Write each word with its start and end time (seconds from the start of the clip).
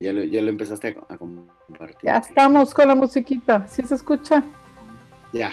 Ya 0.00 0.12
lo, 0.12 0.22
ya 0.22 0.40
lo 0.42 0.50
empezaste 0.50 0.96
a, 1.08 1.14
a 1.14 1.18
compartir. 1.18 1.96
Ya 2.04 2.18
estamos 2.18 2.72
con 2.72 2.86
la 2.86 2.94
musiquita, 2.94 3.66
¿sí 3.66 3.82
se 3.82 3.96
escucha? 3.96 4.44
Ya. 5.32 5.50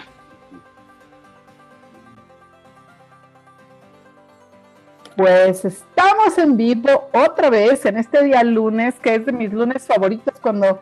Pues 5.16 5.64
estamos 5.64 6.38
en 6.38 6.56
vivo 6.56 7.08
otra 7.12 7.50
vez 7.50 7.86
en 7.86 7.96
este 7.96 8.22
día 8.22 8.44
lunes, 8.44 8.94
que 9.00 9.16
es 9.16 9.26
de 9.26 9.32
mis 9.32 9.52
lunes 9.52 9.84
favoritos, 9.84 10.38
cuando 10.40 10.80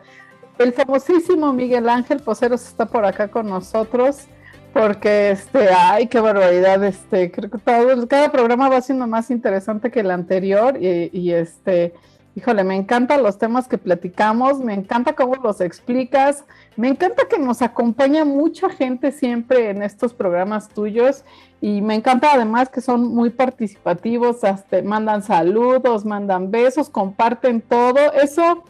el 0.59 0.71
famosísimo 0.71 1.51
Miguel 1.51 1.89
Ángel 1.89 2.19
Poceros 2.19 2.67
está 2.67 2.85
por 2.85 3.03
acá 3.03 3.29
con 3.29 3.49
nosotros, 3.49 4.27
porque 4.73 5.31
este, 5.31 5.69
ay, 5.75 6.05
qué 6.05 6.19
barbaridad, 6.19 6.83
este, 6.83 7.31
creo 7.31 7.49
que 7.49 7.57
todo, 7.57 8.07
cada 8.07 8.31
programa 8.31 8.69
va 8.69 8.81
siendo 8.81 9.07
más 9.07 9.31
interesante 9.31 9.89
que 9.89 10.01
el 10.01 10.11
anterior 10.11 10.77
y, 10.79 11.09
y 11.11 11.31
este, 11.31 11.93
Híjole, 12.37 12.65
me 12.65 12.75
encantan 12.75 13.23
los 13.23 13.37
temas 13.37 13.69
que 13.69 13.77
platicamos, 13.77 14.59
me 14.59 14.73
encanta 14.73 15.13
cómo 15.13 15.35
los 15.35 15.61
explicas, 15.61 16.43
me 16.75 16.89
encanta 16.89 17.29
que 17.29 17.39
nos 17.39 17.61
acompaña 17.61 18.25
mucha 18.25 18.69
gente 18.69 19.13
siempre 19.13 19.69
en 19.69 19.81
estos 19.81 20.13
programas 20.13 20.67
tuyos 20.67 21.23
y 21.61 21.81
me 21.81 21.95
encanta 21.95 22.33
además 22.33 22.67
que 22.67 22.81
son 22.81 23.07
muy 23.07 23.29
participativos, 23.29 24.43
hasta 24.43 24.81
mandan 24.81 25.23
saludos, 25.23 26.03
mandan 26.03 26.51
besos, 26.51 26.89
comparten 26.89 27.61
todo. 27.61 28.11
Eso, 28.11 28.65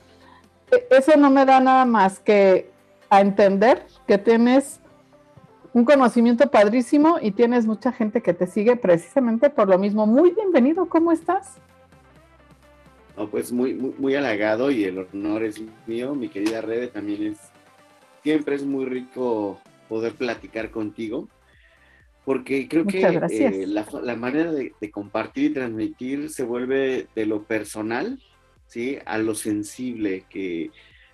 eso 0.91 1.17
no 1.17 1.31
me 1.31 1.43
da 1.43 1.59
nada 1.59 1.85
más 1.85 2.19
que 2.19 2.69
a 3.09 3.19
entender 3.19 3.87
que 4.05 4.19
tienes 4.19 4.79
un 5.73 5.85
conocimiento 5.85 6.51
padrísimo 6.51 7.17
y 7.19 7.31
tienes 7.31 7.65
mucha 7.65 7.91
gente 7.91 8.21
que 8.21 8.35
te 8.35 8.45
sigue 8.45 8.75
precisamente 8.75 9.49
por 9.49 9.67
lo 9.67 9.79
mismo. 9.79 10.05
Muy 10.05 10.29
bienvenido, 10.35 10.87
¿cómo 10.87 11.11
estás? 11.11 11.57
Pues 13.31 13.51
muy, 13.51 13.73
muy, 13.73 14.15
halagado 14.15 14.71
y 14.71 14.83
el 14.83 14.99
honor 14.99 15.43
es 15.43 15.61
mío. 15.87 16.15
Mi 16.15 16.29
querida 16.29 16.61
Rebe, 16.61 16.87
también 16.87 17.23
es, 17.23 17.39
siempre 18.23 18.55
es 18.55 18.63
muy 18.63 18.85
rico 18.85 19.61
poder 19.87 20.13
platicar 20.13 20.71
contigo, 20.71 21.29
porque 22.25 22.67
creo 22.67 22.85
que 22.85 23.01
eh, 23.01 23.67
la, 23.67 24.15
manera 24.15 24.51
de, 24.51 24.73
compartir 24.91 25.51
y 25.51 25.53
transmitir 25.53 26.29
se 26.29 26.43
vuelve 26.43 27.07
de 27.15 27.25
lo 27.25 27.43
personal, 27.43 28.19
¿sí? 28.67 28.97
A 29.05 29.17
lo 29.17 29.35
sensible, 29.35 30.25
que 30.29 30.71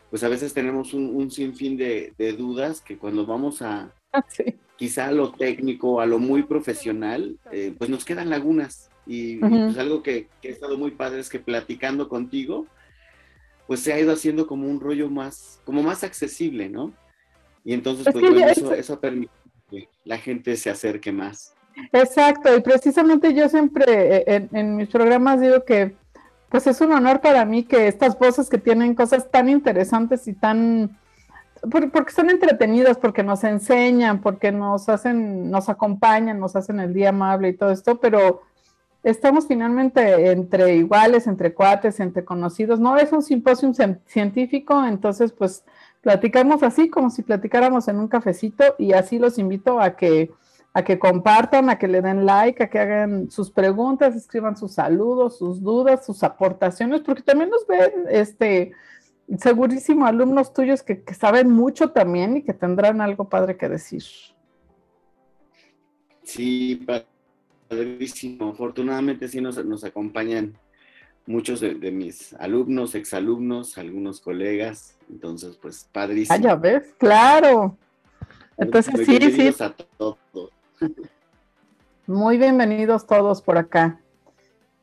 pues 0.09 0.23
a 0.23 0.29
veces 0.29 0.53
tenemos 0.53 0.93
un, 0.93 1.31
sinfín 1.31 1.77
de, 1.77 2.13
dudas 2.37 2.81
que 2.81 2.97
cuando 2.97 3.25
vamos 3.25 3.61
a... 3.61 3.93
Quizá 4.77 5.09
a 5.09 5.11
lo 5.11 5.31
técnico, 5.31 6.01
a 6.01 6.07
lo 6.07 6.17
muy 6.17 6.41
profesional, 6.41 7.37
eh, 7.51 7.71
pues 7.77 7.87
nos 7.91 8.03
quedan 8.03 8.31
lagunas, 8.31 8.90
y, 9.05 9.37
pues 9.37 9.77
algo 9.77 10.03
que, 10.03 10.27
que, 10.41 10.49
ha 10.49 10.51
estado 10.51 10.77
muy 10.77 10.91
padre 10.91 11.19
es 11.19 11.29
que 11.29 11.39
platicando 11.39 12.07
contigo, 12.07 12.67
pues 13.67 13.79
se 13.79 13.93
ha 13.93 13.99
ido 13.99 14.11
haciendo 14.11 14.47
como 14.47 14.67
un 14.67 14.79
rollo 14.79 15.09
más, 15.09 15.59
como 15.65 15.81
más 15.81 16.03
accesible, 16.03 16.69
¿no? 16.69 16.93
Y 17.63 17.73
entonces, 17.73 18.07
pues 18.11 18.29
bueno, 18.29 18.47
eso, 18.47 18.73
eso 18.73 18.99
permite 18.99 19.31
que 19.69 19.89
la 20.05 20.17
gente 20.17 20.55
se 20.55 20.69
acerque 20.69 21.11
más. 21.11 21.53
Exacto, 21.93 22.55
y 22.55 22.61
precisamente 22.61 23.33
yo 23.33 23.47
siempre 23.49 24.17
eh, 24.17 24.23
en, 24.27 24.49
en, 24.51 24.75
mis 24.75 24.89
programas 24.89 25.39
digo 25.39 25.63
que 25.63 25.95
pues 26.49 26.67
es 26.67 26.81
un 26.81 26.91
honor 26.91 27.21
para 27.21 27.45
mí 27.45 27.63
que 27.63 27.87
estas 27.87 28.19
voces 28.19 28.49
que 28.49 28.57
tienen 28.57 28.93
cosas 28.93 29.31
tan 29.31 29.47
interesantes 29.47 30.27
y 30.27 30.33
tan 30.33 30.97
porque 31.69 32.11
son 32.11 32.29
entretenidas, 32.29 32.97
porque 32.97 33.23
nos 33.23 33.43
enseñan, 33.43 34.21
porque 34.21 34.51
nos 34.51 34.89
hacen, 34.89 35.51
nos 35.51 35.69
acompañan, 35.69 36.39
nos 36.39 36.55
hacen 36.55 36.79
el 36.79 36.93
día 36.93 37.09
amable 37.09 37.49
y 37.49 37.53
todo 37.53 37.71
esto, 37.71 37.99
pero 37.99 38.41
estamos 39.03 39.47
finalmente 39.47 40.31
entre 40.31 40.75
iguales, 40.75 41.27
entre 41.27 41.53
cuates, 41.53 41.99
entre 41.99 42.23
conocidos. 42.23 42.79
No 42.79 42.97
es 42.97 43.11
un 43.11 43.21
simposio 43.21 43.71
científico, 44.05 44.85
entonces 44.85 45.31
pues 45.31 45.63
platicamos 46.01 46.63
así 46.63 46.89
como 46.89 47.09
si 47.09 47.23
platicáramos 47.23 47.87
en 47.87 47.99
un 47.99 48.07
cafecito 48.07 48.75
y 48.77 48.93
así 48.93 49.19
los 49.19 49.37
invito 49.37 49.79
a 49.79 49.95
que 49.95 50.31
a 50.73 50.83
que 50.83 50.99
compartan, 50.99 51.69
a 51.69 51.77
que 51.77 51.87
le 51.87 52.01
den 52.01 52.25
like, 52.25 52.63
a 52.63 52.69
que 52.69 52.79
hagan 52.79 53.29
sus 53.29 53.51
preguntas, 53.51 54.15
escriban 54.15 54.55
sus 54.55 54.73
saludos, 54.73 55.37
sus 55.37 55.61
dudas, 55.61 56.05
sus 56.05 56.23
aportaciones, 56.23 57.01
porque 57.01 57.23
también 57.23 57.49
nos 57.49 57.67
ven, 57.67 57.91
este, 58.09 58.71
segurísimo 59.37 60.05
alumnos 60.05 60.53
tuyos 60.53 60.81
que, 60.81 61.03
que 61.03 61.13
saben 61.13 61.49
mucho 61.49 61.91
también 61.91 62.37
y 62.37 62.43
que 62.43 62.53
tendrán 62.53 63.01
algo 63.01 63.27
padre 63.27 63.57
que 63.57 63.67
decir. 63.67 64.03
Sí, 66.23 66.85
padrísimo. 67.71 68.49
Afortunadamente 68.49 69.27
sí 69.27 69.39
nos, 69.39 69.63
nos 69.65 69.83
acompañan 69.83 70.53
muchos 71.25 71.61
de, 71.61 71.91
mis 71.91 72.33
alumnos, 72.33 72.95
exalumnos, 72.95 73.77
algunos 73.77 74.19
colegas. 74.19 74.97
Entonces, 75.09 75.57
pues, 75.61 75.87
padrísimo. 75.91 76.35
Ah, 76.37 76.41
ya 76.41 76.55
ves, 76.55 76.93
claro. 76.97 77.77
Entonces, 78.57 78.93
sí, 79.05 79.31
sí. 79.31 79.63
A 79.63 79.73
todos. 79.97 80.17
Muy 82.07 82.37
bienvenidos 82.37 83.07
todos 83.07 83.41
por 83.41 83.57
acá. 83.57 83.99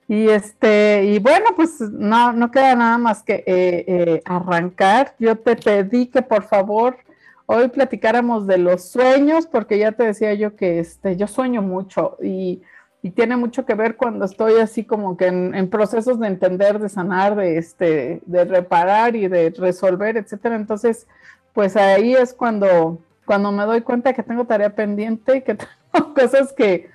Y 0.06 0.30
este, 0.30 1.04
y 1.04 1.18
bueno, 1.18 1.48
pues 1.54 1.80
no, 1.80 2.32
no 2.32 2.50
queda 2.50 2.74
nada 2.74 2.96
más 2.96 3.22
que 3.22 3.44
eh, 3.46 3.84
eh, 3.86 4.22
arrancar. 4.24 5.14
Yo 5.18 5.36
te 5.36 5.54
pedí 5.54 6.06
que 6.06 6.22
por 6.22 6.44
favor 6.44 6.96
hoy 7.44 7.68
platicáramos 7.68 8.46
de 8.46 8.56
los 8.56 8.84
sueños, 8.84 9.46
porque 9.46 9.78
ya 9.78 9.92
te 9.92 10.04
decía 10.04 10.32
yo 10.32 10.56
que 10.56 10.78
este, 10.78 11.16
yo 11.16 11.26
sueño 11.26 11.60
mucho 11.60 12.16
y 12.22 12.62
y 13.08 13.10
tiene 13.10 13.38
mucho 13.38 13.64
que 13.64 13.74
ver 13.74 13.96
cuando 13.96 14.26
estoy 14.26 14.60
así 14.60 14.84
como 14.84 15.16
que 15.16 15.28
en, 15.28 15.70
procesos 15.70 16.20
de 16.20 16.26
entender, 16.26 16.78
de 16.78 16.90
sanar, 16.90 17.36
de, 17.36 17.56
este, 17.56 18.20
de 18.26 18.44
reparar 18.44 19.16
y 19.16 19.28
de 19.28 19.48
resolver, 19.56 20.18
etcétera. 20.18 20.56
Entonces, 20.56 21.06
pues 21.54 21.74
ahí 21.74 22.14
es 22.14 22.34
cuando, 22.34 22.98
cuando 23.24 23.50
me 23.50 23.64
doy 23.64 23.80
cuenta 23.80 24.12
que 24.12 24.22
tengo 24.22 24.44
tarea 24.44 24.74
pendiente 24.74 25.36
y 25.36 25.40
que 25.40 25.54
tengo 25.92 26.12
cosas 26.12 26.52
que 26.52 26.90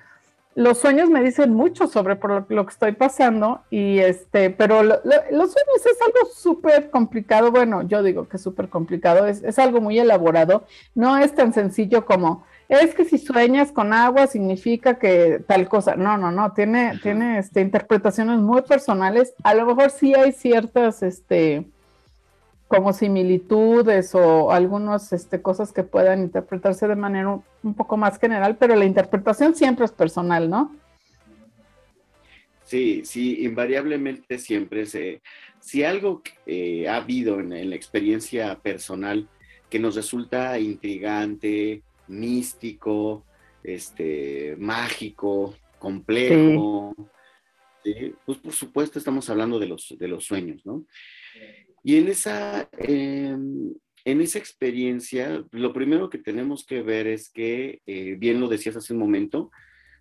los 0.54 0.78
sueños 0.78 1.10
me 1.10 1.20
dicen 1.20 1.52
mucho 1.52 1.88
sobre 1.88 2.14
por 2.14 2.48
lo, 2.48 2.64
que 2.64 2.72
estoy 2.72 2.92
pasando 2.92 3.62
y 3.70 3.98
este, 3.98 4.50
pero 4.50 4.84
los 4.84 5.02
sueños 5.02 5.84
es 5.84 6.00
algo 6.00 6.30
súper 6.32 6.90
complicado. 6.90 7.50
Bueno, 7.50 7.82
yo 7.82 8.04
digo 8.04 8.28
que 8.28 8.38
súper 8.38 8.68
complicado, 8.68 9.26
es, 9.26 9.42
es 9.42 9.58
algo 9.58 9.80
muy 9.80 9.98
elaborado. 9.98 10.64
No 10.94 11.18
es 11.18 11.34
tan 11.34 11.52
sencillo 11.52 12.06
como 12.06 12.44
es 12.68 12.94
que 12.94 13.04
si 13.04 13.18
sueñas 13.18 13.72
con 13.72 13.92
agua 13.92 14.26
significa 14.26 14.98
que 14.98 15.42
tal 15.46 15.68
cosa. 15.68 15.96
No, 15.96 16.16
no, 16.16 16.30
no, 16.30 16.52
tiene, 16.52 16.98
tiene 17.02 17.38
este, 17.38 17.60
interpretaciones 17.60 18.38
muy 18.38 18.62
personales. 18.62 19.34
A 19.42 19.54
lo 19.54 19.66
mejor 19.66 19.90
sí 19.90 20.14
hay 20.14 20.32
ciertas, 20.32 21.02
este, 21.02 21.66
como 22.68 22.92
similitudes 22.92 24.14
o 24.14 24.50
algunas 24.50 25.12
este, 25.12 25.42
cosas 25.42 25.72
que 25.72 25.82
puedan 25.82 26.20
interpretarse 26.22 26.88
de 26.88 26.96
manera 26.96 27.40
un, 27.62 27.74
poco 27.74 27.96
más 27.96 28.18
general, 28.18 28.56
pero 28.56 28.74
la 28.74 28.86
interpretación 28.86 29.54
siempre 29.54 29.84
es 29.84 29.92
personal, 29.92 30.48
¿no? 30.48 30.74
Sí, 32.64 33.02
sí, 33.04 33.44
invariablemente 33.44 34.38
siempre 34.38 34.86
se, 34.86 35.20
si 35.60 35.84
algo 35.84 36.22
eh, 36.46 36.88
ha 36.88 36.96
habido 36.96 37.38
en, 37.38 37.52
en 37.52 37.70
la 37.70 37.76
experiencia 37.76 38.58
personal 38.58 39.28
que 39.68 39.78
nos 39.78 39.94
resulta 39.94 40.58
intrigante, 40.58 41.82
místico, 42.08 43.24
este, 43.62 44.56
mágico, 44.58 45.54
complejo. 45.78 46.94
Pues 48.24 48.38
por 48.38 48.52
supuesto 48.52 48.98
estamos 48.98 49.28
hablando 49.28 49.58
de 49.58 49.66
los, 49.66 49.94
de 49.98 50.08
los 50.08 50.24
sueños, 50.24 50.64
¿no? 50.64 50.86
Y 51.82 51.96
en 51.96 52.08
esa, 52.08 52.68
em, 52.78 53.74
en 54.06 54.20
esa 54.20 54.38
experiencia, 54.38 55.44
lo 55.50 55.72
primero 55.74 56.08
que 56.08 56.18
tenemos 56.18 56.64
que 56.64 56.82
ver 56.82 57.06
es 57.06 57.30
que, 57.30 57.82
eh, 57.86 58.16
bien 58.18 58.40
lo 58.40 58.48
decías 58.48 58.76
hace 58.76 58.94
un 58.94 58.98
momento, 59.00 59.50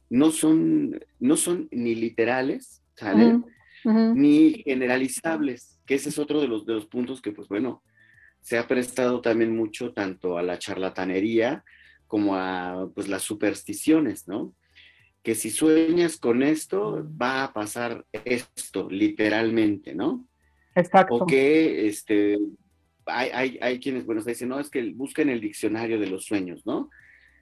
no 0.09 0.31
son, 0.31 1.00
no 1.20 1.35
son 1.35 1.68
ni 1.72 1.96
literales, 1.96 2.84
¿sale? 2.96 3.41
Ni 3.84 4.64
generalizables, 4.64 5.81
que 5.85 5.96
ese 5.96 6.08
es 6.08 6.18
otro 6.18 6.40
de 6.40 6.47
los, 6.47 6.66
de 6.66 6.74
los 6.74 6.85
puntos 6.85 7.22
que, 7.22 7.34
pues 7.34 7.50
bueno, 7.50 7.84
se 8.40 8.58
ha 8.58 8.67
prestado 8.67 9.20
también 9.20 9.55
mucho 9.55 9.94
tanto 9.94 10.38
a 10.38 10.44
la 10.44 10.59
charlatanería 10.59 11.64
como 12.14 12.36
a 12.36 12.92
pues, 12.94 13.08
las 13.08 13.24
supersticiones, 13.24 14.28
¿no? 14.28 14.54
Que 15.24 15.34
si 15.34 15.50
sueñas 15.50 16.18
con 16.18 16.44
esto, 16.44 17.04
va 17.20 17.46
a 17.46 17.54
pasar 17.54 18.06
esto, 18.12 18.88
literalmente, 18.88 19.96
¿no? 19.96 20.24
Exacto. 20.76 21.16
O 21.16 21.26
que 21.26 21.88
este, 21.88 22.38
hay, 23.08 23.30
hay, 23.34 23.60
hay 23.60 23.80
quienes, 23.80 24.06
bueno, 24.06 24.22
dicen, 24.22 24.50
no, 24.50 24.60
es 24.60 24.70
que 24.70 24.94
busquen 24.94 25.28
el 25.30 25.42
diccionario 25.42 26.00
de 26.00 26.06
los 26.06 26.26
sueños, 26.26 26.68
¿no? 26.68 26.92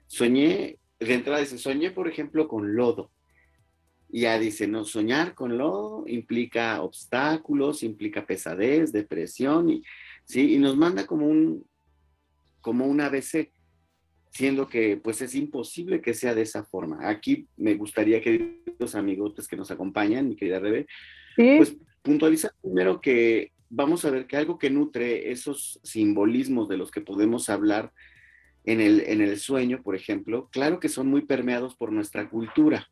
Soñé, 0.06 0.78
de 0.98 1.12
entrada 1.12 1.40
dice, 1.40 1.58
soñé, 1.58 1.90
por 1.90 2.08
ejemplo, 2.08 2.48
con 2.48 2.74
lodo. 2.74 3.10
Y 4.08 4.22
ya 4.22 4.38
dice, 4.38 4.66
no, 4.66 4.86
soñar 4.86 5.34
con 5.34 5.58
lodo 5.58 6.04
implica 6.06 6.80
obstáculos, 6.80 7.82
implica 7.82 8.24
pesadez, 8.24 8.90
depresión, 8.90 9.68
y, 9.68 9.82
¿sí? 10.24 10.54
Y 10.54 10.58
nos 10.58 10.78
manda 10.78 11.06
como 11.06 11.26
un, 11.26 11.62
como 12.62 12.86
un 12.86 13.02
ABC 13.02 13.52
siendo 14.32 14.66
que 14.66 14.96
pues 14.96 15.20
es 15.20 15.34
imposible 15.34 16.00
que 16.00 16.14
sea 16.14 16.34
de 16.34 16.42
esa 16.42 16.64
forma. 16.64 17.08
Aquí 17.08 17.46
me 17.56 17.74
gustaría 17.74 18.20
que 18.22 18.62
los 18.78 18.94
amigotes 18.94 19.46
que 19.46 19.56
nos 19.56 19.70
acompañan, 19.70 20.28
mi 20.28 20.36
querida 20.36 20.58
Rebe, 20.58 20.86
pues 21.36 21.76
puntualizar 22.00 22.50
primero 22.60 23.00
que 23.00 23.52
vamos 23.68 24.04
a 24.04 24.10
ver 24.10 24.26
que 24.26 24.38
algo 24.38 24.58
que 24.58 24.70
nutre 24.70 25.30
esos 25.30 25.80
simbolismos 25.82 26.68
de 26.68 26.78
los 26.78 26.90
que 26.90 27.02
podemos 27.02 27.50
hablar 27.50 27.92
en 28.64 28.80
el, 28.80 29.00
en 29.00 29.20
el 29.20 29.38
sueño, 29.38 29.82
por 29.82 29.96
ejemplo, 29.96 30.48
claro 30.50 30.80
que 30.80 30.88
son 30.88 31.08
muy 31.08 31.22
permeados 31.22 31.74
por 31.74 31.92
nuestra 31.92 32.28
cultura. 32.30 32.88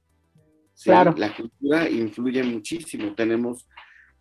Claro. 0.82 1.14
La 1.16 1.34
cultura 1.34 1.88
influye 1.88 2.42
muchísimo. 2.42 3.14
Tenemos, 3.14 3.68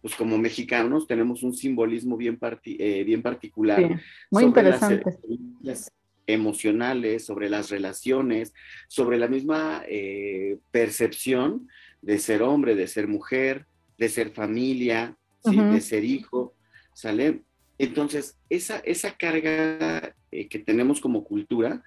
pues 0.01 0.15
como 0.15 0.37
mexicanos, 0.37 1.07
tenemos 1.07 1.43
un 1.43 1.53
simbolismo 1.53 2.17
bien, 2.17 2.37
eh, 2.63 3.03
bien 3.03 3.21
particular. 3.21 3.99
muy 4.31 4.43
interesante. 4.43 5.17
Las 5.61 5.89
emocionales, 6.33 7.25
sobre 7.25 7.49
las 7.49 7.69
relaciones, 7.69 8.53
sobre 8.87 9.17
la 9.17 9.27
misma 9.27 9.83
eh, 9.87 10.57
percepción 10.71 11.67
de 12.01 12.19
ser 12.19 12.41
hombre, 12.43 12.75
de 12.75 12.87
ser 12.87 13.07
mujer, 13.07 13.65
de 13.97 14.09
ser 14.09 14.31
familia, 14.31 15.17
de 15.43 15.81
ser 15.81 16.03
hijo, 16.03 16.53
¿sale? 16.93 17.41
Entonces, 17.77 18.37
esa, 18.49 18.79
esa 18.79 19.15
carga 19.15 20.15
eh, 20.31 20.47
que 20.47 20.59
tenemos 20.59 20.99
como 20.99 21.23
cultura, 21.23 21.81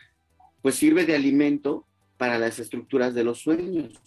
pues 0.62 0.74
sirve 0.76 1.04
de 1.04 1.14
alimento 1.14 1.86
para 2.16 2.38
las 2.38 2.58
estructuras 2.58 3.14
de 3.14 3.24
los 3.24 3.40
sueños. 3.40 4.00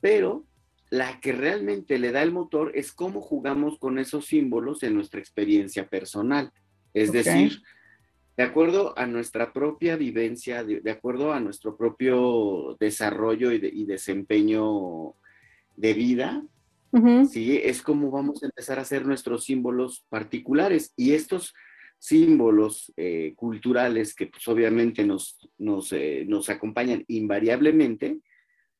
Pero 0.00 0.44
la 0.90 1.20
que 1.20 1.32
realmente 1.32 1.98
le 1.98 2.12
da 2.12 2.22
el 2.22 2.30
motor 2.30 2.72
es 2.74 2.92
cómo 2.92 3.20
jugamos 3.20 3.78
con 3.78 3.98
esos 3.98 4.26
símbolos 4.26 4.82
en 4.82 4.94
nuestra 4.94 5.20
experiencia 5.20 5.88
personal. 5.88 6.52
Es 6.94 7.12
decir, 7.12 7.62
de 8.36 8.42
acuerdo 8.42 8.96
a 8.98 9.06
nuestra 9.06 9.52
propia 9.52 9.96
vivencia, 9.96 10.62
de, 10.62 10.90
acuerdo 10.90 11.32
a 11.32 11.40
nuestro 11.40 11.76
propio 11.76 12.76
desarrollo 12.78 13.50
y, 13.52 13.84
desempeño 13.84 15.14
de 15.76 15.94
vida, 15.94 16.44
¿sí? 17.30 17.58
Es 17.62 17.82
como 17.82 18.10
vamos 18.10 18.42
a 18.42 18.46
empezar 18.46 18.78
a 18.78 18.82
hacer 18.82 19.06
nuestros 19.06 19.44
símbolos 19.44 20.04
particulares. 20.08 20.92
Y 20.96 21.12
estos 21.12 21.54
símbolos 21.98 22.92
eh, 22.96 23.32
culturales 23.36 24.14
que 24.14 24.26
pues, 24.26 24.46
obviamente 24.48 25.04
nos, 25.04 25.38
nos, 25.58 25.92
eh, 25.92 26.24
nos, 26.28 26.48
acompañan 26.50 27.04
invariablemente, 27.08 28.18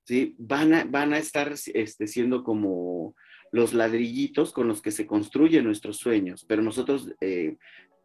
¿sí? 0.04 0.34
van, 0.38 0.74
a, 0.74 0.84
van 0.84 1.12
a 1.12 1.18
estar 1.18 1.54
este, 1.74 2.06
siendo 2.06 2.44
como 2.44 3.14
los 3.52 3.72
ladrillitos 3.72 4.52
con 4.52 4.68
los 4.68 4.82
que 4.82 4.90
se 4.90 5.06
construyen 5.06 5.64
nuestros 5.64 5.96
sueños, 5.96 6.44
pero 6.46 6.62
nosotros, 6.62 7.10
eh, 7.20 7.56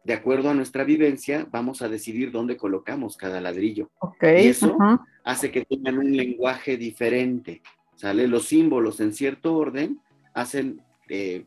de 0.04 0.14
acuerdo 0.14 0.50
a 0.50 0.54
nuestra 0.54 0.84
vivencia, 0.84 1.46
vamos 1.50 1.82
a 1.82 1.88
decidir 1.88 2.30
dónde 2.32 2.56
colocamos 2.56 3.16
cada 3.16 3.40
ladrillo. 3.40 3.90
y 4.20 4.48
eso 4.48 4.76
hace 5.24 5.50
que 5.50 5.64
tengan 5.64 5.98
un 5.98 6.16
lenguaje 6.16 6.76
diferente, 6.76 7.62
¿sale? 7.96 8.26
Los 8.26 8.46
símbolos 8.46 9.00
en 9.00 9.12
cierto 9.12 9.54
orden 9.54 10.00
hacen 10.34 10.82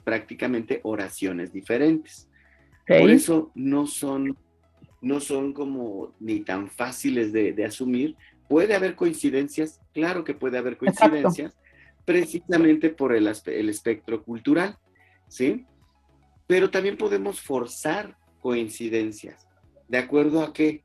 prácticamente 0.03 0.79
oraciones 0.83 1.51
diferentes. 1.51 2.29
Por 2.87 3.09
eso 3.09 3.51
no 3.55 3.87
son, 3.87 4.37
no 5.01 5.19
son 5.19 5.53
como 5.53 6.13
ni 6.19 6.41
tan 6.41 6.69
fáciles 6.69 7.33
de, 7.33 7.65
asumir. 7.65 8.15
Puede 8.47 8.75
haber 8.75 8.95
coincidencias, 8.95 9.81
claro 9.93 10.23
que 10.23 10.35
puede 10.35 10.57
haber 10.59 10.77
coincidencias, 10.77 11.57
precisamente 12.05 12.89
por 12.89 13.15
el, 13.15 13.27
el 13.27 13.69
espectro 13.69 14.23
cultural, 14.23 14.77
¿sí? 15.27 15.65
Pero 16.45 16.69
también 16.69 16.95
podemos 16.95 17.41
forzar 17.41 18.15
coincidencias. 18.45 19.47
¿De 19.87 19.97
acuerdo 19.97 20.43
a 20.43 20.53
qué? 20.53 20.83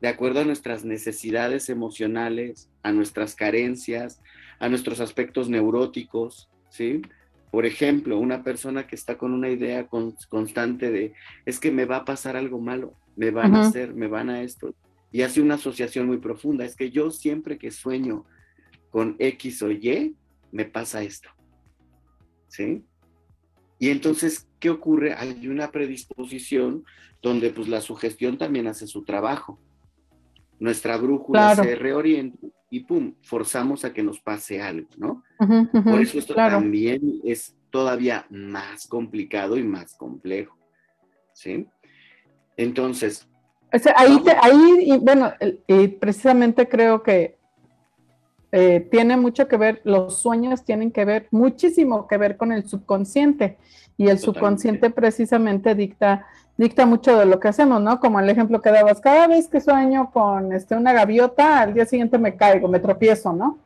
De 0.00 0.06
acuerdo 0.06 0.38
a 0.38 0.44
nuestras 0.44 0.84
necesidades 0.84 1.68
emocionales, 1.68 2.70
a 2.84 2.92
nuestras 2.92 3.34
carencias, 3.34 4.22
a 4.60 4.68
nuestros 4.68 5.00
aspectos 5.00 5.48
neuróticos, 5.48 6.48
¿sí? 6.70 7.02
Por 7.50 7.66
ejemplo, 7.66 8.20
una 8.20 8.44
persona 8.44 8.86
que 8.86 8.94
está 8.94 9.18
con 9.18 9.32
una 9.32 9.48
idea 9.48 9.88
constante 10.28 10.92
de, 10.92 11.12
es 11.44 11.58
que 11.58 11.72
me 11.72 11.86
va 11.86 11.96
a 11.96 12.04
pasar 12.04 12.36
algo 12.36 12.60
malo, 12.60 12.94
me 13.16 13.32
van 13.32 13.56
a 13.56 13.62
hacer, 13.62 13.94
me 13.94 14.06
van 14.06 14.30
a 14.30 14.42
esto, 14.44 14.72
y 15.10 15.22
hace 15.22 15.40
una 15.40 15.56
asociación 15.56 16.06
muy 16.06 16.18
profunda, 16.18 16.64
es 16.64 16.76
que 16.76 16.92
yo 16.92 17.10
siempre 17.10 17.58
que 17.58 17.72
sueño 17.72 18.26
con 18.90 19.16
X 19.18 19.60
o 19.64 19.72
Y, 19.72 20.14
me 20.52 20.66
pasa 20.66 21.02
esto. 21.02 21.30
¿Sí? 22.46 22.84
Y 23.82 23.90
entonces, 23.90 24.46
¿qué 24.60 24.70
ocurre? 24.70 25.12
Hay 25.12 25.48
una 25.48 25.72
predisposición 25.72 26.84
donde 27.20 27.50
pues 27.50 27.66
la 27.66 27.80
sugestión 27.80 28.38
también 28.38 28.68
hace 28.68 28.86
su 28.86 29.02
trabajo. 29.02 29.58
Nuestra 30.60 30.96
brújula 30.96 31.56
se 31.56 31.74
reorienta 31.74 32.38
y 32.70 32.84
pum, 32.84 33.14
forzamos 33.22 33.84
a 33.84 33.92
que 33.92 34.04
nos 34.04 34.20
pase 34.20 34.62
algo, 34.62 34.86
¿no? 34.96 35.24
Por 35.82 36.00
eso 36.00 36.16
esto 36.16 36.32
también 36.32 37.22
es 37.24 37.56
todavía 37.70 38.24
más 38.30 38.86
complicado 38.86 39.56
y 39.56 39.64
más 39.64 39.96
complejo, 39.96 40.56
¿sí? 41.32 41.66
Entonces... 42.56 43.28
ahí, 43.96 44.16
ahí, 44.42 44.96
bueno, 45.00 45.32
y 45.66 45.88
precisamente 45.88 46.68
creo 46.68 47.02
que 47.02 47.36
eh, 48.52 48.86
tiene 48.90 49.16
mucho 49.16 49.48
que 49.48 49.56
ver, 49.56 49.80
los 49.84 50.18
sueños 50.18 50.64
tienen 50.64 50.92
que 50.92 51.04
ver, 51.04 51.26
muchísimo 51.30 52.06
que 52.06 52.18
ver 52.18 52.36
con 52.36 52.52
el 52.52 52.68
subconsciente, 52.68 53.58
y 53.98 54.08
el 54.08 54.18
subconsciente 54.18 54.90
precisamente 54.90 55.74
dicta 55.74 56.26
dicta 56.56 56.86
mucho 56.86 57.18
de 57.18 57.26
lo 57.26 57.40
que 57.40 57.48
hacemos, 57.48 57.80
¿no? 57.80 57.98
Como 58.00 58.20
el 58.20 58.28
ejemplo 58.28 58.60
que 58.60 58.70
dabas, 58.70 59.00
cada 59.00 59.26
vez 59.26 59.48
que 59.48 59.60
sueño 59.60 60.10
con 60.12 60.52
este, 60.52 60.76
una 60.76 60.92
gaviota, 60.92 61.60
al 61.60 61.74
día 61.74 61.86
siguiente 61.86 62.18
me 62.18 62.36
caigo, 62.36 62.68
me 62.68 62.80
tropiezo, 62.80 63.32
¿no? 63.32 63.58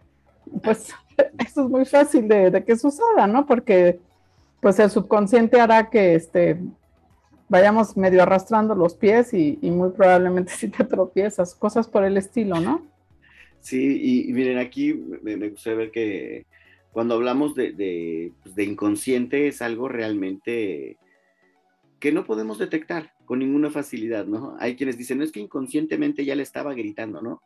Pues 0.62 0.88
eso 1.38 1.64
es 1.64 1.70
muy 1.70 1.84
fácil 1.84 2.28
de, 2.28 2.64
que 2.64 2.76
suceda, 2.76 3.26
¿no? 3.26 3.46
Porque 3.46 4.00
pues 4.60 4.78
el 4.78 4.90
subconsciente 4.90 5.60
hará 5.60 5.90
que 5.90 6.14
este, 6.14 6.58
vayamos 7.48 7.96
medio 7.96 8.22
arrastrando 8.22 8.74
los 8.74 8.94
pies 8.94 9.34
y, 9.34 9.58
muy 9.62 9.90
probablemente 9.90 10.52
si 10.56 10.68
te 10.68 10.84
tropiezas, 10.84 11.54
cosas 11.54 11.86
por 11.88 12.04
el 12.04 12.16
estilo, 12.16 12.60
¿no? 12.60 12.82
Sí, 13.66 14.28
y, 14.28 14.32
miren, 14.32 14.58
aquí 14.58 14.94
me, 14.94 15.36
me, 15.36 15.50
ver 15.50 15.90
que 15.90 16.46
cuando 16.92 17.16
hablamos 17.16 17.56
de, 17.56 17.72
de, 17.72 18.32
pues, 18.40 18.54
de 18.54 18.62
inconsciente 18.62 19.48
es 19.48 19.60
algo 19.60 19.88
realmente 19.88 20.98
que 21.98 22.12
no 22.12 22.24
podemos 22.24 22.60
detectar 22.60 23.14
con 23.24 23.40
ninguna 23.40 23.68
facilidad, 23.70 24.24
¿no? 24.24 24.56
Hay 24.60 24.76
quienes 24.76 24.96
dicen, 24.96 25.18
no 25.18 25.24
es 25.24 25.32
que 25.32 25.40
inconscientemente 25.40 26.24
ya 26.24 26.36
le 26.36 26.44
estaba 26.44 26.74
gritando, 26.74 27.20
¿no? 27.20 27.42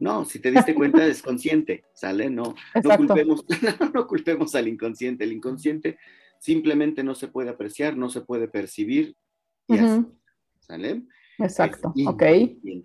No, 0.00 0.24
si 0.24 0.40
te 0.40 0.50
diste 0.50 0.74
cuenta 0.74 1.06
es 1.06 1.22
consciente, 1.22 1.84
¿sale? 1.94 2.28
No, 2.28 2.56
no 2.82 2.96
culpemos, 2.96 3.44
no, 3.94 4.08
culpemos 4.08 4.56
al 4.56 4.66
inconsciente. 4.66 5.22
El 5.22 5.32
inconsciente 5.32 5.96
simplemente 6.40 7.04
no 7.04 7.14
se 7.14 7.28
puede 7.28 7.50
apreciar, 7.50 7.96
no 7.96 8.10
se 8.10 8.22
puede 8.22 8.48
percibir 8.48 9.14
y 9.68 9.76
¿sale? 10.58 11.02
Exacto, 11.42 11.92
ok. 12.06 12.22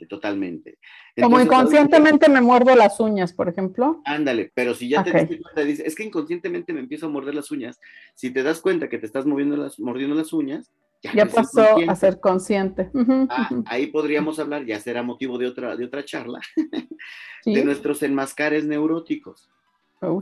Totalmente. 0.09 0.77
Como 1.21 1.39
inconscientemente 1.39 2.29
me 2.29 2.41
muerdo 2.41 2.75
las 2.75 2.99
uñas, 2.99 3.33
por 3.33 3.49
ejemplo. 3.49 4.01
Ándale, 4.05 4.51
pero 4.53 4.73
si 4.73 4.89
ya 4.89 5.03
te 5.03 5.11
diste 5.11 5.41
cuenta, 5.41 5.61
dices, 5.61 5.85
es 5.85 5.95
que 5.95 6.03
inconscientemente 6.03 6.73
me 6.73 6.79
empiezo 6.79 7.07
a 7.07 7.09
morder 7.09 7.35
las 7.35 7.51
uñas. 7.51 7.79
Si 8.15 8.31
te 8.31 8.43
das 8.43 8.61
cuenta 8.61 8.89
que 8.89 8.97
te 8.97 9.05
estás 9.05 9.25
moviendo 9.25 9.57
las, 9.57 9.79
mordiendo 9.79 10.15
las 10.15 10.33
uñas, 10.33 10.71
ya, 11.01 11.25
pasó 11.25 11.77
a 11.87 11.95
ser 11.95 12.19
consciente. 12.19 12.89
Ah, 13.29 13.49
ahí 13.67 13.87
podríamos 13.87 14.39
hablar, 14.39 14.65
ya 14.65 14.79
será 14.79 15.03
motivo 15.03 15.37
de 15.37 15.47
otra, 15.47 15.75
de 15.75 15.85
otra 15.85 16.03
charla, 16.03 16.39
de 17.45 17.63
nuestros 17.63 18.01
enmascares 18.03 18.65
neuróticos, 18.65 19.49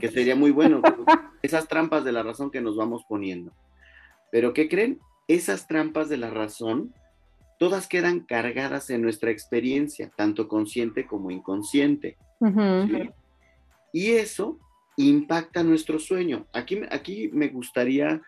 que 0.00 0.08
sería 0.08 0.36
muy 0.36 0.50
bueno, 0.50 0.82
esas 1.42 1.66
trampas 1.68 2.04
de 2.04 2.12
la 2.12 2.22
razón 2.22 2.50
que 2.50 2.60
nos 2.60 2.76
vamos 2.76 3.04
poniendo. 3.08 3.52
Pero 4.30 4.52
¿qué 4.52 4.68
creen? 4.68 5.00
Esas 5.28 5.66
trampas 5.66 6.08
de 6.08 6.18
la 6.18 6.30
razón, 6.30 6.94
todas 7.58 7.88
quedan 7.88 8.20
cargadas 8.20 8.90
en 8.90 9.02
nuestra 9.02 9.30
experiencia, 9.30 10.10
tanto 10.16 10.48
consciente 10.48 11.06
como 11.06 11.30
inconsciente. 11.30 12.16
Y 13.92 14.10
eso 14.10 14.58
impacta 14.96 15.62
nuestro 15.62 15.98
sueño. 15.98 16.46
Aquí, 16.52 16.80
aquí 16.90 17.28
me 17.32 17.48
gustaría 17.48 18.22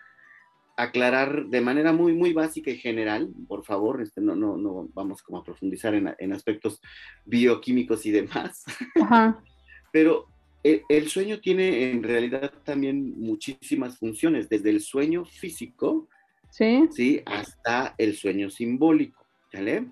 aclarar 0.79 1.47
de 1.47 1.59
manera 1.59 1.91
muy, 1.91 2.13
muy 2.13 2.31
básica 2.31 2.71
y 2.71 2.77
general, 2.77 3.29
por 3.49 3.65
favor, 3.65 4.01
este, 4.01 4.21
no, 4.21 4.33
no, 4.33 4.55
no 4.55 4.87
vamos 4.93 5.21
como 5.21 5.39
a 5.39 5.43
profundizar 5.43 5.93
en, 5.93 6.33
aspectos 6.33 6.79
bioquímicos 7.25 8.05
y 8.05 8.11
demás, 8.11 8.63
pero 9.91 10.27
el, 10.63 11.09
sueño 11.09 11.41
tiene 11.41 11.91
en 11.91 12.01
realidad 12.01 12.53
también 12.63 13.19
muchísimas 13.19 13.97
funciones, 13.97 14.47
desde 14.47 14.69
el 14.69 14.79
sueño 14.79 15.25
físico, 15.25 16.07
sí, 16.49 16.87
¿sí? 16.91 17.21
hasta 17.25 17.93
el 17.97 18.15
sueño 18.15 18.49
simbólico, 18.49 19.18
¿vale? 19.53 19.87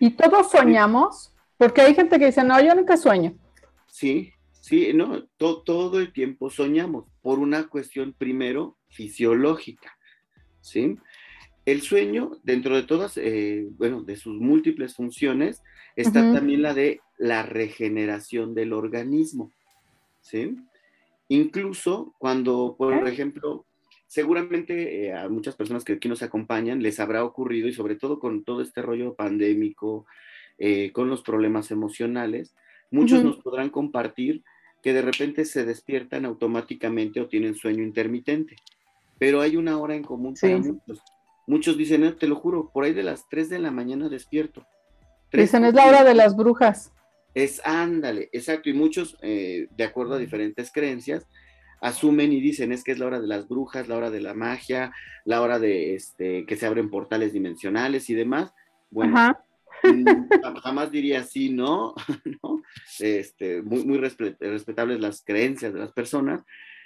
¿Y 0.00 0.10
todos 0.10 0.50
soñamos? 0.50 1.34
Porque 1.56 1.80
hay 1.80 1.94
gente 1.94 2.18
que 2.18 2.26
dice, 2.26 2.42
no, 2.42 2.60
yo 2.60 2.74
nunca 2.74 2.96
sueño. 2.96 3.34
Sí, 3.86 4.32
sí, 4.60 4.92
no, 4.94 5.24
todo 5.36 6.00
el 6.00 6.12
tiempo 6.12 6.50
soñamos 6.50 7.06
por 7.20 7.38
una 7.38 7.68
cuestión 7.68 8.12
primero 8.12 8.78
fisiológica. 8.88 9.96
¿sí? 10.60 10.96
El 11.64 11.82
sueño, 11.82 12.32
dentro 12.42 12.74
de 12.74 12.82
todas, 12.82 13.16
eh, 13.16 13.68
bueno, 13.76 14.02
de 14.02 14.16
sus 14.16 14.40
múltiples 14.40 14.94
funciones, 14.96 15.62
está 15.94 16.32
también 16.32 16.62
la 16.62 16.74
de 16.74 17.00
la 17.18 17.42
regeneración 17.44 18.54
del 18.54 18.72
organismo, 18.72 19.52
¿sí? 20.20 20.56
Incluso 21.28 22.14
cuando, 22.18 22.74
por 22.76 23.06
ejemplo, 23.06 23.66
seguramente 24.12 25.06
eh, 25.06 25.14
a 25.14 25.26
muchas 25.30 25.56
personas 25.56 25.84
que 25.84 25.94
aquí 25.94 26.06
nos 26.06 26.22
acompañan 26.22 26.82
les 26.82 27.00
habrá 27.00 27.24
ocurrido 27.24 27.66
y 27.66 27.72
sobre 27.72 27.96
todo 27.96 28.18
con 28.18 28.44
todo 28.44 28.60
este 28.60 28.82
rollo 28.82 29.14
pandémico, 29.14 30.04
eh, 30.58 30.92
con 30.92 31.08
los 31.08 31.22
problemas 31.22 31.70
emocionales, 31.70 32.54
muchos 32.90 33.24
nos 33.24 33.38
podrán 33.38 33.70
compartir 33.70 34.42
que 34.82 34.92
de 34.92 35.00
repente 35.00 35.46
se 35.46 35.64
despiertan 35.64 36.26
automáticamente 36.26 37.22
o 37.22 37.28
tienen 37.28 37.54
sueño 37.54 37.82
intermitente, 37.82 38.56
pero 39.18 39.40
hay 39.40 39.56
una 39.56 39.78
hora 39.78 39.94
en 39.94 40.02
común 40.02 40.34
para 40.38 40.58
muchos. 40.58 41.00
Muchos 41.46 41.78
dicen, 41.78 42.14
te 42.18 42.28
lo 42.28 42.36
juro, 42.36 42.70
por 42.70 42.84
ahí 42.84 42.92
de 42.92 43.04
las 43.04 43.26
3 43.30 43.48
de 43.48 43.60
la 43.60 43.70
mañana 43.70 44.10
despierto. 44.10 44.66
Dicen, 45.32 45.64
es 45.64 45.72
la 45.72 45.86
hora 45.86 46.04
de 46.04 46.14
las 46.14 46.36
brujas. 46.36 46.92
Es 47.32 47.62
ándale, 47.64 48.28
exacto, 48.32 48.68
y 48.68 48.74
muchos, 48.74 49.16
eh, 49.22 49.68
de 49.74 49.84
acuerdo 49.84 50.16
a 50.16 50.18
diferentes 50.18 50.70
creencias, 50.70 51.26
asumen 51.82 52.32
y 52.32 52.40
dicen 52.40 52.72
es 52.72 52.84
que 52.84 52.92
es 52.92 52.98
la 52.98 53.06
hora 53.06 53.20
de 53.20 53.26
las 53.26 53.48
brujas, 53.48 53.88
la 53.88 53.96
hora 53.96 54.10
de 54.10 54.20
la 54.20 54.34
magia, 54.34 54.92
la 55.24 55.42
hora 55.42 55.58
de 55.58 55.94
este, 55.94 56.46
que 56.46 56.56
se 56.56 56.64
abren 56.64 56.88
portales 56.88 57.32
dimensionales 57.32 58.08
y 58.08 58.14
demás. 58.14 58.54
Bueno, 58.88 59.36
mm, 59.82 60.60
jamás 60.62 60.92
diría 60.92 61.24
sí, 61.24 61.50
no, 61.50 61.94
¿no? 62.42 62.62
Este, 63.00 63.62
muy, 63.62 63.84
muy 63.84 63.98
respetables 63.98 65.00
las 65.00 65.24
creencias 65.24 65.74
de 65.74 65.80
las 65.80 65.92
personas, 65.92 66.44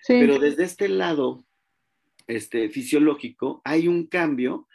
pero 0.08 0.38
desde 0.38 0.64
este 0.64 0.88
lado 0.88 1.44
este, 2.26 2.70
fisiológico 2.70 3.60
hay 3.64 3.88
un 3.88 4.06
cambio 4.06 4.66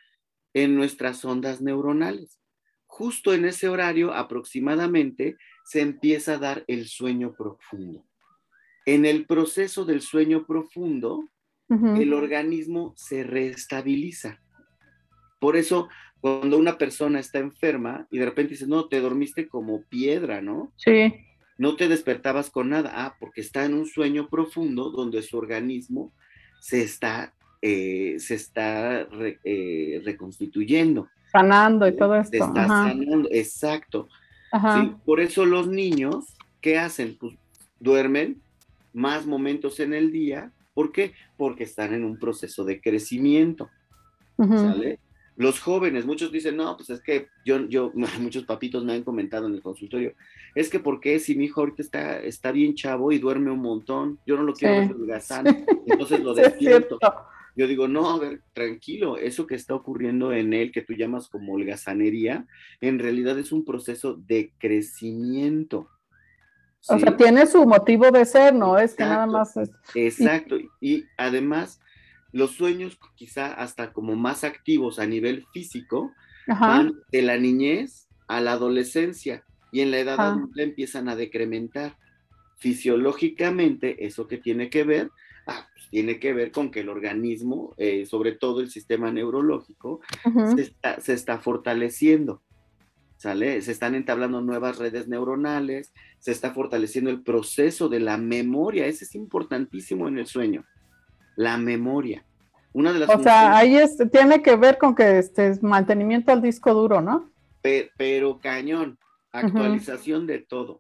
en 0.54 0.76
nuestras 0.76 1.26
ondas 1.26 1.62
neuronales. 1.62 2.40
Justo 2.86 3.34
en 3.34 3.46
ese 3.46 3.70
horario 3.70 4.14
aproximadamente 4.14 5.38
se 5.66 5.82
empieza 5.82 6.34
a 6.34 6.38
dar 6.38 6.64
el 6.68 6.88
sueño 6.88 7.34
profundo. 7.34 8.06
En 8.86 9.06
el 9.06 9.26
proceso 9.26 9.86
del 9.86 10.02
sueño 10.02 10.46
profundo, 10.46 11.26
el 11.70 12.14
organismo 12.14 12.94
se 12.98 13.24
reestabiliza. 13.24 14.42
Por 15.40 15.56
eso, 15.56 15.88
cuando 16.20 16.58
una 16.58 16.78
persona 16.78 17.20
está 17.20 17.40
enferma 17.40 18.08
y 18.12 18.18
de 18.18 18.26
repente 18.26 18.52
dice, 18.52 18.68
no, 18.68 18.90
te 18.90 19.00
dormiste 19.00 19.48
como 19.48 19.84
piedra, 19.84 20.42
¿no? 20.42 20.74
Sí. 20.76 21.14
No 21.58 21.78
te 21.78 21.88
despertabas 21.88 22.50
con 22.50 22.70
nada. 22.70 22.92
Ah, 22.94 23.16
porque 23.20 23.40
está 23.40 23.64
en 23.66 23.74
un 23.74 23.86
sueño 23.86 24.28
profundo 24.30 24.90
donde 24.90 25.22
su 25.22 25.38
organismo 25.38 26.12
se 26.60 26.84
está, 26.84 27.34
eh, 27.62 28.18
se 28.20 28.36
está 28.36 29.08
eh, 29.44 30.02
reconstituyendo. 30.04 31.08
Sanando 31.32 31.88
y 31.88 31.96
todo 31.96 32.16
esto. 32.16 32.32
Se 32.32 32.44
está 32.44 32.68
sanando, 32.68 33.30
exacto. 33.32 34.10
por 35.06 35.22
eso 35.22 35.46
los 35.46 35.68
niños, 35.68 36.36
¿qué 36.60 36.78
hacen? 36.78 37.16
Pues 37.18 37.36
duermen 37.80 38.42
más 38.94 39.26
momentos 39.26 39.80
en 39.80 39.94
el 39.94 40.12
día. 40.12 40.52
¿Por 40.74 40.92
qué? 40.92 41.14
Porque 41.38 41.64
están 41.64 41.94
en 41.94 42.04
un 42.04 42.18
proceso 42.18 42.64
de 42.64 42.82
crecimiento. 42.82 43.70
¿Sale? 44.38 45.00
Los 45.38 45.60
jóvenes, 45.60 46.06
muchos 46.06 46.32
dicen, 46.32 46.58
no, 46.58 46.76
pues 46.76 46.90
es 46.90 47.02
que 47.02 47.28
yo, 47.46 47.68
yo, 47.68 47.92
muchos 48.20 48.44
papitos 48.44 48.84
me 48.84 48.94
han 48.94 49.04
comentado 49.04 49.48
en 49.48 49.56
el 49.56 49.62
consultorio, 49.62 50.14
es 50.56 50.70
que 50.70 50.80
porque 50.80 51.20
si 51.20 51.36
mi 51.36 51.46
hijo 51.46 51.62
ahorita 51.62 51.82
está, 51.82 52.20
está 52.20 52.52
bien 52.52 52.76
chavo 52.76 53.12
y 53.12 53.20
duerme 53.20 53.52
un 53.52 53.62
montón, 53.62 54.20
yo 54.28 54.36
no 54.36 54.44
lo 54.44 54.54
quiero 54.54 54.94
sí. 55.20 55.36
entonces 55.88 56.20
lo 56.20 56.34
despierto. 56.36 57.00
yo 57.56 57.68
digo, 57.68 57.88
no, 57.88 58.10
a 58.10 58.20
ver, 58.20 58.42
tranquilo, 58.54 59.18
eso 59.18 59.48
que 59.48 59.56
está 59.56 59.74
ocurriendo 59.74 60.34
en 60.34 60.54
él, 60.54 60.72
que 60.72 60.82
tú 60.82 60.94
llamas 60.94 61.30
como 61.30 61.54
holgazanería, 61.54 62.46
en 62.82 63.00
realidad 63.00 63.40
es 63.40 63.52
un 63.52 63.66
proceso 63.66 64.14
de 64.14 64.54
crecimiento. 64.60 65.88
O 66.88 66.98
sea, 66.98 67.16
tiene 67.16 67.46
su 67.46 67.66
motivo 67.66 68.10
de 68.12 68.26
ser, 68.26 68.56
¿no? 68.56 68.78
Es 68.78 68.96
que 68.96 69.04
nada 69.04 69.28
más 69.28 69.56
es... 69.56 69.70
Exacto. 69.94 70.58
Y, 70.80 71.06
además, 71.18 71.80
los 72.32 72.52
sueños 72.52 72.98
quizá 73.16 73.54
hasta 73.54 73.94
como 73.94 74.16
más 74.16 74.44
activos 74.44 75.00
a 75.00 75.06
nivel 75.06 75.46
físico 75.54 76.12
van 76.48 76.94
de 77.12 77.22
la 77.22 77.38
niñez 77.38 78.08
a 78.28 78.42
la 78.42 78.54
adolescencia 78.54 79.44
y 79.72 79.82
en 79.82 79.92
la 79.92 80.00
edad 80.00 80.20
adulta 80.20 80.64
empiezan 80.64 81.08
a 81.08 81.16
decrementar. 81.16 81.98
Fisiológicamente, 82.58 84.06
eso 84.06 84.28
que 84.28 84.38
tiene 84.38 84.70
que 84.70 84.84
ver, 84.84 85.10
ah, 85.48 85.68
pues 85.74 85.90
tiene 85.90 86.20
que 86.20 86.34
ver 86.34 86.52
con 86.52 86.70
que 86.70 86.82
el 86.82 86.90
organismo, 86.90 87.74
eh, 87.78 88.06
sobre 88.06 88.34
todo 88.34 88.62
el 88.62 88.70
sistema 88.70 89.12
neurológico, 89.12 90.02
se 91.00 91.14
está 91.14 91.40
fortaleciendo. 91.40 92.42
¿Sale? 93.22 93.62
Se 93.62 93.72
están 93.72 93.94
entablando 93.94 94.42
nuevas 94.42 94.80
redes 94.80 95.08
neuronales, 95.08 95.94
se 96.18 96.32
está 96.32 96.56
fortaleciendo 96.56 97.12
el 97.12 97.22
proceso 97.22 97.88
de 97.88 98.00
la 98.00 98.18
memoria, 98.18 98.88
ese 98.88 99.06
es 99.06 99.14
importantísimo 99.14 100.08
en 100.08 100.18
el 100.18 100.26
sueño, 100.26 100.66
la 101.36 101.56
memoria. 101.58 102.26
Una 102.74 102.92
de 102.92 103.00
las 103.00 103.10
o 103.12 103.22
sea, 103.22 103.56
ahí 103.56 103.78
tiene 104.12 104.42
que 104.42 104.56
ver 104.56 104.80
con 104.80 104.96
que 104.96 105.20
este 105.20 105.54
mantenimiento 105.62 106.32
al 106.32 106.42
disco 106.42 106.74
duro, 106.74 107.00
¿no? 107.00 107.32
Pero, 107.62 108.40
cañón, 108.40 108.98
actualización 109.32 110.26
de 110.26 110.40
todo. 110.40 110.80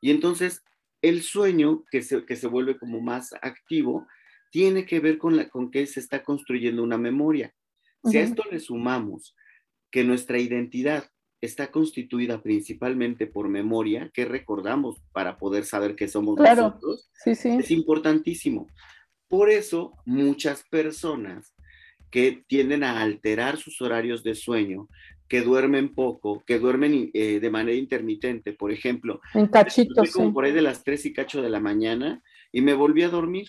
Y 0.00 0.10
entonces, 0.10 0.64
el 1.02 1.22
sueño 1.22 1.84
que 1.88 2.02
se, 2.02 2.24
que 2.24 2.34
se 2.34 2.48
vuelve 2.48 2.78
como 2.78 3.00
más 3.00 3.32
activo 3.42 4.08
tiene 4.50 4.86
que 4.86 4.98
ver 4.98 5.18
con, 5.18 5.36
la, 5.36 5.48
con 5.48 5.70
que 5.70 5.86
se 5.86 6.00
está 6.00 6.24
construyendo 6.24 6.82
una 6.82 6.98
memoria. 6.98 7.54
Si 8.02 8.18
a 8.18 8.22
esto 8.22 8.42
le 8.50 8.58
sumamos 8.58 9.36
que 9.92 10.02
nuestra 10.02 10.38
identidad 10.38 11.08
está 11.40 11.70
constituida 11.70 12.42
principalmente 12.42 13.26
por 13.26 13.48
memoria 13.48 14.10
que 14.12 14.24
recordamos 14.24 15.02
para 15.12 15.36
poder 15.36 15.64
saber 15.64 15.94
que 15.94 16.08
somos 16.08 16.38
nosotros, 16.38 17.10
sí, 17.12 17.34
sí. 17.34 17.50
es 17.60 17.70
importantísimo. 17.70 18.68
Por 19.28 19.50
eso 19.50 19.94
muchas 20.04 20.64
personas 20.70 21.54
que 22.10 22.44
tienden 22.46 22.84
a 22.84 23.00
alterar 23.00 23.56
sus 23.56 23.82
horarios 23.82 24.22
de 24.22 24.34
sueño, 24.34 24.88
que 25.28 25.42
duermen 25.42 25.94
poco, 25.94 26.42
que 26.46 26.58
duermen 26.58 27.10
eh, 27.12 27.40
de 27.40 27.50
manera 27.50 27.76
intermitente, 27.76 28.52
por 28.52 28.70
ejemplo, 28.70 29.20
en 29.34 29.48
cachitos, 29.48 30.12
como 30.12 30.32
por 30.32 30.44
ahí 30.44 30.52
de 30.52 30.62
las 30.62 30.84
3 30.84 31.06
y 31.06 31.12
cacho 31.12 31.42
de 31.42 31.50
la 31.50 31.60
mañana 31.60 32.22
y 32.52 32.60
me 32.60 32.74
volví 32.74 33.02
a 33.02 33.08
dormir, 33.08 33.48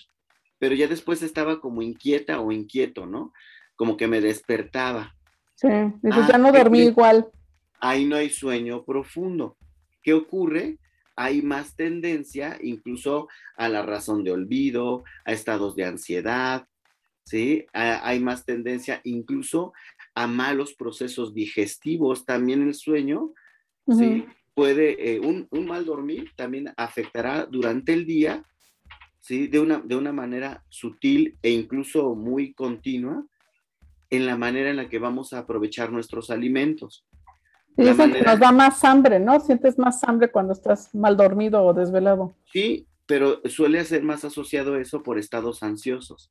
pero 0.57 0.73
ya 0.73 0.87
después 0.87 1.21
estaba 1.21 1.61
como 1.61 1.83
inquieta 1.83 2.41
o 2.41 2.51
inquieto, 2.51 3.05
¿no? 3.05 3.31
Como 3.75 3.95
que 3.95 4.07
me 4.07 4.21
despertaba. 4.21 5.15
Sí, 5.53 5.67
ya 5.67 6.29
ah, 6.33 6.37
no 6.39 6.51
dormí 6.51 6.79
igual 6.79 7.27
ahí 7.79 8.05
no 8.05 8.15
hay 8.15 8.29
sueño 8.29 8.83
profundo. 8.83 9.57
¿Qué 10.03 10.13
ocurre? 10.13 10.77
Hay 11.15 11.41
más 11.41 11.75
tendencia 11.75 12.57
incluso 12.61 13.27
a 13.55 13.69
la 13.69 13.81
razón 13.81 14.23
de 14.23 14.31
olvido, 14.31 15.03
a 15.25 15.31
estados 15.31 15.75
de 15.75 15.85
ansiedad, 15.85 16.67
¿sí? 17.25 17.65
hay 17.73 18.19
más 18.19 18.45
tendencia 18.45 19.01
incluso 19.03 19.73
a 20.15 20.27
malos 20.27 20.73
procesos 20.73 21.33
digestivos. 21.33 22.25
También 22.25 22.61
el 22.61 22.73
sueño, 22.73 23.33
¿sí? 23.87 24.25
Puede, 24.53 25.15
eh, 25.15 25.19
un, 25.19 25.47
mal 25.67 25.85
dormir 25.85 26.31
también 26.35 26.73
afectará 26.77 27.45
durante 27.45 27.93
el 27.93 28.05
día, 28.05 28.43
¿sí? 29.19 29.47
De 29.47 29.59
una, 29.59 29.79
de 29.79 29.95
una 29.95 30.11
manera 30.11 30.63
sutil 30.69 31.37
e 31.43 31.51
incluso 31.51 32.15
muy 32.15 32.53
continua 32.53 33.25
en 34.09 34.25
la 34.25 34.37
manera 34.37 34.69
en 34.69 34.77
la 34.77 34.89
que 34.89 34.99
vamos 34.99 35.33
a 35.33 35.39
aprovechar 35.39 35.91
nuestros 35.91 36.29
alimentos. 36.29 37.05
Dicen 37.77 38.11
que 38.11 38.21
nos 38.23 38.39
da 38.39 38.51
más 38.51 38.83
hambre, 38.83 39.19
¿no? 39.19 39.39
Sientes 39.39 39.77
más 39.77 40.03
hambre 40.03 40.31
cuando 40.31 40.53
estás 40.53 40.93
mal 40.95 41.15
dormido 41.15 41.63
o 41.63 41.73
desvelado. 41.73 42.33
Sí, 42.51 42.87
pero 43.05 43.41
suele 43.45 43.83
ser 43.85 44.03
más 44.03 44.25
asociado 44.25 44.77
eso 44.77 45.03
por 45.03 45.19
estados 45.19 45.61
ansiosos. 45.61 46.29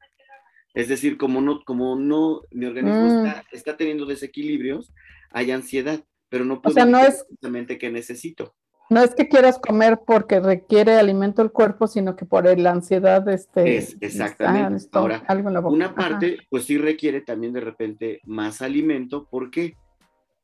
Es 0.75 0.88
decir, 0.88 1.17
como 1.17 1.41
no, 1.41 1.65
como 1.65 1.97
no, 1.97 2.43
mi 2.50 2.67
organismo 2.67 3.23
mm. 3.23 3.26
está, 3.53 3.76
teniendo 3.76 4.05
desequilibrios, 4.05 4.93
hay 5.31 5.50
ansiedad, 5.50 6.05
pero 6.29 6.45
no 6.45 6.61
puedo 6.61 6.73
o 6.73 6.75
sea, 6.75 6.85
no 6.85 6.99
es 6.99 7.23
exactamente 7.23 7.79
que 7.79 7.91
necesito. 7.91 8.55
No 8.91 9.00
es 9.00 9.15
que 9.15 9.29
quieras 9.29 9.59
comer 9.59 10.00
porque 10.07 10.38
requiere 10.38 10.95
alimento 10.95 11.43
el 11.43 11.50
cuerpo, 11.50 11.87
sino 11.87 12.15
que 12.15 12.25
por 12.25 12.59
la 12.59 12.71
ansiedad 12.71 13.26
este 13.29 13.79
es, 13.79 13.97
exactamente. 14.00 14.87
Ahora, 14.93 15.25
una 15.65 15.95
parte 15.95 16.38
pues 16.50 16.65
sí 16.65 16.79
requiere 16.79 17.21
también 17.23 17.53
de 17.53 17.61
repente 17.61 18.21
más 18.25 18.62
alimento, 18.62 19.26
¿por 19.29 19.50
qué? 19.50 19.76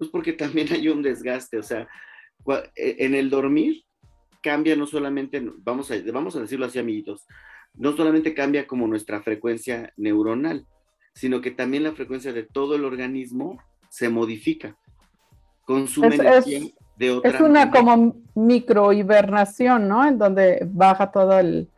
Pues 0.02 0.10
porque 0.10 0.32
también 0.32 0.66
hay 0.72 0.88
un 0.88 1.00
desgaste, 1.00 1.58
o 1.58 1.62
sea, 1.62 1.86
e, 2.74 2.96
en 2.98 3.14
el 3.14 3.30
dormir 3.30 3.84
cambia 4.42 4.74
no 4.74 4.84
solamente, 4.84 5.40
vamos 5.58 5.92
a, 5.92 5.94
vamos 6.12 6.34
a 6.34 6.40
decirlo 6.40 6.66
así, 6.66 6.80
amiguitos, 6.80 7.24
no 7.74 7.92
solamente 7.92 8.34
cambia 8.34 8.66
como 8.66 8.88
nuestra 8.88 9.22
frecuencia 9.22 9.92
neuronal, 9.96 10.66
sino 11.14 11.40
que 11.40 11.52
también 11.52 11.84
la 11.84 11.92
frecuencia 11.92 12.32
de 12.32 12.42
todo 12.42 12.74
el 12.74 12.84
organismo 12.84 13.62
se 13.90 14.08
modifica. 14.08 14.76
Consume 15.66 16.16
energía 16.16 16.62
de 16.96 17.12
otra 17.12 17.30
Es 17.30 17.40
una 17.40 17.70
como 17.70 18.16
micro 18.34 18.92
hibernación, 18.92 19.86
¿no? 19.86 20.04
En 20.04 20.18
donde 20.18 20.66
baja 20.68 21.12
todo 21.12 21.38
el, 21.38 21.68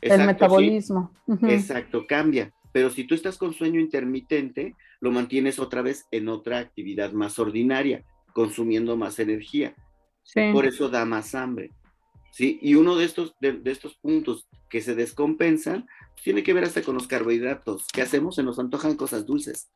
el 0.00 0.26
metabolismo. 0.26 1.12
Exacto, 1.42 2.06
cambia. 2.08 2.50
Pero 2.74 2.90
si 2.90 3.04
tú 3.04 3.14
estás 3.14 3.38
con 3.38 3.54
sueño 3.54 3.78
intermitente, 3.78 4.74
lo 4.98 5.12
mantienes 5.12 5.60
otra 5.60 5.80
vez 5.80 6.08
en 6.10 6.28
otra 6.28 6.58
actividad 6.58 7.12
más 7.12 7.38
ordinaria, 7.38 8.04
consumiendo 8.32 8.96
más 8.96 9.20
energía. 9.20 9.76
Por 10.52 10.66
eso 10.66 10.88
da 10.88 11.04
más 11.04 11.36
hambre. 11.36 11.70
¿sí? 12.32 12.58
Y 12.60 12.74
uno 12.74 12.96
de 12.96 13.04
estos, 13.04 13.36
de, 13.40 13.60
estos 13.66 13.94
puntos 13.94 14.48
que 14.68 14.80
se 14.80 14.96
descompensan 14.96 15.86
pues, 16.14 16.24
tiene 16.24 16.42
que 16.42 16.52
ver 16.52 16.64
hasta 16.64 16.82
con 16.82 16.96
los 16.96 17.06
carbohidratos. 17.06 17.86
¿Qué 17.92 18.02
hacemos? 18.02 18.34
Se 18.34 18.42
nos 18.42 18.58
antojan 18.58 18.96
cosas 18.96 19.24
dulces. 19.24 19.70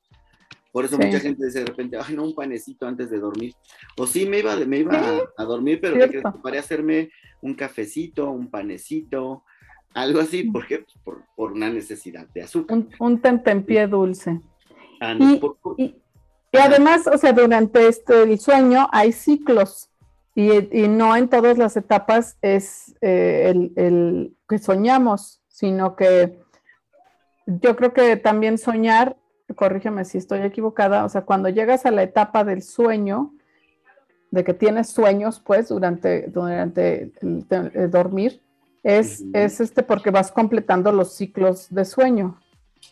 Por 0.73 0.85
eso 0.85 0.99
mucha 0.99 1.21
gente 1.21 1.47
dice 1.47 1.61
de 1.61 1.67
repente, 1.67 1.99
ay, 2.03 2.17
no, 2.17 2.25
un 2.25 2.35
panecito 2.35 2.85
antes 2.85 3.11
de 3.11 3.21
dormir. 3.21 3.55
O 3.97 4.09
sí, 4.09 4.27
me 4.27 4.41
iba, 4.41 4.57
me 4.57 4.79
iba 4.79 5.21
a, 5.37 5.45
dormir, 5.45 5.79
pero 5.81 6.11
¿qué 6.11 6.21
Para 6.43 6.59
hacerme 6.59 7.11
un 7.43 7.55
cafecito, 7.55 8.29
un 8.29 8.51
panecito, 8.51 9.45
algo 9.95 10.21
así, 10.21 10.45
¿por 10.45 10.67
qué? 10.67 10.79
Pues 10.79 10.97
por, 11.03 11.23
por, 11.35 11.53
una 11.53 11.71
necesidad 11.71 12.27
de 12.29 12.43
azúcar. 12.43 12.77
Un, 12.77 12.91
un 12.99 13.21
tentempié 13.21 13.87
dulce. 13.87 14.41
Ah, 15.01 15.15
y, 15.77 15.95
además, 16.53 17.07
o 17.07 17.17
sea, 17.19 17.33
durante 17.33 17.87
este, 17.89 18.23
el 18.23 18.39
sueño 18.39 18.89
hay 18.93 19.13
ciclos 19.13 19.91
y, 20.35 20.87
no 20.89 21.17
en 21.17 21.29
todas 21.29 21.59
las 21.59 21.77
etapas 21.77 22.39
es 22.43 22.95
eh, 23.01 23.53
el, 23.75 24.37
que 24.49 24.59
soñamos, 24.59 25.43
sino 25.49 25.97
que 25.97 26.39
yo 27.47 27.75
creo 27.75 27.93
que 27.93 28.17
también 28.17 28.57
soñar, 28.57 29.17
corrígeme 29.57 30.05
si 30.05 30.19
estoy 30.19 30.41
equivocada, 30.41 31.05
o 31.05 31.09
sea, 31.09 31.23
cuando 31.23 31.49
llegas 31.49 31.87
a 31.87 31.91
la 31.91 32.05
etapa 32.05 32.45
del 32.45 32.63
sueño, 32.63 33.35
de 34.31 34.45
que 34.45 34.55
tienes 34.55 34.91
sueños, 34.91 35.43
pues, 35.45 35.69
durante, 35.69 36.29
durante 36.29 37.11
el, 37.21 37.91
dormir, 37.91 38.41
es, 38.83 39.25
es 39.33 39.61
este 39.61 39.83
porque 39.83 40.11
vas 40.11 40.33
completando 40.33 40.93
los 40.93 41.15
ciclos 41.15 41.69
de 41.71 41.85
sueño. 41.85 42.41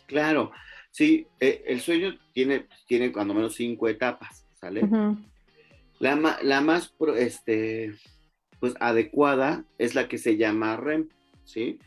Claro, 0.05 0.51
sí, 0.91 1.27
eh, 1.39 1.63
el 1.67 1.81
sueño 1.81 2.17
tiene, 2.33 2.67
tiene 2.87 3.11
cuando 3.11 3.33
menos 3.33 3.55
cinco 3.55 3.87
etapas, 3.87 4.45
¿sale? 4.59 4.87
La, 5.99 6.39
la 6.41 6.61
más 6.61 6.93
este, 7.17 7.95
pues, 8.59 8.73
adecuada 8.79 9.65
es 9.77 9.95
la 9.95 10.07
que 10.07 10.17
se 10.17 10.37
llama 10.37 10.77
REM, 10.77 11.09
¿sí? 11.45 11.79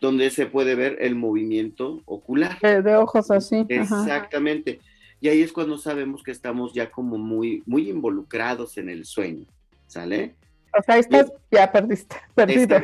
Donde 0.00 0.30
se 0.30 0.46
puede 0.46 0.74
ver 0.74 0.98
el 1.00 1.14
movimiento 1.14 2.02
ocular. 2.04 2.58
De, 2.60 2.96
ojos 2.96 3.30
así. 3.30 3.64
Exactamente. 3.68 4.80
Y 5.20 5.28
ahí 5.28 5.42
es 5.42 5.52
cuando 5.52 5.78
sabemos 5.78 6.22
que 6.22 6.30
estamos 6.30 6.74
ya 6.74 6.90
como 6.90 7.16
muy, 7.16 7.62
muy 7.66 7.88
involucrados 7.88 8.76
en 8.76 8.90
el 8.90 9.06
sueño, 9.06 9.46
¿sale? 9.86 10.34
O 10.78 10.82
sea, 10.82 10.96
ahí 10.96 11.00
estás, 11.00 11.32
ya 11.50 11.70
perdiste, 11.70 12.16
perdido. 12.34 12.76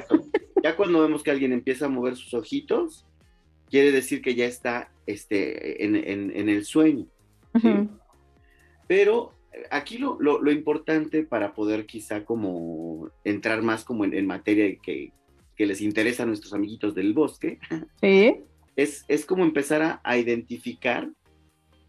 Ya 0.62 0.76
cuando 0.76 1.00
vemos 1.00 1.22
que 1.22 1.30
alguien 1.30 1.52
empieza 1.52 1.86
a 1.86 1.88
mover 1.88 2.16
sus 2.16 2.34
ojitos, 2.34 3.06
quiere 3.70 3.92
decir 3.92 4.20
que 4.22 4.34
ya 4.34 4.46
está 4.46 4.90
este, 5.06 5.84
en, 5.84 6.48
el 6.48 6.64
sueño. 6.64 7.06
¿sí? 7.60 7.88
Pero 8.86 9.32
aquí 9.70 9.98
lo, 9.98 10.18
lo, 10.20 10.50
importante 10.50 11.22
para 11.24 11.54
poder 11.54 11.86
quizá 11.86 12.24
como 12.24 13.10
entrar 13.24 13.62
más 13.62 13.84
como 13.84 14.04
en, 14.04 14.26
materia 14.26 14.76
que, 14.82 15.12
que, 15.56 15.66
les 15.66 15.80
interesa 15.80 16.22
a 16.22 16.26
nuestros 16.26 16.52
amiguitos 16.54 16.94
del 16.94 17.12
bosque, 17.12 17.58
es, 18.76 19.04
es 19.08 19.24
como 19.26 19.44
empezar 19.44 20.00
a, 20.02 20.18
identificar 20.18 21.10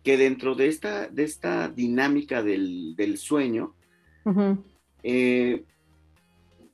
que 0.04 0.18
dentro 0.18 0.56
de 0.56 0.68
esta, 0.68 1.08
de 1.08 1.24
esta 1.24 1.70
dinámica 1.70 2.44
del, 2.44 2.96
del 2.96 3.18
sueño, 3.18 3.76
eh, 5.04 5.64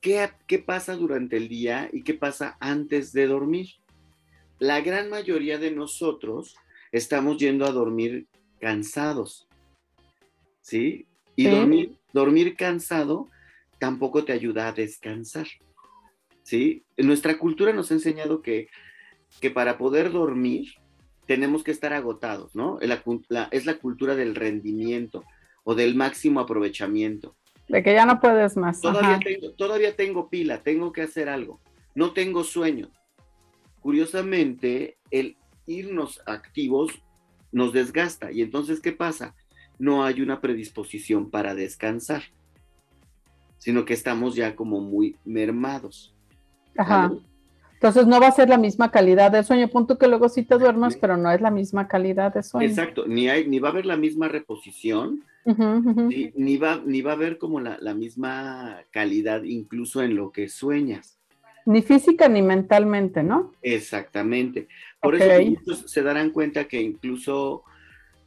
¿qué, 0.00 0.30
¿qué 0.46 0.58
pasa 0.58 0.96
durante 0.96 1.36
el 1.36 1.48
día 1.48 1.88
y 1.92 2.02
qué 2.02 2.14
pasa 2.14 2.56
antes 2.60 3.12
de 3.12 3.26
dormir? 3.26 3.68
La 4.58 4.80
gran 4.80 5.10
mayoría 5.10 5.58
de 5.58 5.70
nosotros 5.70 6.56
estamos 6.92 7.38
yendo 7.38 7.66
a 7.66 7.72
dormir 7.72 8.26
cansados 8.60 9.48
¿sí? 10.68 11.06
Y 11.34 11.48
Dormir, 11.48 11.96
dormir 12.12 12.56
cansado 12.56 13.28
tampoco 13.78 14.24
te 14.24 14.32
ayuda 14.32 14.68
a 14.68 14.72
descansar, 14.72 15.46
¿sí? 16.42 16.82
Nuestra 16.98 17.38
cultura 17.38 17.72
nos 17.72 17.90
ha 17.90 17.94
enseñado 17.94 18.42
que, 18.42 18.68
que 19.40 19.50
para 19.50 19.78
poder 19.78 20.12
dormir 20.12 20.74
tenemos 21.26 21.62
que 21.62 21.70
estar 21.70 21.92
agotados, 21.92 22.54
¿no? 22.54 22.78
es 22.80 23.66
la 23.66 23.78
cultura 23.78 24.16
del 24.16 24.34
rendimiento 24.34 25.24
o 25.64 25.74
del 25.74 25.94
máximo 25.94 26.40
aprovechamiento. 26.40 27.36
De 27.68 27.82
que 27.82 27.92
ya 27.92 28.06
no 28.06 28.20
puedes 28.20 28.56
más. 28.56 28.80
Todavía 28.80 29.18
tengo, 29.18 29.52
todavía 29.52 29.94
tengo 29.94 30.28
pila, 30.30 30.62
tengo 30.62 30.92
que 30.92 31.02
hacer 31.02 31.28
algo. 31.28 31.60
No 31.94 32.12
tengo 32.12 32.44
sueño. 32.44 32.90
Curiosamente, 33.80 34.96
el 35.10 35.36
irnos 35.66 36.22
activos 36.26 36.92
nos 37.52 37.72
desgasta. 37.72 38.32
Y 38.32 38.42
entonces, 38.42 38.80
¿qué 38.80 38.92
pasa? 38.92 39.34
no 39.78 40.04
hay 40.04 40.20
una 40.20 40.40
predisposición 40.40 41.30
para 41.30 41.54
descansar, 41.54 42.24
sino 43.58 43.84
que 43.84 43.94
estamos 43.94 44.34
ya 44.34 44.56
como 44.56 44.80
muy 44.80 45.16
mermados. 45.24 46.14
Ajá. 46.76 47.12
Entonces 47.78 48.08
no 48.08 48.20
va 48.20 48.26
a 48.26 48.32
ser 48.32 48.48
la 48.48 48.58
misma 48.58 48.90
calidad 48.90 49.30
de 49.30 49.44
sueño, 49.44 49.68
punto 49.68 49.98
que 49.98 50.08
luego 50.08 50.28
sí 50.28 50.42
te 50.42 50.58
duermas, 50.58 50.96
pero 50.96 51.16
no 51.16 51.30
es 51.30 51.40
la 51.40 51.52
misma 51.52 51.86
calidad 51.86 52.34
de 52.34 52.42
sueño. 52.42 52.68
Exacto, 52.68 53.06
ni, 53.06 53.28
hay, 53.28 53.46
ni 53.46 53.60
va 53.60 53.68
a 53.68 53.70
haber 53.70 53.86
la 53.86 53.96
misma 53.96 54.26
reposición, 54.26 55.22
Ni, 55.44 56.56
va, 56.56 56.82
ni 56.84 57.02
va 57.02 57.12
a 57.12 57.14
haber 57.14 57.38
como 57.38 57.60
la, 57.60 57.94
misma 57.94 58.80
calidad 58.90 59.44
incluso 59.44 60.02
en 60.02 60.16
lo 60.16 60.32
que 60.32 60.48
sueñas. 60.48 61.18
Ni 61.66 61.80
física 61.82 62.28
ni 62.28 62.42
mentalmente, 62.42 63.22
¿no? 63.22 63.52
Exactamente. 63.62 64.66
Por 65.00 65.14
eso 65.14 65.76
se 65.86 66.02
darán 66.02 66.30
cuenta 66.30 66.64
que 66.64 66.82
incluso 66.82 67.62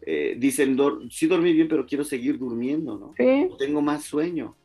eh, 0.06 0.38
dicen, 0.40 0.78
sí 1.10 1.28
dormí 1.28 1.52
bien, 1.52 1.68
pero 1.68 1.86
quiero 1.86 2.06
seguir 2.06 2.40
durmiendo, 2.40 2.98
¿no? 2.98 3.14
tengo 3.58 3.82
más 3.82 4.06
sueño, 4.06 4.56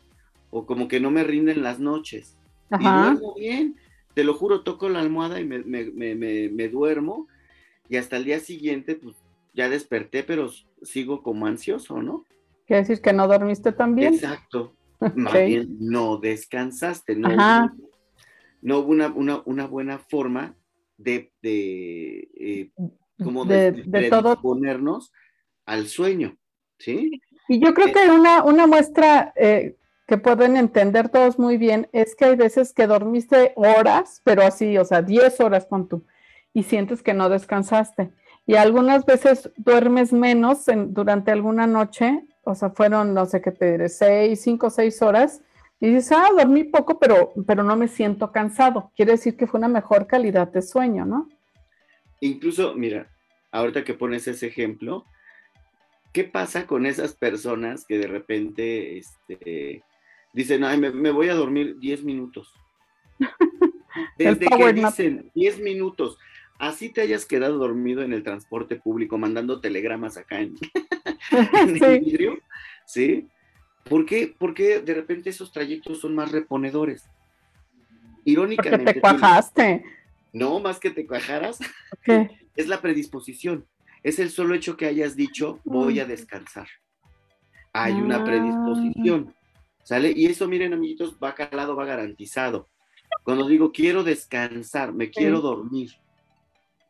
o 0.51 0.65
como 0.65 0.87
que 0.87 1.01
no 1.01 1.11
me 1.11 1.25
rinden 1.25 1.65
las 1.65 1.81
noches. 1.81 2.37
Y 2.71 2.85
duermo 2.85 3.35
bien, 3.35 3.77
te 4.17 4.25
lo 4.25 4.33
juro, 4.33 4.63
toco 4.63 4.89
la 4.89 5.01
almohada 5.01 5.39
y 5.41 5.45
me, 5.45 6.69
duermo, 6.69 7.29
y 7.87 7.99
hasta 7.99 8.17
el 8.17 8.25
día 8.25 8.41
siguiente, 8.41 8.95
pues 8.95 9.15
ya 9.53 9.69
desperté, 9.69 10.23
pero 10.23 10.51
sigo 10.81 11.23
como 11.23 11.47
ansioso, 11.47 12.01
¿no? 12.01 12.25
Quiere 12.67 12.81
decir 12.81 13.03
que 13.03 13.13
no 13.13 13.29
dormiste 13.29 13.73
tan 13.73 13.95
bien. 13.95 14.15
Exacto. 14.15 14.75
Más 15.17 15.35
bien, 15.35 15.77
no 15.81 16.17
descansaste, 16.17 17.15
no, 17.15 17.29
no 18.63 18.79
hubo 18.79 18.93
una, 19.45 19.67
buena 19.67 19.99
forma 19.99 20.57
de, 20.97 21.31
de 21.43 22.29
eh, 22.37 22.71
como 23.23 23.45
de, 23.45 23.73
de, 23.73 24.11
ponernos 24.41 25.13
al 25.67 25.89
sueño, 25.89 26.39
¿sí? 26.79 27.21
Y 27.49 27.61
yo 27.63 27.75
creo 27.75 27.89
eh, 27.89 27.93
que 27.93 28.11
una, 28.11 28.43
una 28.45 28.67
muestra 28.67 29.35
eh, 29.37 29.77
que 30.07 30.19
pueden 30.19 30.57
entender 30.57 31.09
todos 31.09 31.39
muy 31.39 31.57
bien 31.57 31.89
es 31.93 32.15
que 32.15 32.27
hay 32.27 32.37
veces 32.37 32.73
que 32.73 32.87
dormiste 32.87 33.53
horas, 33.57 34.21
pero 34.25 34.43
así, 34.43 34.79
o 34.79 34.85
sea, 34.85 35.03
10 35.03 35.41
horas 35.41 35.67
con 35.67 35.89
tú, 35.89 36.07
y 36.55 36.63
sientes 36.63 37.03
que 37.03 37.13
no 37.13 37.29
descansaste. 37.29 38.13
Y 38.47 38.55
algunas 38.55 39.05
veces 39.05 39.51
duermes 39.57 40.13
menos 40.13 40.67
durante 40.89 41.33
alguna 41.33 41.67
noche, 41.67 42.25
o 42.45 42.55
sea, 42.55 42.71
fueron, 42.71 43.13
no 43.13 43.27
sé 43.27 43.43
qué 43.43 43.51
te 43.51 43.73
diré, 43.73 43.89
6, 43.89 44.41
5, 44.41 44.71
6 44.71 45.03
horas, 45.03 45.43
y 45.81 45.89
dices, 45.89 46.13
ah, 46.13 46.29
dormí 46.37 46.65
poco, 46.65 46.99
pero, 46.99 47.33
pero 47.47 47.63
no 47.65 47.77
me 47.77 47.89
siento 47.89 48.31
cansado. 48.33 48.93
Quiere 48.97 49.13
decir 49.13 49.37
que 49.37 49.47
fue 49.47 49.59
una 49.59 49.69
mejor 49.69 50.07
calidad 50.07 50.49
de 50.49 50.63
sueño, 50.63 51.05
¿no? 51.05 51.29
Incluso, 52.21 52.75
mira, 52.75 53.11
ahorita 53.51 53.85
que 53.85 53.93
pones 53.93 54.27
ese 54.27 54.47
ejemplo, 54.47 55.05
¿qué 56.13 56.25
pasa 56.25 56.67
con 56.67 56.87
esas 56.87 57.15
personas 57.15 57.85
que 57.85 57.99
de 57.99 58.07
repente 58.07 58.97
este, 58.97 59.83
dicen, 60.37 60.63
ay, 60.63 60.79
me, 60.79 61.11
voy 61.11 61.29
a 61.29 61.35
dormir 61.35 61.77
10 61.79 62.05
minutos? 62.05 62.55
Desde 64.19 64.47
que 64.47 64.73
dicen 64.73 65.31
10 65.35 65.61
minutos, 65.61 66.17
así 66.59 66.91
te 66.91 67.01
hayas 67.01 67.27
quedado 67.27 67.59
dormido 67.59 68.03
en 68.03 68.13
el 68.13 68.23
transporte 68.23 68.77
público 68.77 69.19
mandando 69.19 69.61
telegramas 69.61 70.17
acá 70.17 70.41
en, 70.41 70.55
el 71.83 72.01
vidrio, 72.01 72.39
¿sí? 72.87 73.27
¿Por 73.85 74.07
qué? 74.07 74.35
Porque 74.39 74.81
de 74.81 74.95
repente 74.95 75.31
esos 75.31 75.51
trayectos 75.51 76.01
son 76.01 76.15
más 76.15 76.31
reponedores. 76.31 77.05
Irónicamente. 78.25 78.79
Porque 78.79 78.95
te 78.95 79.01
cuajaste. 79.01 79.85
No, 80.33 80.61
más 80.61 80.79
que 80.79 80.91
te 80.91 81.07
cuajaras. 81.07 81.59
Es 82.57 82.69
la 82.69 82.81
predisposición 82.81 83.67
es 84.07 84.21
el 84.21 84.31
solo 84.31 84.55
hecho 84.55 84.77
que 84.77 84.87
hayas 84.87 85.17
dicho 85.17 85.59
voy 85.65 85.99
a 85.99 86.05
descansar. 86.05 86.69
Hay 87.73 87.95
una 87.95 88.25
predisposición, 88.25 89.35
¿sale? 89.87 90.13
Y 90.17 90.27
eso, 90.27 90.49
miren, 90.49 90.73
amiguitos, 90.73 91.17
va 91.23 91.33
calado, 91.37 91.77
va 91.77 91.85
garantizado. 91.85 92.69
Cuando 93.23 93.47
digo 93.47 93.71
quiero 93.71 94.03
descansar, 94.03 94.93
me 94.93 95.11
quiero 95.11 95.41
dormir, 95.41 95.93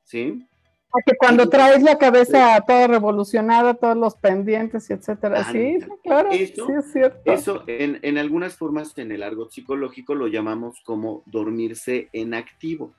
¿sí? 0.04 0.46
Porque 0.90 1.12
cuando 1.18 1.46
traes 1.50 1.82
la 1.82 1.98
cabeza 1.98 2.58
toda 2.66 2.86
revolucionada, 2.86 3.74
todos 3.74 3.98
los 3.98 4.14
pendientes, 4.14 4.88
y 4.88 4.94
etcétera. 4.94 5.44
Sí, 5.52 5.78
claro, 6.02 6.30
eso, 6.30 6.66
sí 6.66 6.72
es 6.72 6.92
cierto. 6.92 7.30
Eso 7.30 7.64
en, 7.66 7.98
en, 8.00 8.16
algunas 8.16 8.56
formas 8.56 8.96
en 8.96 9.12
el 9.12 9.22
argot 9.22 9.50
psicológico 9.50 10.14
lo 10.14 10.28
llamamos 10.28 10.80
como 10.82 11.22
dormirse 11.26 12.08
en 12.14 12.32
activo. 12.32 12.94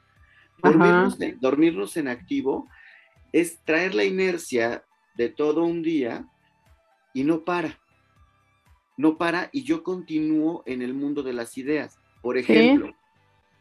Dormirnos, 0.62 1.18
dormirnos 1.40 1.98
en 1.98 2.08
activo 2.08 2.70
es 3.32 3.64
traer 3.64 3.96
la 3.96 4.04
inercia 4.04 4.84
de 5.16 5.30
todo 5.30 5.64
un 5.64 5.82
día 5.82 6.28
y 7.16 7.24
no 7.24 7.44
para. 7.44 7.80
No 8.98 9.18
para 9.18 9.50
y 9.52 9.64
yo 9.64 9.84
continúo 9.84 10.64
en 10.66 10.82
el 10.82 10.94
mundo 10.94 11.24
de 11.24 11.34
las 11.34 11.58
ideas. 11.58 12.00
Por 12.22 12.38
ejemplo, 12.38 12.94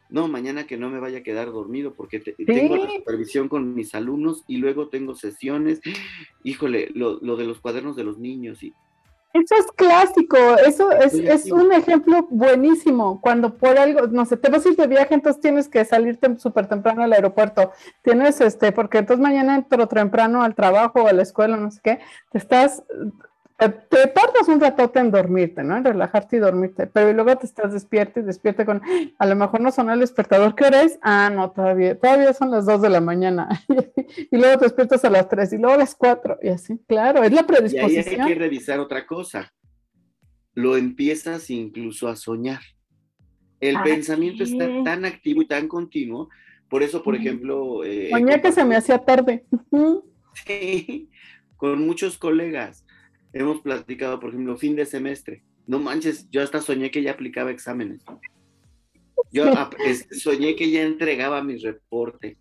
no, 0.09 0.29
mañana 0.29 0.66
que 0.66 0.77
no 0.77 0.88
me 0.88 0.99
vaya 0.99 1.18
a 1.18 1.22
quedar 1.22 1.53
dormido 1.53 1.94
porque 1.94 2.20
tengo 2.20 2.77
la 2.77 2.90
supervisión 2.90 3.49
con 3.49 3.75
mis 3.75 3.94
alumnos 3.94 4.44
y 4.49 4.57
luego 4.57 4.88
tengo 4.88 5.14
sesiones. 5.14 5.81
Híjole, 6.42 6.90
lo, 6.94 7.18
lo 7.20 7.37
de 7.37 7.44
los 7.44 7.61
cuadernos 7.61 7.96
de 7.96 8.05
los 8.05 8.18
niños 8.18 8.62
y 8.62 8.72
eso 9.37 9.55
es 9.55 9.66
clásico, 9.72 10.38
eso 10.66 10.90
es, 10.92 11.12
es, 11.12 11.51
un 11.53 11.70
ejemplo 11.70 12.27
buenísimo. 12.31 13.20
Cuando 13.20 13.59
por 13.59 13.79
algo, 13.79 14.07
no 14.07 14.25
sé, 14.25 14.38
te 14.38 14.49
vas 14.49 14.64
a 14.64 14.70
ir 14.70 14.77
de 14.77 14.87
viaje, 14.87 15.12
entonces 15.12 15.42
tienes 15.42 15.68
que 15.68 15.85
salirte 15.85 16.38
súper 16.38 16.66
temprano 16.68 17.03
al 17.03 17.12
aeropuerto. 17.12 17.70
Tienes 18.03 18.40
este, 18.40 18.72
porque 18.72 18.99
entonces 18.99 19.22
mañana 19.22 19.57
entro 19.57 19.87
temprano 19.88 20.42
al 20.42 20.55
trabajo 20.55 21.03
o 21.03 21.09
a 21.09 21.12
la 21.12 21.22
escuela, 21.22 21.59
no 21.59 21.70
sé 21.70 21.81
qué, 21.83 21.99
te 22.31 22.38
estás 22.38 22.83
te, 23.59 23.69
tardas 23.69 24.49
un 24.49 24.61
ratote 24.61 24.99
en 24.99 25.11
dormirte, 25.11 25.62
¿no? 25.64 25.77
En 25.77 25.85
relajarte 25.85 26.37
y 26.37 26.38
dormirte, 26.40 26.87
pero 26.87 27.12
luego 27.12 27.37
te 27.38 27.47
estás 27.47 27.73
despierto 27.73 28.21
y 28.21 28.23
despierta 28.23 28.66
con, 28.66 28.83
a 29.19 29.27
lo 29.27 29.37
mejor 29.37 29.61
no 29.61 29.73
son 29.73 29.90
el 29.90 30.01
despertador, 30.01 30.55
¿qué 30.55 30.64
hora 30.64 30.83
es? 30.83 30.99
Ah, 31.03 31.31
no, 31.33 31.51
todavía, 31.51 31.99
todavía 31.99 32.33
son 32.35 32.51
las 32.51 32.66
2 32.66 32.83
de 32.83 32.90
la 32.90 33.01
mañana, 33.01 33.49
y 34.31 34.37
luego 34.37 34.59
te 34.59 34.66
despiertas 34.66 35.05
a 35.05 35.11
las 35.11 35.29
3 35.29 35.55
y 35.55 35.57
luego 35.57 35.75
a 35.75 35.79
las 35.79 35.95
4, 35.95 36.38
y 36.42 36.49
así, 36.49 36.79
claro, 36.87 37.25
es 37.25 37.33
la 37.33 37.47
predisposición. 37.47 38.05
Y 38.07 38.09
ahí 38.09 38.21
hay 38.21 38.35
que 38.35 38.38
revisar 38.38 38.79
otra 38.79 39.07
cosa, 39.07 39.53
lo 40.55 40.77
empiezas 40.77 41.49
incluso 41.51 42.09
a 42.09 42.16
soñar. 42.16 42.61
El 43.59 43.81
pensamiento 43.83 44.45
está 44.45 44.69
tan 44.85 45.07
activo 45.07 45.40
y 45.40 45.47
tan 45.47 45.66
continuo, 45.66 46.29
por 46.69 46.83
eso, 46.83 47.03
por 47.03 47.16
ejemplo... 47.16 47.85
Eh, 47.85 48.11
Soñé 48.11 48.42
que 48.42 48.53
se 48.53 48.64
me 48.66 48.77
hacía 48.77 48.99
tarde. 48.99 49.47
Sí, 50.45 51.09
con 51.57 51.87
muchos 51.87 52.19
colegas 52.19 52.86
hemos 53.38 53.61
platicado, 53.61 54.20
por 54.20 54.31
ejemplo, 54.31 54.57
fin 54.57 54.77
de 54.77 54.87
semestre. 54.87 55.42
No 55.66 55.79
manches, 55.79 56.29
yo 56.31 56.42
hasta 56.42 56.61
soñé 56.61 56.90
que 56.90 57.03
ya 57.03 57.12
aplicaba 57.12 57.51
exámenes. 57.51 58.05
Yo 59.33 59.44
soñé 60.12 60.57
que 60.57 60.70
ya 60.70 60.83
entregaba 60.83 61.42
mi 61.42 61.57
reporte. 61.57 62.38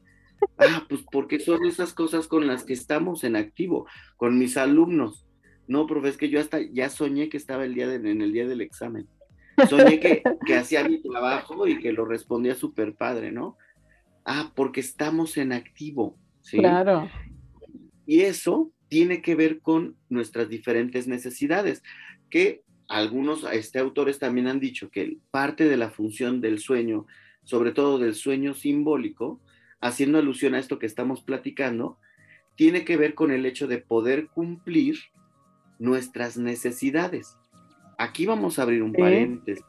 Ah, 0.57 0.85
pues 0.87 1.01
porque 1.11 1.39
son 1.39 1.65
esas 1.65 1.93
cosas 1.93 2.27
con 2.27 2.45
las 2.47 2.63
que 2.63 2.73
estamos 2.73 3.23
en 3.23 3.35
activo, 3.35 3.87
con 4.17 4.37
mis 4.37 4.57
alumnos. 4.57 5.25
No, 5.67 5.87
profe, 5.87 6.09
es 6.09 6.17
que 6.17 6.29
yo 6.29 6.39
hasta 6.39 6.59
ya 6.61 6.89
soñé 6.89 7.29
que 7.29 7.37
estaba 7.37 7.65
el 7.65 7.73
día 7.73 7.91
en 7.93 8.21
el 8.21 8.31
día 8.31 8.47
del 8.47 8.61
examen. 8.61 9.07
Soñé 9.69 9.99
que, 9.99 10.21
que 10.45 10.55
hacía 10.55 10.87
mi 10.87 11.01
trabajo 11.01 11.67
y 11.67 11.79
que 11.79 11.93
lo 11.93 12.05
respondía 12.05 12.55
súper 12.55 12.93
padre, 12.93 13.31
¿no? 13.31 13.57
Ah, 14.25 14.51
porque 14.55 14.81
estamos 14.81 15.37
en 15.37 15.53
activo. 15.53 16.17
¿sí? 16.41 16.57
Claro. 16.57 17.09
Y 18.05 18.21
eso 18.21 18.71
tiene 18.87 19.21
que 19.21 19.35
ver 19.35 19.59
con 19.59 19.95
nuestras 20.09 20.49
diferentes 20.49 21.07
necesidades, 21.07 21.83
que 22.29 22.63
algunos 22.87 23.45
este, 23.51 23.79
autores 23.79 24.19
también 24.19 24.47
han 24.47 24.59
dicho 24.59 24.89
que 24.89 25.17
parte 25.31 25.65
de 25.65 25.77
la 25.77 25.89
función 25.89 26.41
del 26.41 26.59
sueño, 26.59 27.07
sobre 27.43 27.71
todo 27.71 27.97
del 27.97 28.15
sueño 28.15 28.53
simbólico, 28.53 29.41
haciendo 29.81 30.17
alusión 30.17 30.55
a 30.55 30.59
esto 30.59 30.79
que 30.79 30.85
estamos 30.85 31.21
platicando, 31.21 31.97
tiene 32.55 32.85
que 32.85 32.97
ver 32.97 33.15
con 33.15 33.31
el 33.31 33.45
hecho 33.45 33.67
de 33.67 33.79
poder 33.79 34.27
cumplir 34.27 34.97
nuestras 35.79 36.37
necesidades. 36.37 37.37
Aquí 37.97 38.25
vamos 38.25 38.59
a 38.59 38.63
abrir 38.63 38.81
un 38.81 38.93
paréntesis. 38.93 39.63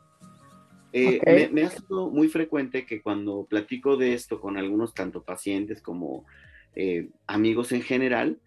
Eh, 0.92 1.50
me, 1.52 1.64
ha 1.64 1.70
sido 1.70 2.11
muy 2.11 2.29
frecuente 2.29 2.87
que 2.87 3.02
cuando 3.02 3.44
platico 3.44 3.96
de 3.96 4.14
esto 4.14 4.40
con 4.40 4.57
algunos, 4.57 4.94
tanto 4.94 5.22
pacientes 5.22 5.83
como 5.83 6.24
eh, 6.74 7.11
amigos 7.26 7.72
en 7.72 7.83
general, 7.83 8.38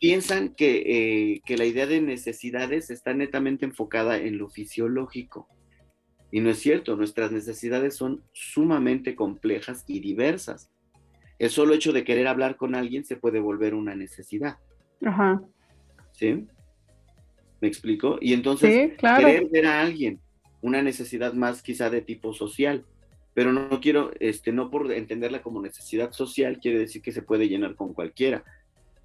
piensan 0.00 0.54
eh, 0.58 1.40
que, 1.44 1.56
la 1.56 1.64
idea 1.64 1.86
de 1.86 2.00
necesidades 2.00 2.90
está 2.90 3.14
netamente 3.14 3.64
enfocada 3.64 4.18
en 4.18 4.38
lo 4.38 4.48
fisiológico. 4.48 5.48
Y 6.32 6.40
no 6.40 6.50
es 6.50 6.58
cierto, 6.58 6.96
nuestras 6.96 7.32
necesidades 7.32 7.96
son 7.96 8.22
sumamente 8.32 9.14
complejas 9.14 9.84
y 9.86 10.00
diversas. 10.00 10.70
El 11.38 11.50
solo 11.50 11.74
hecho 11.74 11.92
de 11.92 12.04
querer 12.04 12.28
hablar 12.28 12.56
con 12.56 12.74
alguien 12.74 13.04
se 13.04 13.16
puede 13.16 13.40
volver 13.40 13.74
una 13.74 13.94
necesidad. 13.94 14.58
Ajá. 15.04 15.42
¿Sí? 16.12 16.46
¿Me 17.60 17.68
explico? 17.68 18.18
Y 18.20 18.32
entonces, 18.32 18.92
querer 18.96 19.48
ver 19.50 19.66
a 19.66 19.80
alguien, 19.80 20.20
una 20.60 20.82
necesidad 20.82 21.32
más 21.34 21.62
quizá 21.62 21.90
de 21.90 22.02
tipo 22.02 22.32
social, 22.32 22.84
pero 23.34 23.52
no 23.52 23.80
quiero, 23.80 24.10
este, 24.20 24.52
no 24.52 24.70
por 24.70 24.90
entenderla 24.92 25.42
como 25.42 25.62
necesidad 25.62 26.12
social, 26.12 26.58
quiere 26.60 26.78
decir 26.78 27.02
que 27.02 27.12
se 27.12 27.22
puede 27.22 27.48
llenar 27.48 27.74
con 27.74 27.92
cualquiera 27.92 28.44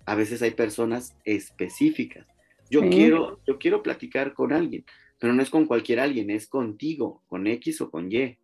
a 0.05 0.15
veces 0.15 0.41
hay 0.41 0.51
personas 0.51 1.17
específicas. 1.23 2.27
Yo, 2.69 2.81
quiero, 2.89 3.39
yo 3.45 3.59
quiero 3.59 3.83
platicar 3.83 4.33
con 4.33 4.51
alguien, 4.51 4.85
pero 5.19 5.33
no 5.33 5.41
es 5.41 5.49
con 5.49 5.65
cualquier 5.65 5.99
alguien, 5.99 6.29
es 6.29 6.47
contigo, 6.47 7.23
con 7.27 7.47
X 7.47 7.81
o 7.81 7.91
con 7.91 8.11
Y. 8.11 8.37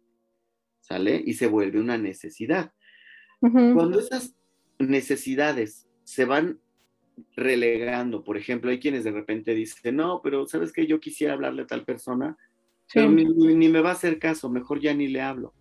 ¿Sale? 0.82 1.21
Y 1.26 1.34
se 1.34 1.47
vuelve 1.47 1.80
una 1.80 1.97
necesidad. 1.97 2.74
Cuando 3.39 4.00
esas 4.00 4.36
necesidades 4.78 5.88
se 6.04 6.26
van 6.26 6.60
relegando, 7.36 8.24
por 8.24 8.38
ejemplo, 8.38 8.69
hay 8.69 8.80
quienes 8.80 9.04
de 9.04 9.12
repente 9.12 9.56
dicen, 9.56 9.95
no, 9.95 10.21
pero 10.24 10.45
sabes 10.45 10.71
que 10.71 10.86
yo 10.86 11.00
quisiera 11.00 11.34
hablarle 11.34 11.63
a 11.63 11.67
tal 11.67 11.84
persona, 11.84 12.38
pero 12.93 13.10
ni, 13.10 13.69
me 13.69 13.82
va 13.82 13.89
a 13.89 13.93
hacer 13.93 14.19
caso, 14.19 14.50
mejor 14.50 14.80
ya 14.80 14.93
ni 14.93 15.08
le 15.08 15.21
hablo. 15.21 15.54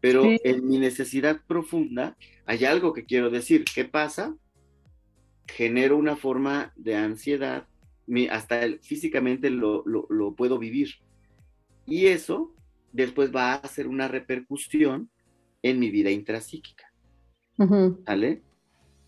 Pero 0.00 0.24
en 0.24 0.66
mi 0.66 0.78
necesidad 0.78 1.40
profunda 1.46 2.16
hay 2.46 2.64
algo 2.64 2.92
que 2.92 3.04
quiero 3.04 3.30
decir. 3.30 3.64
¿Qué 3.64 3.84
pasa? 3.84 4.36
Genero 5.48 5.96
una 5.96 6.16
forma 6.16 6.72
de 6.76 6.96
ansiedad, 6.96 7.66
hasta 8.30 8.60
físicamente 8.82 9.50
lo, 9.50 9.84
puedo 10.36 10.58
vivir. 10.58 10.90
Y 11.86 12.06
eso 12.06 12.54
después 12.92 13.34
va 13.34 13.52
a 13.52 13.56
hacer 13.56 13.86
una 13.86 14.08
repercusión 14.08 15.10
en 15.62 15.78
mi 15.78 15.90
vida 15.90 16.10
intrapsíquica. 16.10 16.92
¿Vale? 17.56 18.42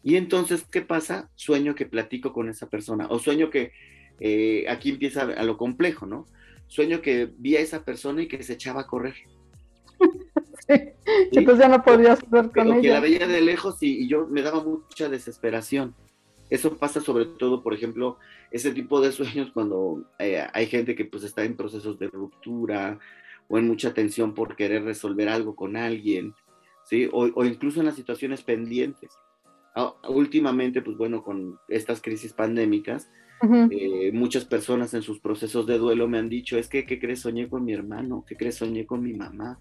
Y 0.02 0.16
entonces, 0.16 0.64
¿qué 0.70 0.82
pasa? 0.82 1.30
Sueño 1.34 1.74
que 1.74 1.86
platico 1.86 2.32
con 2.32 2.48
esa 2.48 2.68
persona, 2.68 3.06
o 3.10 3.18
sueño 3.18 3.50
que, 3.50 3.72
eh, 4.18 4.64
aquí 4.68 4.90
empieza 4.90 5.22
a 5.22 5.42
lo 5.44 5.56
complejo, 5.56 6.06
¿no? 6.06 6.26
Sueño 6.66 7.00
que 7.00 7.30
vi 7.38 7.56
a 7.56 7.60
esa 7.60 7.84
persona 7.84 8.22
y 8.22 8.28
que 8.28 8.42
se 8.42 8.54
echaba 8.54 8.82
a 8.82 8.86
correr. 8.86 9.14
Sí. 10.68 10.76
Entonces 11.32 11.64
ya 11.64 11.68
no 11.68 11.82
podía 11.82 12.16
ver 12.28 12.50
con 12.52 12.68
ella. 12.68 12.80
Que 12.80 12.88
la 12.90 13.00
veía 13.00 13.26
de 13.26 13.40
lejos 13.40 13.82
y, 13.82 14.06
yo 14.06 14.28
me 14.28 14.40
daba 14.40 14.62
mucha 14.62 15.08
desesperación. 15.08 15.96
Eso 16.50 16.76
pasa 16.76 17.00
sobre 17.00 17.24
todo, 17.26 17.62
por 17.62 17.72
ejemplo, 17.72 18.18
ese 18.50 18.72
tipo 18.72 19.00
de 19.00 19.12
sueños 19.12 19.50
cuando 19.54 20.04
eh, 20.18 20.44
hay 20.52 20.66
gente 20.66 20.94
que 20.94 21.04
pues 21.04 21.22
está 21.22 21.44
en 21.44 21.56
procesos 21.56 21.98
de 21.98 22.08
ruptura 22.08 22.98
o 23.48 23.58
en 23.58 23.68
mucha 23.68 23.94
tensión 23.94 24.34
por 24.34 24.56
querer 24.56 24.84
resolver 24.84 25.28
algo 25.28 25.54
con 25.54 25.76
alguien, 25.76 26.34
¿sí? 26.84 27.08
O, 27.12 27.44
incluso 27.44 27.80
en 27.80 27.86
las 27.86 27.96
situaciones 27.96 28.42
pendientes. 28.42 29.10
Ah, 29.74 29.94
últimamente, 30.08 30.82
pues 30.82 30.96
bueno, 30.96 31.22
con 31.22 31.58
estas 31.68 32.02
crisis 32.02 32.32
pandémicas, 32.32 33.08
eh, 33.70 34.10
muchas 34.12 34.44
personas 34.44 34.92
en 34.92 35.02
sus 35.02 35.18
procesos 35.18 35.66
de 35.66 35.78
duelo 35.78 36.06
me 36.08 36.18
han 36.18 36.28
dicho, 36.28 36.58
es 36.58 36.68
que, 36.68 36.84
¿qué 36.84 36.98
crees? 36.98 37.20
Soñé 37.20 37.48
con 37.48 37.64
mi 37.64 37.72
hermano, 37.72 38.24
¿qué 38.26 38.36
crees? 38.36 38.56
Soñé 38.56 38.84
con 38.84 39.02
mi 39.02 39.14
mamá. 39.14 39.58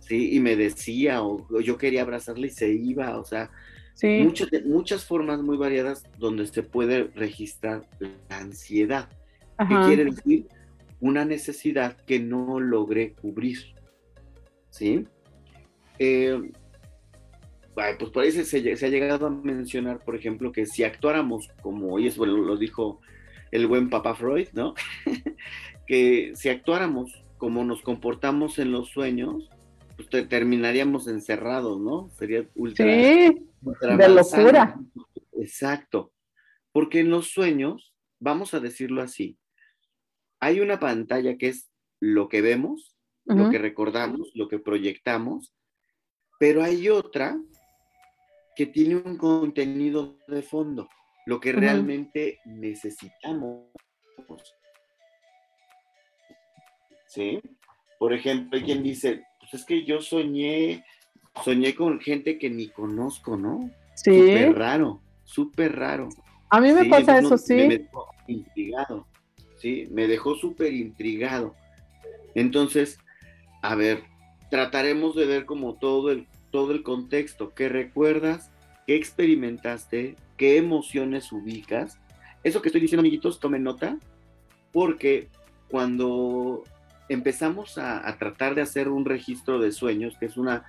Sí, 0.00 0.34
y 0.34 0.40
me 0.40 0.56
decía, 0.56 1.22
o, 1.22 1.46
yo 1.60 1.76
quería 1.76 2.02
abrazarle 2.02 2.48
y 2.48 2.50
se 2.50 2.72
iba, 2.72 3.18
o 3.18 3.24
sea, 3.24 3.50
Muchas, 4.02 4.48
muchas 4.64 5.04
formas 5.04 5.40
muy 5.40 5.56
variadas 5.56 6.04
donde 6.18 6.46
se 6.46 6.62
puede 6.62 7.04
registrar 7.14 7.88
la 7.98 8.38
ansiedad. 8.38 9.08
¿Qué 9.58 9.74
quiere 9.86 10.04
decir? 10.04 10.46
Una 11.00 11.24
necesidad 11.24 11.96
que 11.96 12.20
no 12.20 12.60
logré 12.60 13.12
cubrir. 13.12 13.58
¿Sí? 14.70 15.04
Eh, 15.98 16.52
pues 17.98 18.10
por 18.10 18.22
ahí 18.22 18.32
se, 18.32 18.58
ha 18.58 18.88
llegado 18.88 19.26
a 19.26 19.30
mencionar, 19.30 19.98
por 20.00 20.16
ejemplo, 20.16 20.52
que 20.52 20.66
si 20.66 20.84
actuáramos 20.84 21.48
como, 21.62 21.98
y 21.98 22.08
eso 22.08 22.24
lo 22.24 22.56
dijo 22.56 23.00
el 23.50 23.66
buen 23.66 23.88
papá 23.88 24.14
Freud, 24.14 24.48
¿no? 24.52 24.74
que 25.86 26.32
si 26.34 26.48
actuáramos 26.48 27.24
como 27.36 27.64
nos 27.64 27.82
comportamos 27.82 28.58
en 28.58 28.72
los 28.72 28.88
sueños, 28.88 29.48
pues 29.96 30.28
terminaríamos 30.28 31.08
encerrados, 31.08 31.80
¿no? 31.80 32.10
Sería 32.18 32.44
ultra, 32.54 32.86
sí, 32.86 33.47
de 33.60 34.08
locura. 34.08 34.78
Exacto. 35.32 36.12
Porque 36.72 37.00
en 37.00 37.10
los 37.10 37.28
sueños, 37.28 37.94
vamos 38.18 38.54
a 38.54 38.60
decirlo 38.60 39.02
así, 39.02 39.38
hay 40.40 40.60
una 40.60 40.78
pantalla 40.78 41.36
que 41.36 41.48
es 41.48 41.70
lo 42.00 42.28
que 42.28 42.40
vemos, 42.42 42.96
lo 43.24 43.50
que 43.50 43.58
recordamos, 43.58 44.30
lo 44.34 44.48
que 44.48 44.58
proyectamos, 44.58 45.54
pero 46.38 46.62
hay 46.62 46.88
otra 46.88 47.38
que 48.56 48.66
tiene 48.66 48.96
un 48.96 49.18
contenido 49.18 50.18
de 50.26 50.42
fondo, 50.42 50.88
lo 51.26 51.38
que 51.40 51.52
realmente 51.52 52.40
necesitamos. 52.46 53.70
¿Sí? 57.06 57.40
Por 57.98 58.12
ejemplo, 58.12 58.58
hay 58.58 58.64
quien 58.64 58.82
dice, 58.82 59.24
pues 59.40 59.54
es 59.54 59.64
que 59.64 59.84
yo 59.84 60.00
soñé, 60.00 60.84
soñé 61.44 61.74
con 61.74 62.00
gente 62.00 62.38
que 62.38 62.50
ni 62.50 62.68
conozco, 62.68 63.36
¿no? 63.36 63.70
Sí. 63.94 64.12
Súper 64.12 64.58
raro, 64.58 65.00
súper 65.24 65.76
raro. 65.76 66.08
A 66.50 66.60
mí 66.60 66.72
me 66.72 66.86
pasa 66.86 67.18
eso, 67.18 67.36
sí. 67.36 67.54
Me 67.54 67.78
dejó 67.78 68.06
intrigado, 68.26 69.06
sí, 69.56 69.88
me 69.90 70.06
dejó 70.06 70.34
súper 70.34 70.72
intrigado. 70.72 71.54
Entonces, 72.34 72.98
a 73.62 73.74
ver, 73.74 74.04
trataremos 74.50 75.14
de 75.16 75.26
ver 75.26 75.44
como 75.44 75.74
todo 75.74 76.10
el, 76.10 76.26
todo 76.50 76.72
el 76.72 76.82
contexto, 76.82 77.52
qué 77.54 77.68
recuerdas, 77.68 78.50
qué 78.86 78.96
experimentaste, 78.96 80.16
qué 80.36 80.56
emociones 80.56 81.32
ubicas. 81.32 81.98
Eso 82.44 82.62
que 82.62 82.68
estoy 82.68 82.80
diciendo, 82.80 83.00
amiguitos, 83.00 83.40
tomen 83.40 83.64
nota, 83.64 83.98
porque 84.72 85.28
cuando 85.68 86.64
empezamos 87.08 87.78
a, 87.78 88.16
tratar 88.18 88.54
de 88.54 88.62
hacer 88.62 88.88
un 88.88 89.04
registro 89.04 89.58
de 89.58 89.72
sueños, 89.72 90.16
que 90.18 90.26
es 90.26 90.36
una 90.36 90.64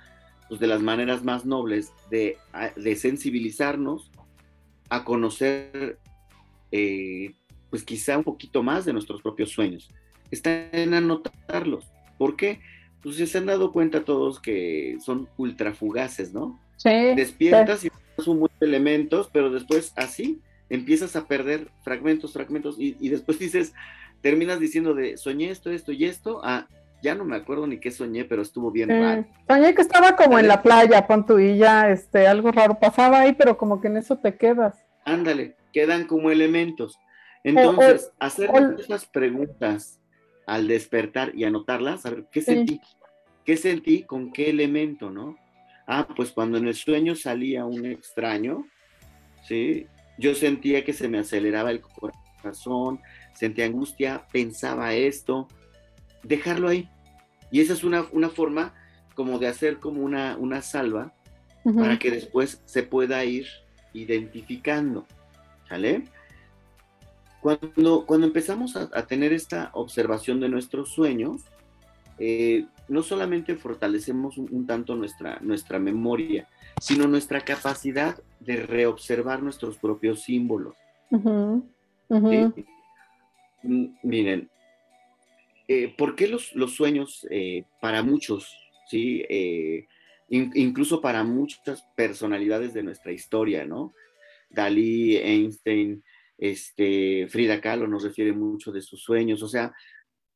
pues, 0.50 0.58
de 0.58 0.66
las 0.66 0.82
maneras 0.82 1.22
más 1.22 1.46
nobles 1.46 1.92
de, 2.10 2.36
de 2.74 2.96
sensibilizarnos 2.96 4.10
a 4.88 5.04
conocer, 5.04 6.00
eh, 6.72 7.34
pues 7.70 7.84
quizá 7.84 8.18
un 8.18 8.24
poquito 8.24 8.64
más 8.64 8.84
de 8.84 8.92
nuestros 8.92 9.22
propios 9.22 9.50
sueños, 9.50 9.88
está 10.32 10.68
en 10.72 10.92
anotarlos. 10.92 11.86
¿Por 12.18 12.34
qué? 12.34 12.60
Pues 13.00 13.14
se 13.16 13.38
han 13.38 13.46
dado 13.46 13.70
cuenta 13.70 14.04
todos 14.04 14.40
que 14.40 14.98
son 15.00 15.28
ultrafugaces, 15.36 16.32
¿no? 16.32 16.60
Sí. 16.78 17.14
Despiertas 17.14 17.84
y 17.84 17.90
son 18.18 18.40
muchos 18.40 18.60
elementos, 18.60 19.30
pero 19.32 19.50
después 19.50 19.92
así 19.94 20.40
empiezas 20.68 21.14
a 21.14 21.28
perder 21.28 21.68
fragmentos, 21.84 22.32
fragmentos, 22.32 22.74
y, 22.76 23.08
después 23.08 23.38
dices, 23.38 23.72
terminas 24.20 24.58
diciendo 24.58 24.94
de 24.94 25.16
soñé 25.16 25.50
esto, 25.50 25.70
esto 25.70 25.92
y 25.92 26.06
esto, 26.06 26.40
ah, 26.42 26.66
ya 27.02 27.14
no 27.14 27.24
me 27.24 27.36
acuerdo 27.36 27.66
ni 27.66 27.78
qué 27.78 27.90
soñé, 27.90 28.24
pero 28.24 28.42
estuvo 28.42 28.70
bien 28.70 28.88
raro. 28.88 29.24
Soñé 29.48 29.74
que 29.74 29.82
estaba 29.82 30.16
como 30.16 30.38
en 30.38 30.48
la 30.48 30.62
playa, 30.62 31.06
pon 31.06 31.26
tu, 31.26 31.38
y 31.38 31.58
ya 31.58 31.90
este, 31.90 32.26
algo 32.26 32.52
raro 32.52 32.78
pasaba 32.78 33.20
ahí, 33.20 33.32
pero 33.32 33.56
como 33.56 33.80
que 33.80 33.88
en 33.88 33.96
eso 33.96 34.16
te 34.16 34.36
quedas. 34.36 34.74
Ándale, 35.04 35.56
quedan 35.72 36.06
como 36.06 36.30
elementos. 36.30 36.98
Entonces, 37.42 38.12
hacer 38.18 38.50
esas 38.78 39.06
preguntas 39.06 40.00
al 40.46 40.68
despertar 40.68 41.32
y 41.34 41.44
anotarlas, 41.44 42.04
a 42.04 42.10
ver, 42.10 42.26
¿qué 42.30 42.42
sentí? 42.42 42.80
¿Qué 43.44 43.56
sentí 43.56 44.02
con 44.02 44.32
qué 44.32 44.50
elemento, 44.50 45.10
no? 45.10 45.36
Ah, 45.86 46.06
pues 46.14 46.32
cuando 46.32 46.58
en 46.58 46.68
el 46.68 46.74
sueño 46.74 47.14
salía 47.14 47.64
un 47.64 47.86
extraño, 47.86 48.66
¿sí? 49.46 49.86
Yo 50.18 50.34
sentía 50.34 50.84
que 50.84 50.92
se 50.92 51.08
me 51.08 51.18
aceleraba 51.18 51.70
el 51.70 51.80
corazón, 51.80 53.00
sentía 53.34 53.64
angustia, 53.64 54.26
pensaba 54.30 54.92
esto, 54.94 55.48
dejarlo 56.22 56.68
ahí. 56.68 56.88
Y 57.50 57.60
esa 57.60 57.72
es 57.72 57.84
una, 57.84 58.04
forma 58.28 58.74
como 59.14 59.38
de 59.38 59.48
hacer 59.48 59.78
como 59.78 60.02
una, 60.02 60.36
una 60.36 60.62
salva 60.62 61.12
para 61.64 61.98
que 61.98 62.10
después 62.10 62.62
se 62.64 62.82
pueda 62.82 63.24
ir 63.24 63.46
identificando. 63.92 65.06
¿Sale? 65.68 66.04
Cuando, 67.40 68.04
cuando 68.06 68.26
empezamos 68.26 68.76
a, 68.76 69.06
tener 69.06 69.32
esta 69.32 69.70
observación 69.72 70.40
de 70.40 70.48
nuestros 70.48 70.90
sueños, 70.90 71.42
eh, 72.18 72.66
no 72.88 73.02
solamente 73.02 73.54
fortalecemos 73.56 74.36
un, 74.36 74.66
tanto 74.66 74.94
nuestra, 74.94 75.38
nuestra 75.40 75.78
memoria, 75.78 76.48
sino 76.80 77.06
nuestra 77.06 77.40
capacidad 77.40 78.20
de 78.40 78.56
reobservar 78.56 79.42
nuestros 79.42 79.78
propios 79.78 80.22
símbolos. 80.22 80.74
Miren, 84.02 84.50
eh, 85.72 85.94
¿por 85.96 86.16
qué 86.16 86.26
los, 86.26 86.50
sueños 86.74 87.24
eh, 87.30 87.62
para 87.80 88.02
muchos, 88.02 88.58
¿sí? 88.88 89.24
Eh, 89.28 89.86
incluso 90.28 91.00
para 91.00 91.22
muchas 91.22 91.84
personalidades 91.94 92.74
de 92.74 92.82
nuestra 92.82 93.12
historia, 93.12 93.64
¿no? 93.64 93.94
Dalí, 94.48 95.16
Einstein, 95.16 96.02
este, 96.38 97.28
Frida 97.28 97.60
Kahlo 97.60 97.86
nos 97.86 98.02
refiere 98.02 98.32
mucho 98.32 98.72
de 98.72 98.82
sus 98.82 99.00
sueños, 99.00 99.44
o 99.44 99.48
sea, 99.48 99.72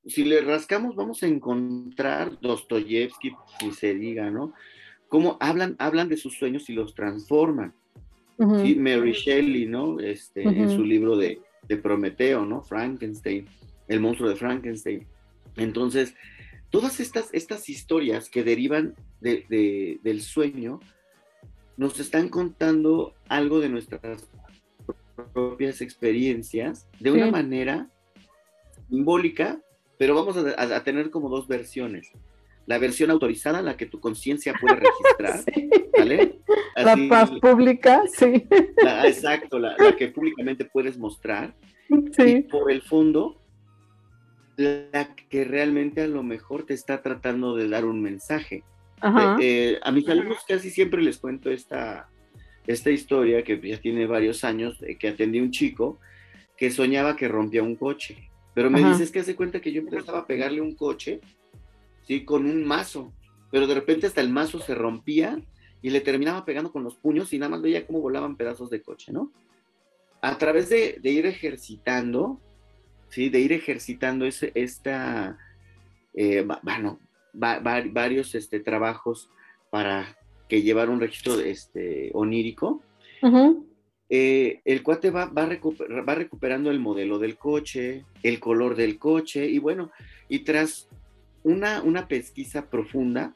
si 0.06 0.22
le 0.22 0.40
rascamos 0.40 0.94
vamos 0.94 1.24
a 1.24 1.26
encontrar 1.26 2.38
Dostoyevsky, 2.40 3.32
si 3.58 3.72
se 3.72 3.92
diga, 3.92 4.30
¿no? 4.30 4.52
Cómo 5.08 5.36
hablan, 5.40 5.74
hablan 5.80 6.08
de 6.08 6.16
sus 6.16 6.38
sueños 6.38 6.70
y 6.70 6.74
los 6.74 6.94
transforman. 6.94 7.74
¿sí? 8.62 8.76
Mary 8.76 9.12
Shelley, 9.12 9.66
¿no? 9.66 9.98
Este, 9.98 10.42
En 10.44 10.70
su 10.70 10.84
libro 10.84 11.16
de, 11.16 11.40
de 11.66 11.76
Prometeo, 11.76 12.46
¿no? 12.46 12.62
Frankenstein, 12.62 13.48
el 13.88 13.98
monstruo 13.98 14.28
de 14.28 14.36
Frankenstein. 14.36 15.08
Entonces, 15.56 16.14
todas 16.70 17.00
estas, 17.00 17.28
estas 17.32 17.68
historias 17.68 18.28
que 18.28 18.42
derivan 18.42 18.94
del 19.20 20.20
sueño 20.22 20.80
nos 21.76 21.98
están 22.00 22.28
contando 22.28 23.14
algo 23.28 23.60
de 23.60 23.68
nuestras 23.68 24.28
propias 25.32 25.80
experiencias 25.80 26.88
de 27.00 27.10
una 27.10 27.30
manera 27.30 27.88
simbólica, 28.88 29.60
pero 29.98 30.14
vamos 30.14 30.36
a, 30.36 30.84
tener 30.84 31.10
como 31.10 31.28
dos 31.28 31.46
versiones. 31.48 32.10
La 32.66 32.78
versión 32.78 33.10
autorizada, 33.10 33.60
la 33.62 33.76
que 33.76 33.86
tu 33.86 34.00
conciencia 34.00 34.54
puede 34.60 34.76
registrar, 34.76 35.44
¿vale? 35.98 36.40
la 36.76 36.96
paz 37.08 37.30
pública, 37.40 38.02
sí. 38.12 38.46
exacto, 39.04 39.58
la, 39.58 39.76
que 39.96 40.08
públicamente 40.08 40.64
puedes 40.64 40.98
mostrar. 40.98 41.54
Sí. 42.12 42.22
Y 42.22 42.42
por 42.42 42.70
el 42.70 42.82
fondo, 42.82 43.43
la 44.56 45.14
que 45.28 45.44
realmente 45.44 46.02
a 46.02 46.06
lo 46.06 46.22
mejor 46.22 46.64
te 46.64 46.74
está 46.74 47.02
tratando 47.02 47.56
de 47.56 47.68
dar 47.68 47.84
un 47.84 48.00
mensaje. 48.02 48.64
Eh, 49.02 49.36
eh, 49.40 49.80
a 49.82 49.92
mis 49.92 50.08
alumnos 50.08 50.38
casi 50.48 50.70
siempre 50.70 51.02
les 51.02 51.18
cuento 51.18 51.50
esta, 51.50 52.08
esta 52.66 52.90
historia 52.90 53.42
que 53.42 53.60
ya 53.60 53.78
tiene 53.78 54.06
varios 54.06 54.44
años, 54.44 54.78
que 54.98 55.08
atendí 55.08 55.38
a 55.38 55.42
un 55.42 55.50
chico 55.50 55.98
que 56.56 56.70
soñaba 56.70 57.16
que 57.16 57.28
rompía 57.28 57.62
un 57.62 57.76
coche. 57.76 58.30
Pero 58.54 58.70
me 58.70 58.84
dices 58.84 59.10
que 59.10 59.18
hace 59.18 59.34
cuenta 59.34 59.60
que 59.60 59.72
yo 59.72 59.80
empezaba 59.80 60.20
a 60.20 60.26
pegarle 60.26 60.60
un 60.60 60.76
coche, 60.76 61.20
¿sí? 62.06 62.24
Con 62.24 62.46
un 62.46 62.64
mazo. 62.64 63.12
Pero 63.50 63.66
de 63.66 63.74
repente 63.74 64.06
hasta 64.06 64.20
el 64.20 64.30
mazo 64.30 64.60
se 64.60 64.74
rompía 64.74 65.40
y 65.82 65.90
le 65.90 66.00
terminaba 66.00 66.44
pegando 66.44 66.70
con 66.70 66.84
los 66.84 66.94
puños 66.94 67.32
y 67.32 67.38
nada 67.38 67.50
más 67.50 67.62
veía 67.62 67.86
cómo 67.86 68.00
volaban 68.00 68.36
pedazos 68.36 68.70
de 68.70 68.80
coche, 68.80 69.12
¿no? 69.12 69.32
A 70.22 70.38
través 70.38 70.68
de, 70.68 70.98
de 71.02 71.10
ir 71.10 71.26
ejercitando, 71.26 72.40
¿sí? 73.14 73.29
De 73.29 73.38
ir 73.38 73.53
ejercitando 73.53 74.27
ese, 74.27 74.50
esta, 74.55 75.38
eh, 76.14 76.44
bueno, 76.62 76.98
varios 77.33 78.35
este, 78.35 78.59
trabajos 78.59 79.31
para 79.70 80.18
que 80.48 80.62
llevar 80.62 80.90
un 80.90 81.00
registro 81.00 81.38
este, 81.38 82.11
onírico. 82.12 82.83
Eh, 84.11 84.61
el 84.64 84.83
cuate 84.83 85.11
va, 85.11 85.27
va, 85.27 85.46
va, 85.46 86.14
recuperando 86.14 86.70
el 86.70 86.81
modelo 86.81 87.18
del 87.18 87.38
coche, 87.38 88.05
el 88.22 88.38
color 88.40 88.74
del 88.74 88.98
coche, 88.98 89.48
y 89.48 89.59
bueno, 89.59 89.90
y 90.29 90.40
tras 90.40 90.88
una, 91.42 91.83
una 91.83 92.07
pesquisa 92.09 92.68
profunda, 92.68 93.33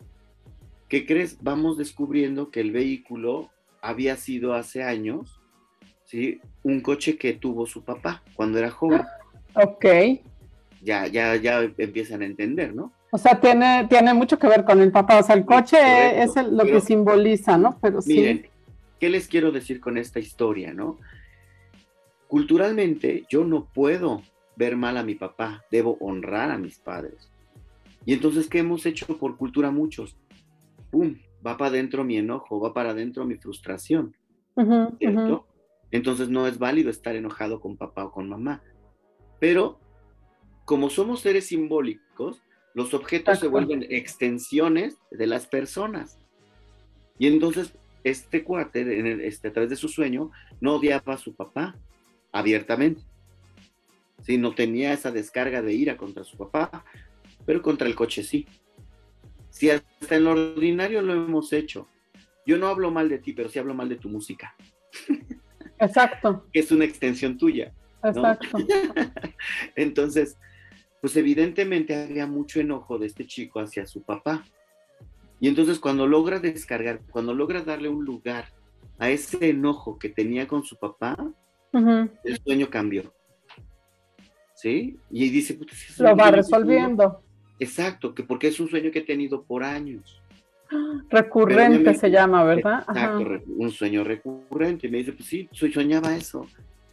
¿qué 0.88 1.07
crees? 1.07 1.38
Vamos 1.41 1.79
descubriendo 1.79 2.51
que 2.51 2.61
el 2.61 2.73
vehículo 2.73 3.51
había 3.81 4.17
sido 4.17 4.55
hace 4.55 4.83
años, 4.83 5.41
¿sí? 6.05 6.41
Un 6.64 6.81
coche 6.81 7.17
que 7.17 7.33
tuvo 7.33 7.64
su 7.67 7.85
papá 7.85 8.23
cuando 8.35 8.59
era 8.59 8.71
joven. 8.71 9.03
Ok. 9.62 9.85
Ya, 10.83 11.07
ya, 11.07 11.37
ya 11.37 11.62
empiezan 11.77 12.23
a 12.23 12.27
entender, 12.27 12.75
¿no? 12.75 12.92
O 13.11 13.18
sea, 13.18 13.40
tiene, 13.40 13.87
tiene 13.88 14.14
mucho 14.14 14.38
que 14.38 14.47
ver 14.47 14.64
con 14.64 14.81
el 14.81 14.92
papá. 14.92 15.18
O 15.18 15.23
sea, 15.23 15.35
el 15.35 15.44
coche 15.44 16.23
es 16.23 16.35
lo 16.37 16.64
que 16.64 16.81
simboliza, 16.81 17.57
¿no? 17.57 17.79
Pero 17.81 18.01
miren, 18.07 18.47
¿qué 19.01 19.09
les 19.09 19.27
quiero 19.27 19.51
decir 19.51 19.81
con 19.81 19.97
esta 19.97 20.18
historia, 20.18 20.73
no? 20.73 20.99
Culturalmente, 22.29 23.25
yo 23.29 23.44
no 23.44 23.64
puedo 23.64 24.23
ver 24.57 24.77
mal 24.77 24.97
a 24.99 25.03
mi 25.03 25.14
papá, 25.14 25.64
debo 25.71 25.97
honrar 26.01 26.51
a 26.51 26.59
mis 26.59 26.79
padres. 26.79 27.31
Y 28.05 28.12
entonces, 28.12 28.49
¿qué 28.49 28.59
hemos 28.59 28.85
hecho 28.87 29.07
por 29.18 29.37
cultura 29.37 29.71
muchos? 29.71 30.16
¡Pum! 30.90 31.16
Va 31.47 31.57
para 31.57 31.71
adentro 31.71 32.05
mi 32.05 32.16
enojo, 32.16 32.61
va 32.61 32.75
para 32.75 32.90
adentro 32.90 33.25
mi 33.25 33.37
frustración. 33.37 34.14
¿Cierto? 34.99 35.47
Entonces 35.90 36.29
no 36.29 36.47
es 36.47 36.59
válido 36.59 36.90
estar 36.90 37.16
enojado 37.16 37.61
con 37.61 37.77
papá 37.77 38.05
o 38.05 38.12
con 38.12 38.29
mamá. 38.29 38.62
Pero 39.38 39.79
como 40.64 40.90
somos 40.90 41.20
seres 41.20 41.46
simbólicos, 41.46 42.42
los 42.74 42.94
objetos 42.94 43.40
se 43.40 43.48
vuelven 43.48 43.87
extensiones 43.88 44.98
de 45.11 45.27
las 45.27 45.46
personas. 45.46 46.18
Y 47.18 47.27
entonces 47.27 47.72
este 48.05 48.44
cuate, 48.44 49.27
este, 49.27 49.48
a 49.48 49.53
través 49.53 49.70
de 49.70 49.77
su 49.77 49.88
sueño, 49.88 50.31
no 50.61 50.77
odiaba 50.77 51.14
a 51.14 51.18
su 51.18 51.35
papá 51.35 51.74
abiertamente. 52.33 53.03
Sí, 54.22 54.38
no 54.38 54.55
tenía 54.55 54.92
esa 54.92 55.11
descarga 55.11 55.62
de 55.62 55.72
ira 55.72 55.96
contra 55.96 56.24
su 56.24 56.37
papá, 56.37 56.85
pero 57.46 57.62
contra 57.62 57.87
el 57.87 57.94
coche 57.94 58.22
sí. 58.22 58.46
Si 59.51 59.70
hasta 59.70 60.16
en 60.16 60.24
lo 60.24 60.33
ordinario 60.33 61.03
lo 61.03 61.14
hemos 61.14 61.53
hecho. 61.53 61.88
Yo 62.46 62.59
no 62.59 62.68
hablo 62.68 62.90
mal 62.90 63.09
de 63.09 63.18
ti, 63.18 63.33
pero 63.33 63.48
sí 63.48 63.59
hablo 63.59 63.74
mal 63.74 63.88
de 63.88 63.96
tu 63.96 64.09
música. 64.09 64.55
Exacto. 65.81 66.46
que 66.53 66.61
es 66.61 66.72
una 66.72 66.85
extensión 66.85 67.38
tuya. 67.38 67.72
Exacto. 68.02 68.58
Entonces, 69.76 70.37
pues 71.00 71.16
evidentemente 71.16 71.94
había 71.94 72.26
mucho 72.26 72.61
enojo 72.61 72.98
de 72.98 73.06
este 73.06 73.26
chico 73.26 73.61
hacia 73.61 73.87
su 73.87 74.02
papá. 74.02 74.44
Y 75.40 75.46
entonces 75.46 75.78
cuando 75.78 76.06
logra 76.06 76.40
descargar, 76.40 77.00
cuando 77.11 77.32
logra 77.32 77.62
darle 77.62 77.88
un 77.88 78.04
lugar 78.04 78.46
a 78.98 79.08
ese 79.08 79.50
enojo 79.50 79.96
que 79.96 80.08
tenía 80.08 80.48
con 80.48 80.64
su 80.64 80.76
papá, 80.76 81.16
el 81.72 82.40
sueño 82.44 82.68
cambió. 82.68 83.12
¿Sí? 84.54 84.98
Y 85.11 85.30
dice, 85.30 85.56
lo 85.98 86.16
va 86.16 86.32
resolviendo. 86.32 87.22
Exacto, 87.61 88.14
que 88.14 88.24
porque 88.24 88.48
es 88.48 88.58
un 88.58 88.68
sueño 88.68 88.90
que 88.90 89.00
he 89.00 89.04
tenido 89.04 89.44
por 89.44 89.62
años. 89.62 90.20
Recurrente 91.08 91.94
se 91.94 92.11
llama, 92.11 92.42
¿verdad? 92.42 92.84
Exacto, 92.88 93.42
un 93.46 93.70
sueño 93.70 94.02
recurrente. 94.02 94.88
Y 94.88 94.90
me 94.90 94.98
dice, 94.98 95.12
pues 95.12 95.28
sí, 95.28 95.48
soñaba 95.52 96.16
eso. 96.16 96.44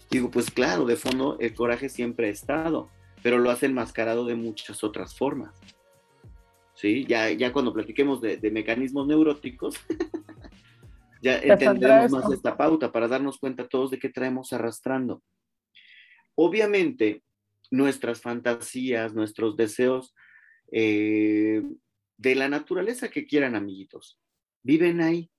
Digo, 0.09 0.29
pues 0.31 0.51
claro, 0.51 0.85
de 0.85 0.95
fondo 0.95 1.37
el 1.39 1.53
coraje 1.53 1.89
siempre 1.89 2.27
ha 2.27 2.31
estado, 2.31 2.89
pero 3.23 3.37
lo 3.37 3.49
hace 3.49 3.65
enmascarado 3.65 4.25
de 4.25 4.35
muchas 4.35 4.83
otras 4.83 5.15
formas. 5.15 5.59
¿Sí? 6.75 7.05
Ya, 7.07 7.31
ya 7.31 7.53
cuando 7.53 7.73
platiquemos 7.73 8.21
de, 8.21 8.51
mecanismos 8.51 9.07
neuróticos, 9.07 9.75
ya 11.21 11.37
entendemos 11.39 12.11
más 12.11 12.31
esta 12.31 12.55
pauta 12.55 12.91
para 12.91 13.07
darnos 13.07 13.37
cuenta 13.37 13.67
todos 13.67 13.91
de 13.91 13.99
qué 13.99 14.09
traemos 14.09 14.53
arrastrando. 14.53 15.23
Obviamente, 16.35 17.23
nuestras 17.71 18.21
fantasías, 18.21 19.13
nuestros 19.13 19.55
deseos 19.55 20.13
eh, 20.71 21.63
de 22.17 22.35
la 22.35 22.49
naturaleza 22.49 23.09
que 23.09 23.25
quieran, 23.25 23.55
amiguitos, 23.55 24.19
viven 24.63 25.01
ahí. 25.01 25.29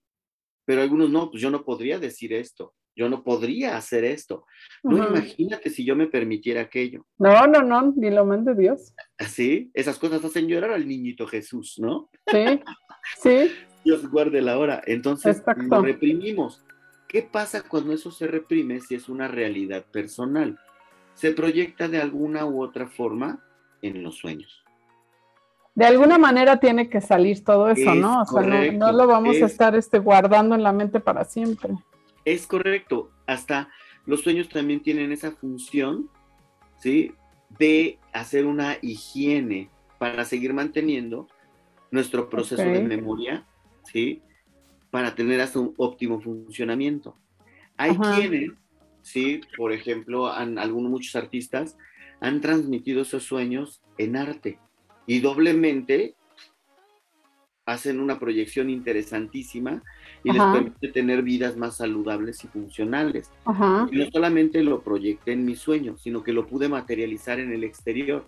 Pero 0.65 0.83
algunos 0.83 1.11
no, 1.11 1.31
pues 1.31 1.43
yo 1.43 1.51
no 1.51 1.65
podría 1.65 1.99
decir 1.99 2.33
esto, 2.33 2.75
yo 2.97 3.09
no 3.09 3.23
podría 3.23 3.77
hacer 3.77 4.05
esto. 4.05 4.47
No, 4.83 4.97
imagínate 5.09 5.71
si 5.71 5.85
yo 5.85 5.95
me 5.95 6.07
permitiera 6.07 6.63
aquello. 6.63 7.05
No, 7.19 7.47
no, 7.47 7.63
no, 7.63 7.93
ni 7.95 8.11
lo 8.11 8.25
mande 8.25 8.55
Dios. 8.55 8.95
Así, 9.19 9.71
esas 9.75 9.99
cosas 9.99 10.25
hacen 10.25 10.49
llorar 10.49 10.71
al 10.71 10.89
niñito 10.89 11.27
Jesús, 11.27 11.79
¿no? 11.79 12.09
Sí, 12.27 12.63
sí. 13.23 13.53
Dios 13.85 14.11
guarde 14.11 14.41
la 14.41 14.59
hora. 14.59 14.83
Entonces, 14.87 15.43
lo 15.57 15.83
reprimimos. 15.83 16.65
¿Qué 17.07 17.23
pasa 17.23 17.63
cuando 17.63 17.93
eso 17.93 18.11
se 18.11 18.27
reprime 18.27 18.81
si 18.81 18.95
es 18.95 19.09
una 19.09 19.29
realidad 19.29 19.85
personal? 19.93 20.59
Se 21.15 21.33
proyecta 21.33 21.87
de 21.89 22.01
alguna 22.01 22.47
u 22.47 22.63
otra 22.63 22.89
forma 22.89 23.45
en 23.83 24.03
los 24.03 24.17
sueños 24.17 24.67
de 25.77 25.85
alguna 25.85 26.17
manera 26.17 26.57
tiene 26.57 26.89
que 26.89 27.03
salir 27.03 27.45
todo 27.45 27.69
eso, 27.69 27.95
¿no? 27.95 28.23
O 28.23 28.25
sea, 28.25 28.73
no, 28.73 28.93
lo 28.93 29.07
vamos 29.07 29.37
a 29.43 29.45
estar 29.45 29.77
este, 29.77 29.99
guardando 29.99 30.55
en 30.55 30.63
la 30.63 30.73
mente 30.73 31.01
para 31.01 31.25
siempre. 31.25 31.75
Es 32.27 32.47
correcto. 32.47 33.13
Hasta 33.27 33.71
los 34.05 34.21
sueños 34.21 34.51
también 34.51 34.83
tienen 34.83 35.13
esa 35.13 35.31
función, 35.31 36.11
¿sí? 36.79 37.13
De 37.59 37.99
hacer 38.13 38.45
una 38.45 38.77
higiene 38.83 39.71
para 39.99 40.25
seguir 40.25 40.53
manteniendo 40.53 41.29
nuestro 41.91 42.29
proceso 42.29 42.63
de 42.63 42.83
memoria, 42.83 43.47
¿sí? 43.85 44.23
Para 44.91 45.15
tener 45.15 45.41
hasta 45.41 45.61
un 45.61 45.73
óptimo 45.77 46.21
funcionamiento. 46.21 47.17
Hay 47.77 47.97
quienes, 47.97 48.51
¿sí? 49.03 49.41
Por 49.57 49.73
ejemplo, 49.73 50.27
algunos, 50.27 50.91
muchos 50.91 51.15
artistas 51.15 51.79
han 52.21 52.41
transmitido 52.41 53.03
esos 53.03 53.23
sueños 53.23 53.83
en 53.99 54.17
arte 54.17 54.59
y 55.07 55.21
doblemente 55.21 56.16
hacen 57.67 57.99
una 58.01 58.19
proyección 58.19 58.71
interesantísima 58.71 59.83
y 60.23 60.33
les 60.33 60.43
permite 60.43 60.89
tener 60.89 61.23
vidas 61.23 61.57
más 61.57 61.77
saludables 61.77 62.43
y 62.45 62.47
funcionales. 62.47 63.31
Y 63.91 63.97
no 63.97 64.07
solamente 64.13 64.63
lo 64.63 64.83
proyecté 64.83 65.33
en 65.33 65.45
mi 65.45 65.57
sueño, 65.57 65.97
sino 65.99 66.23
que 66.23 66.33
lo 66.33 66.47
pude 66.47 66.69
materializar 66.69 67.41
en 67.41 67.53
el 67.53 67.65
exterior. 67.65 68.25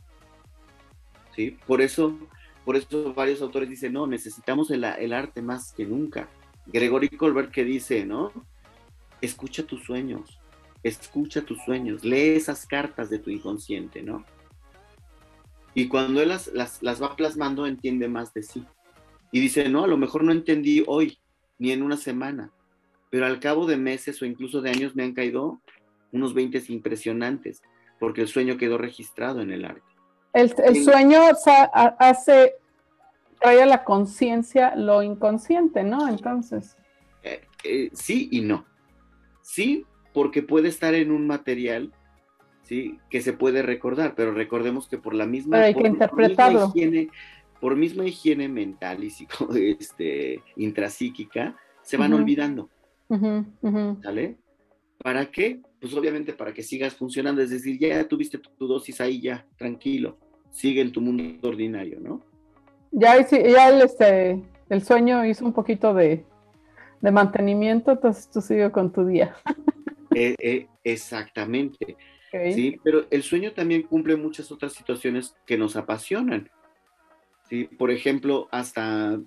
¿Sí? 1.34 1.56
Por 1.66 1.80
eso, 1.80 2.18
por 2.64 2.74
eso 2.74 3.14
varios 3.14 3.40
autores 3.40 3.70
dicen, 3.70 3.92
no, 3.92 4.08
necesitamos 4.08 4.72
el, 4.72 4.82
el 4.84 5.12
arte 5.12 5.40
más 5.40 5.72
que 5.72 5.86
nunca. 5.86 6.28
Gregory 6.66 7.08
Colbert 7.08 7.52
que 7.52 7.64
dice, 7.64 8.04
¿no? 8.04 8.32
Escucha 9.20 9.62
tus 9.62 9.84
sueños, 9.84 10.38
escucha 10.82 11.42
tus 11.42 11.58
sueños, 11.64 12.04
lee 12.04 12.36
esas 12.36 12.66
cartas 12.66 13.08
de 13.08 13.20
tu 13.20 13.30
inconsciente, 13.30 14.02
¿no? 14.02 14.24
Y 15.74 15.86
cuando 15.86 16.20
él 16.20 16.28
las, 16.28 16.50
las, 16.82 17.02
va 17.02 17.14
plasmando, 17.14 17.66
entiende 17.66 18.08
más 18.08 18.34
de 18.34 18.42
sí. 18.42 18.64
Y 19.32 19.40
dice, 19.40 19.68
no, 19.68 19.84
a 19.84 19.86
lo 19.88 19.96
mejor 19.96 20.24
no 20.24 20.32
entendí 20.32 20.84
hoy, 20.86 21.18
ni 21.58 21.72
en 21.72 21.82
una 21.82 21.96
semana, 21.96 22.50
pero 23.10 23.26
al 23.26 23.40
cabo 23.40 23.66
de 23.66 23.76
meses 23.76 24.20
o 24.22 24.26
incluso 24.26 24.60
de 24.60 24.70
años 24.70 24.94
me 24.94 25.02
han 25.02 25.12
caído 25.12 25.60
unos 26.12 26.34
20 26.34 26.62
impresionantes, 26.68 27.62
porque 27.98 28.22
el 28.22 28.28
sueño 28.28 28.56
quedó 28.56 28.78
registrado 28.78 29.40
en 29.40 29.50
el 29.50 29.64
arte. 29.64 29.82
El, 30.32 30.50
sueño 30.84 31.20
hace, 31.98 32.54
trae 33.40 33.62
a 33.62 33.66
la 33.66 33.82
conciencia 33.84 34.76
lo 34.76 35.02
inconsciente, 35.02 35.82
¿no? 35.82 36.08
Entonces. 36.08 36.76
Eh, 37.22 37.40
eh, 37.64 37.90
sí 37.92 38.28
y 38.30 38.42
no. 38.42 38.64
Sí, 39.42 39.84
porque 40.12 40.42
puede 40.42 40.68
estar 40.68 40.94
en 40.94 41.10
un 41.10 41.26
material 41.26 41.92
¿sí? 42.68 42.98
Que 43.08 43.22
se 43.22 43.32
puede 43.32 43.62
recordar, 43.62 44.14
pero 44.14 44.32
recordemos 44.32 44.88
que 44.88 44.98
por 44.98 45.14
la 45.14 45.24
misma, 45.24 45.62
hay 45.62 45.74
que 45.74 45.88
interpretarlo. 45.88 46.70
higiene, 46.74 47.08
por 47.60 47.76
misma 47.76 48.06
higiene 48.06 48.48
mental 48.48 49.02
y 49.04 49.10
psico, 49.10 49.48
este, 49.54 50.42
intrapsíquica, 50.56 51.56
se 51.82 51.96
van 51.96 52.12
olvidando. 52.12 52.68
¿Sale? 54.02 54.36
¿Para 54.98 55.30
qué? 55.30 55.60
Pues 55.80 55.94
obviamente 55.94 56.32
para 56.32 56.52
que 56.52 56.62
sigas 56.62 56.94
funcionando, 56.94 57.40
es 57.40 57.50
decir, 57.50 57.78
ya 57.78 58.06
tuviste 58.06 58.38
tu, 58.38 58.66
dosis 58.66 59.00
ahí, 59.00 59.20
ya, 59.20 59.46
tranquilo, 59.56 60.18
sigue 60.50 60.80
en 60.80 60.92
tu 60.92 61.00
mundo 61.00 61.48
ordinario, 61.48 62.00
¿no? 62.00 62.22
Ya, 62.90 63.16
ya 63.28 63.68
el, 63.68 63.82
este, 63.82 64.42
el 64.68 64.82
sueño 64.82 65.24
hizo 65.24 65.44
un 65.44 65.52
poquito 65.52 65.94
de, 65.94 66.24
mantenimiento, 67.00 67.92
entonces 67.92 68.28
tú 68.30 68.40
sigues 68.40 68.70
con 68.70 68.92
tu 68.92 69.06
día. 69.06 69.34
Eh, 70.14 70.34
eh, 70.40 70.66
exactamente. 70.82 71.96
Sí, 72.52 72.76
pero 72.82 73.06
el 73.10 73.22
sueño 73.22 73.52
también 73.52 73.82
cumple 73.82 74.16
muchas 74.16 74.50
otras 74.50 74.72
situaciones 74.72 75.36
que 75.46 75.56
nos 75.56 75.76
apasionan. 75.76 76.50
Sí, 77.48 77.64
por 77.64 77.90
ejemplo, 77.90 78.48
hasta 78.50 79.18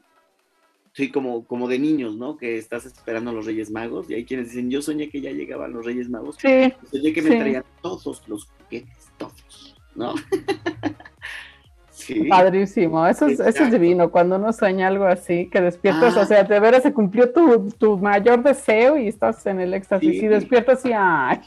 sí, 0.94 1.10
como, 1.12 1.46
como 1.46 1.68
de 1.68 1.80
niños, 1.80 2.16
¿no? 2.16 2.38
Que 2.38 2.58
estás 2.58 2.86
esperando 2.86 3.32
a 3.32 3.34
los 3.34 3.46
Reyes 3.46 3.72
Magos 3.72 4.10
y 4.10 4.16
hay 4.16 4.26
quienes 4.26 4.50
dicen, 4.50 4.70
yo 4.70 4.82
soñé 4.82 5.10
que 5.10 5.22
ya 5.22 5.32
llegaban 5.32 5.74
los 5.74 5.86
Reyes 5.86 6.10
Magos. 6.10 6.36
Sí. 6.40 6.74
Soñé 6.92 7.14
que 7.14 7.22
me 7.22 7.38
traían 7.38 7.64
todos 7.82 8.24
los 8.28 8.46
juguetes, 8.46 9.10
todos, 9.18 9.76
¿no? 9.96 10.14
sí. 11.92 12.26
Padrísimo, 12.26 13.08
eso 13.08 13.28
es, 13.28 13.40
eso 13.40 13.64
es 13.64 13.72
divino, 13.72 14.12
cuando 14.12 14.36
uno 14.36 14.52
sueña 14.52 14.88
algo 14.88 15.06
así, 15.06 15.50
que 15.50 15.62
despiertas, 15.62 16.16
o 16.18 16.22
ah. 16.22 16.26
sea, 16.26 16.44
de 16.44 16.60
veras 16.60 16.84
se 16.84 16.94
cumplió 16.94 17.32
tu, 17.32 17.70
tu, 17.72 17.98
mayor 17.98 18.44
deseo 18.44 18.98
y 18.98 19.08
estás 19.08 19.46
en 19.46 19.60
el 19.62 19.74
éxtasis 19.74 20.22
y 20.22 20.28
despiertas 20.28 20.86
y 20.86 20.92
¡ay! 20.94 21.40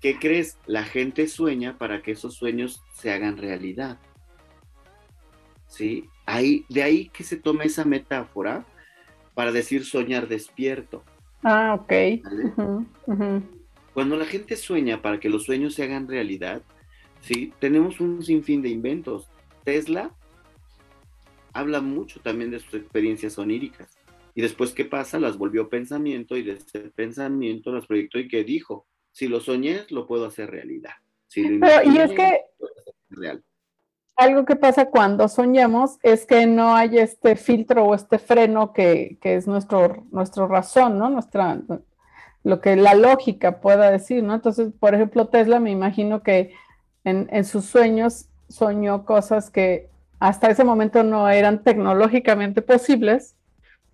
¿Qué 0.00 0.18
crees? 0.18 0.58
La 0.66 0.82
gente 0.82 1.28
sueña 1.28 1.78
para 1.78 2.02
que 2.02 2.10
esos 2.10 2.34
sueños 2.34 2.82
se 2.94 3.12
hagan 3.12 3.36
realidad. 3.36 3.98
¿Sí? 5.72 6.10
Ahí, 6.26 6.66
de 6.68 6.82
ahí 6.82 7.08
que 7.08 7.24
se 7.24 7.38
toma 7.38 7.64
esa 7.64 7.86
metáfora 7.86 8.66
para 9.32 9.52
decir 9.52 9.86
soñar 9.86 10.28
despierto. 10.28 11.02
Ah, 11.42 11.74
ok. 11.80 11.92
Cuando 13.94 14.16
la 14.16 14.26
gente 14.26 14.56
sueña 14.56 15.00
para 15.00 15.18
que 15.18 15.30
los 15.30 15.44
sueños 15.44 15.74
se 15.74 15.82
hagan 15.82 16.08
realidad, 16.08 16.60
¿sí? 17.22 17.54
Tenemos 17.58 18.00
un 18.00 18.22
sinfín 18.22 18.60
de 18.60 18.68
inventos. 18.68 19.30
Tesla 19.64 20.10
habla 21.54 21.80
mucho 21.80 22.20
también 22.20 22.50
de 22.50 22.58
sus 22.58 22.74
experiencias 22.74 23.38
oníricas. 23.38 23.96
Y 24.34 24.42
después, 24.42 24.72
¿qué 24.72 24.84
pasa? 24.84 25.18
Las 25.18 25.38
volvió 25.38 25.70
pensamiento 25.70 26.36
y 26.36 26.42
de 26.42 26.52
ese 26.52 26.80
pensamiento 26.94 27.72
las 27.72 27.86
proyectó 27.86 28.18
y 28.18 28.28
¿qué 28.28 28.44
dijo? 28.44 28.86
Si 29.10 29.26
lo 29.26 29.40
soñé, 29.40 29.86
lo 29.88 30.06
puedo 30.06 30.26
hacer 30.26 30.50
realidad. 30.50 30.96
y 31.34 31.96
es 31.96 32.10
que 32.12 32.40
algo 34.22 34.44
que 34.44 34.56
pasa 34.56 34.86
cuando 34.86 35.28
soñamos 35.28 35.98
es 36.02 36.26
que 36.26 36.46
no 36.46 36.74
hay 36.74 36.98
este 36.98 37.36
filtro 37.36 37.84
o 37.84 37.94
este 37.94 38.18
freno 38.18 38.72
que, 38.72 39.18
es 39.22 39.46
nuestro, 39.46 40.04
nuestro 40.10 40.48
razón, 40.48 40.98
¿no? 40.98 41.10
Nuestra, 41.10 41.60
lo 42.44 42.60
que 42.60 42.76
la 42.76 42.94
lógica 42.94 43.60
pueda 43.60 43.90
decir, 43.90 44.22
¿no? 44.22 44.34
Entonces, 44.34 44.72
por 44.78 44.94
ejemplo, 44.94 45.28
Tesla 45.28 45.60
me 45.60 45.70
imagino 45.70 46.22
que 46.22 46.54
en, 47.04 47.28
en 47.30 47.44
sus 47.44 47.64
sueños 47.66 48.26
soñó 48.48 49.04
cosas 49.04 49.50
que 49.50 49.88
hasta 50.20 50.50
ese 50.50 50.64
momento 50.64 51.02
no 51.02 51.28
eran 51.28 51.62
tecnológicamente 51.62 52.62
posibles 52.62 53.36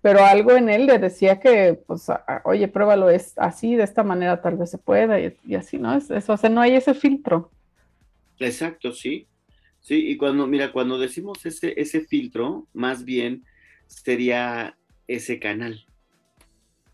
pero 0.01 0.23
algo 0.23 0.51
en 0.51 0.69
él 0.69 0.85
le 0.85 0.97
decía 0.97 1.39
que, 1.39 1.81
pues, 1.85 2.07
oye, 2.45 2.67
pruébalo, 2.67 3.09
es 3.09 3.33
así, 3.37 3.75
de 3.75 3.83
esta 3.83 4.03
manera 4.03 4.41
tal 4.41 4.55
vez 4.55 4.71
se 4.71 4.77
pueda, 4.77 5.19
y, 5.19 5.55
así, 5.55 5.77
¿no? 5.77 5.93
Es, 5.93 6.09
eso, 6.09 6.33
o 6.33 6.37
sea, 6.37 6.49
no 6.49 6.61
hay 6.61 6.75
ese 6.75 6.93
filtro. 6.93 7.51
Exacto, 8.39 8.93
sí. 8.93 9.27
Sí, 9.81 10.09
y 10.09 10.17
cuando, 10.17 10.45
mira, 10.47 10.71
cuando 10.71 10.99
decimos 10.99 11.45
ese, 11.45 11.79
ese 11.79 12.01
filtro, 12.01 12.67
más 12.73 13.05
bien 13.05 13.43
sería 13.87 14.77
ese 15.07 15.39
canal, 15.39 15.85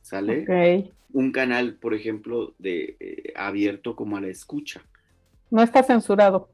¿sale? 0.02 0.94
Un 1.12 1.32
canal, 1.32 1.76
por 1.76 1.94
ejemplo, 1.94 2.54
de 2.60 2.98
eh, 3.00 3.34
abierto 3.36 3.96
como 3.96 4.18
a 4.18 4.22
la 4.22 4.28
escucha. 4.28 4.82
No 5.50 5.62
está 5.62 5.84
censurado. 5.84 6.50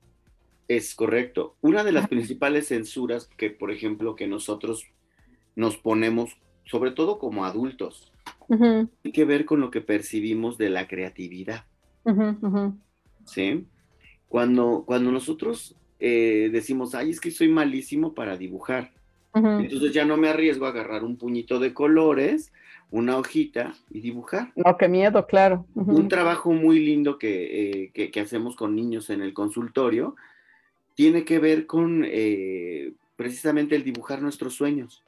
Es 0.68 0.96
correcto. 0.96 1.56
Una 1.62 1.84
de 1.84 1.92
las 1.92 2.08
principales 2.08 2.68
censuras 2.68 3.28
que, 3.38 3.50
por 3.50 3.72
ejemplo, 3.72 4.16
que 4.16 4.28
nosotros 4.28 4.86
nos 5.56 5.78
ponemos, 5.78 6.38
sobre 6.66 6.92
todo 6.92 7.20
como 7.20 7.46
adultos, 7.46 8.12
tiene 8.48 8.90
que 9.14 9.26
ver 9.26 9.46
con 9.46 9.60
lo 9.62 9.72
que 9.72 9.82
percibimos 9.82 10.58
de 10.58 10.70
la 10.70 10.88
creatividad. 10.88 11.66
¿Sí? 13.26 13.66
Cuando, 14.28 14.84
cuando 14.86 15.12
nosotros 15.12 15.76
eh, 16.04 16.50
decimos, 16.52 16.96
ay, 16.96 17.12
es 17.12 17.22
que 17.22 17.30
soy 17.30 17.48
malísimo 17.48 18.14
para 18.16 18.36
dibujar. 18.36 18.92
Entonces 19.34 19.94
ya 19.94 20.04
no 20.04 20.18
me 20.18 20.28
arriesgo 20.28 20.66
a 20.66 20.70
agarrar 20.70 21.06
un 21.06 21.16
puñito 21.16 21.60
de 21.60 21.74
colores, 21.74 22.52
una 22.90 23.18
hojita 23.18 23.76
y 23.90 24.02
dibujar. 24.02 24.52
No, 24.56 24.76
qué 24.78 24.90
miedo, 24.90 25.26
claro. 25.26 25.66
Un 25.76 26.10
trabajo 26.10 26.52
muy 26.52 26.80
lindo 26.80 27.18
eh, 27.22 27.92
que, 27.94 28.12
que, 28.12 28.20
hacemos 28.20 28.58
con 28.58 28.76
niños 28.76 29.10
en 29.10 29.22
el 29.22 29.34
consultorio 29.34 30.16
tiene 30.96 31.24
que 31.24 31.40
ver 31.40 31.66
con 31.66 32.04
eh, 32.06 32.94
precisamente 33.16 33.76
el 33.76 33.84
dibujar 33.84 34.22
nuestros 34.22 34.56
sueños. 34.56 35.04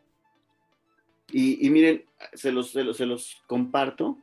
Y, 1.32 1.68
miren, 1.72 2.06
se 2.34 2.52
los, 2.52 2.70
se 2.70 3.06
los, 3.06 3.42
comparto. 3.48 4.20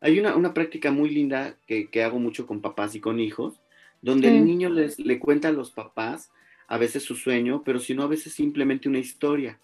Hay 0.00 0.18
una, 0.18 0.34
una 0.34 0.54
práctica 0.54 0.90
muy 0.90 1.10
linda 1.10 1.58
que, 1.66 1.90
que, 1.90 2.02
hago 2.02 2.18
mucho 2.18 2.46
con 2.46 2.62
papás 2.62 2.94
y 2.94 3.00
con 3.00 3.20
hijos, 3.20 3.61
donde 4.02 4.28
el 4.28 4.44
niño 4.44 4.68
les, 4.68 4.98
le 4.98 5.18
cuenta 5.18 5.48
a 5.48 5.52
los 5.52 5.70
papás 5.70 6.30
a 6.66 6.76
veces 6.76 7.04
su 7.04 7.14
sueño, 7.14 7.62
pero 7.64 7.78
si 7.78 7.94
no, 7.94 8.02
a 8.02 8.08
veces 8.08 8.32
simplemente 8.32 8.88
una 8.88 8.98
historia. 8.98 9.58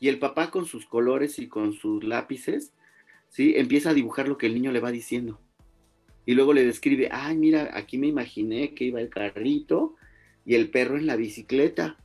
Y 0.00 0.08
el 0.08 0.18
papá 0.18 0.50
con 0.50 0.66
sus 0.66 0.86
colores 0.86 1.38
y 1.38 1.48
con 1.48 1.72
sus 1.72 2.02
lápices, 2.04 2.72
¿sí? 3.28 3.54
Empieza 3.56 3.90
a 3.90 3.94
dibujar 3.94 4.28
lo 4.28 4.36
que 4.36 4.46
el 4.46 4.54
niño 4.54 4.72
le 4.72 4.80
va 4.80 4.90
diciendo. 4.90 5.40
Y 6.26 6.34
luego 6.34 6.52
le 6.52 6.64
describe, 6.64 7.08
ay, 7.12 7.36
mira, 7.36 7.70
aquí 7.74 7.98
me 7.98 8.08
imaginé 8.08 8.74
que 8.74 8.84
iba 8.84 9.00
el 9.00 9.08
carrito 9.08 9.94
y 10.44 10.54
el 10.54 10.70
perro 10.70 10.98
en 10.98 11.06
la 11.06 11.16
bicicleta. 11.16 11.96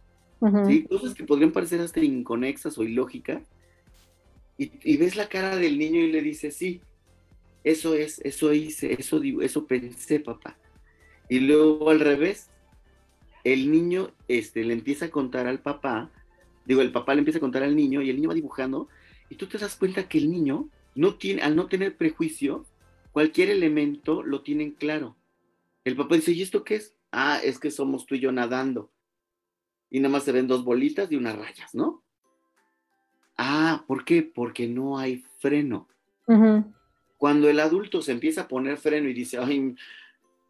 ¿sí? 0.68 0.84
Cosas 0.84 1.14
que 1.16 1.24
podrían 1.24 1.52
parecer 1.52 1.82
hasta 1.82 2.00
inconexas 2.00 2.78
o 2.78 2.84
ilógicas. 2.84 3.42
Y, 4.58 4.72
y, 4.84 4.98
ves 4.98 5.16
la 5.16 5.28
cara 5.28 5.56
del 5.56 5.80
niño 5.80 6.02
y 6.02 6.12
le 6.12 6.22
dices, 6.22 6.56
sí, 6.56 6.82
eso 7.64 7.96
es, 7.96 8.20
eso 8.20 8.54
hice, 8.54 8.94
eso, 8.94 9.22
eso 9.42 9.66
pensé, 9.66 10.20
papá. 10.20 10.58
Y 11.32 11.40
luego 11.40 11.90
al 11.90 12.00
revés, 12.00 12.52
el 13.44 13.72
niño 13.72 14.12
este, 14.28 14.64
le 14.64 14.74
empieza 14.74 15.06
a 15.06 15.10
contar 15.10 15.48
al 15.48 15.62
papá 15.62 16.12
digo, 16.66 16.82
el 16.82 16.92
papá 16.92 17.14
le 17.14 17.20
empieza 17.20 17.38
a 17.38 17.42
contar 17.42 17.64
al 17.64 17.76
niño 17.76 18.02
y 18.02 18.10
el 18.10 18.16
niño 18.16 18.30
va 18.30 18.36
dibujando 18.36 18.88
y 19.30 19.36
tú 19.36 19.48
te 19.48 19.58
das 19.58 19.76
cuenta 19.76 20.08
que 20.08 20.18
el 20.18 20.30
niño 20.30 20.70
no 20.96 21.16
tiene, 21.16 21.42
al 21.42 21.56
no 21.56 21.68
tener 21.68 21.98
prejuicio, 21.98 22.66
cualquier 23.12 23.50
elemento 23.50 24.24
lo 24.24 24.42
tienen 24.42 24.72
claro. 24.72 25.16
El 25.84 25.96
papá 25.96 26.16
dice, 26.16 26.34
¿y 26.34 26.42
esto 26.42 26.64
qué 26.64 26.76
es? 26.76 26.96
Ah, 27.12 27.40
es 27.44 27.60
que 27.60 27.72
somos 27.72 28.06
tú 28.06 28.16
y 28.16 28.20
yo 28.20 28.32
nadando. 28.32 28.92
Y 29.90 30.00
nada 30.00 30.12
más 30.12 30.24
se 30.24 30.32
ven 30.32 30.48
dos 30.48 30.64
bolitas 30.64 31.12
y 31.12 31.16
unas 31.16 31.38
rayas, 31.38 31.74
¿no? 31.74 32.04
Ah, 33.38 33.84
¿por 33.88 34.06
qué? 34.06 34.22
Porque 34.22 34.68
no 34.68 34.98
hay 34.98 35.24
freno. 35.40 35.88
Cuando 37.18 37.50
el 37.50 37.60
adulto 37.60 38.02
se 38.02 38.14
empieza 38.14 38.42
a 38.42 38.48
poner 38.48 38.78
freno 38.78 39.10
y 39.10 39.14
dice, 39.14 39.38
ay, 39.38 39.76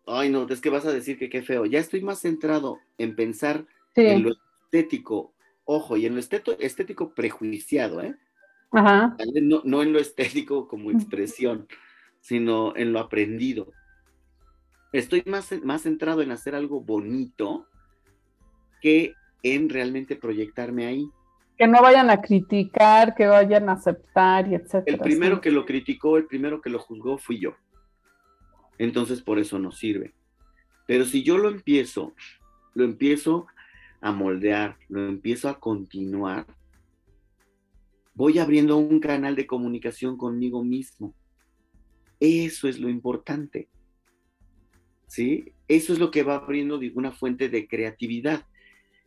ay, 0.08 0.30
no, 0.30 0.48
es 0.48 0.62
que 0.62 0.70
vas 0.70 0.86
a 0.86 0.94
decir 0.94 1.18
que 1.18 1.30
qué 1.30 1.42
feo. 1.42 1.66
Ya 1.66 1.80
estoy 1.80 2.02
más 2.02 2.20
centrado 2.20 2.80
en 2.98 3.16
pensar 3.16 3.66
en 3.96 4.24
lo 4.24 4.32
estético 4.32 5.34
ojo, 5.66 5.98
y 5.98 6.06
en 6.06 6.16
lo 6.16 6.20
estético 6.20 7.14
prejuiciado, 7.14 8.02
¿eh? 8.02 8.16
Ajá. 8.72 9.18
No, 9.42 9.82
en 9.82 9.94
lo 9.94 10.00
estético 10.00 10.68
como 10.68 10.92
expresión, 10.92 11.68
sino 12.22 12.76
en 12.76 12.94
lo 12.94 13.00
aprendido. 13.00 13.72
Estoy 14.94 15.24
más, 15.26 15.52
más 15.64 15.84
centrado 15.84 16.22
en 16.22 16.32
hacer 16.32 16.56
algo 16.56 16.82
bonito 16.82 17.68
que 18.82 19.14
en 19.44 19.70
realmente 19.70 20.16
proyectarme 20.16 20.86
ahí. 20.86 21.10
Que 21.58 21.68
no 21.68 21.82
vayan 21.82 22.10
a 22.10 22.22
criticar, 22.22 23.14
que 23.14 23.28
vayan 23.28 23.70
a 23.70 23.74
aceptar 23.74 24.48
y 24.50 24.56
etcétera. 24.56 24.98
El 24.98 25.00
primero 25.00 25.42
que 25.42 25.52
lo 25.52 25.66
criticó, 25.66 26.18
el 26.18 26.26
primero 26.26 26.62
que 26.62 26.70
lo 26.70 26.80
juzgó 26.80 27.18
fui 27.18 27.40
yo. 27.40 27.56
Entonces 28.82 29.22
por 29.22 29.38
eso 29.38 29.60
no 29.60 29.72
sirve. 29.72 30.16
Pero 30.88 31.06
si 31.06 31.22
yo 31.22 31.38
lo 31.38 31.50
empiezo, 31.50 32.16
lo 32.74 32.84
empiezo 32.84 33.46
a 34.02 34.12
moldear, 34.12 34.76
lo 34.90 35.08
empiezo 35.08 35.50
a 35.50 35.60
continuar, 35.60 36.48
voy 38.16 38.40
abriendo 38.40 38.78
un 38.78 39.00
canal 39.00 39.36
de 39.36 39.46
comunicación 39.46 40.18
conmigo 40.18 40.64
mismo. 40.64 41.14
Eso 42.20 42.68
es 42.68 42.80
lo 42.80 42.90
importante. 42.90 43.70
¿Sí? 45.06 45.54
Eso 45.68 45.94
es 45.94 46.00
lo 46.00 46.10
que 46.10 46.24
va 46.24 46.38
abriendo 46.38 46.80
una 46.96 47.12
fuente 47.12 47.50
de 47.50 47.68
creatividad. 47.68 48.48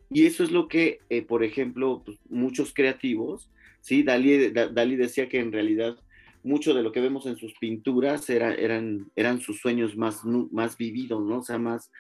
Y 0.09 0.27
eso 0.27 0.45
es 0.45 0.53
lo 0.53 0.69
que, 0.69 1.01
eh, 1.09 1.23
por 1.23 1.43
ejemplo, 1.43 2.05
pues, 2.05 2.21
muchos 2.29 2.73
creativos, 2.73 3.51
¿sí? 3.81 4.05
Dalí, 4.05 4.97
decía 4.97 5.29
que 5.29 5.41
en 5.41 5.51
realidad 5.51 5.99
mucho 6.45 6.75
de 6.75 6.83
lo 6.83 6.93
que 6.93 7.01
vemos 7.01 7.27
en 7.27 7.37
sus 7.37 7.55
pinturas 7.55 8.29
era, 8.31 8.55
eran, 8.55 9.11
eran 9.17 9.41
sus 9.41 9.61
sueños 9.61 9.97
más, 9.97 10.25
más 10.25 10.77
vividos, 10.77 11.23
¿no? 11.25 11.39
O 11.39 11.43
sea, 11.43 11.59
más, 11.59 11.91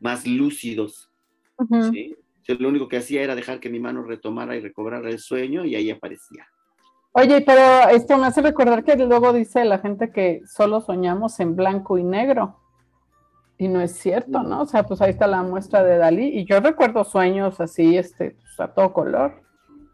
más 0.00 0.26
lúcidos. 0.26 1.10
¿sí? 1.90 2.14
lo 2.46 2.68
único 2.68 2.86
que 2.86 2.98
hacía 2.98 3.22
era 3.22 3.34
dejar 3.34 3.58
que 3.58 3.70
mi 3.70 3.80
mano 3.80 4.02
retomara 4.02 4.54
y 4.54 4.60
recobrara 4.60 5.08
el 5.08 5.18
sueño 5.18 5.64
y 5.64 5.74
ahí 5.74 5.90
aparecía. 5.90 6.46
Oye, 7.12 7.40
pero 7.40 7.88
esto 7.88 8.18
me 8.18 8.26
hace 8.26 8.42
recordar 8.42 8.84
que 8.84 8.94
luego 8.96 9.32
dice 9.32 9.64
la 9.64 9.78
gente 9.78 10.12
que 10.12 10.42
solo 10.46 10.82
soñamos 10.82 11.40
en 11.40 11.56
blanco 11.56 11.96
y 11.96 12.04
negro. 12.04 12.60
Y 13.58 13.68
no 13.68 13.80
es 13.80 13.92
cierto, 13.92 14.42
¿no? 14.42 14.62
O 14.62 14.66
sea, 14.66 14.82
pues 14.82 15.00
ahí 15.00 15.10
está 15.10 15.26
la 15.26 15.42
muestra 15.42 15.82
de 15.82 15.96
Dalí. 15.96 16.26
Y 16.26 16.44
yo 16.44 16.60
recuerdo 16.60 17.04
sueños 17.04 17.58
así, 17.58 17.96
este, 17.96 18.32
pues, 18.32 18.60
a 18.60 18.74
todo 18.74 18.92
color. 18.92 19.42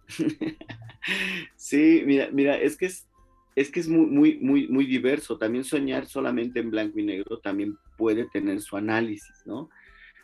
sí, 1.56 2.02
mira, 2.04 2.28
mira, 2.32 2.56
es 2.56 2.76
que 2.76 2.86
es, 2.86 3.06
es 3.54 3.70
que 3.70 3.80
es 3.80 3.88
muy, 3.88 4.06
muy, 4.06 4.38
muy, 4.40 4.68
muy 4.68 4.86
diverso. 4.86 5.38
También 5.38 5.64
soñar 5.64 6.06
solamente 6.06 6.60
en 6.60 6.70
blanco 6.70 6.98
y 6.98 7.04
negro 7.04 7.38
también 7.38 7.76
puede 7.96 8.26
tener 8.30 8.60
su 8.60 8.76
análisis, 8.76 9.42
¿no? 9.46 9.68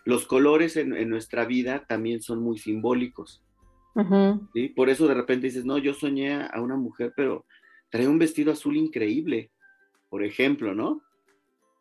los 0.08 0.26
colores 0.26 0.78
en, 0.78 1.06
nuestra 1.10 1.44
vida 1.44 1.84
también 1.86 2.22
son 2.22 2.42
muy 2.42 2.56
simbólicos. 2.56 3.42
Por 4.74 4.88
eso 4.88 5.06
de 5.06 5.12
repente 5.12 5.48
dices, 5.48 5.66
no, 5.66 5.76
yo 5.76 5.92
soñé 5.92 6.44
a 6.44 6.62
una 6.62 6.76
mujer, 6.76 7.12
pero 7.14 7.44
trae 7.90 8.08
un 8.08 8.18
vestido 8.18 8.52
azul 8.52 8.78
increíble, 8.78 9.50
por 10.08 10.24
ejemplo, 10.24 10.74
¿no? 10.74 11.02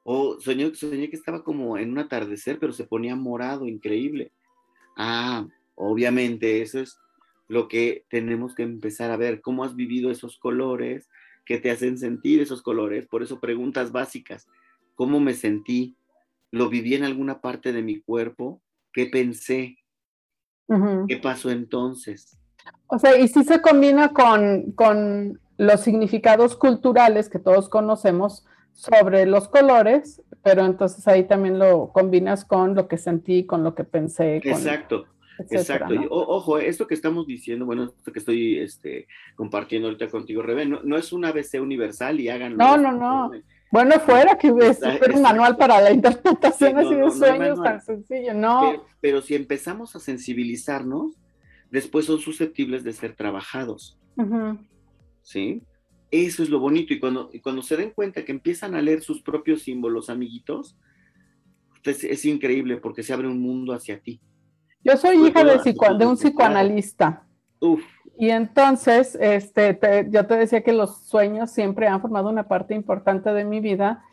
O 0.03 0.41
soñé, 0.41 0.75
soñé 0.75 1.09
que 1.09 1.15
estaba 1.15 1.41
como 1.41 1.77
en 1.77 1.89
un 1.91 1.99
atardecer, 1.99 2.59
pero 2.59 2.73
se 2.73 2.83
ponía 2.83 3.15
morado, 3.15 3.65
increíble. 3.65 4.33
Ah, 4.97 5.47
obviamente 5.75 6.61
eso 6.61 6.81
es 6.81 6.99
lo 7.47 7.69
que 7.69 8.03
tenemos 8.09 8.55
que 8.55 8.63
empezar 8.63 9.09
a 9.09 9.15
ver, 9.15 9.39
cómo 9.39 9.63
has 9.63 9.73
vivido 9.73 10.11
esos 10.11 10.37
colores, 10.37 11.07
qué 11.47 11.57
te 11.57 11.71
hacen 11.71 11.97
sentir 11.97 12.41
esos 12.41 12.61
colores. 12.61 13.07
Por 13.07 13.23
eso 13.23 13.39
preguntas 13.39 13.91
básicas, 13.91 14.47
¿cómo 14.95 15.19
me 15.19 15.33
sentí? 15.33 15.97
lo 16.51 16.69
viví 16.69 16.95
en 16.95 17.03
alguna 17.03 17.41
parte 17.41 17.73
de 17.73 17.81
mi 17.81 18.01
cuerpo, 18.01 18.61
¿qué 18.93 19.07
pensé? 19.07 19.77
¿Qué 21.07 21.17
pasó 21.17 21.49
entonces? 21.49 22.37
O 22.87 22.99
sea, 22.99 23.17
y 23.17 23.27
si 23.29 23.43
se 23.43 23.61
combina 23.61 24.11
con, 24.11 24.73
con 24.73 25.39
los 25.57 25.81
significados 25.81 26.57
culturales 26.57 27.29
que 27.29 27.39
todos 27.39 27.69
conocemos 27.69 28.45
sobre 28.73 29.25
los 29.25 29.47
colores, 29.47 30.21
pero 30.43 30.65
entonces 30.65 31.07
ahí 31.07 31.25
también 31.25 31.57
lo 31.57 31.91
combinas 31.93 32.43
con 32.43 32.75
lo 32.75 32.87
que 32.87 32.97
sentí, 32.97 33.45
con 33.45 33.63
lo 33.63 33.75
que 33.75 33.85
pensé. 33.85 34.37
Exacto. 34.37 35.05
Exacto. 35.49 35.93
ojo, 36.09 36.57
esto 36.57 36.87
que 36.87 36.93
estamos 36.93 37.27
diciendo, 37.27 37.65
bueno, 37.65 37.93
esto 37.97 38.11
que 38.11 38.19
estoy 38.19 38.57
este, 38.57 39.07
compartiendo 39.35 39.87
ahorita 39.87 40.09
contigo, 40.09 40.41
Rebe, 40.41 40.65
no, 40.65 40.81
no, 40.83 40.97
es 40.97 41.13
un 41.13 41.25
ABC 41.25 41.61
universal 41.61 42.19
y 42.19 42.29
háganlo. 42.29 42.57
No, 42.57 42.77
no, 42.77 42.91
no. 42.91 43.31
Bueno, 43.71 43.99
fuera 43.99 44.37
que 44.37 44.51
hubiese 44.51 44.99
un 45.13 45.21
manual 45.21 45.57
para 45.57 45.81
la 45.81 45.91
interpretación 45.91 46.77
así 46.77 46.95
de 46.95 47.11
sueños 47.11 47.61
tan 47.61 47.81
sencillo, 47.81 48.33
¿no? 48.33 48.85
Pero, 49.01 49.21
si 49.21 49.35
empezamos 49.35 49.95
a 49.95 49.99
sensibilizarnos, 49.99 51.15
después 51.69 52.05
son 52.05 52.19
susceptibles 52.19 52.83
de 52.83 52.93
ser 52.93 53.15
trabajados. 53.15 53.99
¿Sí? 55.21 55.61
Eso 56.09 56.43
es 56.43 56.49
lo 56.49 56.59
bonito. 56.59 56.93
Y 56.93 56.99
cuando, 56.99 57.29
y 57.33 57.39
cuando 57.39 57.61
se 57.61 57.75
den 57.75 57.91
cuenta 57.91 58.23
que 58.23 58.31
empiezan 58.31 58.75
a 58.75 58.81
leer 58.81 59.01
sus 59.01 59.21
propios 59.21 59.63
símbolos, 59.63 60.09
amiguitos, 60.09 60.77
pues 61.83 62.03
es, 62.03 62.25
increíble 62.25 62.77
porque 62.77 63.03
se 63.03 63.13
abre 63.13 63.27
un 63.27 63.39
mundo 63.39 63.73
hacia 63.73 63.99
ti. 63.99 64.21
Yo 64.83 64.95
soy 64.97 65.27
hija 65.27 65.43
de, 65.43 65.57
de 65.97 66.05
un 66.05 66.15
psicoanalista. 66.15 67.23
Uf. 67.59 67.81
Y 68.17 68.31
entonces, 68.31 69.15
este, 69.21 69.79
yo 70.09 70.25
te 70.25 70.35
decía 70.35 70.63
que 70.63 70.73
los 70.73 71.03
sueños 71.03 71.51
siempre 71.51 71.87
han 71.87 72.01
formado 72.01 72.29
una 72.29 72.47
parte 72.47 72.73
importante 72.73 73.31
de 73.31 73.45
mi 73.45 73.59
vida, 73.59 74.03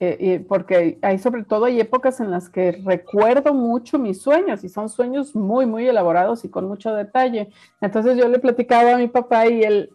eh, 0.00 0.44
porque 0.46 0.98
hay 1.00 1.18
sobre 1.18 1.44
todo 1.44 1.64
hay 1.64 1.80
épocas 1.80 2.20
en 2.20 2.30
las 2.30 2.50
que 2.50 2.72
recuerdo 2.84 3.54
mucho 3.54 3.98
mis 3.98 4.20
sueños 4.20 4.62
y 4.64 4.68
son 4.68 4.90
sueños 4.90 5.34
muy, 5.34 5.64
muy 5.64 5.88
elaborados 5.88 6.44
y 6.44 6.50
con 6.50 6.68
mucho 6.68 6.94
detalle. 6.94 7.48
Entonces 7.80 8.18
yo 8.18 8.28
le 8.28 8.38
platicaba 8.38 8.94
a 8.94 8.98
mi 8.98 9.08
papá 9.08 9.46
y 9.46 9.62
él, 9.62 9.90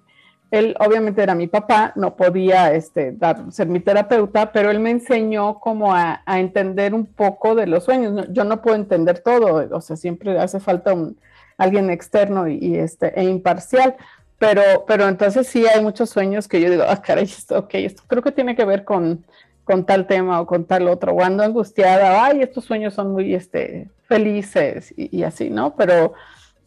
él 0.52 0.76
obviamente 0.80 1.22
era 1.22 1.36
mi 1.36 1.48
papá, 1.48 1.94
no 1.96 2.16
podía 2.16 2.74
este, 2.74 3.16
ser 3.52 3.68
mi 3.68 3.80
terapeuta, 3.80 4.52
pero 4.52 4.72
él 4.72 4.80
me 4.80 4.90
enseñó 4.90 5.60
como 5.60 5.94
a, 5.94 6.22
entender 6.26 6.94
un 6.94 7.06
poco 7.06 7.54
de 7.56 7.68
los 7.68 7.84
sueños. 7.84 8.28
Yo 8.32 8.44
no 8.44 8.62
puedo 8.62 8.76
entender 8.76 9.20
todo, 9.20 9.68
o 9.72 9.82
sea, 9.82 9.96
siempre 9.96 10.40
hace 10.40 10.60
falta 10.60 10.94
un 10.94 11.18
alguien 11.58 11.90
externo 11.90 12.48
y, 12.48 12.78
este, 12.78 13.20
e 13.20 13.26
imparcial. 13.26 13.96
Pero, 14.40 14.86
pero 14.88 15.08
entonces 15.08 15.48
sí 15.48 15.66
hay 15.68 15.84
muchos 15.84 16.10
sueños 16.10 16.48
que 16.48 16.62
yo 16.62 16.70
digo, 16.70 16.84
ah, 16.88 17.02
caray, 17.02 17.26
esto, 17.26 17.60
ok, 17.60 17.74
esto 17.74 18.04
creo 18.08 18.24
que 18.24 18.32
tiene 18.32 18.56
que 18.56 18.64
ver 18.64 18.86
con, 18.86 19.26
con 19.66 19.86
tal 19.86 20.08
tema 20.08 20.40
o 20.40 20.46
con 20.48 20.64
tal 20.66 20.88
otro, 20.88 21.12
o 21.12 21.22
ando 21.22 21.44
angustiada, 21.44 22.24
ay, 22.24 22.42
estos 22.42 22.64
sueños 22.64 22.94
son 22.94 23.12
muy 23.12 23.36
este, 23.36 23.90
felices 24.08 24.94
y, 24.96 25.24
así, 25.24 25.50
¿no? 25.50 25.76
Pero, 25.76 26.14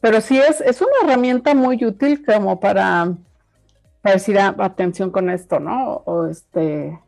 pero 0.03 0.21
sí 0.21 0.39
es, 0.39 0.61
es 0.61 0.83
una 0.83 0.93
herramienta 1.03 1.55
muy 1.55 1.83
útil 1.83 2.23
como 2.25 2.61
para 2.61 3.15
decir, 4.11 4.39
ah, 4.39 4.55
atención 4.59 5.11
con 5.11 5.31
esto, 5.31 5.61
¿no? 5.61 6.03
O 6.07 6.27
este, 6.27 6.99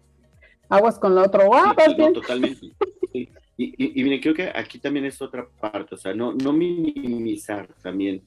aguas 0.68 0.98
con 0.98 1.14
lo 1.14 1.22
otro, 1.22 1.52
ah, 1.54 1.74
Totalmente. 2.14 2.72
Y, 3.12 3.28
y, 3.56 4.12
y, 4.14 4.20
creo 4.20 4.34
que 4.34 4.50
aquí 4.52 4.78
también 4.78 5.04
es 5.04 5.22
otra 5.22 5.48
parte, 5.48 5.94
o 5.94 5.98
sea, 5.98 6.12
no, 6.12 6.32
no 6.32 6.52
minimizar 6.52 7.68
también. 7.82 8.22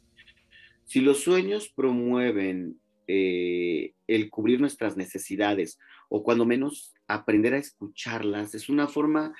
Si 0.86 1.02
los 1.02 1.22
sueños 1.22 1.68
promueven 1.68 2.80
eh, 3.08 3.94
el 4.08 4.30
cubrir 4.30 4.62
nuestras 4.62 4.96
necesidades 4.96 5.80
o 6.08 6.24
cuando 6.24 6.46
menos 6.46 6.94
aprender 7.08 7.54
a 7.54 7.58
escucharlas, 7.58 8.56
es 8.56 8.70
una 8.70 8.88
forma 8.88 9.34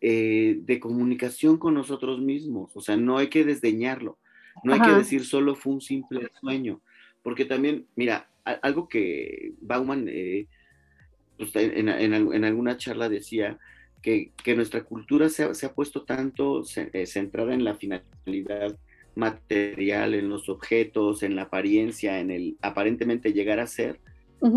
eh, 0.00 0.60
de 0.62 0.80
comunicación 0.80 1.58
con 1.58 1.74
nosotros 1.74 2.20
mismos, 2.20 2.76
o 2.76 2.80
sea, 2.80 2.96
no 2.96 3.18
hay 3.18 3.28
que 3.28 3.44
desdeñarlo, 3.44 4.18
no 4.62 4.72
hay 4.72 4.80
que 4.80 4.92
decir 4.92 5.24
solo 5.24 5.56
fue 5.56 5.74
un 5.74 5.80
simple 5.80 6.30
sueño, 6.40 6.80
porque 7.22 7.44
también, 7.44 7.86
mira, 7.96 8.29
algo 8.52 8.88
que 8.88 9.52
Bauman 9.60 10.06
eh, 10.08 10.46
pues, 11.36 11.54
en, 11.54 11.88
en, 11.88 12.44
alguna 12.44 12.76
charla 12.76 13.08
decía, 13.08 13.58
que, 14.02 14.32
nuestra 14.56 14.82
cultura 14.84 15.28
se 15.28 15.44
ha, 15.44 15.74
puesto 15.74 16.02
tanto 16.04 16.62
eh, 16.92 17.06
centrada 17.06 17.54
en 17.54 17.64
la 17.64 17.74
finalidad 17.74 18.78
material, 19.14 20.14
en 20.14 20.28
los 20.28 20.48
objetos, 20.48 21.22
en 21.22 21.36
la 21.36 21.42
apariencia, 21.42 22.20
en 22.20 22.30
el 22.30 22.56
aparentemente 22.62 23.32
llegar 23.32 23.60
a 23.60 23.66
ser, 23.66 24.00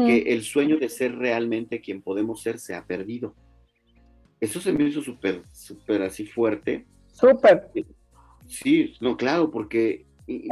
que 0.05 0.33
el 0.33 0.43
sueño 0.43 0.77
de 0.77 0.87
ser 0.87 1.15
realmente 1.17 1.81
quien 1.81 2.01
podemos 2.01 2.41
ser 2.41 2.57
se 2.59 2.73
ha 2.73 2.85
perdido. 2.85 3.35
Eso 4.39 4.61
se 4.61 4.71
me 4.71 4.85
hizo 4.85 5.01
súper, 5.01 5.43
súper 5.51 6.01
así 6.03 6.25
fuerte. 6.25 6.85
Súper. 7.07 7.69
Sí, 8.47 8.93
no, 9.01 9.17
claro, 9.17 9.51
porque... 9.51 10.05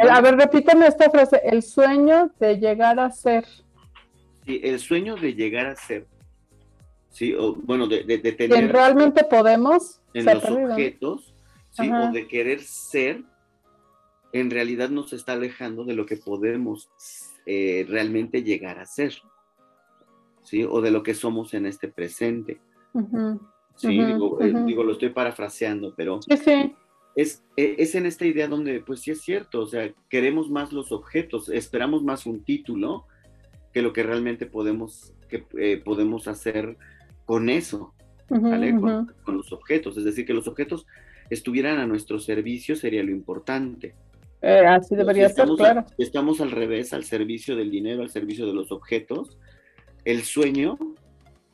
a 0.09 0.21
ver, 0.21 0.35
repíteme 0.35 0.87
esta 0.87 1.09
frase, 1.09 1.41
el 1.43 1.63
sueño 1.63 2.31
de 2.39 2.57
llegar 2.57 2.99
a 2.99 3.09
ser. 3.11 3.45
Sí, 4.45 4.59
el 4.63 4.79
sueño 4.79 5.15
de 5.15 5.33
llegar 5.33 5.67
a 5.67 5.75
ser. 5.75 6.07
Sí, 7.09 7.33
o 7.33 7.55
bueno, 7.55 7.87
de, 7.87 8.03
de, 8.03 8.31
tener... 8.31 8.71
realmente 8.71 9.23
podemos... 9.23 9.99
En 10.13 10.25
los 10.25 10.43
objetos, 10.43 11.33
sí, 11.69 11.89
o 11.89 12.11
de 12.11 12.27
querer 12.27 12.61
ser, 12.61 13.23
en 14.33 14.49
realidad 14.49 14.89
nos 14.89 15.13
está 15.13 15.33
alejando 15.33 15.85
de 15.85 15.93
lo 15.93 16.05
que 16.05 16.17
podemos 16.17 16.89
eh, 17.45 17.85
realmente 17.87 18.43
llegar 18.43 18.79
a 18.79 18.85
ser. 18.85 19.13
¿Sí? 20.43 20.65
O 20.69 20.81
de 20.81 20.91
lo 20.91 21.01
que 21.01 21.13
somos 21.13 21.53
en 21.53 21.65
este 21.65 21.87
presente. 21.87 22.59
Sí, 23.75 23.99
eh, 23.99 24.53
digo, 24.65 24.83
lo 24.83 24.91
estoy 24.91 25.09
parafraseando, 25.09 25.93
pero 25.95 26.19
Es, 26.27 26.45
e, 26.47 26.75
es 27.15 27.95
en 27.95 28.05
esta 28.05 28.25
idea 28.25 28.47
donde, 28.47 28.79
pues 28.79 29.01
sí 29.01 29.11
es 29.11 29.21
cierto, 29.21 29.61
o 29.61 29.65
sea, 29.65 29.93
queremos 30.09 30.49
más 30.49 30.71
los 30.71 30.91
objetos, 30.91 31.49
esperamos 31.49 32.03
más 32.03 32.25
un 32.25 32.43
título 32.43 33.05
que 33.73 33.81
lo 33.81 33.93
que 33.93 34.03
realmente 34.03 34.45
podemos, 34.45 35.13
que, 35.29 35.45
eh, 35.57 35.81
podemos 35.83 36.27
hacer 36.27 36.77
con 37.25 37.49
eso, 37.49 37.93
¿vale? 38.29 38.75
con, 39.23 39.37
los 39.37 39.51
objetos. 39.53 39.97
Es 39.97 40.03
decir, 40.03 40.25
que 40.25 40.33
los 40.33 40.47
objetos 40.47 40.85
estuvieran 41.29 41.79
a 41.79 41.87
nuestro 41.87 42.19
servicio 42.19 42.75
sería 42.75 43.03
lo 43.03 43.11
importante. 43.11 43.95
Eh, 44.41 44.65
así 44.65 44.95
debería 44.95 45.29
ser, 45.29 45.47
claro. 45.55 45.85
estamos 45.97 46.41
al 46.41 46.51
revés, 46.51 46.93
al 46.93 47.03
servicio 47.03 47.55
del 47.55 47.69
dinero, 47.69 48.01
al 48.01 48.09
servicio 48.09 48.45
de 48.45 48.53
los 48.53 48.71
objetos. 48.71 49.37
El 50.03 50.23
sueño 50.23 50.77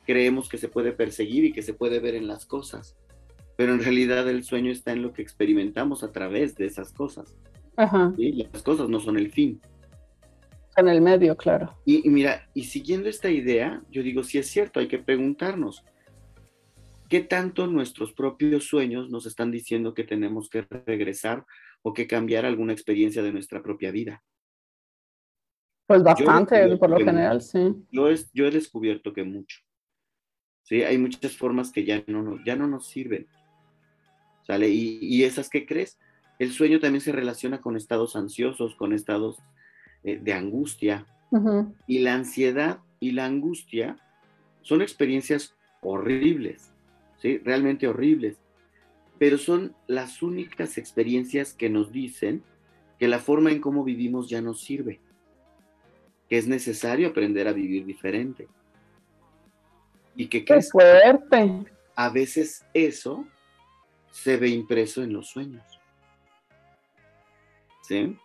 creemos 0.06 0.48
que 0.48 0.58
se 0.58 0.68
puede 0.68 0.92
perseguir 0.92 1.44
y 1.44 1.52
que 1.52 1.62
se 1.62 1.74
puede 1.74 2.00
ver 2.00 2.14
en 2.14 2.26
las 2.26 2.46
cosas, 2.46 2.96
pero 3.58 3.72
en 3.72 3.82
realidad 3.82 4.28
el 4.28 4.44
sueño 4.44 4.70
está 4.70 4.92
en 4.92 5.02
lo 5.02 5.12
que 5.12 5.20
experimentamos 5.20 6.04
a 6.04 6.12
través 6.12 6.54
de 6.54 6.64
esas 6.66 6.92
cosas. 6.92 7.34
Ajá. 7.76 8.14
Las 8.16 8.62
cosas 8.62 8.88
no 8.88 9.00
son 9.00 9.18
el 9.18 9.32
fin. 9.32 9.60
En 10.76 10.86
el 10.86 11.00
medio, 11.00 11.36
claro. 11.36 11.76
Y, 11.84 12.08
mira, 12.08 12.48
y 12.54 12.62
siguiendo 12.62 13.08
esta 13.08 13.28
idea, 13.28 13.82
yo 13.90 14.04
digo, 14.04 14.22
si 14.22 14.38
es 14.38 14.46
cierto, 14.46 14.78
hay 14.78 14.86
que 14.86 15.00
preguntarnos, 15.00 15.84
¿qué 17.08 17.18
tanto 17.18 17.66
nuestros 17.66 18.12
propios 18.12 18.62
sueños 18.62 19.10
nos 19.10 19.26
están 19.26 19.50
diciendo 19.50 19.92
que 19.92 20.04
tenemos 20.04 20.48
que 20.48 20.64
regresar 20.86 21.44
o 21.82 21.92
que 21.94 22.06
cambiar 22.06 22.46
alguna 22.46 22.72
experiencia 22.72 23.24
de 23.24 23.32
nuestra 23.32 23.60
propia 23.60 23.90
vida? 23.90 24.22
Pues 25.88 26.04
bastante, 26.04 26.76
por 26.76 26.90
lo 26.90 26.98
general, 26.98 27.42
sí. 27.42 27.74
Yo, 27.90 28.08
yo 28.32 28.46
he 28.46 28.52
descubierto 28.52 29.12
que 29.12 29.24
mucho. 29.24 29.58
¿sí? 30.62 30.84
Hay 30.84 30.96
muchas 30.96 31.36
formas 31.36 31.72
que 31.72 31.84
ya 31.84 32.04
no, 32.06 32.38
ya 32.44 32.54
no 32.54 32.68
nos 32.68 32.86
sirven. 32.86 33.26
¿Sale? 34.48 34.70
Y, 34.70 35.24
esas 35.24 35.50
que 35.50 35.66
crees, 35.66 35.98
el 36.38 36.52
sueño 36.52 36.80
también 36.80 37.02
se 37.02 37.12
relaciona 37.12 37.60
con 37.60 37.76
estados 37.76 38.16
ansiosos, 38.16 38.74
con 38.76 38.94
estados 38.94 39.36
eh, 40.04 40.18
de 40.20 40.32
angustia. 40.32 41.06
Y 41.86 41.98
la 41.98 42.14
ansiedad 42.14 42.78
y 42.98 43.10
la 43.10 43.26
angustia 43.26 43.98
son 44.62 44.80
experiencias 44.80 45.54
horribles, 45.82 46.72
¿sí? 47.18 47.36
Realmente 47.44 47.86
horribles. 47.86 48.38
Pero 49.18 49.36
son 49.36 49.74
las 49.86 50.22
únicas 50.22 50.78
experiencias 50.78 51.52
que 51.52 51.68
nos 51.68 51.92
dicen 51.92 52.42
que 52.98 53.06
la 53.06 53.18
forma 53.18 53.52
en 53.52 53.60
cómo 53.60 53.84
vivimos 53.84 54.30
ya 54.30 54.40
nos 54.40 54.62
sirve, 54.62 54.98
que 56.30 56.38
es 56.38 56.48
necesario 56.48 57.08
aprender 57.08 57.48
a 57.48 57.52
vivir 57.52 57.84
diferente. 57.84 58.48
Y 60.16 60.28
que 60.28 60.46
Qué 60.46 60.62
fuerte. 60.62 61.66
A 61.94 62.08
veces 62.08 62.64
eso 62.72 63.26
se 64.22 64.36
ve 64.36 64.48
impreso 64.48 65.02
en 65.02 65.12
los 65.12 65.28
sueños. 65.28 65.62
¿Sí? 67.82 68.16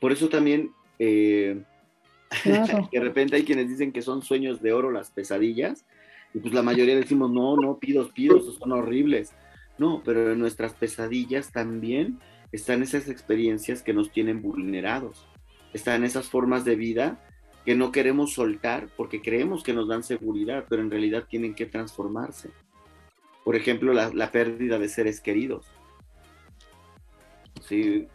Por 0.00 0.12
eso 0.12 0.28
también 0.28 0.72
eh, 0.98 1.62
de 2.92 3.00
repente 3.00 3.36
hay 3.36 3.44
quienes 3.44 3.68
dicen 3.68 3.92
que 3.92 4.02
son 4.02 4.22
sueños 4.22 4.60
de 4.60 4.72
oro 4.72 4.90
las 4.90 5.10
pesadillas, 5.10 5.84
y 6.34 6.40
pues 6.40 6.52
la 6.52 6.62
mayoría 6.62 6.96
decimos, 6.96 7.30
no, 7.30 7.56
no, 7.56 7.78
pidos, 7.78 8.10
pidos, 8.12 8.56
son 8.58 8.72
horribles. 8.72 9.32
No, 9.78 10.02
pero 10.04 10.32
en 10.32 10.38
nuestras 10.38 10.74
pesadillas 10.74 11.52
también 11.52 12.18
están 12.52 12.82
esas 12.82 13.08
experiencias 13.08 13.82
que 13.82 13.94
nos 13.94 14.10
tienen 14.10 14.42
vulnerados, 14.42 15.26
están 15.72 16.04
esas 16.04 16.28
formas 16.28 16.64
de 16.64 16.74
vida 16.74 17.24
que 17.64 17.76
no 17.76 17.92
queremos 17.92 18.32
soltar 18.32 18.88
porque 18.96 19.22
creemos 19.22 19.62
que 19.62 19.72
nos 19.72 19.88
dan 19.88 20.02
seguridad, 20.02 20.66
pero 20.68 20.82
en 20.82 20.90
realidad 20.90 21.26
tienen 21.28 21.54
que 21.54 21.66
transformarse. 21.66 22.50
Por 23.48 23.56
ejemplo, 23.56 23.94
la, 23.94 24.30
pérdida 24.30 24.78
de 24.78 24.90
seres 24.90 25.22
queridos. 25.22 25.64
Sí, 27.62 28.06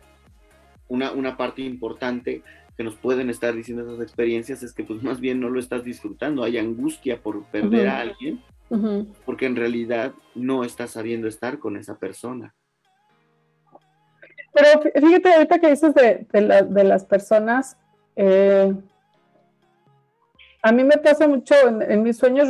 una, 0.87 1.11
una, 1.11 1.37
parte 1.37 1.63
importante 1.63 2.43
que 2.77 2.83
nos 2.83 2.93
pueden 2.97 3.31
estar 3.31 3.51
diciendo 3.55 3.81
esas 3.81 4.03
experiencias 4.03 4.61
es 4.61 4.73
que 4.73 4.83
pues 4.83 5.01
más 5.01 5.19
bien 5.19 5.39
no 5.39 5.49
lo 5.49 5.59
estás 5.59 5.83
disfrutando, 5.83 6.43
hay 6.43 6.59
angustia 6.59 7.19
por 7.19 7.45
perder 7.45 7.87
a 7.87 8.01
alguien, 8.01 8.43
porque 9.25 9.47
en 9.47 9.55
realidad 9.55 10.13
no 10.35 10.63
estás 10.63 10.91
sabiendo 10.91 11.27
estar 11.27 11.57
con 11.57 11.77
esa 11.77 11.97
persona. 11.97 12.53
Pero 14.53 14.83
fíjate, 15.07 15.33
ahorita 15.33 15.57
que 15.57 15.69
dices 15.71 15.95
de, 15.95 16.27
de 16.29 16.83
las 16.83 17.05
personas, 17.05 17.75
eh, 18.15 18.71
a 20.63 20.71
mí 20.71 20.85
me 20.85 20.97
pasa 20.97 21.27
mucho 21.27 21.53
en, 21.67 22.03
mis 22.03 22.17
sueños, 22.17 22.47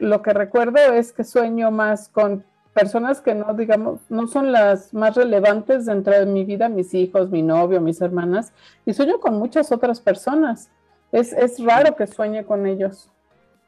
lo 0.00 0.20
que 0.20 0.32
recuerdo 0.32 0.78
es 0.78 1.12
que 1.12 1.22
sueño 1.22 1.70
más 1.70 2.08
con 2.08 2.44
personas 2.74 3.20
que 3.20 3.36
no, 3.36 3.54
digamos, 3.54 4.00
no 4.10 4.26
son 4.26 4.50
las 4.50 4.92
más 4.92 5.14
relevantes 5.14 5.86
dentro 5.86 6.12
de 6.12 6.26
mi 6.26 6.44
vida, 6.44 6.68
mis 6.68 6.92
hijos, 6.92 7.30
mi 7.30 7.40
novio, 7.40 7.80
mis 7.80 8.00
hermanas, 8.00 8.52
y 8.84 8.92
sueño 8.92 9.20
con 9.20 9.38
muchas 9.38 9.70
otras 9.70 10.00
personas. 10.00 10.70
Es, 11.12 11.32
es 11.32 11.62
raro 11.62 11.94
que 11.94 12.08
sueñe 12.08 12.44
con 12.44 12.66
ellos. 12.66 13.08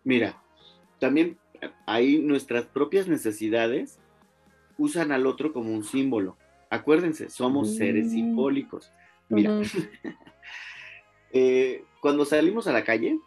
Mira, 0.03 0.43
también 0.99 1.39
ahí 1.87 2.19
nuestras 2.19 2.65
propias 2.65 3.07
necesidades 3.07 4.01
usan 4.77 5.13
al 5.13 5.25
otro 5.25 5.53
como 5.53 5.73
un 5.73 5.85
símbolo. 5.85 6.37
Acuérdense, 6.69 7.31
somos 7.31 7.77
seres 7.77 8.07
mm. 8.07 8.11
simbólicos. 8.11 8.93
Mira, 9.29 9.61
eh, 11.33 11.85
cuando 12.01 12.25
salimos 12.25 12.67
a 12.67 12.73
la 12.73 12.83
calle, 12.83 13.21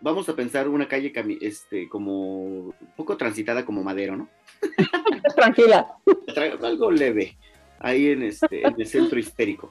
vamos 0.00 0.28
a 0.28 0.36
pensar 0.36 0.68
una 0.68 0.88
calle 0.88 1.12
este, 1.40 1.88
como 1.88 2.42
un 2.44 2.74
poco 2.96 3.16
transitada 3.16 3.64
como 3.64 3.82
Madero, 3.82 4.16
¿no? 4.16 4.28
Tranquila. 5.36 5.86
Algo 6.62 6.90
leve, 6.90 7.36
ahí 7.78 8.08
en, 8.08 8.22
este, 8.22 8.66
en 8.66 8.74
el 8.78 8.86
centro 8.86 9.18
histérico. 9.18 9.70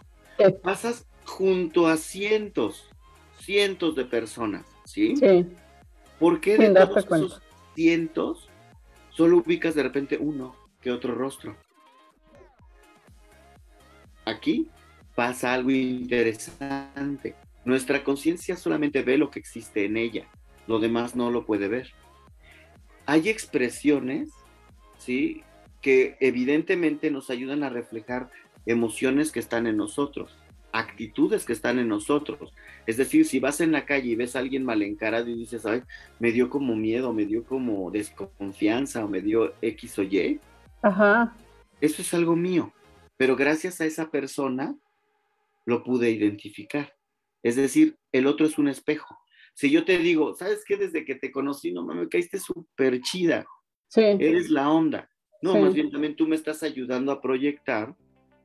Pasas 0.63 1.05
junto 1.25 1.87
a 1.87 1.97
cientos, 1.97 2.89
cientos 3.39 3.95
de 3.95 4.05
personas, 4.05 4.65
¿sí? 4.85 5.15
Sí. 5.15 5.45
¿Por 6.19 6.41
qué 6.41 6.57
de 6.57 6.69
todos 6.71 7.05
esos 7.05 7.41
cientos 7.75 8.49
solo 9.11 9.37
ubicas 9.37 9.75
de 9.75 9.83
repente 9.83 10.17
uno 10.19 10.55
que 10.81 10.91
otro 10.91 11.13
rostro? 11.13 11.55
Aquí 14.25 14.69
pasa 15.19 15.53
algo 15.53 15.69
interesante. 15.71 17.35
Nuestra 17.65 18.05
conciencia 18.05 18.55
solamente 18.55 19.01
ve 19.01 19.17
lo 19.17 19.29
que 19.29 19.39
existe 19.39 19.83
en 19.83 19.97
ella, 19.97 20.25
lo 20.65 20.79
demás 20.79 21.13
no 21.13 21.29
lo 21.29 21.45
puede 21.45 21.67
ver. 21.67 21.89
hay 23.05 23.27
expresiones, 23.27 24.29
¿sí? 24.97 25.43
Que 25.81 26.15
evidentemente 26.21 27.11
nos 27.11 27.29
ayudan 27.29 27.63
a 27.63 27.69
reflejar 27.69 28.31
emociones 28.65 29.33
que 29.33 29.41
están 29.41 29.67
en 29.67 29.75
nosotros, 29.75 30.37
actitudes 30.71 31.43
que 31.43 31.51
están 31.51 31.79
en 31.79 31.89
nosotros. 31.89 32.53
Es 32.87 32.95
decir, 32.95 33.25
si 33.25 33.41
vas 33.41 33.59
en 33.59 33.73
la 33.73 33.83
calle 33.83 34.11
y 34.11 34.15
ves 34.15 34.37
a 34.37 34.39
alguien 34.39 34.63
mal 34.63 34.81
encarado 34.83 35.27
y 35.29 35.35
dices, 35.35 35.65
ay, 35.65 35.83
me 36.19 36.31
dio 36.31 36.49
como 36.49 36.77
miedo, 36.77 37.11
me 37.11 37.25
dio 37.25 37.43
como 37.43 37.91
desconfianza 37.91 39.03
o 39.03 39.09
me 39.09 39.19
dio 39.19 39.53
X 39.61 39.99
o 39.99 40.03
Y, 40.03 40.39
Ajá. 40.81 41.35
eso 41.81 42.01
es 42.01 42.13
algo 42.13 42.37
mío. 42.37 42.71
Pero 43.17 43.35
gracias 43.35 43.81
a 43.81 43.85
esa 43.85 44.09
persona 44.11 44.77
lo 45.69 45.83
pude 45.83 46.09
identificar. 46.11 46.93
Es 47.43 47.55
decir, 47.55 47.97
el 48.11 48.27
otro 48.27 48.45
es 48.45 48.57
un 48.57 48.67
espejo. 48.67 49.17
Si 49.53 49.69
yo 49.71 49.85
te 49.85 49.97
digo, 49.97 50.35
¿sabes 50.35 50.63
qué? 50.67 50.77
Desde 50.77 51.05
que 51.05 51.15
te 51.15 51.31
conocí, 51.31 51.71
no 51.71 51.83
me 51.85 52.07
caíste 52.09 52.39
súper 52.39 53.01
chida. 53.01 53.45
Sí. 53.87 54.01
Eres 54.01 54.49
la 54.49 54.69
onda. 54.71 55.09
No, 55.41 55.53
Sí. 55.53 55.59
más 55.59 55.73
bien 55.73 55.89
también 55.89 56.15
tú 56.15 56.27
me 56.27 56.35
estás 56.35 56.63
ayudando 56.63 57.11
a 57.11 57.21
proyectar 57.21 57.95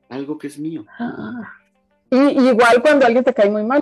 algo 0.09 0.37
que 0.37 0.47
es 0.47 0.57
mío. 0.57 0.85
Ah. 0.99 1.51
Y, 2.09 2.17
y 2.17 2.47
igual 2.49 2.81
cuando 2.81 3.05
alguien 3.05 3.23
te 3.23 3.33
cae 3.33 3.49
muy 3.49 3.63
mal. 3.63 3.81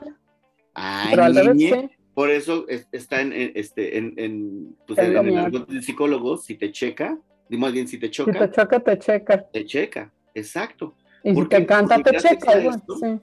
Ay, 0.74 1.16
sí. 1.60 1.72
Por 2.14 2.30
eso 2.30 2.66
es- 2.68 2.88
está 2.91 3.22
en, 3.22 3.34
en- 3.34 3.52
este, 3.56 3.98
en, 3.98 4.14
en, 4.18 4.76
pues, 4.88 5.00
Es 5.00 5.06
en- 5.08 5.66
el 5.70 5.84
psicólogo, 5.84 6.38
si 6.38 6.56
te 6.56 6.72
checa, 6.72 7.18
más 7.50 7.72
bien 7.74 7.88
si 7.88 7.98
te 8.00 8.08
Si 8.08 8.12
choca, 8.14 8.32
te 8.48 8.52
choca, 8.52 8.80
te 8.80 9.00
checa. 9.00 9.50
te 9.52 9.66
checa. 9.66 10.12
Exacto. 10.34 10.96
Y 11.24 11.30
si 11.30 11.36
Porque- 11.36 11.58
te 11.58 11.66
canta, 11.66 11.96
porque 11.96 12.12
te 12.12 12.18
checa. 12.20 12.54
esto, 12.54 12.98
sí. 12.98 13.20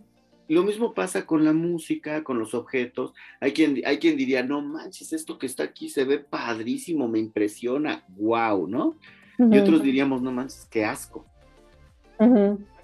Lo 0.51 0.65
mismo 0.65 0.95
pasa 0.95 1.27
con 1.27 1.45
la 1.45 1.53
música, 1.53 2.25
con 2.25 2.41
los 2.41 2.55
objetos. 2.55 3.15
Hay 3.39 3.53
quien, 3.53 3.83
hay 3.87 4.01
quien 4.01 4.17
diría, 4.17 4.43
no 4.43 4.61
manches, 4.61 5.13
esto 5.13 5.39
que 5.39 5.47
está 5.47 5.63
aquí 5.63 5.89
se 5.89 6.03
ve 6.03 6.19
padrísimo, 6.19 7.07
me 7.07 7.21
impresiona, 7.21 8.03
wow, 8.09 8.67
¿no? 8.67 8.97
Y 9.39 9.57
otros 9.57 9.81
diríamos, 9.81 10.23
no 10.23 10.33
manches, 10.33 10.67
qué 10.69 10.85
asco. 10.85 11.25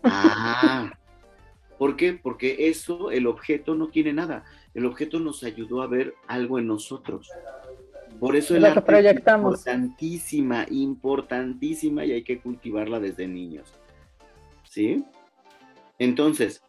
Ah, 0.05 0.93
¿por 1.79 1.97
qué? 1.97 2.13
Porque 2.13 2.69
eso, 2.69 3.11
el 3.11 3.27
objeto 3.27 3.75
no 3.75 3.89
tiene 3.89 4.13
nada. 4.13 4.45
El 4.73 4.87
objeto 4.87 5.19
nos 5.19 5.43
ayudó 5.43 5.83
a 5.83 5.89
ver 5.89 6.15
algo 6.29 6.61
en 6.61 6.69
nosotros. 6.69 7.29
Por 8.21 8.37
eso 8.37 8.55
el 8.55 8.65
arte 8.65 8.79
es 8.79 8.85
proyectamos. 8.85 9.59
importantísima, 9.59 10.67
importantísima 10.71 12.05
y 12.05 12.13
hay 12.13 12.23
que 12.23 12.39
cultivarla 12.39 13.01
desde 13.01 13.27
niños. 13.27 13.75
¿Sí? 14.63 15.05
Entonces, 15.99 16.63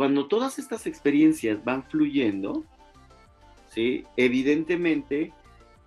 cuando 0.00 0.28
todas 0.28 0.58
estas 0.58 0.86
experiencias 0.86 1.62
van 1.62 1.82
fluyendo, 1.82 2.64
¿sí? 3.68 4.04
Evidentemente, 4.16 5.30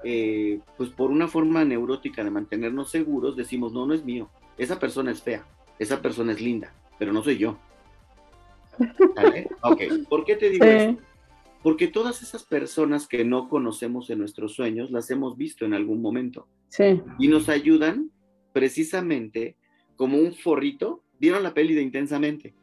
eh, 0.04 0.60
pues 0.78 0.92
por 0.92 1.10
una 1.10 1.28
forma 1.28 1.66
neurótica 1.66 2.24
de 2.24 2.30
mantenernos 2.30 2.92
seguros, 2.92 3.36
decimos, 3.36 3.74
no, 3.74 3.88
no 3.88 3.96
es 3.96 4.06
mío. 4.06 4.30
Esa 4.56 4.78
persona 4.78 5.10
es 5.10 5.24
fea, 5.24 5.44
esa 5.80 6.00
persona 6.00 6.32
es 6.32 6.42
linda, 6.42 6.76
pero 7.00 7.12
no 7.12 7.24
soy 7.24 7.40
yo. 7.40 7.58
¿Sale? 9.16 9.50
Ok, 9.64 9.82
¿por 10.08 10.26
qué 10.26 10.36
te 10.36 10.52
digo 10.52 10.64
Sí. 10.64 10.70
esto? 10.72 11.02
Porque 11.64 11.88
todas 11.88 12.22
esas 12.22 12.44
personas 12.44 13.08
que 13.08 13.26
no 13.26 13.50
conocemos 13.50 14.12
en 14.12 14.20
nuestros 14.20 14.54
sueños 14.54 14.92
las 14.92 15.10
hemos 15.10 15.38
visto 15.38 15.66
en 15.66 15.74
algún 15.74 16.04
momento 16.04 16.48
Sí. 16.70 17.02
y 17.18 17.30
nos 17.30 17.50
ayudan 17.50 18.12
precisamente 18.52 19.58
como 19.96 20.20
un 20.20 20.36
forrito. 20.36 21.02
¿Vieron 21.18 21.42
la 21.42 21.56
peli 21.56 21.74
de 21.74 21.82
Intensamente? 21.82 22.54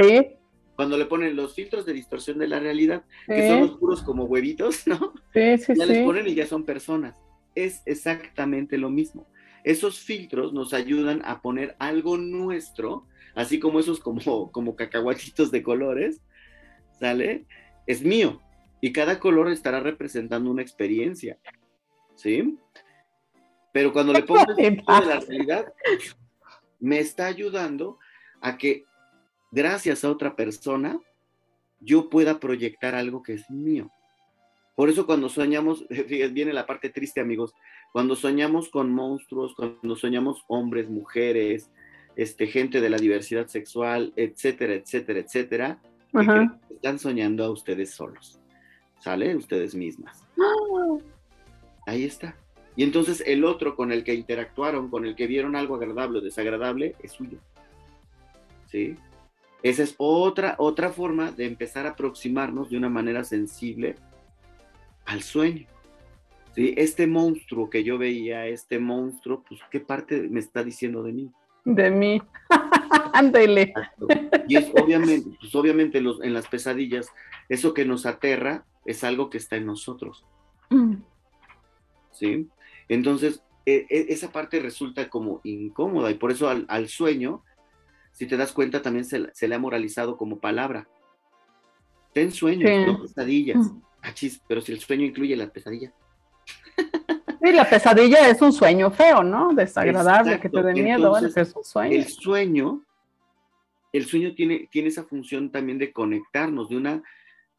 Sí. 0.00 0.36
Cuando 0.76 0.96
le 0.96 1.06
ponen 1.06 1.36
los 1.36 1.54
filtros 1.54 1.84
de 1.84 1.92
distorsión 1.92 2.38
de 2.38 2.48
la 2.48 2.58
realidad, 2.58 3.04
que 3.26 3.46
son 3.46 3.78
puros 3.78 4.02
como 4.02 4.24
huevitos, 4.24 4.86
¿no? 4.86 5.12
Sí, 5.32 5.58
sí, 5.58 5.72
Ya 5.76 5.86
les 5.86 6.04
ponen 6.04 6.26
y 6.26 6.34
ya 6.34 6.46
son 6.46 6.64
personas. 6.64 7.16
Es 7.54 7.82
exactamente 7.84 8.78
lo 8.78 8.90
mismo. 8.90 9.26
Esos 9.64 10.00
filtros 10.00 10.52
nos 10.52 10.72
ayudan 10.72 11.22
a 11.24 11.40
poner 11.40 11.76
algo 11.78 12.16
nuestro, 12.16 13.06
así 13.34 13.60
como 13.60 13.80
esos 13.80 14.00
como, 14.00 14.50
como 14.50 14.74
cacahuatitos 14.74 15.50
de 15.50 15.62
colores, 15.62 16.20
¿sale? 16.98 17.46
Es 17.86 18.02
mío. 18.02 18.40
Y 18.80 18.92
cada 18.92 19.20
color 19.20 19.50
estará 19.50 19.80
representando 19.80 20.50
una 20.50 20.62
experiencia, 20.62 21.38
¿sí? 22.16 22.58
Pero 23.72 23.92
cuando 23.92 24.12
le 24.12 24.22
pongo 24.22 24.40
el 24.40 24.56
filtro 24.56 25.00
de 25.00 25.06
la 25.06 25.20
realidad, 25.20 25.72
me 26.80 26.98
está 26.98 27.26
ayudando 27.26 27.98
a 28.40 28.58
que 28.58 28.84
gracias 29.52 30.04
a 30.04 30.10
otra 30.10 30.34
persona 30.34 30.98
yo 31.80 32.10
pueda 32.10 32.40
proyectar 32.40 32.94
algo 32.94 33.22
que 33.22 33.34
es 33.34 33.48
mío. 33.50 33.90
Por 34.74 34.88
eso 34.88 35.06
cuando 35.06 35.28
soñamos, 35.28 35.86
viene 36.08 36.52
la 36.52 36.66
parte 36.66 36.88
triste, 36.88 37.20
amigos, 37.20 37.54
cuando 37.92 38.16
soñamos 38.16 38.68
con 38.70 38.90
monstruos, 38.92 39.54
cuando 39.54 39.96
soñamos 39.96 40.42
hombres, 40.48 40.88
mujeres, 40.88 41.70
este, 42.16 42.46
gente 42.46 42.80
de 42.80 42.90
la 42.90 42.96
diversidad 42.96 43.46
sexual, 43.46 44.12
etcétera, 44.16 44.74
etcétera, 44.74 45.20
etcétera, 45.20 45.78
están 46.70 46.98
soñando 46.98 47.44
a 47.44 47.50
ustedes 47.50 47.94
solos, 47.94 48.40
¿sale? 49.00 49.34
Ustedes 49.36 49.74
mismas. 49.74 50.26
Ahí 51.86 52.04
está. 52.04 52.36
Y 52.76 52.84
entonces 52.84 53.22
el 53.26 53.44
otro 53.44 53.76
con 53.76 53.92
el 53.92 54.04
que 54.04 54.14
interactuaron, 54.14 54.88
con 54.88 55.04
el 55.04 55.14
que 55.14 55.26
vieron 55.26 55.56
algo 55.56 55.74
agradable 55.74 56.18
o 56.18 56.22
desagradable, 56.22 56.94
es 57.02 57.12
suyo. 57.12 57.38
¿Sí? 58.66 58.96
Esa 59.62 59.82
es 59.82 59.94
otra, 59.98 60.56
otra 60.58 60.90
forma 60.90 61.30
de 61.30 61.46
empezar 61.46 61.86
a 61.86 61.90
aproximarnos 61.90 62.70
de 62.70 62.76
una 62.76 62.88
manera 62.88 63.24
sensible 63.24 63.96
al 65.06 65.22
sueño. 65.22 65.66
¿Sí? 66.54 66.74
Este 66.76 67.06
monstruo 67.06 67.70
que 67.70 67.82
yo 67.82 67.96
veía, 67.96 68.46
este 68.46 68.78
monstruo, 68.78 69.42
pues, 69.48 69.60
¿qué 69.70 69.80
parte 69.80 70.28
me 70.28 70.40
está 70.40 70.62
diciendo 70.62 71.02
de 71.02 71.12
mí? 71.12 71.30
De 71.64 71.90
mí. 71.90 72.20
Exacto. 73.62 74.08
Y 74.48 74.56
es 74.56 74.70
obviamente, 74.74 75.30
pues 75.40 75.54
obviamente 75.54 76.00
los, 76.00 76.22
en 76.22 76.34
las 76.34 76.48
pesadillas, 76.48 77.08
eso 77.48 77.72
que 77.72 77.84
nos 77.84 78.04
aterra 78.04 78.64
es 78.84 79.04
algo 79.04 79.30
que 79.30 79.38
está 79.38 79.56
en 79.56 79.66
nosotros. 79.66 80.24
¿sí? 82.10 82.48
Entonces, 82.88 83.42
e- 83.66 83.86
e- 83.88 84.06
esa 84.08 84.30
parte 84.32 84.60
resulta 84.60 85.08
como 85.08 85.40
incómoda 85.44 86.10
y 86.10 86.14
por 86.14 86.32
eso 86.32 86.48
al, 86.48 86.66
al 86.68 86.88
sueño, 86.88 87.42
si 88.12 88.26
te 88.26 88.36
das 88.36 88.52
cuenta, 88.52 88.82
también 88.82 89.04
se, 89.04 89.30
se 89.34 89.48
le 89.48 89.54
ha 89.54 89.58
moralizado 89.58 90.16
como 90.16 90.38
palabra. 90.38 90.88
Ten 92.12 92.30
sueños, 92.32 92.70
Sí. 92.70 92.86
no 92.86 93.00
pesadillas. 93.00 93.70
Achis, 94.02 94.40
pero 94.46 94.60
si 94.60 94.72
el 94.72 94.80
sueño 94.80 95.04
incluye 95.04 95.36
la 95.36 95.48
pesadilla. 95.48 95.92
Sí, 97.44 97.52
la 97.52 97.68
pesadilla 97.68 98.28
es 98.28 98.40
un 98.40 98.52
sueño 98.52 98.90
feo, 98.90 99.22
¿no? 99.24 99.52
Desagradable, 99.52 100.38
que 100.38 100.48
te 100.48 100.62
dé 100.62 100.74
miedo. 100.74 101.06
Entonces, 101.16 101.32
pero 101.34 101.46
es 101.48 101.56
un 101.56 101.64
sueño. 101.64 101.92
El 101.96 102.06
sueño, 102.08 102.84
el 103.92 104.06
sueño 104.06 104.34
tiene, 104.34 104.68
tiene 104.70 104.88
esa 104.88 105.04
función 105.04 105.50
también 105.50 105.78
de 105.78 105.92
conectarnos, 105.92 106.68
de 106.68 106.76
una, 106.76 107.02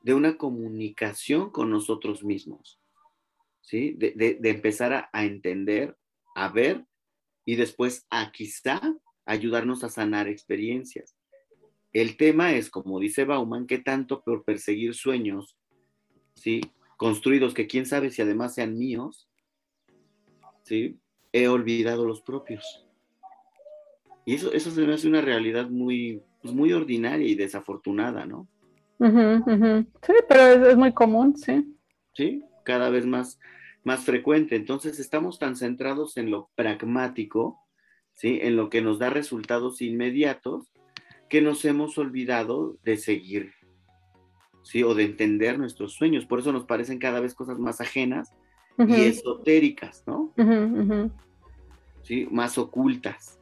de 0.01 0.13
una 0.13 0.37
comunicación 0.37 1.49
con 1.49 1.69
nosotros 1.69 2.23
mismos, 2.23 2.79
¿sí? 3.61 3.93
De, 3.97 4.13
de- 4.15 4.37
de 4.39 4.49
empezar 4.49 4.93
a, 4.93 5.09
a 5.11 5.25
entender, 5.25 5.97
a 6.35 6.47
ver 6.49 6.85
y 7.45 7.55
después 7.55 8.05
a 8.09 8.31
quizá 8.31 8.81
ayudarnos 9.25 9.83
a 9.83 9.89
sanar 9.89 10.27
experiencias. 10.27 11.15
El 11.93 12.17
tema 12.17 12.53
es, 12.53 12.69
como 12.69 12.99
dice 12.99 13.23
Bauman, 13.23 13.67
que 13.67 13.77
tanto 13.77 14.23
por 14.23 14.43
perseguir 14.43 14.95
sueños, 14.95 15.57
¿sí? 16.35 16.61
Construidos 16.97 17.53
que 17.53 17.67
quién 17.67 17.85
sabe 17.85 18.09
si 18.09 18.21
además 18.21 18.55
sean 18.55 18.77
míos, 18.77 19.29
¿sí? 20.63 20.99
He 21.31 21.47
olvidado 21.47 22.05
los 22.05 22.21
propios. 22.21 22.85
Y 24.25 24.35
eso, 24.35 24.51
eso 24.53 24.71
se 24.71 24.81
me 24.81 24.93
hace 24.93 25.07
una 25.07 25.21
realidad 25.21 25.69
muy, 25.69 26.21
pues 26.41 26.53
muy 26.53 26.73
ordinaria 26.73 27.27
y 27.27 27.35
desafortunada, 27.35 28.25
¿no? 28.25 28.47
Ujú, 28.99 29.51
ujú. 29.51 29.85
Sí, 30.01 30.13
pero 30.27 30.47
es, 30.47 30.67
es 30.69 30.77
muy 30.77 30.93
común, 30.93 31.35
sí. 31.35 31.77
¿Sí? 32.13 32.43
Cada 32.63 32.89
vez 32.89 33.05
más, 33.05 33.39
más 33.83 34.05
frecuente. 34.05 34.55
Entonces 34.55 34.99
estamos 34.99 35.39
tan 35.39 35.55
centrados 35.55 36.17
en 36.17 36.31
lo 36.31 36.49
pragmático, 36.55 37.62
¿sí? 38.13 38.39
En 38.41 38.55
lo 38.55 38.69
que 38.69 38.81
nos 38.81 38.99
da 38.99 39.09
resultados 39.09 39.81
inmediatos, 39.81 40.71
que 41.29 41.41
nos 41.41 41.65
hemos 41.65 41.97
olvidado 41.97 42.77
de 42.83 42.97
seguir, 42.97 43.53
¿sí? 44.63 44.83
O 44.83 44.93
de 44.93 45.03
entender 45.03 45.57
nuestros 45.57 45.93
sueños. 45.93 46.25
Por 46.25 46.39
eso 46.39 46.51
nos 46.51 46.65
parecen 46.65 46.99
cada 46.99 47.19
vez 47.19 47.33
cosas 47.33 47.59
más 47.59 47.81
ajenas 47.81 48.31
y 48.77 49.01
esotéricas, 49.01 50.03
¿no? 50.07 50.33
¿sí? 52.03 52.27
más 52.31 52.57
ocultas. 52.57 53.39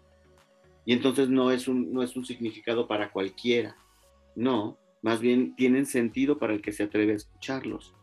Y 0.86 0.94
entonces 0.94 1.30
no 1.30 1.52
es, 1.52 1.68
un, 1.68 1.94
no 1.94 2.02
es 2.02 2.16
un 2.16 2.26
significado 2.26 2.88
para 2.88 3.12
cualquiera. 3.12 3.76
No, 4.36 4.78
más 5.02 5.20
bien 5.20 5.56
tienen 5.56 5.86
sentido 5.86 6.40
para 6.40 6.54
el 6.54 6.62
que 6.62 6.72
se 6.72 6.84
atreve 6.84 7.14
a 7.14 7.18
escucharlos. 7.18 7.94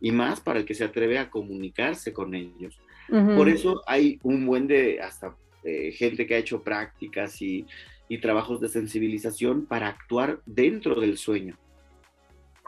Y 0.00 0.12
más 0.12 0.40
para 0.40 0.60
el 0.60 0.64
que 0.64 0.74
se 0.74 0.84
atreve 0.84 1.18
a 1.18 1.30
comunicarse 1.30 2.12
con 2.12 2.34
ellos. 2.34 2.80
Ujú. 3.10 3.36
Por 3.36 3.48
eso 3.48 3.82
hay 3.86 4.18
un 4.22 4.46
buen 4.46 4.66
de 4.66 5.00
hasta 5.00 5.34
eh, 5.64 5.92
gente 5.92 6.26
que 6.26 6.34
ha 6.34 6.38
hecho 6.38 6.62
prácticas 6.62 7.40
y, 7.42 7.66
y 8.08 8.18
trabajos 8.18 8.60
de 8.60 8.68
sensibilización 8.68 9.66
para 9.66 9.88
actuar 9.88 10.40
dentro 10.46 11.00
del 11.00 11.18
sueño. 11.18 11.56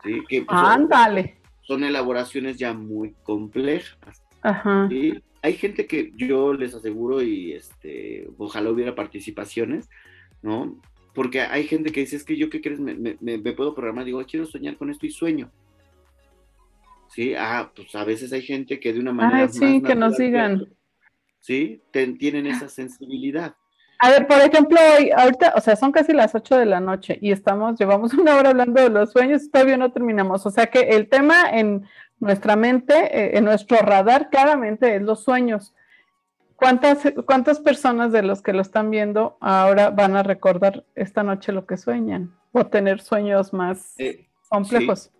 ¿sí? 0.04 0.22
Que 0.28 0.42
pues, 0.42 0.58
Ándale. 0.60 1.36
son 1.62 1.84
elaboraciones 1.84 2.58
ya 2.58 2.72
muy 2.72 3.14
complejas. 3.22 4.22
Ajá. 4.42 4.88
Hay 5.44 5.54
gente 5.54 5.86
que 5.86 6.12
yo 6.16 6.52
les 6.52 6.74
aseguro 6.74 7.22
y 7.22 7.52
este, 7.52 8.28
ojalá 8.38 8.70
hubiera 8.70 8.94
participaciones, 8.94 9.88
¿no? 10.40 10.80
Porque 11.14 11.40
hay 11.40 11.64
gente 11.66 11.90
que 11.90 12.00
dice, 12.00 12.16
es 12.16 12.24
que 12.24 12.36
yo, 12.36 12.48
¿qué 12.48 12.60
crees? 12.60 12.78
Me, 12.78 13.16
me, 13.20 13.38
puedo 13.52 13.74
programar, 13.74 14.04
digo, 14.04 14.24
quiero 14.24 14.46
soñar 14.46 14.76
con 14.76 14.90
esto 14.90 15.04
y 15.06 15.10
sueño. 15.10 15.50
Sí, 17.12 17.34
ah, 17.36 17.70
pues 17.74 17.94
a 17.94 18.04
veces 18.04 18.32
hay 18.32 18.42
gente 18.42 18.80
que 18.80 18.92
de 18.92 19.00
una 19.00 19.12
manera... 19.12 19.44
Ah, 19.44 19.48
sí, 19.48 19.82
que 19.82 19.94
nos 19.94 20.16
digan. 20.16 20.66
Sí, 21.40 21.82
tienen 22.18 22.46
esa 22.46 22.68
sensibilidad. 22.68 23.54
A 23.98 24.10
ver, 24.10 24.26
por 24.26 24.38
ejemplo, 24.38 24.78
hoy, 24.96 25.10
ahorita, 25.10 25.52
o 25.56 25.60
sea, 25.60 25.76
son 25.76 25.92
casi 25.92 26.12
las 26.12 26.34
8 26.34 26.56
de 26.56 26.66
la 26.66 26.80
noche 26.80 27.18
y 27.20 27.30
estamos, 27.30 27.78
llevamos 27.78 28.14
una 28.18 28.36
hora 28.36 28.50
hablando 28.50 28.80
de 28.80 28.88
los 28.88 29.12
sueños 29.12 29.44
y 29.44 29.50
todavía 29.50 29.76
no 29.76 29.92
terminamos. 29.92 30.46
O 30.46 30.50
sea 30.50 30.66
que 30.66 30.80
el 30.80 31.08
tema 31.08 31.50
en 31.50 31.86
nuestra 32.18 32.56
mente, 32.56 32.94
eh, 32.94 33.36
en 33.36 33.44
nuestro 33.44 33.76
radar, 33.78 34.30
claramente 34.30 34.96
es 34.96 35.02
los 35.02 35.22
sueños. 35.22 35.74
¿Cuántas, 36.56 37.12
¿Cuántas 37.26 37.60
personas 37.60 38.12
de 38.12 38.22
los 38.22 38.40
que 38.40 38.52
lo 38.52 38.62
están 38.62 38.90
viendo 38.90 39.36
ahora 39.40 39.90
van 39.90 40.16
a 40.16 40.22
recordar 40.22 40.84
esta 40.94 41.22
noche 41.22 41.52
lo 41.52 41.66
que 41.66 41.76
sueñan 41.76 42.34
o 42.52 42.66
tener 42.66 43.00
sueños 43.00 43.52
más 43.52 43.94
eh, 43.98 44.26
complejos? 44.48 45.10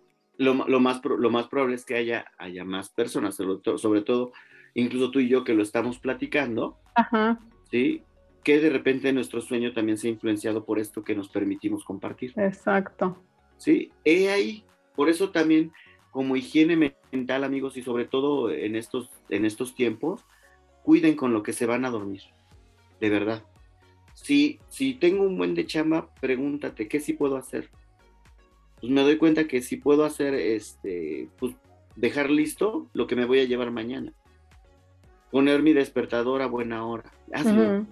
Lo, 0.43 0.79
más, 0.79 1.01
lo 1.03 1.29
más 1.29 1.47
probable 1.47 1.75
es 1.75 1.85
que 1.85 1.95
haya, 1.95 2.25
haya 2.37 2.65
más 2.65 2.89
personas, 2.89 3.35
sobre, 3.35 3.77
sobre 3.77 4.01
todo, 4.01 4.31
incluso 4.73 5.11
tú 5.11 5.19
y 5.19 5.29
yo 5.29 5.43
que 5.43 5.53
lo 5.53 5.63
estamos 5.63 5.99
platicando, 5.99 6.77
Ajá. 6.95 7.39
¿sí? 7.71 8.03
que 8.43 8.59
de 8.59 8.69
repente 8.69 9.13
nuestro 9.13 9.41
sueño 9.41 9.73
también 9.73 9.97
se 9.97 10.07
ha 10.07 10.11
influenciado 10.11 10.65
por 10.65 10.79
esto 10.79 11.03
que 11.03 11.15
nos 11.15 11.29
permitimos 11.29 11.83
compartir. 11.85 12.33
Exacto. 12.35 13.23
Sí, 13.57 13.91
he 14.03 14.29
ahí. 14.29 14.65
Por 14.95 15.09
eso 15.09 15.31
también 15.31 15.71
como 16.11 16.35
higiene 16.35 16.95
mental, 17.11 17.43
amigos, 17.43 17.75
y 17.75 17.81
sobre 17.81 18.05
todo 18.05 18.51
en 18.51 18.75
estos, 18.75 19.09
en 19.29 19.45
estos 19.45 19.73
tiempos, 19.73 20.25
cuiden 20.83 21.15
con 21.15 21.33
lo 21.33 21.41
que 21.41 21.53
se 21.53 21.65
van 21.65 21.85
a 21.85 21.89
dormir. 21.89 22.21
De 22.99 23.09
verdad. 23.09 23.43
Si, 24.13 24.59
si 24.69 24.93
tengo 24.93 25.23
un 25.23 25.37
buen 25.37 25.55
de 25.55 25.65
chamba, 25.65 26.13
pregúntate, 26.21 26.87
¿qué 26.87 26.99
sí 26.99 27.13
puedo 27.13 27.35
hacer? 27.35 27.71
Pues 28.83 28.91
me 28.91 29.01
doy 29.01 29.15
cuenta 29.15 29.47
que 29.47 29.61
si 29.61 29.77
puedo 29.77 30.03
hacer, 30.03 30.33
este, 30.33 31.29
pues 31.39 31.55
dejar 31.95 32.29
listo 32.29 32.89
lo 32.91 33.07
que 33.07 33.15
me 33.15 33.23
voy 33.23 33.39
a 33.39 33.45
llevar 33.45 33.71
mañana. 33.71 34.11
Poner 35.31 35.63
mi 35.63 35.71
despertador 35.71 36.41
a 36.41 36.47
buena 36.47 36.85
hora. 36.85 37.05
Hazlo. 37.31 37.85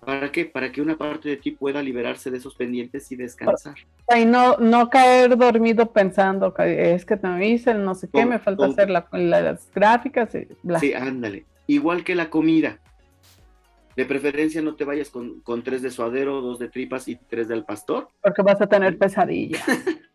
¿Para 0.00 0.32
qué? 0.32 0.46
Para 0.46 0.72
que 0.72 0.80
una 0.80 0.96
parte 0.96 1.28
de 1.28 1.36
ti 1.36 1.50
pueda 1.50 1.82
liberarse 1.82 2.30
de 2.30 2.38
esos 2.38 2.54
pendientes 2.54 3.12
y 3.12 3.16
descansar. 3.16 3.74
Y 4.16 4.24
no, 4.24 4.56
no 4.56 4.88
caer 4.88 5.36
dormido 5.36 5.92
pensando 5.92 6.54
que 6.54 6.94
es 6.94 7.04
que 7.04 7.16
me 7.16 7.40
dicen 7.40 7.84
no 7.84 7.94
sé 7.94 8.08
qué, 8.10 8.24
me 8.24 8.38
falta 8.38 8.64
hacer 8.64 8.88
las 8.88 9.70
gráficas. 9.74 10.34
Y 10.34 10.48
bla. 10.62 10.80
Sí, 10.80 10.94
ándale. 10.94 11.44
Igual 11.66 12.04
que 12.04 12.14
la 12.14 12.30
comida. 12.30 12.80
De 13.96 14.06
preferencia 14.06 14.62
no 14.62 14.76
te 14.76 14.84
vayas 14.84 15.10
con, 15.10 15.40
con, 15.40 15.62
tres 15.62 15.82
de 15.82 15.90
suadero, 15.90 16.40
dos 16.40 16.58
de 16.58 16.70
tripas 16.70 17.06
y 17.06 17.16
tres 17.16 17.48
del 17.48 17.64
pastor. 17.64 18.08
Porque 18.22 18.40
vas 18.40 18.62
a 18.62 18.66
tener 18.66 18.96
pesadilla. 18.96 19.58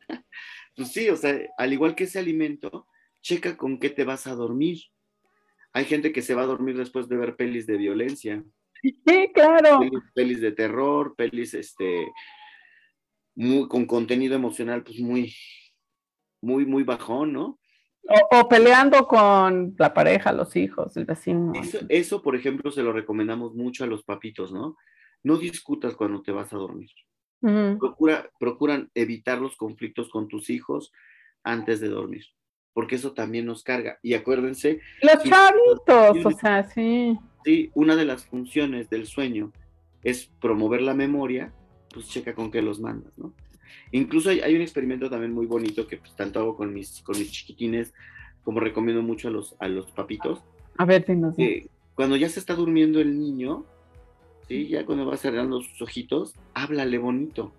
pues 0.75 0.89
sí, 0.89 1.09
o 1.09 1.15
sea, 1.15 1.39
al 1.57 1.73
igual 1.73 1.95
que 1.95 2.05
ese 2.05 2.19
alimento, 2.19 2.87
checa 3.21 3.57
con 3.57 3.79
qué 3.79 3.89
te 3.89 4.03
vas 4.03 4.27
a 4.27 4.35
dormir. 4.35 4.79
Hay 5.71 5.85
gente 5.85 6.11
que 6.11 6.21
se 6.21 6.35
va 6.35 6.43
a 6.43 6.47
dormir 6.47 6.77
después 6.77 7.07
de 7.09 7.17
ver 7.17 7.35
pelis 7.35 7.65
de 7.65 7.77
violencia. 7.77 8.43
Sí, 8.81 9.31
claro. 9.33 9.79
Pelis, 10.13 10.41
de 10.41 10.51
terror, 10.51 11.15
pelis 11.15 11.53
este, 11.53 12.11
muy, 13.35 13.67
con 13.67 13.85
contenido 13.85 14.35
emocional, 14.35 14.83
pues 14.83 14.99
muy, 14.99 15.33
muy, 16.41 16.65
muy 16.65 16.83
bajón, 16.83 17.33
¿no? 17.33 17.59
O, 18.31 18.49
peleando 18.49 19.07
con 19.07 19.75
la 19.79 19.93
pareja, 19.93 20.33
los 20.33 20.55
hijos, 20.57 20.97
el 20.97 21.05
vecino. 21.05 21.53
Eso, 21.87 22.21
por 22.21 22.35
ejemplo, 22.35 22.69
se 22.69 22.83
lo 22.83 22.91
recomendamos 22.91 23.55
mucho 23.55 23.85
a 23.85 23.87
los 23.87 24.03
papitos, 24.03 24.51
¿no? 24.51 24.75
No 25.23 25.37
discutas 25.37 25.95
cuando 25.95 26.21
te 26.21 26.33
vas 26.33 26.51
a 26.51 26.57
dormir. 26.57 26.91
Procura, 27.79 28.29
procuran 28.39 28.89
evitar 28.95 29.41
los 29.41 29.57
conflictos 29.57 30.09
con 30.09 30.29
tus 30.29 30.49
hijos 30.49 30.93
antes 31.43 31.81
de 31.81 31.89
dormir, 31.89 32.25
porque 32.73 32.95
eso 32.95 33.13
también 33.13 33.45
nos 33.45 33.63
carga. 33.63 33.99
Y 34.01 34.13
acuérdense. 34.13 34.79
Los 35.01 35.23
chavitos, 35.23 36.25
o 36.25 36.31
sea, 36.39 36.63
sí. 36.63 37.19
Sí, 37.43 37.69
una 37.73 37.97
de 37.97 38.05
las 38.05 38.25
funciones 38.25 38.89
del 38.89 39.05
sueño 39.07 39.51
es 40.03 40.31
promover 40.39 40.81
la 40.81 40.93
memoria, 40.93 41.53
pues 41.93 42.07
checa 42.07 42.33
con 42.33 42.49
qué 42.49 42.61
los 42.61 42.79
mandas, 42.79 43.11
¿no? 43.17 43.33
Incluso 43.91 44.29
hay, 44.29 44.55
un 44.55 44.61
experimento 44.61 45.09
también 45.09 45.33
muy 45.33 45.45
bonito 45.45 45.87
que 45.87 45.97
pues, 45.97 46.15
tanto 46.15 46.39
hago 46.39 46.55
con 46.55 46.73
mis, 46.73 47.01
con 47.01 47.17
mis 47.17 47.31
chiquitines, 47.31 47.93
como 48.43 48.59
recomiendo 48.59 49.01
mucho 49.01 49.27
a 49.27 49.31
los, 49.31 49.55
a 49.59 49.67
los 49.67 49.91
papitos. 49.91 50.43
A 50.77 50.85
ver, 50.85 51.07
no 51.09 51.33
sé. 51.33 51.69
cuando 51.93 52.15
ya 52.15 52.29
se 52.29 52.39
está 52.39 52.55
durmiendo 52.55 52.99
el 52.99 53.19
niño, 53.19 53.65
¿sí? 54.47 54.67
ya 54.67 54.85
cuando 54.85 55.05
va 55.05 55.17
cerrando 55.17 55.61
sus 55.61 55.81
ojitos, 55.81 56.35
háblale 56.53 56.97
bonito. 56.97 57.53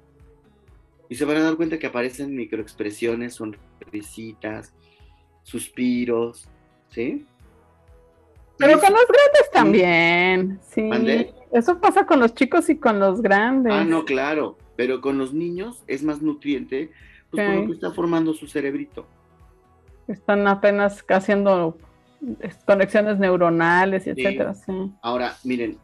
Y 1.09 1.16
se 1.16 1.24
van 1.24 1.37
a 1.37 1.43
dar 1.43 1.57
cuenta 1.57 1.78
que 1.78 1.87
aparecen 1.87 2.35
microexpresiones, 2.35 3.35
sonrisitas, 3.35 4.72
suspiros, 5.43 6.49
¿sí? 6.89 7.26
Pero 8.57 8.80
con 8.80 8.93
los 8.93 9.07
grandes 9.07 9.51
también, 9.53 10.61
sí. 10.62 10.89
Eso 11.53 11.80
pasa 11.80 12.07
con 12.07 12.20
los 12.20 12.35
chicos 12.35 12.68
y 12.68 12.76
con 12.76 12.99
los 12.99 13.20
grandes. 13.22 13.72
Ah, 13.72 13.85
no, 13.85 14.05
claro. 14.05 14.59
Pero 14.76 15.01
con 15.01 15.18
los 15.18 15.32
niños 15.32 15.85
es 15.87 16.03
más 16.03 16.20
nutriente, 16.20 16.91
pues 17.30 17.49
porque 17.57 17.72
está 17.72 17.93
formando 17.93 18.35
su 18.35 18.47
cerebrito. 18.47 19.07
Están 20.09 20.47
apenas 20.49 21.05
haciendo 21.09 21.78
conexiones 22.66 23.18
neuronales, 23.18 24.07
y 24.07 24.11
etcétera, 24.11 24.55
sí. 24.55 24.72
Ahora, 25.03 25.37
miren, 25.45 25.78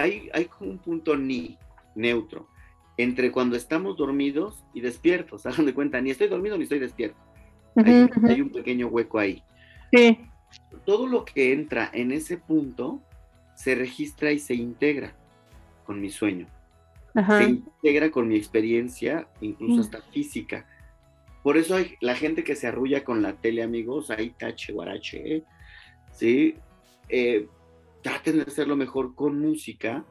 hay, 0.00 0.30
hay 0.32 0.48
un 0.60 0.78
punto 0.78 1.16
ni 1.16 1.58
neutro 1.94 2.48
entre 2.96 3.32
cuando 3.32 3.56
estamos 3.56 3.96
dormidos 3.96 4.64
y 4.74 4.80
despiertos. 4.80 5.46
Hagan 5.46 5.66
de 5.66 5.74
cuenta, 5.74 6.00
ni 6.00 6.10
estoy 6.10 6.28
dormido 6.28 6.56
ni 6.56 6.64
estoy 6.64 6.78
despierto. 6.78 7.18
hay 7.76 8.40
un 8.40 8.50
pequeño 8.50 8.88
hueco 8.88 9.18
ahí. 9.18 9.42
Sí 9.92 10.18
todo 10.84 11.06
lo 11.06 11.24
que 11.24 11.52
entra 11.52 11.90
en 11.92 12.12
ese 12.12 12.36
punto 12.36 13.00
se 13.54 13.74
registra 13.74 14.32
y 14.32 14.38
se 14.38 14.54
integra 14.54 15.14
con 15.84 16.00
mi 16.00 16.10
sueño. 16.10 16.46
Se 17.14 17.44
integra 17.44 18.10
con 18.10 18.28
mi 18.28 18.36
experiencia, 18.36 19.26
incluso 19.40 19.80
hasta 19.80 20.00
física. 20.00 20.66
Por 21.42 21.56
eso 21.56 21.74
hay 21.74 21.96
la 22.00 22.14
gente 22.14 22.44
que 22.44 22.54
se 22.54 22.68
arrulla 22.68 23.02
con 23.02 23.20
la 23.22 23.32
tele, 23.32 23.62
amigos, 23.62 24.10
ahí 24.10 24.30
tache, 24.30 24.72
guarache. 24.72 25.42
¿sí? 26.12 26.54
Eh, 27.08 27.48
traten 28.02 28.36
de 28.36 28.42
hacerlo 28.42 28.76
mejor 28.76 29.14
con 29.14 29.40
música, 29.40 30.04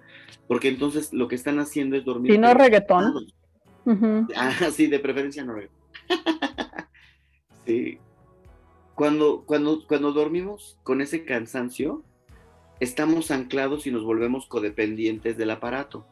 porque 0.47 0.69
entonces 0.69 1.13
lo 1.13 1.27
que 1.27 1.35
están 1.35 1.59
haciendo 1.59 1.95
es 1.95 2.05
dormir. 2.05 2.33
Y 2.33 2.37
no 2.37 2.53
reggaetón. 2.53 3.27
Ah, 4.35 4.53
sí, 4.71 4.87
de 4.87 4.99
preferencia 4.99 5.43
no 5.43 5.53
reggaetón. 5.53 5.79
sí, 7.65 7.97
cuando, 8.95 9.43
cuando, 9.45 9.85
cuando 9.87 10.11
dormimos 10.11 10.77
con 10.83 11.01
ese 11.01 11.23
cansancio, 11.23 12.03
estamos 12.79 13.31
anclados 13.31 13.87
y 13.87 13.91
nos 13.91 14.03
volvemos 14.03 14.45
codependientes 14.47 15.37
del 15.37 15.51
aparato. 15.51 16.05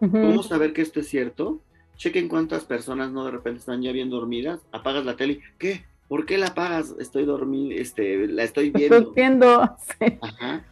¿Cómo 0.00 0.42
saber 0.42 0.72
que 0.72 0.80
esto 0.80 1.00
es 1.00 1.08
cierto? 1.08 1.60
Chequen 1.96 2.28
cuántas 2.28 2.64
personas 2.64 3.12
no 3.12 3.26
de 3.26 3.32
repente 3.32 3.60
están 3.60 3.82
ya 3.82 3.92
bien 3.92 4.08
dormidas, 4.08 4.60
apagas 4.72 5.04
la 5.04 5.16
tele, 5.16 5.40
¿qué? 5.58 5.84
¿Por 6.08 6.24
qué 6.24 6.38
la 6.38 6.46
apagas? 6.48 6.94
Estoy 6.98 7.26
dormido, 7.26 7.78
este, 7.78 8.26
la 8.26 8.44
estoy 8.44 8.70
viendo. 8.70 8.96
Estoy 8.96 9.14
viendo, 9.14 9.60
Ajá. 10.22 10.64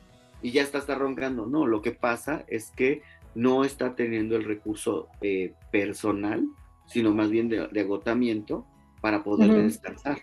Y 0.43 0.53
ya 0.53 0.63
está, 0.63 0.79
está 0.79 0.95
roncando. 0.95 1.47
No, 1.47 1.67
lo 1.67 1.83
que 1.83 1.93
pasa 1.93 2.45
es 2.49 2.71
que 2.71 3.03
no 3.35 3.65
está 3.65 3.95
teniendo 3.95 4.37
el 4.37 4.45
recurso 4.45 5.09
eh, 5.21 5.55
personal, 5.71 6.45
sino 6.87 7.15
más 7.15 7.31
bien 7.31 7.49
de, 7.49 7.81
agotamiento 7.81 8.67
para 9.01 9.23
poder 9.23 9.53
descansar. 9.53 10.23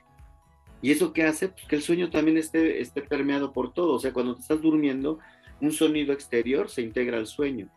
¿Y 0.82 0.92
eso 0.92 1.14
qué 1.14 1.24
hace? 1.24 1.50
Pues 1.50 1.66
que 1.66 1.76
el 1.78 1.82
sueño 1.82 2.10
también 2.10 2.38
esté, 2.38 2.82
esté 2.82 3.02
permeado 3.02 3.54
por 3.54 3.74
todo. 3.74 3.94
O 3.94 4.00
sea, 4.00 4.14
cuando 4.14 4.36
te 4.36 4.42
estás 4.42 4.62
durmiendo, 4.62 5.20
un 5.62 5.72
sonido 5.72 6.14
exterior 6.14 6.70
se 6.70 6.82
integra 6.82 7.18
al 7.18 7.28
sueño. 7.28 7.70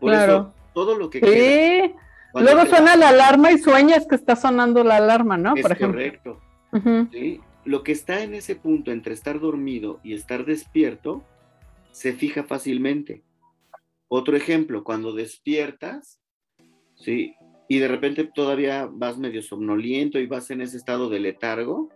Por 0.00 0.12
eso, 0.12 0.52
todo 0.74 0.96
lo 0.96 1.08
que 1.08 1.20
sí. 1.20 1.94
Luego 2.34 2.66
suena 2.66 2.96
la 2.96 3.10
alarma 3.10 3.52
y 3.52 3.58
sueñas 3.58 4.06
que 4.08 4.14
está 4.14 4.36
sonando 4.36 4.82
la 4.82 4.96
alarma, 4.96 5.36
¿no? 5.36 5.54
Es 5.54 5.66
correcto. 5.78 6.40
¿sí? 7.12 7.40
Lo 7.64 7.82
que 7.82 7.92
está 7.92 8.22
en 8.22 8.34
ese 8.34 8.56
punto 8.56 8.90
entre 8.90 9.14
estar 9.14 9.38
dormido 9.38 10.00
y 10.02 10.14
estar 10.14 10.44
despierto 10.44 11.22
se 11.92 12.12
fija 12.14 12.42
fácilmente. 12.42 13.22
Otro 14.08 14.36
ejemplo, 14.36 14.82
cuando 14.82 15.12
despiertas, 15.12 16.20
¿sí? 16.96 17.34
Y 17.68 17.78
de 17.78 17.88
repente 17.88 18.24
todavía 18.24 18.88
vas 18.90 19.16
medio 19.16 19.42
somnoliento 19.42 20.18
y 20.18 20.26
vas 20.26 20.50
en 20.50 20.60
ese 20.60 20.76
estado 20.76 21.08
de 21.08 21.20
letargo, 21.20 21.90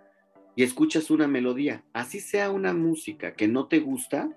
y 0.55 0.63
escuchas 0.63 1.11
una 1.11 1.29
melodía, 1.29 1.85
así 1.93 2.19
sea 2.19 2.51
una 2.51 2.73
música 2.73 3.35
que 3.35 3.47
no 3.47 3.67
te 3.67 3.81
gusta, 3.81 4.31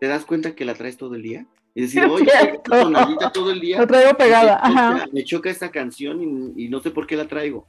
te 0.00 0.06
das 0.06 0.24
cuenta 0.24 0.54
que 0.54 0.64
la 0.64 0.74
traes 0.74 0.96
todo 0.96 1.16
el 1.16 1.22
día. 1.22 1.46
Y 1.74 1.82
decir, 1.82 2.04
oye, 2.10 2.30
tonadita 2.62 3.32
todo 3.32 3.50
el 3.50 3.60
día. 3.60 3.78
La 3.78 3.86
traigo 3.88 4.16
pegada, 4.16 5.06
me 5.12 5.24
choca, 5.24 5.50
esta 5.50 5.72
canción 5.72 6.54
y, 6.56 6.68
no 6.68 6.80
sé 6.80 6.92
por 6.92 7.08
qué 7.08 7.16
la 7.16 7.26
traigo. 7.26 7.66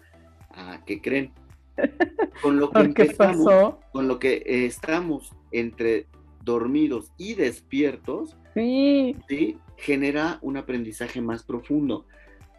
Ah, 0.52 0.82
¿qué 0.86 1.02
creen? 1.02 1.34
con 2.42 2.60
lo 2.60 2.70
que 2.70 2.80
empezamos, 2.80 3.76
con 3.92 4.08
lo 4.08 4.20
que 4.20 4.44
estamos 4.46 5.32
entre 5.52 6.08
dormidos 6.46 7.12
y 7.18 7.34
despiertos, 7.34 8.38
sí. 8.54 9.16
¿sí? 9.28 9.58
genera 9.78 10.40
un 10.42 10.58
aprendizaje 10.58 11.22
más 11.22 11.44
profundo. 11.44 12.06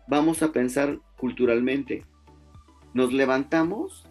Vamos 0.08 0.42
a 0.42 0.52
pensar 0.52 0.98
culturalmente. 1.16 2.04
Nos 2.92 3.12
levantamos, 3.12 4.06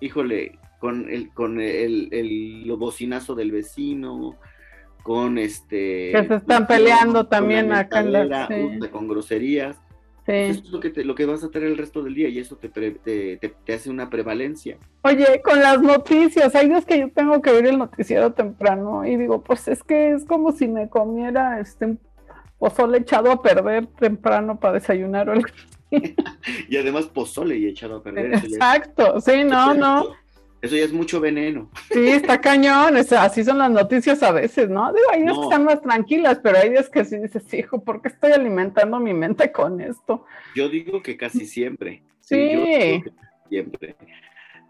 híjole, 0.00 0.58
con 0.80 1.08
el, 1.08 1.30
con 1.30 1.60
el, 1.60 2.08
el, 2.12 2.70
bocinazo 2.76 3.34
del 3.34 3.52
vecino, 3.52 4.36
con 5.02 5.38
este... 5.38 6.12
Que 6.12 6.26
se 6.28 6.34
están 6.36 6.66
peleando 6.66 7.26
también 7.26 7.72
acá 7.72 8.00
en 8.00 8.12
la... 8.12 8.48
Con 8.90 9.08
groserías. 9.08 9.81
Sí. 10.24 10.32
Eso 10.32 10.62
es 10.64 10.70
lo 10.70 10.78
que, 10.78 10.90
lo 11.04 11.14
que 11.14 11.26
vas 11.26 11.42
a 11.42 11.50
tener 11.50 11.68
el 11.68 11.76
resto 11.76 12.02
del 12.02 12.14
día 12.14 12.28
y 12.28 12.38
eso 12.38 12.56
te, 12.56 12.68
te, 12.68 13.38
te, 13.38 13.72
hace 13.72 13.90
una 13.90 14.08
prevalencia. 14.08 14.78
Oye, 15.02 15.42
con 15.42 15.60
las 15.60 15.82
noticias, 15.82 16.54
hay 16.54 16.68
días 16.68 16.84
que 16.84 17.00
yo 17.00 17.10
tengo 17.10 17.42
que 17.42 17.50
ver 17.50 17.66
el 17.66 17.78
noticiero 17.78 18.32
temprano 18.32 19.04
y 19.04 19.16
digo, 19.16 19.42
pues 19.42 19.66
es 19.66 19.82
que 19.82 20.12
es 20.12 20.24
como 20.24 20.52
si 20.52 20.68
me 20.68 20.88
comiera 20.88 21.58
este 21.58 21.86
un 21.86 22.00
pozole 22.58 22.98
echado 22.98 23.32
a 23.32 23.42
perder 23.42 23.86
temprano 23.86 24.60
para 24.60 24.74
desayunar 24.74 25.28
o 25.28 25.32
algo 25.32 25.48
y 26.68 26.76
además 26.76 27.06
pozole 27.06 27.58
y 27.58 27.66
echado 27.66 27.96
a 27.96 28.02
perder. 28.02 28.34
Exacto, 28.34 29.20
sí, 29.20 29.44
no, 29.44 29.74
no. 29.74 30.21
Eso 30.62 30.76
ya 30.76 30.84
es 30.84 30.92
mucho 30.92 31.20
veneno. 31.20 31.68
Sí, 31.90 32.08
está 32.08 32.40
cañón, 32.40 32.96
así 32.96 33.42
son 33.42 33.58
las 33.58 33.70
noticias 33.70 34.22
a 34.22 34.30
veces, 34.30 34.70
¿no? 34.70 34.92
Digo, 34.92 35.06
hay 35.10 35.22
días 35.22 35.36
que 35.36 35.42
están 35.42 35.64
más 35.64 35.82
tranquilas, 35.82 36.38
pero 36.40 36.56
hay 36.58 36.70
días 36.70 36.88
que 36.88 37.04
sí 37.04 37.18
dices, 37.18 37.52
hijo, 37.52 37.82
¿por 37.82 38.00
qué 38.00 38.08
estoy 38.08 38.30
alimentando 38.30 39.00
mi 39.00 39.12
mente 39.12 39.50
con 39.50 39.80
esto? 39.80 40.24
Yo 40.54 40.68
digo 40.68 41.02
que 41.02 41.16
casi 41.16 41.46
siempre. 41.46 42.02
Sí. 42.20 43.02
siempre. 43.48 43.96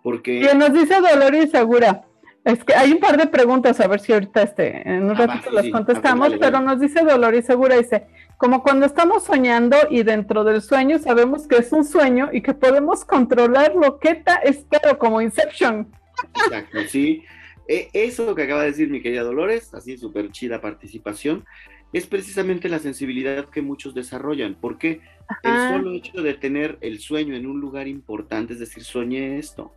Porque... 0.02 0.40
Y 0.40 0.56
nos 0.56 0.72
dice 0.72 0.94
Dolores 0.98 1.50
Segura, 1.50 2.06
es 2.44 2.64
que 2.64 2.74
hay 2.74 2.92
un 2.92 2.98
par 2.98 3.18
de 3.18 3.26
preguntas, 3.26 3.78
a 3.78 3.86
ver 3.86 4.00
si 4.00 4.14
ahorita 4.14 4.42
este, 4.42 4.88
en 4.88 5.04
un 5.04 5.10
ah, 5.10 5.26
ratito 5.26 5.50
las 5.50 5.68
contestamos, 5.68 6.32
pero 6.40 6.60
nos 6.60 6.80
dice 6.80 7.02
Dolores 7.04 7.44
Segura, 7.44 7.76
dice, 7.76 8.06
como 8.42 8.64
cuando 8.64 8.86
estamos 8.86 9.22
soñando 9.22 9.76
y 9.88 10.02
dentro 10.02 10.42
del 10.42 10.62
sueño 10.62 10.98
sabemos 10.98 11.46
que 11.46 11.58
es 11.58 11.70
un 11.70 11.84
sueño 11.84 12.28
y 12.32 12.40
que 12.40 12.54
podemos 12.54 13.04
controlarlo, 13.04 14.00
¿qué 14.00 14.16
tal? 14.16 14.40
Espero, 14.42 14.98
como 14.98 15.22
Inception. 15.22 15.86
Exacto, 16.34 16.78
sí. 16.88 17.22
E, 17.68 17.88
eso 17.92 18.34
que 18.34 18.42
acaba 18.42 18.62
de 18.62 18.72
decir 18.72 18.90
mi 18.90 19.00
querida 19.00 19.22
Dolores, 19.22 19.72
así 19.74 19.96
súper 19.96 20.32
chida 20.32 20.60
participación, 20.60 21.44
es 21.92 22.08
precisamente 22.08 22.68
la 22.68 22.80
sensibilidad 22.80 23.48
que 23.48 23.62
muchos 23.62 23.94
desarrollan, 23.94 24.56
porque 24.60 25.00
el 25.44 25.68
solo 25.68 25.92
hecho 25.92 26.20
de 26.20 26.34
tener 26.34 26.78
el 26.80 26.98
sueño 26.98 27.36
en 27.36 27.46
un 27.46 27.60
lugar 27.60 27.86
importante, 27.86 28.54
es 28.54 28.58
decir, 28.58 28.82
soñé 28.82 29.38
esto, 29.38 29.72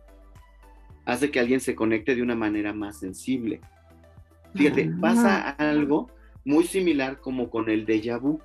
hace 1.04 1.30
que 1.30 1.38
alguien 1.38 1.60
se 1.60 1.76
conecte 1.76 2.16
de 2.16 2.22
una 2.22 2.34
manera 2.34 2.72
más 2.72 2.98
sensible. 2.98 3.60
Fíjate, 4.56 4.90
pasa 5.00 5.50
algo 5.50 6.10
muy 6.44 6.64
similar 6.64 7.20
como 7.20 7.48
con 7.48 7.70
el 7.70 7.86
déjà 7.86 8.18
vu. 8.18 8.40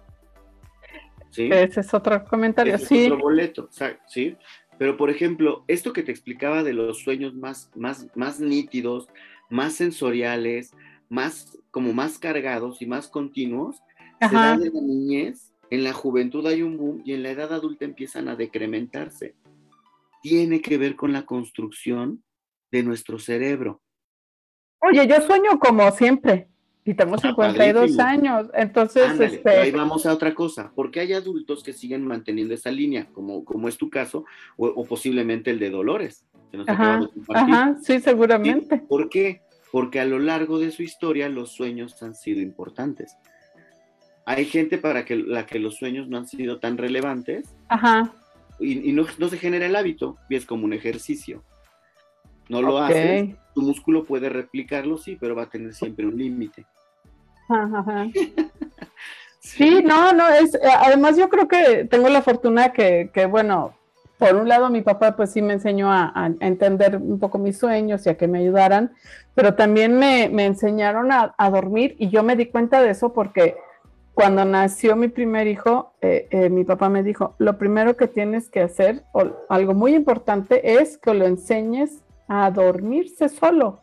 Ese 1.36 1.80
es 1.80 1.94
otro 1.94 2.24
comentario, 2.26 2.76
Ese 2.76 2.86
sí. 2.86 3.06
Es 3.06 3.12
otro 3.12 3.24
boleto, 3.24 3.70
¿sí? 4.08 4.36
Pero, 4.78 4.98
por 4.98 5.10
ejemplo, 5.10 5.64
esto 5.68 5.94
que 5.94 6.04
te 6.04 6.12
explicaba 6.12 6.64
de 6.64 6.74
los 6.74 7.00
sueños 7.00 7.36
más, 7.36 7.70
más, 7.76 8.08
más 8.16 8.40
nítidos, 8.40 9.08
más 9.50 9.74
sensoriales, 9.74 10.74
más, 11.10 11.58
como 11.70 11.94
más 11.94 12.18
cargados 12.18 12.82
y 12.82 12.86
más 12.86 13.08
continuos, 13.08 13.82
se 14.20 14.34
da 14.34 14.58
de 14.58 14.72
la 14.72 14.82
niñez, 14.82 15.52
en 15.70 15.84
la 15.84 15.94
juventud 15.94 16.46
hay 16.48 16.62
un 16.62 16.78
boom 16.78 17.02
y 17.06 17.14
en 17.14 17.24
la 17.24 17.32
edad 17.32 17.54
adulta 17.54 17.86
empiezan 17.86 18.28
a 18.28 18.36
decrementarse. 18.36 19.36
Tiene 20.22 20.62
que 20.62 20.78
ver 20.78 20.96
con 20.96 21.14
la 21.14 21.26
construcción 21.26 22.24
de 22.72 22.84
nuestro 22.84 23.20
cerebro. 23.20 23.82
Oye, 24.80 25.08
yo 25.08 25.22
sueño 25.22 25.60
como 25.60 25.90
siempre. 25.92 26.50
Y 26.84 26.96
tengo 26.96 27.18
52 27.18 28.00
ah, 28.00 28.10
años, 28.10 28.48
entonces... 28.56 29.20
este... 29.20 29.50
ahí 29.50 29.72
vamos 29.72 30.06
a 30.08 30.14
otra 30.14 30.34
cosa, 30.34 30.72
porque 30.76 31.00
hay 31.00 31.14
adultos 31.14 31.64
que 31.64 31.74
siguen 31.74 32.06
manteniendo 32.06 32.56
esa 32.56 32.72
línea, 32.72 33.08
como, 33.14 33.46
como 33.46 33.68
es 33.68 33.78
tu 33.78 33.92
caso, 33.92 34.26
o, 34.58 34.84
posiblemente 34.86 35.52
el 35.52 35.60
de 35.60 35.70
Dolores. 35.70 36.26
ajá, 36.68 37.78
sí, 37.84 38.00
seguramente. 38.00 38.80
¿Por 38.80 39.10
qué? 39.10 39.42
Porque 39.72 40.00
a 40.00 40.06
lo 40.06 40.18
largo 40.18 40.58
de 40.58 40.72
su 40.72 40.82
historia 40.82 41.30
los 41.30 41.52
sueños 41.52 42.02
han 42.02 42.16
sido 42.16 42.42
importantes. 42.42 43.16
Hay 44.26 44.46
gente 44.46 44.80
para 44.80 45.06
que, 45.06 45.16
la 45.16 45.46
que 45.46 45.60
los 45.60 45.76
sueños 45.76 46.08
no 46.08 46.18
han 46.18 46.28
sido 46.28 46.60
tan 46.60 46.78
relevantes 46.78 47.56
ajá. 47.68 48.12
y, 48.60 48.92
no, 48.92 49.06
se 49.06 49.38
genera 49.38 49.68
el 49.68 49.76
hábito, 49.76 50.18
y 50.30 50.36
es 50.36 50.48
como 50.48 50.66
un 50.66 50.74
ejercicio. 50.74 51.44
No 52.50 52.64
lo 52.64 52.80
haces, 52.80 53.36
tu 53.54 53.62
músculo 53.62 54.06
puede 54.06 54.30
replicarlo, 54.30 54.98
sí, 54.98 55.18
pero 55.20 55.36
va 55.36 55.44
a 55.44 55.50
tener 55.50 55.74
siempre 55.74 56.06
un 56.06 56.18
límite. 56.18 56.66
sí. 59.40 59.84
no, 59.84 60.14
no, 60.14 60.28
es, 60.30 60.56
eh, 60.56 60.60
además 60.80 61.18
yo 61.18 61.30
creo 61.30 61.48
que 61.48 61.86
tengo 61.86 62.10
la 62.10 62.22
fortuna 62.22 62.72
que, 62.72 63.10
que 63.14 63.26
bueno, 63.26 63.76
por 64.22 64.36
un 64.36 64.48
lado 64.48 64.70
mi 64.70 64.84
papá 64.84 65.16
pues 65.16 65.32
sí 65.32 65.42
me 65.42 65.54
enseñó 65.54 65.92
a, 65.92 66.32
entender 66.42 66.96
un 66.98 67.18
poco 67.18 67.40
mis 67.40 67.58
sueños 67.58 68.06
y 68.06 68.10
a 68.10 68.18
que 68.18 68.28
me 68.28 68.38
ayudaran, 68.38 68.92
pero 69.34 69.56
también 69.56 69.98
me, 69.98 70.26
enseñaron 70.46 71.12
a, 71.12 71.50
dormir 71.50 71.96
y 71.98 72.10
yo 72.10 72.22
me 72.22 72.36
di 72.36 72.46
cuenta 72.46 72.84
de 72.84 72.92
eso 72.92 73.14
porque 73.14 73.56
cuando 74.14 74.46
nació 74.46 74.96
mi 74.96 75.08
primer 75.08 75.48
hijo, 75.48 75.94
eh, 76.02 76.28
eh, 76.30 76.50
mi 76.52 76.64
papá 76.66 76.88
me 76.88 77.02
dijo, 77.02 77.34
lo 77.40 77.58
primero 77.58 77.98
que 77.98 78.08
tienes 78.08 78.48
que 78.48 78.62
hacer, 78.62 79.04
o 79.14 79.24
algo 79.50 79.74
muy 79.74 79.96
importante, 79.96 80.80
es 80.80 81.00
que 81.00 81.16
lo 81.16 81.26
enseñes 81.26 82.04
a 82.32 82.50
dormirse 82.50 83.28
solo. 83.28 83.82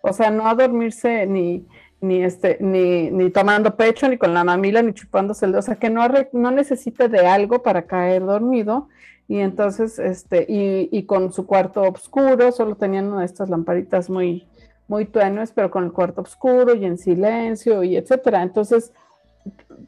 O 0.00 0.14
sea, 0.14 0.30
no 0.30 0.48
a 0.48 0.54
dormirse 0.54 1.26
ni, 1.26 1.66
ni, 2.00 2.22
este, 2.22 2.56
ni, 2.58 3.10
ni 3.10 3.28
tomando 3.28 3.76
pecho, 3.76 4.08
ni 4.08 4.16
con 4.16 4.32
la 4.32 4.42
mamila, 4.42 4.80
ni 4.80 4.94
chupándose 4.94 5.44
el 5.44 5.52
dedo. 5.52 5.58
O 5.58 5.62
sea, 5.62 5.76
que 5.76 5.90
no, 5.90 6.02
no 6.32 6.50
necesite 6.50 7.08
de 7.08 7.26
algo 7.26 7.62
para 7.62 7.82
caer 7.82 8.24
dormido. 8.24 8.88
Y 9.28 9.40
entonces, 9.40 9.98
este, 9.98 10.46
y, 10.48 10.88
y 10.90 11.02
con 11.02 11.30
su 11.30 11.46
cuarto 11.46 11.82
oscuro, 11.82 12.52
solo 12.52 12.74
tenían 12.74 13.08
una 13.08 13.20
de 13.20 13.26
estas 13.26 13.50
lamparitas 13.50 14.08
muy, 14.08 14.46
muy 14.88 15.04
tenues, 15.04 15.52
pero 15.52 15.70
con 15.70 15.84
el 15.84 15.92
cuarto 15.92 16.22
oscuro 16.22 16.74
y 16.74 16.86
en 16.86 16.96
silencio 16.96 17.82
y 17.82 17.98
etcétera. 17.98 18.42
Entonces, 18.42 18.94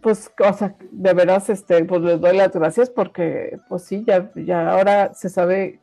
pues, 0.03 0.31
o 0.39 0.53
sea, 0.53 0.75
de 0.91 1.15
veras, 1.15 1.49
este, 1.49 1.83
pues 1.87 2.03
les 2.03 2.21
doy 2.21 2.37
las 2.37 2.53
gracias 2.53 2.91
porque, 2.91 3.59
pues 3.71 3.85
sí, 3.85 4.05
ya, 4.07 4.31
ya 4.35 4.71
ahora 4.71 5.15
se 5.15 5.31
sabe 5.31 5.81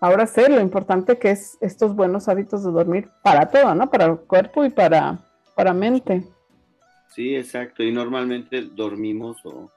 ahora 0.00 0.26
sé 0.26 0.48
lo 0.48 0.60
importante 0.60 1.18
que 1.18 1.30
es 1.30 1.58
estos 1.60 1.94
buenos 1.94 2.28
hábitos 2.28 2.64
de 2.64 2.70
dormir 2.70 3.08
para 3.22 3.46
todo, 3.50 3.74
¿no? 3.74 3.90
Para 3.90 4.06
el 4.06 4.18
cuerpo 4.18 4.64
y 4.64 4.70
para, 4.70 5.18
para 5.54 5.72
mente. 5.72 6.24
Sí, 7.14 7.34
exacto. 7.34 7.82
Y 7.82 7.92
normalmente 7.92 8.62
dormimos 8.62 9.38
o, 9.44 9.70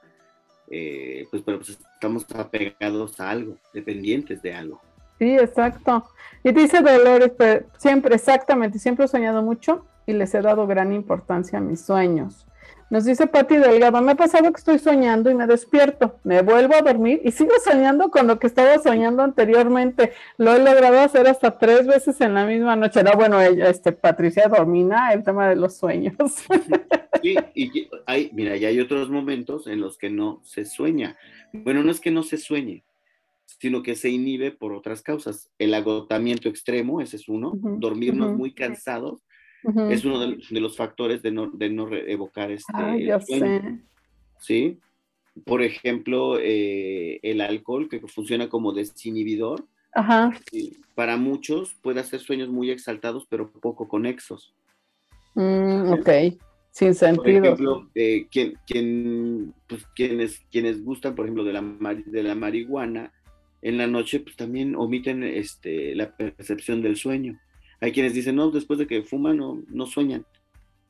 eh, 0.70 1.26
pues, 1.32 1.42
pero 1.46 1.60
pues 1.60 1.70
estamos 1.70 2.26
apegados 2.36 3.20
a 3.20 3.30
algo, 3.30 3.56
dependientes 3.74 4.42
de 4.42 4.54
algo. 4.54 4.82
Sí, 5.18 5.38
exacto. 5.38 6.06
Y 6.44 6.52
dice 6.52 6.82
Dolores, 6.82 7.32
siempre, 7.78 8.16
exactamente, 8.16 8.80
siempre 8.80 9.06
he 9.06 9.08
soñado 9.08 9.42
mucho 9.42 9.86
y 10.06 10.14
les 10.14 10.34
he 10.34 10.42
dado 10.42 10.66
gran 10.66 10.94
importancia 10.94 11.60
a 11.60 11.62
mis 11.62 11.82
sueños. 11.82 12.46
Nos 12.90 13.06
dice 13.06 13.28
Pati 13.28 13.58
Delgado, 13.58 14.02
me 14.02 14.14
ha 14.14 14.16
pasado 14.16 14.52
que 14.52 14.58
estoy 14.58 14.80
soñando 14.80 15.30
y 15.30 15.36
me 15.36 15.46
despierto, 15.46 16.20
me 16.24 16.42
vuelvo 16.42 16.74
a 16.74 16.82
dormir 16.82 17.22
y 17.24 17.32
sigo 17.32 17.52
soñando 17.64 18.10
con 18.10 18.26
lo 18.26 18.40
que 18.40 18.48
estaba 18.48 18.80
soñando 18.80 19.22
anteriormente. 19.22 20.14
Lo 20.38 20.56
he 20.56 20.64
logrado 20.64 21.00
hacer 21.00 21.28
hasta 21.28 21.60
tres 21.60 21.86
veces 21.86 22.20
en 22.20 22.34
la 22.34 22.48
misma 22.48 22.76
noche. 22.76 23.04
No, 23.04 23.12
bueno, 23.14 23.40
ella, 23.40 23.70
este, 23.70 23.92
Patricia 23.92 24.48
domina 24.48 25.14
el 25.14 25.24
tema 25.24 25.48
de 25.50 25.56
los 25.56 25.78
sueños. 25.78 26.16
Sí, 27.22 27.36
y 27.54 27.90
hay, 28.06 28.30
mira, 28.32 28.56
ya 28.56 28.70
hay 28.70 28.80
otros 28.80 29.10
momentos 29.10 29.68
en 29.68 29.82
los 29.82 29.98
que 29.98 30.10
no 30.10 30.40
se 30.46 30.64
sueña. 30.64 31.18
Bueno, 31.52 31.84
no 31.84 31.92
es 31.92 32.00
que 32.00 32.12
no 32.12 32.24
se 32.24 32.38
sueñe, 32.38 32.86
sino 33.46 33.84
que 33.84 33.98
se 33.98 34.08
inhibe 34.08 34.52
por 34.52 34.72
otras 34.72 35.02
causas. 35.02 35.52
El 35.60 35.74
agotamiento 35.74 36.48
extremo, 36.48 37.02
ese 37.02 37.18
es 37.18 37.28
uno, 37.28 37.52
dormirnos 37.56 38.38
muy 38.38 38.54
cansados 38.54 39.26
es 39.90 40.06
uno 40.06 40.20
de, 40.20 40.60
los 40.60 40.78
factores 40.78 41.22
de 41.22 41.32
no, 41.32 41.50
de 41.50 41.70
no 41.70 41.94
evocar 41.94 42.52
este. 42.52 42.74
Sí. 44.40 44.80
Por 45.46 45.62
ejemplo, 45.62 46.38
eh, 46.40 47.20
el 47.24 47.42
alcohol, 47.42 47.88
que 47.90 48.00
funciona 48.08 48.50
como 48.50 48.74
desinhibidor. 48.74 49.66
Ajá. 49.94 50.32
Para 50.96 51.18
muchos 51.18 51.76
puede 51.82 52.00
hacer 52.00 52.20
sueños 52.20 52.50
muy 52.50 52.72
exaltados, 52.72 53.26
pero 53.30 53.52
poco 53.52 53.88
conexos. 53.88 54.54
Mm, 55.36 55.94
ok, 55.94 56.10
sin 56.72 56.94
sentido. 56.94 57.24
Por 57.24 57.30
ejemplo, 57.30 57.90
eh, 57.96 58.28
quien, 58.30 59.54
pues, 59.68 59.86
quienes, 59.96 60.40
quienes 60.52 60.84
gustan, 60.84 61.16
por 61.16 61.26
ejemplo, 61.26 61.44
de 61.44 61.54
la, 61.54 61.64
de 62.06 62.24
la 62.24 62.36
marihuana, 62.36 63.14
en 63.62 63.78
la 63.78 63.88
noche 63.88 64.20
pues 64.22 64.36
también 64.36 64.76
omiten 64.76 65.24
este, 65.24 65.96
la 65.96 66.16
percepción 66.16 66.82
del 66.82 66.96
sueño. 66.96 67.40
Hay 67.82 67.92
quienes 67.92 68.14
dicen, 68.14 68.36
no, 68.36 68.52
después 68.52 68.80
de 68.80 68.88
que 68.88 69.04
fuman 69.04 69.38
no, 69.38 69.62
no 69.68 69.86
sueñan, 69.86 70.26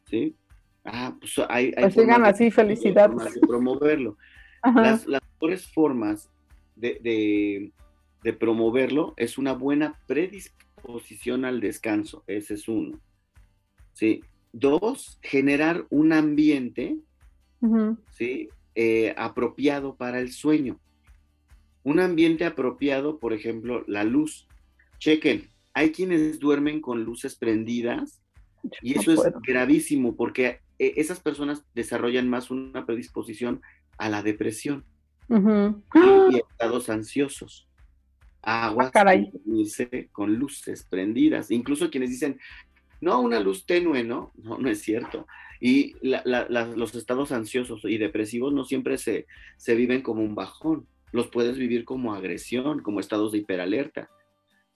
¿sí? 0.06 0.36
Ah, 0.84 1.16
pues 1.20 1.34
hay... 1.50 1.66
hay 1.78 1.84
pues 1.84 1.94
sigan 1.94 2.26
así, 2.26 2.50
felicidades. 2.52 3.36
De 3.36 3.42
promoverlo. 3.42 4.18
Las, 4.76 5.08
las, 5.08 5.22
mejores 5.34 5.72
formas 5.72 6.30
de, 6.76 7.72
de 8.24 8.34
promoverlo 8.34 9.14
es 9.18 9.38
una 9.38 9.54
buena 9.54 10.00
predisposición 10.08 11.46
al 11.46 11.60
descanso. 11.62 12.24
Ese 12.28 12.56
es 12.56 12.68
uno. 12.68 13.00
¿Sí? 13.94 14.22
Dos, 14.52 15.20
generar 15.22 15.86
un 15.90 16.14
ambiente 16.14 16.98
¿sí? 18.12 18.50
Eh, 18.76 19.14
apropiado 19.18 19.96
para 19.96 20.20
el 20.20 20.32
sueño. 20.32 20.80
Un 21.84 22.00
ambiente 22.00 22.46
apropiado, 22.46 23.20
por 23.20 23.34
ejemplo, 23.34 23.84
la 23.88 24.04
luz. 24.04 24.48
Chequen, 25.00 25.50
hay 25.80 25.94
quienes 25.94 26.40
duermen 26.40 26.82
con 26.82 27.06
luces 27.06 27.38
prendidas 27.38 28.22
y 28.82 29.00
eso 29.00 29.14
es 29.14 29.22
gravísimo 29.42 30.14
porque 30.18 30.60
eh, 30.78 30.96
esas 30.98 31.22
personas 31.22 31.64
desarrollan 31.74 32.28
más 32.28 32.52
una 32.52 32.86
predisposición 32.86 33.62
a 33.98 34.10
la 34.10 34.22
depresión 34.22 34.84
y, 35.30 36.38
estados 36.38 36.90
ansiosos. 36.90 37.70
Agua 38.42 38.92
ah, 38.94 39.06
con 40.12 40.36
luces 40.36 40.84
prendidas. 40.90 41.50
Incluso 41.50 41.90
quienes 41.90 42.10
dicen, 42.10 42.38
no, 43.00 43.22
una 43.22 43.40
luz 43.40 43.66
tenue, 43.66 44.04
¿no? 44.04 44.34
No, 44.36 44.58
no 44.58 44.70
es 44.70 44.82
cierto. 44.82 45.28
Y 45.62 45.96
los 46.02 46.94
estados 46.94 47.32
ansiosos 47.32 47.86
y 47.86 47.98
depresivos 47.98 48.52
no 48.52 48.66
siempre 48.66 48.98
se, 48.98 49.28
se 49.56 49.76
viven 49.76 50.02
como 50.02 50.24
un 50.24 50.36
bajón, 50.36 50.88
los 51.14 51.28
puedes 51.28 51.58
vivir 51.58 51.86
como 51.86 52.14
agresión, 52.14 52.82
como 52.82 53.00
estados 53.00 53.32
de 53.32 53.38
hiperalerta. 53.38 54.10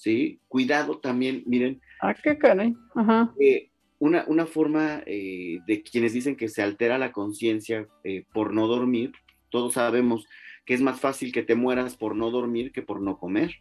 ¿Sí? 0.04 0.42
Cuidado 0.50 1.00
también, 1.00 1.44
miren. 1.46 1.82
Ah, 2.02 2.14
qué 2.14 2.38
caray. 2.38 2.76
Ajá. 2.94 3.34
Eh, 3.40 3.70
una, 4.00 4.26
una, 4.28 4.46
forma 4.46 5.02
eh, 5.06 5.60
de 5.66 5.82
quienes 5.82 6.12
dicen 6.12 6.36
que 6.36 6.50
se 6.50 6.62
altera 6.62 6.98
la 6.98 7.14
conciencia 7.14 7.88
eh, 8.04 8.26
por 8.34 8.54
no 8.54 8.68
dormir, 8.68 9.14
todos 9.50 9.76
sabemos 9.76 10.28
que 10.66 10.74
es 10.74 10.82
más 10.82 11.00
fácil 11.00 11.32
que 11.32 11.42
te 11.42 11.56
mueras 11.56 11.96
por 11.96 12.18
no 12.18 12.32
dormir 12.32 12.74
que 12.74 12.82
por 12.82 13.00
no 13.00 13.18
comer. 13.18 13.56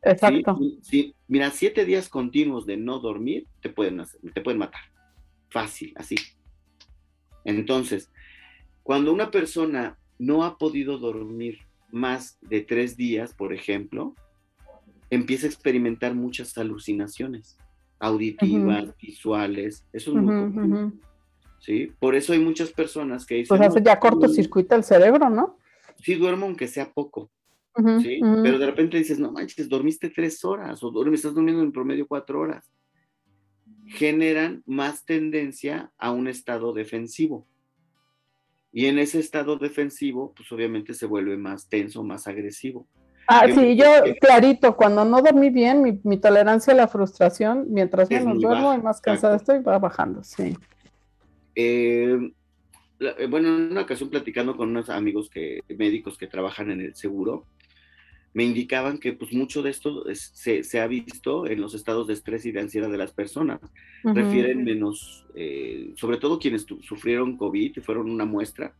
Exacto. 0.00 0.60
¿Sí? 0.80 1.16
Mira, 1.26 1.50
siete 1.50 1.84
días 1.84 2.08
continuos 2.08 2.66
de 2.66 2.76
no 2.76 3.00
dormir 3.00 3.48
te 3.60 3.68
pueden, 3.68 4.00
te 4.32 4.40
pueden 4.42 4.60
matar. 4.60 4.82
Fácil, 5.50 5.92
así. 5.96 6.14
Entonces, 7.44 8.12
cuando 8.84 9.12
una 9.12 9.32
persona 9.32 9.98
no 10.20 10.44
ha 10.44 10.56
podido 10.56 10.98
dormir 10.98 11.58
más 11.90 12.38
de 12.42 12.60
tres 12.60 12.96
días, 12.96 13.34
por 13.34 13.52
ejemplo, 13.52 14.14
empieza 15.14 15.46
a 15.46 15.50
experimentar 15.50 16.14
muchas 16.14 16.56
alucinaciones 16.58 17.56
auditivas, 17.98 18.96
visuales. 18.98 19.86
Eso 19.92 20.10
es 20.10 20.16
muy 20.16 20.26
común. 20.26 21.00
¿sí? 21.58 21.92
Por 21.98 22.14
eso 22.14 22.32
hay 22.32 22.38
muchas 22.38 22.70
personas 22.70 23.24
que 23.24 23.36
dicen... 23.36 23.56
Pues 23.56 23.68
hace 23.68 23.82
ya 23.82 23.98
cortocircuita 23.98 24.76
el 24.76 24.84
cerebro, 24.84 25.30
¿no? 25.30 25.58
Sí, 26.00 26.14
duermo 26.14 26.46
aunque 26.46 26.68
sea 26.68 26.92
poco. 26.92 27.30
¿sí? 28.02 28.20
Pero 28.42 28.58
de 28.58 28.66
repente 28.66 28.98
dices, 28.98 29.18
no 29.18 29.32
manches, 29.32 29.68
dormiste 29.68 30.10
tres 30.10 30.44
horas 30.44 30.82
o 30.82 30.90
duermes, 30.90 31.20
estás 31.20 31.34
durmiendo 31.34 31.62
en 31.62 31.72
promedio 31.72 32.06
cuatro 32.06 32.40
horas. 32.40 32.70
Generan 33.86 34.62
más 34.66 35.04
tendencia 35.04 35.92
a 35.98 36.10
un 36.12 36.28
estado 36.28 36.72
defensivo. 36.72 37.46
Y 38.72 38.86
en 38.86 38.98
ese 38.98 39.20
estado 39.20 39.56
defensivo, 39.56 40.32
pues 40.34 40.50
obviamente 40.52 40.94
se 40.94 41.06
vuelve 41.06 41.36
más 41.36 41.68
tenso, 41.68 42.02
más 42.02 42.26
agresivo. 42.26 42.88
Ah, 43.26 43.46
sí, 43.52 43.76
yo 43.76 43.86
clarito, 44.20 44.76
cuando 44.76 45.04
no 45.04 45.22
dormí 45.22 45.50
bien, 45.50 46.00
mi, 46.02 46.16
tolerancia 46.18 46.72
a 46.72 46.76
la 46.76 46.88
frustración, 46.88 47.66
mientras 47.70 48.10
menos 48.10 48.40
duermo 48.40 48.74
y 48.74 48.78
más 48.78 49.00
cansada 49.00 49.36
estoy, 49.36 49.60
va 49.60 49.78
bajando, 49.78 50.22
sí. 50.22 50.56
Eh, 51.54 52.18
eh, 53.00 53.26
bueno, 53.28 53.48
en 53.48 53.72
una 53.72 53.82
ocasión 53.82 54.10
platicando 54.10 54.56
con 54.56 54.70
unos 54.70 54.90
amigos 54.90 55.30
que, 55.30 55.60
médicos 55.76 56.18
que 56.18 56.26
trabajan 56.26 56.70
en 56.70 56.80
el 56.80 56.94
seguro, 56.94 57.46
me 58.32 58.44
indicaban 58.44 58.98
que 58.98 59.12
pues 59.12 59.32
mucho 59.32 59.62
de 59.62 59.70
esto 59.70 60.04
se, 60.12 60.80
ha 60.80 60.86
visto 60.88 61.46
en 61.46 61.60
los 61.60 61.74
estados 61.74 62.08
de 62.08 62.14
estrés 62.14 62.44
y 62.44 62.52
de 62.52 62.60
ansiedad 62.60 62.90
de 62.90 62.98
las 62.98 63.12
personas. 63.12 63.60
Refieren 64.02 64.64
menos, 64.64 65.24
eh, 65.36 65.92
sobre 65.96 66.16
todo 66.16 66.40
quienes 66.40 66.66
sufrieron 66.82 67.36
COVID 67.36 67.76
y 67.76 67.80
fueron 67.80 68.10
una 68.10 68.24
muestra, 68.24 68.74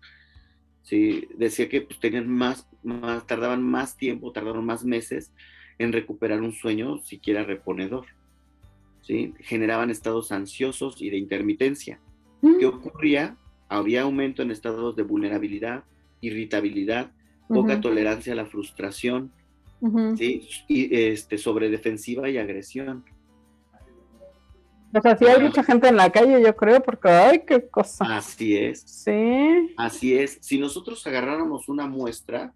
¿sí? 0.85 1.27
decía 1.37 1.69
que 1.69 1.81
pues, 1.81 1.99
tenían 1.99 2.29
más, 2.29 2.69
más, 2.85 3.27
tardaban 3.27 3.63
más 3.63 3.97
tiempo, 3.97 4.31
tardaron 4.31 4.65
más 4.65 4.85
meses 4.85 5.33
en 5.79 5.93
recuperar 5.93 6.41
un 6.41 6.53
sueño 6.53 6.99
siquiera 6.99 7.43
reponedor. 7.43 8.07
¿sí? 9.03 9.35
Generaban 9.41 9.91
estados 9.91 10.31
ansiosos 10.31 11.03
y 11.03 11.11
de 11.11 11.19
intermitencia. 11.19 11.99
¿Qué 12.59 12.67
ocurría? 12.67 13.37
Había 13.69 14.03
aumento 14.03 14.43
en 14.43 14.51
estados 14.51 14.95
de 14.97 15.03
vulnerabilidad, 15.03 15.85
irritabilidad, 16.21 17.11
poca 17.49 17.81
tolerancia 17.81 18.35
a 18.35 18.37
la 18.37 18.45
frustración, 18.45 19.33
¿sí? 20.17 20.47
Y 20.69 20.95
este, 20.95 21.39
sobre 21.39 21.71
defensiva 21.71 22.29
y 22.29 22.37
agresión. 22.37 23.05
O 24.95 25.01
sea, 25.01 25.17
sí 25.17 25.25
hay 25.27 25.43
mucha 25.43 25.65
gente 25.65 25.89
en 25.89 25.97
la 25.97 26.11
calle, 26.11 26.41
yo 26.43 26.55
creo, 26.55 26.81
porque 26.83 27.09
ay, 27.09 27.43
qué 27.47 27.69
cosa. 27.69 28.05
Así 28.17 28.57
es. 28.57 28.81
Sí. 28.83 29.75
Así 29.77 30.15
es. 30.17 30.39
Si 30.41 30.59
nosotros 30.59 31.07
agarráramos 31.07 31.69
una 31.69 31.87
muestra 31.87 32.53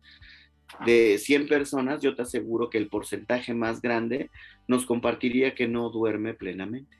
de 0.84 1.18
100 1.18 1.48
personas, 1.48 2.00
yo 2.00 2.14
te 2.14 2.22
aseguro 2.22 2.70
que 2.70 2.78
el 2.78 2.88
porcentaje 2.88 3.54
más 3.54 3.82
grande 3.82 4.30
nos 4.66 4.86
compartiría 4.86 5.54
que 5.54 5.66
no 5.66 5.90
duerme 5.90 6.34
plenamente. 6.34 6.96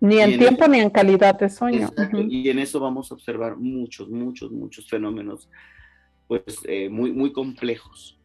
Ni 0.00 0.18
en, 0.18 0.38
tiempo 0.38 0.66
ni 0.68 0.80
en 0.80 0.90
calidad 0.90 1.38
de 1.38 1.48
sueño. 1.48 1.90
Y 2.28 2.48
en 2.48 2.58
eso 2.58 2.80
vamos 2.80 3.10
a 3.10 3.14
observar 3.14 3.56
muchos, 3.56 4.08
muchos, 4.08 4.50
muchos 4.50 4.88
fenómenos, 4.88 5.48
pues 6.28 6.44
eh, 6.64 6.88
muy, 6.88 7.12
muy 7.12 7.32
complejos 7.32 8.16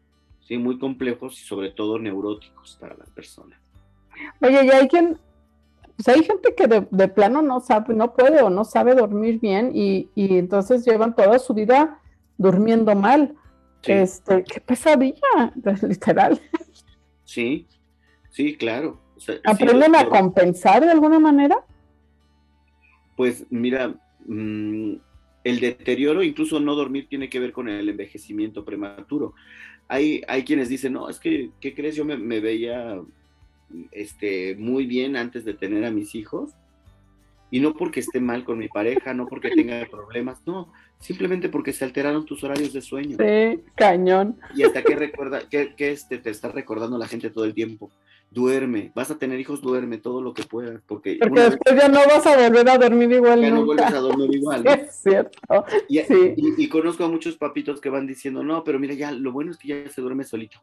sí, 0.42 0.58
muy 0.58 0.78
complejos 0.78 1.40
y 1.40 1.44
sobre 1.44 1.70
todo 1.70 1.98
neuróticos 1.98 2.76
para 2.80 2.96
las 2.96 3.10
personas. 3.10 3.58
Oye, 4.40 4.64
¿y 4.64 4.70
hay 4.70 4.88
quien, 4.88 5.18
pues 5.96 6.08
hay 6.08 6.24
gente 6.24 6.54
que 6.54 6.66
de, 6.66 7.08
plano 7.08 7.42
no 7.42 7.60
sabe, 7.60 7.94
no 7.94 8.14
puede 8.14 8.42
o 8.42 8.50
no 8.50 8.64
sabe 8.64 8.94
dormir 8.94 9.40
bien 9.40 9.72
y, 9.74 10.08
entonces 10.14 10.84
llevan 10.84 11.14
toda 11.14 11.38
su 11.38 11.54
vida 11.54 12.00
durmiendo 12.38 12.94
mal. 12.94 13.34
Este, 13.84 14.44
qué 14.44 14.60
pesadilla, 14.60 15.52
literal. 15.82 16.40
Sí, 17.24 17.66
sí, 18.30 18.56
claro. 18.56 19.00
¿Aprenden 19.44 19.94
a 19.96 20.08
compensar 20.08 20.84
de 20.84 20.90
alguna 20.90 21.18
manera? 21.18 21.64
Pues 23.16 23.44
mira, 23.50 23.94
mm, 24.26 24.94
el 25.44 25.60
deterioro, 25.60 26.22
incluso 26.22 26.60
no 26.60 26.74
dormir, 26.74 27.08
tiene 27.08 27.28
que 27.28 27.40
ver 27.40 27.52
con 27.52 27.68
el 27.68 27.88
envejecimiento 27.88 28.64
prematuro 28.64 29.34
hay, 29.92 30.22
hay 30.26 30.42
quienes 30.42 30.70
dicen, 30.70 30.94
no, 30.94 31.10
es 31.10 31.20
que, 31.20 31.50
¿qué 31.60 31.74
crees? 31.74 31.94
Yo 31.94 32.06
me, 32.06 32.40
veía 32.40 32.98
este, 33.90 34.56
muy 34.56 34.86
bien 34.86 35.16
antes 35.16 35.44
de 35.44 35.54
tener 35.54 35.84
a 35.84 35.90
mis 35.90 36.14
hijos. 36.14 36.52
Y 37.50 37.60
no 37.60 37.74
porque 37.74 38.00
esté 38.00 38.18
mal 38.18 38.44
con 38.44 38.58
mi 38.58 38.68
pareja, 38.68 39.12
no 39.12 39.26
porque 39.26 39.50
tenga 39.50 39.86
problemas, 39.90 40.40
no, 40.46 40.72
simplemente 40.98 41.50
porque 41.50 41.74
se 41.74 41.84
alteraron 41.84 42.24
tus 42.24 42.42
horarios 42.42 42.72
de 42.72 42.80
sueño. 42.80 43.18
Sí, 43.20 43.60
cañón. 43.74 44.38
Y 44.54 44.62
hasta 44.62 44.82
que 44.82 44.96
recuerda, 44.96 45.46
que, 45.50 45.74
que 45.74 45.90
este, 45.90 46.16
te 46.16 46.30
está 46.30 46.50
recordando 46.50 46.96
la 46.96 47.06
gente 47.06 47.28
todo 47.28 47.44
el 47.44 47.52
tiempo 47.52 47.90
duerme, 48.32 48.92
vas 48.94 49.10
a 49.10 49.18
tener 49.18 49.38
hijos, 49.38 49.60
duerme 49.60 49.98
todo 49.98 50.22
lo 50.22 50.32
que 50.32 50.42
puedas, 50.44 50.80
porque, 50.86 51.18
porque 51.20 51.40
después 51.40 51.76
ya 51.76 51.88
no 51.88 52.00
vas 52.06 52.26
a 52.26 52.36
volver 52.36 52.68
a 52.68 52.78
dormir 52.78 53.12
igual. 53.12 53.40
Ya 53.40 53.50
no 53.50 53.64
vuelves 53.64 53.92
a 53.92 54.00
dormir 54.00 54.30
igual. 54.34 54.66
Es 54.66 55.02
cierto. 55.02 55.38
Y, 55.88 56.68
conozco 56.68 57.04
a 57.04 57.08
muchos 57.08 57.36
papitos 57.36 57.80
que 57.80 57.90
van 57.90 58.06
diciendo, 58.06 58.42
no, 58.42 58.64
pero 58.64 58.78
mira, 58.78 58.94
ya 58.94 59.12
lo 59.12 59.32
bueno 59.32 59.50
es 59.50 59.58
que 59.58 59.68
ya 59.68 59.88
se 59.88 60.00
duerme 60.00 60.24
solito. 60.24 60.58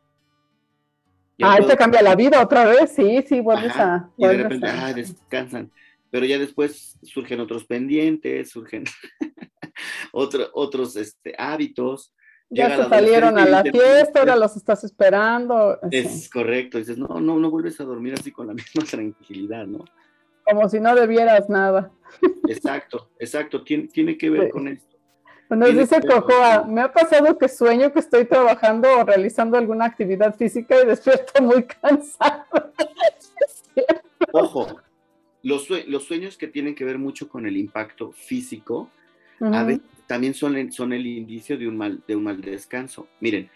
Ah, 1.41 1.59
te 1.65 1.77
cambia 1.77 2.01
la 2.01 2.15
vida 2.15 2.41
otra 2.41 2.65
vez, 2.65 2.91
sí, 2.91 3.23
sí, 3.27 3.39
vuelves 3.39 3.75
a. 3.75 4.09
y 4.17 4.25
de 4.25 4.37
repente, 4.37 4.67
ah, 4.67 4.93
descansan. 4.93 5.71
Pero 6.11 6.25
ya 6.25 6.39
después 6.39 6.97
surgen 7.03 7.39
otros 7.39 7.65
pendientes, 7.65 8.49
surgen 8.49 8.83
otros 10.11 10.95
este, 10.95 11.35
hábitos 11.37 12.13
ya 12.49 12.75
se 12.75 12.89
salieron 12.89 13.37
a 13.37 13.45
la 13.45 13.61
fiesta, 13.63 14.19
ahora 14.19 14.35
los 14.35 14.57
estás 14.57 14.83
esperando. 14.83 15.79
Es 15.91 16.29
correcto, 16.29 16.79
dices, 16.79 16.97
no, 16.97 17.19
no, 17.19 17.37
no 17.37 17.51
vuelves 17.51 17.79
a 17.79 17.83
dormir 17.83 18.15
así 18.15 18.31
con 18.31 18.47
la 18.47 18.53
misma 18.55 18.83
tranquilidad, 18.89 19.67
¿no? 19.67 19.85
Como 20.43 20.67
si 20.67 20.79
no 20.79 20.95
debieras 20.95 21.47
nada. 21.47 21.91
Exacto, 22.47 23.11
exacto, 23.19 23.63
tiene, 23.63 23.87
tiene 23.87 24.17
que 24.17 24.31
ver 24.31 24.49
con 24.49 24.67
esto. 24.67 24.97
Nos 25.49 25.75
dice 25.75 25.99
Cojoa, 26.01 26.63
me 26.65 26.81
ha 26.81 26.93
pasado 26.93 27.37
que 27.37 27.49
sueño 27.49 27.91
que 27.91 27.99
estoy 27.99 28.25
trabajando 28.25 28.87
o 28.99 29.03
realizando 29.03 29.57
alguna 29.57 29.85
actividad 29.85 30.35
física 30.35 30.75
y 30.81 30.85
despierto 30.85 31.41
muy 31.41 31.63
cansado. 31.63 32.45
Ojo, 34.31 34.79
los, 35.41 35.65
sueños 36.05 36.37
que 36.37 36.47
tienen 36.47 36.75
que 36.75 36.85
ver 36.85 36.99
mucho 36.99 37.27
con 37.27 37.47
el 37.47 37.57
impacto 37.57 38.11
físico, 38.11 38.91
a 39.39 39.63
veces 39.63 39.81
también 40.05 40.35
son, 40.35 40.71
son 40.71 40.93
el 40.93 41.07
indicio 41.07 41.57
de 41.57 41.67
un, 41.67 41.77
mal, 41.77 42.03
de 42.07 42.15
un 42.15 42.25
mal 42.25 42.41
descanso. 42.41 43.07
Miren, 43.19 43.49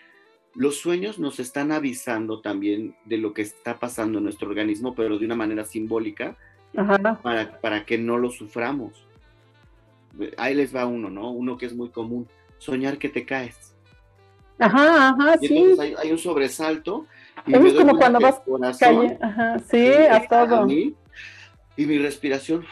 los 0.56 0.78
sueños 0.78 1.20
nos 1.20 1.40
están 1.40 1.72
avisando 1.72 2.42
también 2.42 2.96
de 3.06 3.18
lo 3.18 3.34
que 3.34 3.44
está 3.44 3.80
pasando 3.80 4.18
en 4.18 4.24
nuestro 4.24 4.50
organismo, 4.50 4.96
pero 4.96 5.20
de 5.20 5.26
una 5.26 5.36
manera 5.36 5.64
simbólica, 5.64 6.38
Para, 7.22 7.62
para 7.62 7.86
que 7.86 8.00
no 8.00 8.18
lo 8.18 8.32
suframos. 8.32 9.06
Ahí 10.38 10.54
les 10.54 10.76
va 10.76 10.86
uno, 10.86 11.10
¿no? 11.10 11.32
Uno 11.32 11.58
que 11.58 11.66
es 11.66 11.74
muy 11.74 11.90
común, 11.90 12.28
soñar 12.58 12.98
que 12.98 13.10
te 13.10 13.26
caes. 13.26 13.74
Ajá, 14.60 15.10
ajá, 15.10 15.36
y 15.42 15.48
sí. 15.48 15.76
hay, 16.00 16.12
un 16.12 16.18
sobresalto. 16.18 17.08
Y 17.46 17.56
es 17.56 17.74
como 17.74 17.98
cuando 17.98 18.20
vas 18.20 18.42
calle, 18.80 19.18
ajá, 19.20 19.60
sí, 19.60 19.88
a 19.88 20.28
todo. 20.28 20.68
y 20.70 20.96
mi 21.76 21.98
respiración, 21.98 22.66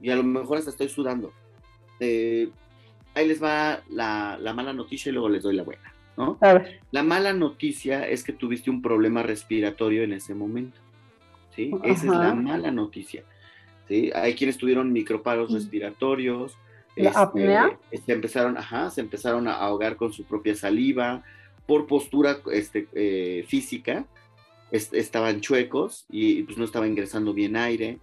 y 0.00 0.10
a 0.10 0.16
lo 0.16 0.22
mejor 0.22 0.58
hasta 0.58 0.70
estoy 0.70 0.88
sudando. 0.88 1.32
Eh, 2.00 2.50
ahí 3.14 3.26
les 3.26 3.42
va 3.42 3.80
la, 3.88 4.38
la, 4.40 4.52
mala 4.52 4.72
noticia 4.72 5.10
y 5.10 5.12
luego 5.12 5.28
les 5.28 5.42
doy 5.42 5.54
la 5.54 5.62
buena, 5.62 5.92
¿no? 6.16 6.38
A 6.40 6.54
ver. 6.54 6.80
La 6.90 7.02
mala 7.02 7.32
noticia 7.32 8.06
es 8.06 8.22
que 8.22 8.32
tuviste 8.32 8.70
un 8.70 8.82
problema 8.82 9.22
respiratorio 9.22 10.02
en 10.02 10.12
ese 10.12 10.34
momento, 10.34 10.78
¿sí? 11.54 11.72
Esa 11.82 12.06
es 12.06 12.12
la 12.12 12.34
mala 12.34 12.70
noticia, 12.70 13.24
¿sí? 13.88 14.12
Hay 14.14 14.34
quienes 14.34 14.58
tuvieron 14.58 14.92
microparos 14.92 15.50
mm. 15.50 15.54
respiratorios, 15.54 16.58
¿La 16.96 17.10
este, 17.10 17.20
apnea? 17.20 17.78
Se 18.06 18.12
empezaron, 18.12 18.56
ajá, 18.56 18.90
se 18.90 19.00
empezaron 19.00 19.48
a 19.48 19.54
ahogar 19.54 19.96
con 19.96 20.12
su 20.12 20.24
propia 20.24 20.54
saliva, 20.54 21.22
por 21.66 21.86
postura 21.86 22.38
este, 22.52 22.88
eh, 22.92 23.44
física, 23.48 24.04
estaban 24.70 25.40
chuecos 25.40 26.04
y 26.10 26.42
pues 26.42 26.58
no 26.58 26.64
estaba 26.64 26.86
ingresando 26.86 27.32
bien 27.32 27.56
aire, 27.56 27.98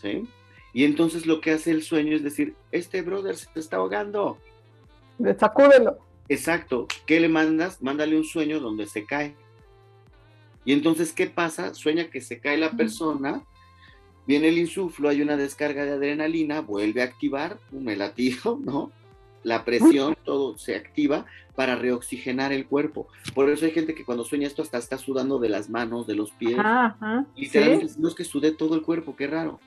¿sí? 0.00 0.26
Y 0.72 0.84
entonces 0.84 1.24
lo 1.26 1.40
que 1.40 1.52
hace 1.52 1.70
el 1.70 1.82
sueño 1.82 2.16
es 2.16 2.24
decir, 2.24 2.56
este 2.72 3.02
brother 3.02 3.36
se 3.36 3.48
está 3.54 3.76
ahogando. 3.76 4.38
Sacúdelo. 5.38 5.98
Exacto. 6.28 6.88
¿Qué 7.06 7.20
le 7.20 7.28
mandas? 7.28 7.80
Mándale 7.80 8.16
un 8.16 8.24
sueño 8.24 8.58
donde 8.58 8.86
se 8.86 9.04
cae. 9.04 9.36
Y 10.64 10.72
entonces, 10.72 11.12
¿qué 11.12 11.28
pasa? 11.28 11.74
Sueña 11.74 12.10
que 12.10 12.20
se 12.20 12.40
cae 12.40 12.56
la 12.56 12.72
persona, 12.72 13.44
viene 14.26 14.48
el 14.48 14.58
insuflo, 14.58 15.08
hay 15.08 15.22
una 15.22 15.36
descarga 15.36 15.84
de 15.84 15.92
adrenalina, 15.92 16.60
vuelve 16.60 17.02
a 17.02 17.06
activar 17.06 17.58
un 17.72 17.86
latido, 17.96 18.58
¿no? 18.64 18.90
La 19.42 19.64
presión, 19.64 20.16
todo 20.24 20.56
se 20.56 20.74
activa 20.74 21.26
para 21.54 21.76
reoxigenar 21.76 22.52
el 22.52 22.66
cuerpo. 22.66 23.08
Por 23.34 23.48
eso 23.50 23.64
hay 23.64 23.72
gente 23.72 23.94
que 23.94 24.04
cuando 24.04 24.24
sueña 24.24 24.46
esto 24.46 24.62
hasta 24.62 24.78
está 24.78 24.98
sudando 24.98 25.38
de 25.38 25.48
las 25.48 25.70
manos, 25.70 26.06
de 26.06 26.16
los 26.16 26.30
pies. 26.32 26.58
Ajá, 26.58 27.26
y 27.36 27.42
literalmente, 27.42 27.94
no 27.98 28.08
es 28.08 28.14
que 28.14 28.24
sude 28.24 28.52
todo 28.52 28.74
el 28.74 28.82
cuerpo, 28.82 29.14
qué 29.14 29.26
raro. 29.26 29.60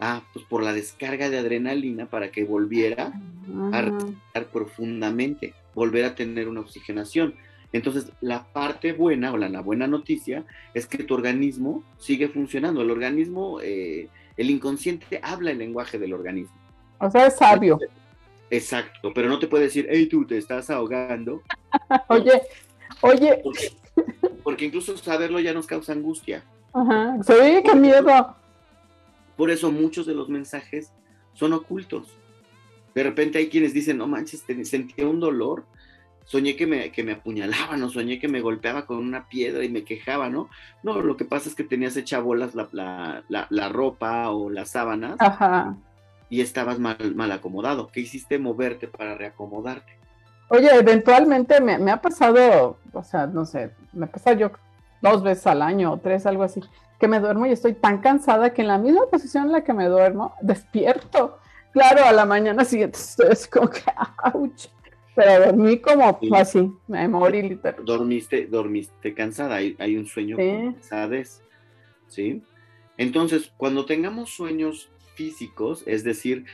Ah, 0.00 0.22
pues 0.32 0.44
por 0.46 0.62
la 0.62 0.72
descarga 0.72 1.30
de 1.30 1.38
adrenalina 1.38 2.06
para 2.06 2.30
que 2.30 2.44
volviera 2.44 3.12
a 3.72 3.80
respirar 3.82 4.46
profundamente, 4.52 5.54
volver 5.74 6.04
a 6.04 6.14
tener 6.14 6.48
una 6.48 6.60
oxigenación. 6.60 7.34
Entonces, 7.74 8.06
la 8.20 8.44
parte 8.44 8.92
buena 8.92 9.32
o 9.32 9.36
la, 9.36 9.60
buena 9.60 9.88
noticia 9.88 10.44
es 10.74 10.86
que 10.86 11.02
tu 11.02 11.12
organismo 11.12 11.82
sigue 11.98 12.28
funcionando. 12.28 12.82
El 12.82 12.92
organismo, 12.92 13.60
eh, 13.60 14.08
el 14.36 14.50
inconsciente 14.50 15.18
habla 15.20 15.50
el 15.50 15.58
lenguaje 15.58 15.98
del 15.98 16.12
organismo. 16.12 16.54
O 16.98 17.10
sea, 17.10 17.26
es 17.26 17.34
sabio. 17.34 17.80
Exacto, 18.48 19.12
pero 19.12 19.28
no 19.28 19.40
te 19.40 19.48
puede 19.48 19.64
decir, 19.64 19.88
hey, 19.90 20.06
tú 20.06 20.24
te 20.24 20.38
estás 20.38 20.70
ahogando. 20.70 21.42
oye, 22.08 22.42
oye. 23.00 23.42
Porque, 24.44 24.66
incluso 24.66 24.96
saberlo 24.96 25.40
ya 25.40 25.52
nos 25.52 25.66
causa 25.66 25.94
angustia. 25.94 26.44
Ajá, 26.72 27.16
sí, 27.24 27.60
qué 27.64 27.74
miedo. 27.74 28.36
Por 29.36 29.50
eso 29.50 29.72
muchos 29.72 30.06
de 30.06 30.14
los 30.14 30.28
mensajes 30.28 30.92
son 31.32 31.52
ocultos. 31.52 32.06
De 32.94 33.02
repente 33.02 33.38
hay 33.38 33.48
quienes 33.48 33.74
dicen, 33.74 33.98
no 33.98 34.06
manches, 34.06 34.44
sentí 34.62 35.02
un 35.02 35.18
dolor, 35.18 35.64
soñé 36.24 36.56
que 36.56 36.66
me, 36.66 36.90
que 36.90 37.02
me 37.02 37.12
apuñalaban 37.12 37.82
o 37.82 37.90
soñé 37.90 38.18
que 38.18 38.28
me 38.28 38.40
golpeaba 38.40 38.86
con 38.86 38.98
una 38.98 39.28
piedra 39.28 39.64
y 39.64 39.68
me 39.68 39.84
quejaba, 39.84 40.28
¿no? 40.28 40.48
No, 40.82 41.00
lo 41.00 41.16
que 41.16 41.24
pasa 41.24 41.48
es 41.48 41.54
que 41.54 41.64
tenías 41.64 41.96
hecha 41.96 42.20
bolas 42.20 42.54
la, 42.54 43.24
la, 43.28 43.68
ropa 43.68 44.30
o 44.30 44.50
las 44.50 44.70
sábanas 44.70 45.16
y 46.30 46.40
estabas 46.40 46.78
mal, 46.78 46.96
mal 47.14 47.32
acomodado. 47.32 47.88
¿Qué 47.88 48.00
hiciste? 48.00 48.38
Moverte 48.38 48.88
para 48.88 49.14
reacomodarte. 49.14 49.98
Oye, 50.48 50.68
eventualmente 50.74 51.60
me, 51.60 51.78
me, 51.78 51.90
ha 51.90 52.00
pasado, 52.00 52.78
o 52.92 53.02
sea, 53.02 53.26
no 53.26 53.46
sé, 53.46 53.70
me 53.92 54.06
pasa 54.06 54.34
yo 54.34 54.50
dos 55.00 55.22
veces 55.22 55.46
al 55.46 55.62
año 55.62 55.92
o 55.92 55.96
tres, 55.98 56.26
algo 56.26 56.42
así, 56.42 56.60
que 56.98 57.08
me 57.08 57.20
duermo 57.20 57.46
y 57.46 57.52
estoy 57.52 57.74
tan 57.74 57.98
cansada 57.98 58.50
que 58.50 58.62
en 58.62 58.68
la 58.68 58.78
misma 58.78 59.06
posición 59.10 59.46
en 59.46 59.52
la 59.52 59.64
que 59.64 59.72
me 59.72 59.86
duermo, 59.86 60.34
despierto. 60.40 61.38
Claro, 61.72 62.04
a 62.04 62.12
la 62.12 62.24
mañana 62.24 62.64
siguiente 62.64 62.98
estoy 62.98 63.28
así 63.30 63.48
como 63.48 63.68
que. 63.68 63.82
Pero 65.14 65.46
dormí 65.46 65.78
como 65.78 66.18
así, 66.32 66.72
me 66.88 67.06
morí 67.08 67.42
literalmente. 67.42 67.82
Dormiste, 67.84 68.46
dormiste 68.46 69.14
cansada, 69.14 69.56
hay, 69.56 69.76
hay 69.78 69.96
un 69.96 70.06
sueño 70.06 70.36
sí. 70.36 70.74
¿sí? 72.08 72.42
Entonces, 72.96 73.52
cuando 73.56 73.84
tengamos 73.84 74.30
sueños 74.30 74.90
físicos, 75.14 75.82
es 75.86 76.04
decir, 76.04 76.44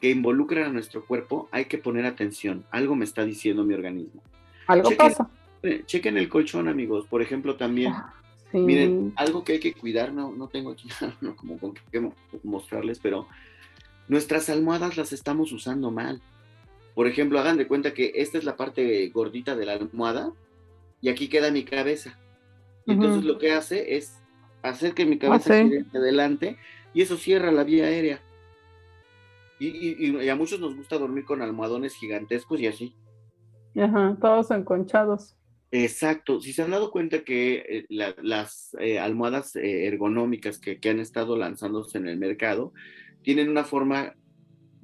que 0.00 0.10
involucran 0.10 0.64
a 0.64 0.72
nuestro 0.72 1.04
cuerpo, 1.04 1.48
hay 1.52 1.66
que 1.66 1.78
poner 1.78 2.04
atención. 2.06 2.64
Algo 2.70 2.96
me 2.96 3.04
está 3.04 3.24
diciendo 3.24 3.64
mi 3.64 3.74
organismo. 3.74 4.22
Algo 4.66 4.90
pasa. 4.96 5.30
Chequen 5.86 6.18
el 6.18 6.28
colchón, 6.28 6.68
amigos. 6.68 7.06
Por 7.06 7.22
ejemplo, 7.22 7.56
también 7.56 7.92
ah. 7.92 8.14
Miren, 8.60 9.12
algo 9.16 9.42
que 9.42 9.54
hay 9.54 9.60
que 9.60 9.74
cuidar, 9.74 10.12
no, 10.12 10.32
no 10.32 10.48
tengo 10.48 10.70
aquí 10.70 10.88
no, 11.20 11.34
como 11.34 11.58
con 11.58 11.74
qué 11.90 12.10
mostrarles, 12.44 12.98
pero 13.00 13.26
nuestras 14.08 14.48
almohadas 14.48 14.96
las 14.96 15.12
estamos 15.12 15.52
usando 15.52 15.90
mal. 15.90 16.22
Por 16.94 17.06
ejemplo, 17.06 17.38
hagan 17.38 17.56
de 17.56 17.66
cuenta 17.66 17.92
que 17.94 18.12
esta 18.16 18.38
es 18.38 18.44
la 18.44 18.56
parte 18.56 19.08
gordita 19.08 19.56
de 19.56 19.66
la 19.66 19.72
almohada 19.72 20.32
y 21.00 21.08
aquí 21.08 21.28
queda 21.28 21.50
mi 21.50 21.64
cabeza. 21.64 22.18
Y 22.86 22.92
entonces 22.92 23.24
lo 23.24 23.38
que 23.38 23.52
hace 23.52 23.96
es 23.96 24.22
hacer 24.62 24.94
que 24.94 25.06
mi 25.06 25.18
cabeza 25.18 25.54
quede 25.54 25.86
adelante 25.94 26.56
y 26.92 27.02
eso 27.02 27.16
cierra 27.16 27.50
la 27.50 27.64
vía 27.64 27.86
aérea. 27.86 28.20
Y, 29.58 30.06
y, 30.08 30.28
a 30.28 30.36
muchos 30.36 30.60
nos 30.60 30.76
gusta 30.76 30.98
dormir 30.98 31.24
con 31.24 31.40
almohadones 31.40 31.94
gigantescos 31.94 32.60
y 32.60 32.66
así. 32.66 32.94
Ajá, 33.76 34.16
todos 34.20 34.50
enconchados. 34.50 35.36
Exacto. 35.70 36.40
Si 36.40 36.52
se 36.52 36.62
han 36.62 36.70
dado 36.70 36.92
cuenta 36.92 37.24
que 37.24 37.64
eh, 37.68 37.86
las 37.88 38.76
eh, 38.78 39.00
almohadas 39.00 39.56
eh, 39.56 39.86
ergonómicas 39.86 40.58
que, 40.60 40.78
han 40.88 41.00
estado 41.00 41.36
lanzándose 41.36 41.98
en 41.98 42.06
el 42.06 42.16
mercado 42.16 42.72
tienen 43.22 43.48
una 43.48 43.64
forma 43.64 44.14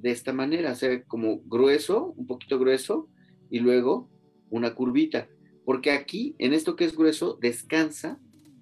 de 0.01 0.11
esta 0.11 0.33
manera, 0.33 0.75
sea, 0.75 1.03
como 1.03 1.39
grueso, 1.45 2.13
un 2.17 2.27
poquito 2.27 2.59
grueso, 2.59 3.07
y 3.49 3.59
luego 3.59 4.09
una 4.49 4.73
curvita. 4.73 5.27
Porque 5.65 5.91
aquí, 5.91 6.35
en 6.39 6.53
esto 6.53 6.75
que 6.75 6.85
es 6.85 6.95
grueso, 6.95 7.37
descansa 7.39 8.19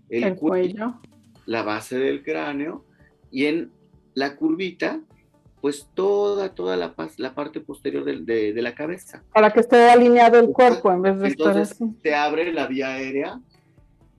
el, 0.10 0.36
cuello, 0.36 1.00
la 1.46 1.64
base 1.64 1.98
del 1.98 2.24
cráneo, 2.24 2.86
y 3.32 3.46
en 3.46 3.72
la 4.14 4.36
curvita 4.36 5.02
pues 5.62 5.90
toda, 5.94 6.56
toda 6.56 6.78
la, 6.78 6.96
la 7.18 7.36
parte 7.36 7.60
posterior 7.60 8.06
de, 8.06 8.54
de, 8.54 8.62
la 8.62 8.76
cabeza. 8.76 9.24
Para 9.34 9.52
que 9.52 9.60
esté 9.60 9.90
alineado 9.90 10.40
el 10.40 10.52
cuerpo 10.52 10.92
en 10.92 11.02
vez 11.02 11.20
de 11.20 11.28
Entonces, 11.28 11.72
estar 11.72 11.88
así. 11.88 11.98
te 12.02 12.16
abre 12.16 12.54
la 12.54 12.68
vía 12.68 12.94
aérea 12.94 13.42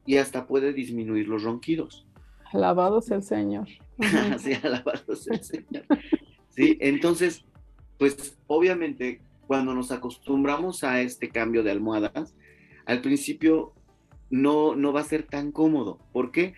y 0.05 0.19
hasta 0.19 0.47
puede 0.47 0.73
disminuir 0.73 1.29
los 1.29 1.43
ronquidos. 1.43 2.07
Alabado 2.53 3.01
sea 3.01 3.17
el 3.17 3.23
Señor. 3.23 3.69
sí, 4.39 4.53
alabado 4.63 5.17
sea 5.17 5.37
el 5.37 5.45
Señor. 5.45 5.85
Sí, 6.61 6.79
entonces, 6.81 7.45
pues 7.99 8.39
obviamente 8.47 9.21
cuando 9.47 9.75
nos 9.75 9.91
acostumbramos 9.91 10.85
a 10.85 11.01
este 11.01 11.29
cambio 11.29 11.63
de 11.63 11.73
almohadas, 11.73 12.35
al 12.87 13.01
principio 13.01 13.73
no, 14.31 14.77
no 14.77 14.93
va 14.93 15.01
a 15.01 15.05
ser 15.05 15.25
tan 15.25 15.51
cómodo. 15.51 15.99
¿Por 16.13 16.31
qué? 16.31 16.55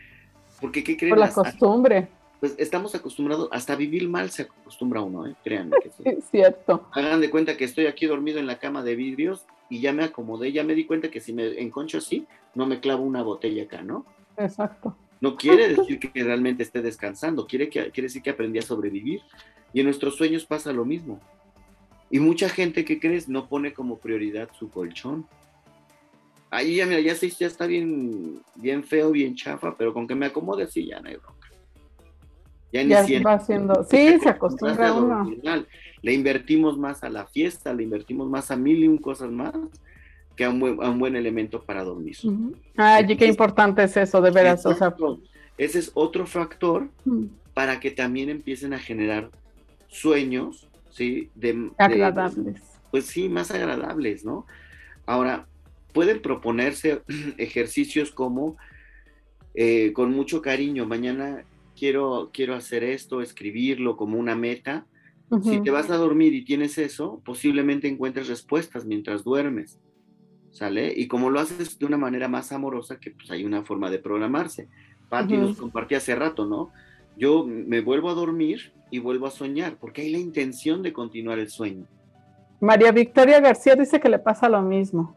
Porque, 0.61 0.85
¿qué 0.85 0.97
creen? 0.97 1.11
Por 1.11 1.19
la 1.19 1.33
costumbre 1.33 2.09
pues 2.43 2.57
estamos 2.59 2.93
acostumbrados, 2.97 3.49
hasta 3.53 3.77
vivir 3.77 4.09
mal 4.09 4.29
se 4.31 4.43
acostumbra 4.43 5.01
uno, 5.01 5.29
¿eh? 5.29 5.37
créanme 5.45 5.77
que 5.81 5.91
sí. 5.91 6.03
Es 6.05 6.25
cierto. 6.25 6.89
Hagan 6.91 7.21
de 7.21 7.31
cuenta 7.31 7.57
que 7.57 7.63
estoy 7.63 7.87
aquí 7.87 8.07
dormido 8.07 8.41
en 8.41 8.49
la 8.49 8.59
cama 8.59 8.83
de 8.83 8.97
vidrios 8.97 9.47
y 9.71 9.81
ya 9.81 9.93
me 9.93 10.03
acomodé, 10.03 10.51
ya 10.51 10.65
me 10.65 10.75
di 10.75 10.85
cuenta 10.85 11.09
que 11.09 11.21
si 11.21 11.33
me 11.33 11.61
enconcho 11.61 11.99
así, 11.99 12.27
no 12.57 12.67
me 12.67 12.81
clavo 12.81 13.05
una 13.05 13.23
botella 13.23 13.63
acá, 13.63 13.83
¿no? 13.83 14.05
Exacto. 14.37 14.97
No 15.21 15.37
quiere 15.37 15.69
decir 15.69 16.01
que 16.01 16.11
realmente 16.25 16.65
esté 16.65 16.83
descansando, 16.83 17.47
quiere, 17.47 17.69
que, 17.69 17.93
quiere 17.93 18.09
decir 18.09 18.23
que 18.23 18.31
aprendí 18.31 18.59
a 18.59 18.63
sobrevivir. 18.63 19.23
Y 19.73 19.81
en 19.81 19.87
nuestros 19.87 20.17
sueños 20.17 20.45
pasa 20.45 20.73
lo 20.73 20.85
mismo. 20.85 21.21
Y 22.11 22.21
mucha 22.21 22.49
gente 22.49 22.85
que 22.85 23.01
crees 23.01 23.29
no 23.29 23.49
pone 23.49 23.73
como 23.73 23.99
prioridad 23.99 24.51
su 24.59 24.71
colchón. 24.71 25.27
Ahí 26.51 26.77
ya, 26.77 26.87
mira, 26.87 27.01
ya, 27.01 27.15
ya 27.15 27.47
está 27.47 27.67
bien, 27.67 28.43
bien 28.57 28.85
feo, 28.85 29.11
bien 29.11 29.35
chafa, 29.35 29.75
pero 29.77 29.95
con 29.95 30.07
que 30.07 30.15
me 30.15 30.27
acomode 30.27 30.65
así 30.65 30.87
ya 30.87 31.01
no 31.01 31.09
hay 31.09 31.17
bronca. 31.17 31.49
Ya, 32.73 32.85
ni 32.85 33.19
va 33.21 33.35
haciendo, 33.35 33.85
sí, 33.85 34.19
se 34.23 34.31
acostumbra 34.31 34.95
uno. 34.95 35.31
Le 36.01 36.13
invertimos 36.13 36.79
más 36.79 37.05
a 37.05 37.11
la 37.11 37.27
fiesta, 37.27 37.73
le 37.75 37.83
invertimos 37.83 38.29
más 38.29 38.51
a 38.51 38.57
mil 38.57 38.83
y 38.83 38.89
un 38.89 38.99
cosas 38.99 39.31
más 39.31 39.53
que 40.37 40.45
a 40.45 40.51
un 40.51 40.59
buen, 40.59 40.83
a 40.83 40.91
un 40.91 40.99
buen 40.99 41.15
elemento 41.15 41.63
para 41.63 41.85
dormir. 41.85 42.17
Ay, 42.77 43.17
qué 43.17 43.27
importante 43.27 43.85
es 43.85 43.97
eso, 43.97 44.21
de 44.23 44.31
veras. 44.31 44.65
O 44.65 44.75
sea, 44.75 44.95
ese 45.59 45.79
es 45.79 45.91
otro 45.95 46.27
factor 46.27 46.89
para 47.53 47.79
que 47.79 47.91
también 47.91 48.31
empiecen 48.31 48.73
a 48.73 48.79
generar 48.79 49.31
sueños, 49.93 50.69
¿sí? 50.91 51.31
De, 51.35 51.71
agradables. 51.79 52.63
pues 52.91 53.07
sí, 53.07 53.29
más 53.29 53.51
agradables, 53.51 54.25
¿no? 54.25 54.47
Ahora, 55.07 55.47
pueden 55.93 56.21
proponerse 56.23 57.03
ejercicios 57.39 58.11
como 58.11 58.57
eh, 59.55 59.93
con 59.93 60.11
mucho 60.13 60.41
cariño, 60.41 60.87
mañana 60.87 61.45
quiero, 61.77 62.31
quiero 62.33 62.55
hacer 62.55 62.83
esto, 62.83 63.21
escribirlo 63.21 63.97
como 63.97 64.19
una 64.19 64.35
meta. 64.35 64.87
Si 65.43 65.63
te 65.63 65.71
vas 65.71 65.89
a 65.89 65.97
dormir 65.97 66.35
y 66.35 66.45
tienes 66.45 66.77
eso, 66.77 67.23
posiblemente 67.25 67.89
encuentres 67.89 68.29
respuestas 68.29 68.85
mientras 68.85 69.25
duermes. 69.25 69.79
¿sale? 70.51 70.93
Y 70.95 71.09
como 71.09 71.31
lo 71.31 71.41
haces 71.41 71.79
de 71.79 71.87
una 71.87 71.97
manera 71.97 72.29
más 72.29 72.53
amorosa, 72.53 73.01
que 73.01 73.11
pues 73.11 73.31
hay 73.31 73.45
una 73.45 73.65
forma 73.65 73.91
de 73.91 73.99
programarse. 73.99 74.69
Patti 75.09 75.37
nos 75.37 75.57
compartía 75.57 75.99
hace 75.99 76.15
rato, 76.15 76.47
¿no? 76.47 76.71
Yo 77.17 77.47
me 77.47 77.81
vuelvo 77.81 78.11
a 78.11 78.15
dormir 78.15 78.73
y 78.93 78.99
vuelvo 78.99 79.27
a 79.27 79.31
soñar, 79.31 79.79
porque 79.81 80.03
hay 80.03 80.13
la 80.13 80.19
intención 80.19 80.83
de 80.83 80.93
continuar 80.93 81.39
el 81.39 81.49
sueño. 81.49 81.87
María 82.61 82.93
Victoria 82.93 83.41
García 83.41 83.75
dice 83.75 83.99
que 83.99 84.11
le 84.11 84.19
pasa 84.19 84.51
lo 84.51 84.61
mismo. 84.61 85.17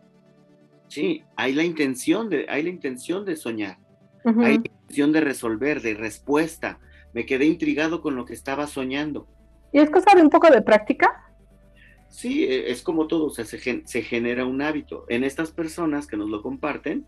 Sí, 0.87 1.23
hay 1.35 1.53
la 1.53 1.63
intención 1.63 2.29
de, 2.29 2.45
hay 2.47 2.63
la 2.63 2.69
intención 2.69 3.25
de 3.25 3.35
soñar, 3.35 3.77
hay 4.23 4.33
la 4.33 4.51
intención 4.51 5.11
de 5.11 5.19
resolver, 5.19 5.81
de 5.81 5.93
respuesta. 5.93 6.79
Me 7.13 7.25
quedé 7.25 7.45
intrigado 7.45 8.01
con 8.01 8.15
lo 8.15 8.23
que 8.23 8.33
estaba 8.33 8.65
soñando. 8.65 9.27
¿Y 9.73 9.79
es 9.79 9.89
cosa 9.89 10.15
de 10.15 10.21
un 10.21 10.29
poco 10.29 10.49
de 10.49 10.61
práctica? 10.61 11.33
Sí, 12.07 12.45
e, 12.45 12.71
es 12.71 12.81
como 12.81 13.07
todo, 13.07 13.25
o 13.25 13.29
sea, 13.29 13.43
se, 13.43 13.59
genera 14.03 14.45
un 14.45 14.61
hábito. 14.61 15.05
En 15.09 15.25
estas 15.25 15.51
personas 15.51 16.07
que 16.07 16.15
nos 16.15 16.29
lo 16.29 16.41
comparten, 16.41 17.05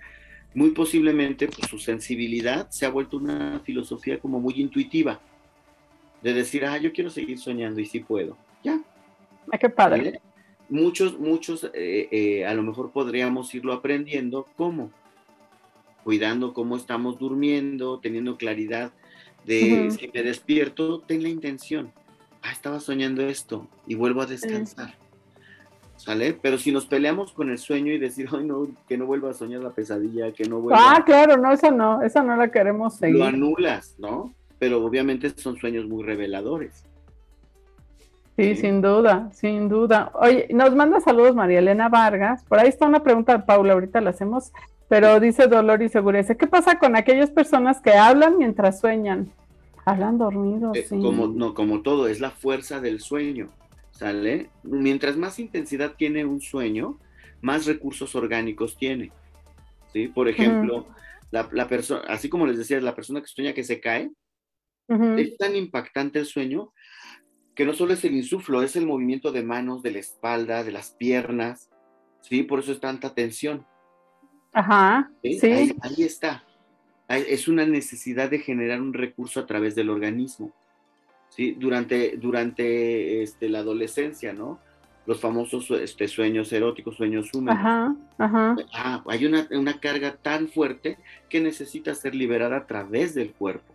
muy 0.53 0.71
posiblemente 0.71 1.47
pues, 1.47 1.69
su 1.69 1.79
sensibilidad 1.79 2.69
se 2.71 2.85
ha 2.85 2.89
vuelto 2.89 3.15
una 3.15 3.61
filosofía 3.63 4.19
como 4.19 4.41
muy 4.41 4.55
intuitiva, 4.57 5.21
de 6.27 6.33
decir, 6.33 6.65
ah, 6.65 6.77
yo 6.77 6.91
quiero 6.91 7.09
seguir 7.09 7.39
soñando 7.39 7.79
y 7.79 7.85
sí 7.85 8.01
puedo. 8.01 8.35
Ya. 8.63 8.81
Ah, 9.51 9.57
qué 9.57 9.69
padre. 9.69 10.19
Muchos, 10.69 11.17
muchos, 11.17 11.63
eh, 11.73 12.09
eh, 12.11 12.45
a 12.45 12.53
lo 12.53 12.63
mejor 12.63 12.91
podríamos 12.91 13.55
irlo 13.55 13.71
aprendiendo, 13.71 14.45
¿cómo? 14.57 14.91
Cuidando 16.03 16.53
cómo 16.53 16.75
estamos 16.75 17.17
durmiendo, 17.17 17.99
teniendo 17.99 18.37
claridad 18.37 18.91
de 19.45 19.89
si 19.91 20.09
me 20.13 20.23
despierto, 20.23 20.99
ten 20.99 21.23
la 21.23 21.29
intención 21.29 21.93
ah, 22.41 22.51
estaba 22.51 22.81
soñando 22.81 23.21
esto 23.23 23.67
y 23.85 23.95
vuelvo 23.95 24.21
a 24.21 24.25
descansar. 24.25 24.95
¿Sale? 25.95 26.33
Pero 26.33 26.57
si 26.57 26.71
nos 26.71 26.85
peleamos 26.85 27.31
con 27.31 27.49
el 27.49 27.57
sueño 27.57 27.91
y 27.91 27.97
decir, 27.97 28.27
ay, 28.31 28.43
no, 28.43 28.67
que 28.87 28.97
no 28.97 29.05
vuelva 29.05 29.31
a 29.31 29.33
soñar 29.33 29.61
la 29.61 29.71
pesadilla, 29.71 30.31
que 30.31 30.43
no 30.43 30.59
vuelva. 30.59 30.79
Ah, 30.79 31.03
claro, 31.03 31.37
no, 31.37 31.51
esa 31.51 31.71
no, 31.71 32.03
esa 32.03 32.21
no 32.21 32.35
la 32.35 32.51
queremos 32.51 32.95
seguir. 32.95 33.17
Lo 33.17 33.25
anulas, 33.25 33.95
¿no? 33.97 34.33
Pero 34.59 34.83
obviamente 34.83 35.29
son 35.29 35.57
sueños 35.57 35.87
muy 35.87 36.03
reveladores. 36.03 36.83
Sí, 38.37 38.55
sin 38.55 38.81
duda, 38.81 39.31
sin 39.33 39.67
duda. 39.67 40.11
Oye, 40.13 40.47
nos 40.53 40.75
manda 40.75 40.99
saludos 40.99 41.35
María 41.35 41.57
Elena 41.57 41.89
Vargas. 41.89 42.43
Por 42.43 42.59
ahí 42.59 42.69
está 42.69 42.85
una 42.85 43.01
pregunta 43.01 43.35
de 43.35 43.43
Paula, 43.43 43.73
ahorita 43.73 43.99
la 43.99 44.11
hacemos, 44.11 44.51
pero 44.87 45.19
dice 45.19 45.47
Dolor 45.47 45.81
y 45.81 45.89
Seguridad. 45.89 46.37
¿Qué 46.37 46.45
pasa 46.45 46.77
con 46.77 46.95
aquellas 46.95 47.31
personas 47.31 47.81
que 47.81 47.93
hablan 47.93 48.37
mientras 48.37 48.79
sueñan? 48.79 49.31
Hablan 49.85 50.19
dormidos, 50.19 50.77
eh, 50.77 50.85
sí. 50.87 51.01
Como, 51.01 51.27
no, 51.27 51.55
como 51.55 51.81
todo, 51.81 52.07
es 52.07 52.19
la 52.19 52.29
fuerza 52.29 52.79
del 52.79 52.99
sueño, 52.99 53.49
¿sale? 53.89 54.51
Mientras 54.61 55.17
más 55.17 55.39
intensidad 55.39 55.93
tiene 55.97 56.23
un 56.23 56.39
sueño, 56.39 56.99
más 57.41 57.65
recursos 57.65 58.13
orgánicos 58.13 58.77
tiene, 58.77 59.11
¿sí? 59.93 60.09
Por 60.09 60.27
ejemplo, 60.27 60.85
la, 61.31 61.67
persona, 61.67 62.01
así 62.07 62.29
como 62.29 62.45
les 62.45 62.57
decía, 62.57 62.79
la 62.81 62.93
persona 62.93 63.21
que 63.21 63.27
sueña 63.27 63.53
que 63.53 63.63
se 63.63 63.79
cae, 63.79 64.11
es 64.89 65.37
tan 65.37 65.55
impactante 65.55 66.19
el 66.19 66.25
sueño 66.25 66.73
que 67.55 67.65
no 67.65 67.73
solo 67.73 67.93
es 67.93 68.03
el 68.05 68.15
insuflo, 68.15 68.61
es 68.61 68.75
el 68.75 68.85
movimiento 68.85 69.31
de 69.31 69.43
manos, 69.43 69.81
de 69.81 69.91
la 69.91 69.99
espalda, 69.99 70.63
de 70.63 70.71
las 70.71 70.91
piernas, 70.91 71.69
¿sí? 72.21 72.43
Por 72.43 72.59
eso 72.59 72.71
es 72.71 72.79
tanta 72.79 73.13
tensión. 73.13 73.65
Ajá, 74.53 75.11
sí. 75.23 75.39
ahí 75.81 76.03
está 76.03 76.43
es 77.07 77.47
una 77.47 77.65
necesidad 77.65 78.29
de 78.29 78.39
generar 78.39 78.81
un 78.81 78.93
recurso 78.93 79.39
a 79.39 79.45
través 79.45 79.75
del 79.75 79.89
organismo. 79.89 80.51
¿sí? 81.29 81.53
Durante, 81.57 82.17
durante 82.17 83.23
este, 83.23 83.49
la 83.49 83.59
adolescencia, 83.59 84.33
¿no? 84.33 84.59
Los 85.05 85.21
famosos 85.21 85.71
este, 85.71 86.09
sueños 86.09 86.51
eróticos, 86.51 86.97
sueños 86.97 87.33
húmedos. 87.33 87.59
Ajá, 87.59 87.95
ajá. 88.17 88.55
Ah, 88.73 89.03
hay 89.07 89.25
una, 89.25 89.47
una 89.51 89.79
carga 89.79 90.17
tan 90.17 90.49
fuerte 90.49 90.97
que 91.29 91.39
necesita 91.39 91.95
ser 91.95 92.13
liberada 92.13 92.57
a 92.57 92.67
través 92.67 93.15
del 93.15 93.31
cuerpo. 93.31 93.73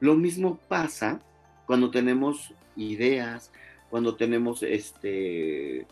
Lo 0.00 0.14
mismo 0.14 0.58
pasa 0.68 1.20
cuando 1.66 1.90
tenemos 1.90 2.52
ideas, 2.76 3.50
cuando 3.90 4.16
tenemos 4.16 4.62
este, 4.62 5.86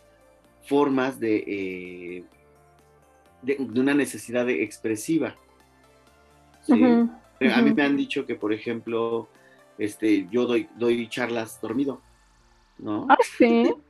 formas 0.66 1.18
de, 1.18 1.36
eh, 1.36 2.24
de, 3.42 3.56
de, 3.58 3.80
una 3.80 3.94
necesidad 3.94 4.48
expresiva. 4.48 5.34
A 6.68 7.60
mí 7.62 7.74
me 7.74 7.82
han 7.82 7.96
dicho 7.96 8.24
que, 8.26 8.34
por 8.34 8.52
ejemplo, 8.52 9.28
este, 9.78 10.26
yo 10.30 10.46
doy, 10.46 10.68
doy 10.76 11.08
charlas 11.08 11.60
dormido, 11.60 12.00
¿no? 12.78 13.06
Ah, 13.08 13.16
sí. 13.38 13.72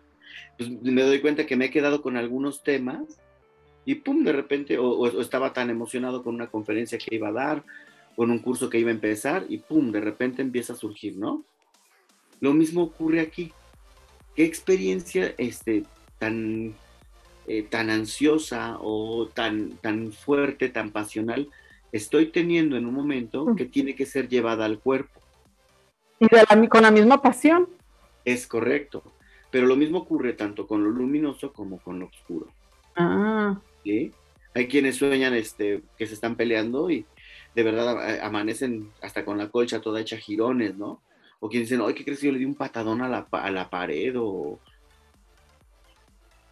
Pues 0.56 0.70
me 0.70 1.02
doy 1.02 1.20
cuenta 1.20 1.46
que 1.46 1.56
me 1.56 1.66
he 1.66 1.70
quedado 1.70 2.00
con 2.00 2.16
algunos 2.16 2.62
temas 2.62 3.20
y 3.84 3.96
pum, 3.96 4.22
de 4.24 4.32
repente, 4.32 4.78
o, 4.78 5.20
estaba 5.20 5.52
tan 5.52 5.68
emocionado 5.68 6.22
con 6.22 6.34
una 6.34 6.46
conferencia 6.46 6.96
que 6.96 7.14
iba 7.14 7.28
a 7.28 7.32
dar, 7.32 7.64
con 8.16 8.30
un 8.30 8.38
curso 8.38 8.70
que 8.70 8.78
iba 8.78 8.90
a 8.90 8.94
empezar 8.94 9.46
y 9.48 9.58
pum, 9.58 9.90
de 9.90 10.00
repente 10.00 10.42
empieza 10.42 10.72
a 10.72 10.76
surgir, 10.76 11.16
¿no? 11.16 11.44
Lo 12.40 12.52
mismo 12.52 12.82
ocurre 12.82 13.20
aquí. 13.20 13.52
¿Qué 14.34 14.44
experiencia 14.44 15.34
este, 15.38 15.84
tan, 16.18 16.74
eh, 17.46 17.62
tan 17.62 17.90
ansiosa 17.90 18.78
o 18.80 19.28
tan, 19.28 19.76
tan 19.78 20.12
fuerte, 20.12 20.68
tan 20.68 20.90
pasional 20.90 21.48
estoy 21.94 22.26
teniendo 22.26 22.76
en 22.76 22.86
un 22.86 22.94
momento 22.94 23.46
mm. 23.46 23.54
que 23.54 23.66
tiene 23.66 23.94
que 23.94 24.04
ser 24.04 24.28
llevada 24.28 24.64
al 24.64 24.80
cuerpo. 24.80 25.20
Y 26.18 26.26
con 26.66 26.82
la 26.82 26.90
misma 26.90 27.22
pasión. 27.22 27.68
Es 28.24 28.48
correcto. 28.48 29.04
Pero 29.52 29.66
lo 29.66 29.76
mismo 29.76 29.98
ocurre 29.98 30.32
tanto 30.32 30.66
con 30.66 30.82
lo 30.82 30.90
luminoso 30.90 31.52
como 31.52 31.78
con 31.78 32.00
lo 32.00 32.06
oscuro. 32.06 32.48
Ah. 32.96 33.60
¿Sí? 33.84 34.10
Hay 34.54 34.66
quienes 34.66 34.96
sueñan 34.96 35.34
este, 35.34 35.82
que 35.96 36.08
se 36.08 36.14
están 36.14 36.34
peleando 36.34 36.90
y 36.90 37.06
de 37.55 37.62
verdad 37.62 38.20
amanecen 38.22 38.90
hasta 39.01 39.24
con 39.24 39.39
la 39.39 39.48
colcha 39.48 39.81
toda 39.81 40.01
hecha 40.01 40.16
girones, 40.16 40.76
¿no? 40.76 41.02
O 41.40 41.48
quienes 41.48 41.68
dicen, 41.68 41.85
ay, 41.86 41.94
¿qué 41.94 42.05
crees 42.05 42.20
yo 42.20 42.32
le 42.32 42.39
di 42.39 42.44
un 42.44 42.55
patadón 42.55 43.02
a 43.02 43.09
la, 43.09 43.26
a 43.31 43.51
la 43.51 43.68
pared? 43.70 44.14
O... 44.18 44.59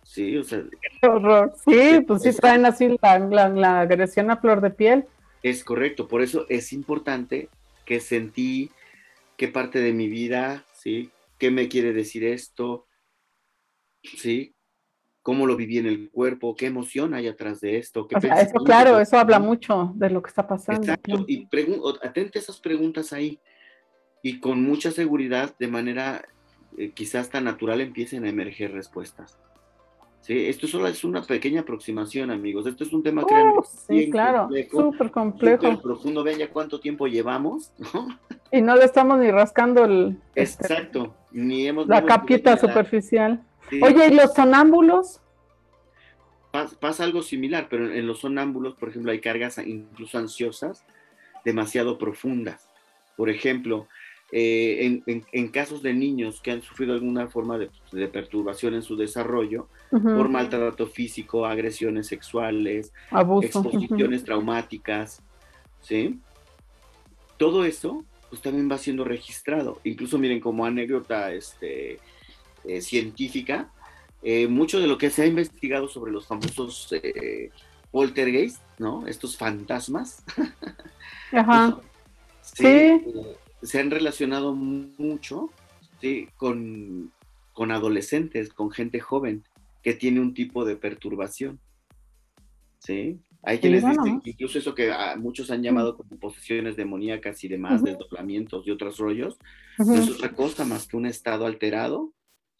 Sí, 0.03 0.37
o 0.37 0.45
sea... 0.45 0.63
Qué 1.01 1.09
horror. 1.09 1.55
Sí, 1.65 2.01
pues 2.07 2.23
sí 2.23 2.33
traen 2.33 2.67
así 2.67 2.97
la 3.01 3.81
agresión 3.81 4.31
a 4.31 4.37
flor 4.37 4.61
de 4.61 4.71
piel. 4.71 5.07
Es 5.43 5.65
correcto, 5.65 6.07
por 6.07 6.23
eso 6.23 6.47
es 6.49 6.73
importante 6.73 7.49
que 7.85 8.01
sentí 8.01 8.71
qué 9.37 9.49
parte 9.49 9.81
de 9.81 9.93
mi 9.93 10.09
vida, 10.09 10.65
¿sí? 10.73 11.11
¿Qué 11.39 11.51
me 11.51 11.69
quiere 11.69 11.93
decir 11.93 12.25
esto? 12.25 12.87
¿Sí? 14.03 14.55
¿Cómo 15.23 15.47
lo 15.47 15.57
viví 15.57 15.79
en 15.79 15.87
el 15.87 16.11
cuerpo? 16.11 16.57
¿Qué 16.57 16.67
emoción 16.67 17.15
hay 17.15 17.29
atrás 17.29 17.61
de 17.61 17.79
esto? 17.79 18.09
¿Qué 18.09 18.17
eso, 18.17 18.65
claro, 18.65 18.99
eso 18.99 19.17
habla 19.17 19.39
mucho 19.39 19.93
de 19.95 20.11
lo 20.11 20.21
que 20.23 20.29
está 20.29 20.47
pasando. 20.47 20.83
Exacto, 20.83 21.25
y 21.29 21.49
atente 22.03 22.41
esas 22.41 22.59
preguntas 22.59 23.13
ahí 23.13 23.39
y 24.23 24.41
con 24.41 24.63
mucha 24.63 24.91
seguridad, 24.91 25.55
de 25.59 25.69
manera 25.69 26.25
eh, 26.77 26.91
quizás 26.91 27.29
tan 27.29 27.45
natural, 27.45 27.81
empiecen 27.81 28.25
a 28.25 28.29
emerger 28.29 28.73
respuestas. 28.73 29.39
Sí, 30.21 30.47
esto 30.47 30.69
solo 30.69 30.87
es 30.87 31.03
una 31.03 31.23
pequeña 31.23 31.63
aproximación, 31.63 32.31
amigos. 32.31 32.67
Esto 32.67 32.85
es 32.85 32.93
un 32.93 33.03
tema 33.03 33.25
que 33.27 33.35
sí, 33.89 34.09
claro, 34.09 34.49
súper 34.71 35.11
complejo. 35.11 35.81
profundo. 35.83 36.23
Vean 36.23 36.39
ya 36.39 36.49
cuánto 36.49 36.79
tiempo 36.79 37.07
llevamos, 37.07 37.73
Y 38.53 38.61
no 38.61 38.77
le 38.77 38.85
estamos 38.85 39.19
ni 39.19 39.31
rascando 39.31 39.85
el. 39.87 40.19
Este, 40.35 40.65
Exacto, 40.65 41.15
ni 41.33 41.67
hemos. 41.67 41.89
La 41.89 42.05
capita 42.05 42.57
superficial. 42.57 43.43
Oye, 43.81 44.09
¿y 44.09 44.15
los 44.15 44.35
sonámbulos? 44.35 45.21
Pasa, 46.81 47.05
algo 47.05 47.23
similar, 47.23 47.69
pero 47.71 47.91
en 47.91 48.07
los 48.07 48.21
sonámbulos, 48.21 48.75
por 48.75 48.91
ejemplo, 48.91 49.11
hay 49.11 49.21
cargas 49.21 49.57
incluso 49.59 50.19
ansiosas 50.19 50.85
demasiado 51.47 51.97
profundas. 51.97 52.69
Por 53.17 53.31
ejemplo, 53.31 53.89
eh, 54.33 55.03
en, 55.07 55.49
casos 55.49 55.83
de 55.83 55.95
niños 55.95 56.43
que 56.43 56.51
han 56.51 56.61
sufrido 56.61 56.93
alguna 56.93 57.29
forma 57.29 57.59
de, 57.59 58.09
perturbación 58.09 58.75
en 58.75 58.83
su 58.83 58.97
desarrollo, 58.97 59.69
por 59.91 60.29
maltrato 60.29 60.87
físico, 60.87 61.47
agresiones 61.47 62.07
sexuales, 62.07 62.93
exposiciones 63.43 64.25
traumáticas, 64.25 65.23
¿sí? 65.81 66.19
Todo 67.39 67.65
eso 67.65 68.05
pues 68.29 68.41
también 68.41 68.71
va 68.71 68.79
siendo 68.79 69.05
registrado. 69.05 69.81
Incluso 69.85 70.19
miren 70.19 70.41
como 70.41 70.65
anécdota 70.65 71.35
este, 71.35 71.99
eh, 72.65 72.81
científica, 72.81 73.71
eh, 74.23 74.47
mucho 74.47 74.81
de 74.81 74.87
lo 74.87 74.99
que 74.99 75.11
se 75.11 75.23
ha 75.23 75.27
investigado 75.27 75.89
sobre 75.89 76.13
los 76.13 76.27
famosos 76.27 76.95
poltergeist, 77.91 78.61
¿no? 78.79 79.07
Estos 79.07 79.37
fantasmas. 79.37 80.23
Ajá. 81.33 81.81
sí 82.41 83.01
se 83.63 83.81
han 83.81 83.91
relacionado 83.91 84.55
mucho 84.55 85.51
con, 86.37 87.13
adolescentes, 87.71 88.53
con 88.53 88.71
gente 88.71 89.01
joven 89.01 89.45
que 89.83 89.95
tiene 89.95 90.21
un 90.21 90.35
tipo 90.35 90.65
de 90.65 90.77
perturbación. 90.77 91.61
¿Sí? 92.79 93.21
Hay 93.45 93.59
quienes 93.59 93.85
dicen, 93.85 94.21
incluso 94.25 94.59
eso 94.59 94.75
que 94.75 94.93
muchos 95.17 95.51
han 95.51 95.63
llamado 95.63 95.97
como 95.97 96.19
posesiones 96.19 96.77
demoníacas 96.77 97.43
y 97.45 97.49
demás, 97.49 97.83
desdoblamientos 97.83 98.67
y 98.67 98.71
otros 98.71 98.99
rollos, 98.99 99.39
no 99.79 99.95
es 99.95 100.11
otra 100.11 100.33
cosa 100.33 100.65
más 100.65 100.87
que 100.87 100.97
un 100.97 101.07
estado 101.07 101.47
alterado, 101.47 102.13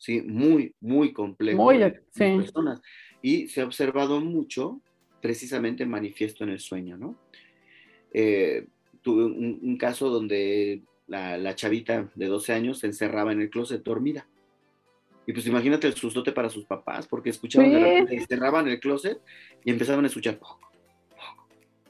¿sí? 0.03 0.21
Muy, 0.21 0.75
muy 0.81 1.13
complejo 1.13 1.63
muy, 1.63 1.79
de 1.79 2.03
personas. 2.13 2.83
y 3.23 3.47
se 3.47 3.61
ha 3.61 3.65
observado 3.65 4.21
mucho, 4.21 4.81
precisamente 5.21 5.87
manifiesto 5.87 6.43
en 6.43 6.51
el 6.51 6.59
sueño, 6.59 6.97
¿no? 6.97 7.17
Eh, 8.13 8.67
tuve 9.01 9.25
un, 9.25 9.77
caso 9.79 10.11
donde 10.11 10.83
la, 11.07 11.55
chavita 11.55 12.11
de 12.17 12.27
12 12.27 12.53
años 12.53 12.81
se 12.81 12.89
encerraba 12.89 13.31
en 13.31 13.43
el 13.43 13.49
closet 13.49 13.85
dormida. 13.85 14.27
Y 15.25 15.33
pues 15.33 15.47
imagínate 15.47 15.87
el 15.87 15.95
sustote 15.95 16.33
para 16.33 16.51
sus 16.51 16.65
papás, 16.65 17.07
porque 17.07 17.31
escuchaban 17.31 17.71
de 17.71 17.79
repente, 17.79 18.17
encerraban 18.17 18.67
el 18.67 18.81
closet 18.81 19.21
y 19.65 19.71
empezaban 19.71 20.05
a 20.05 20.09
escuchar 20.09 20.41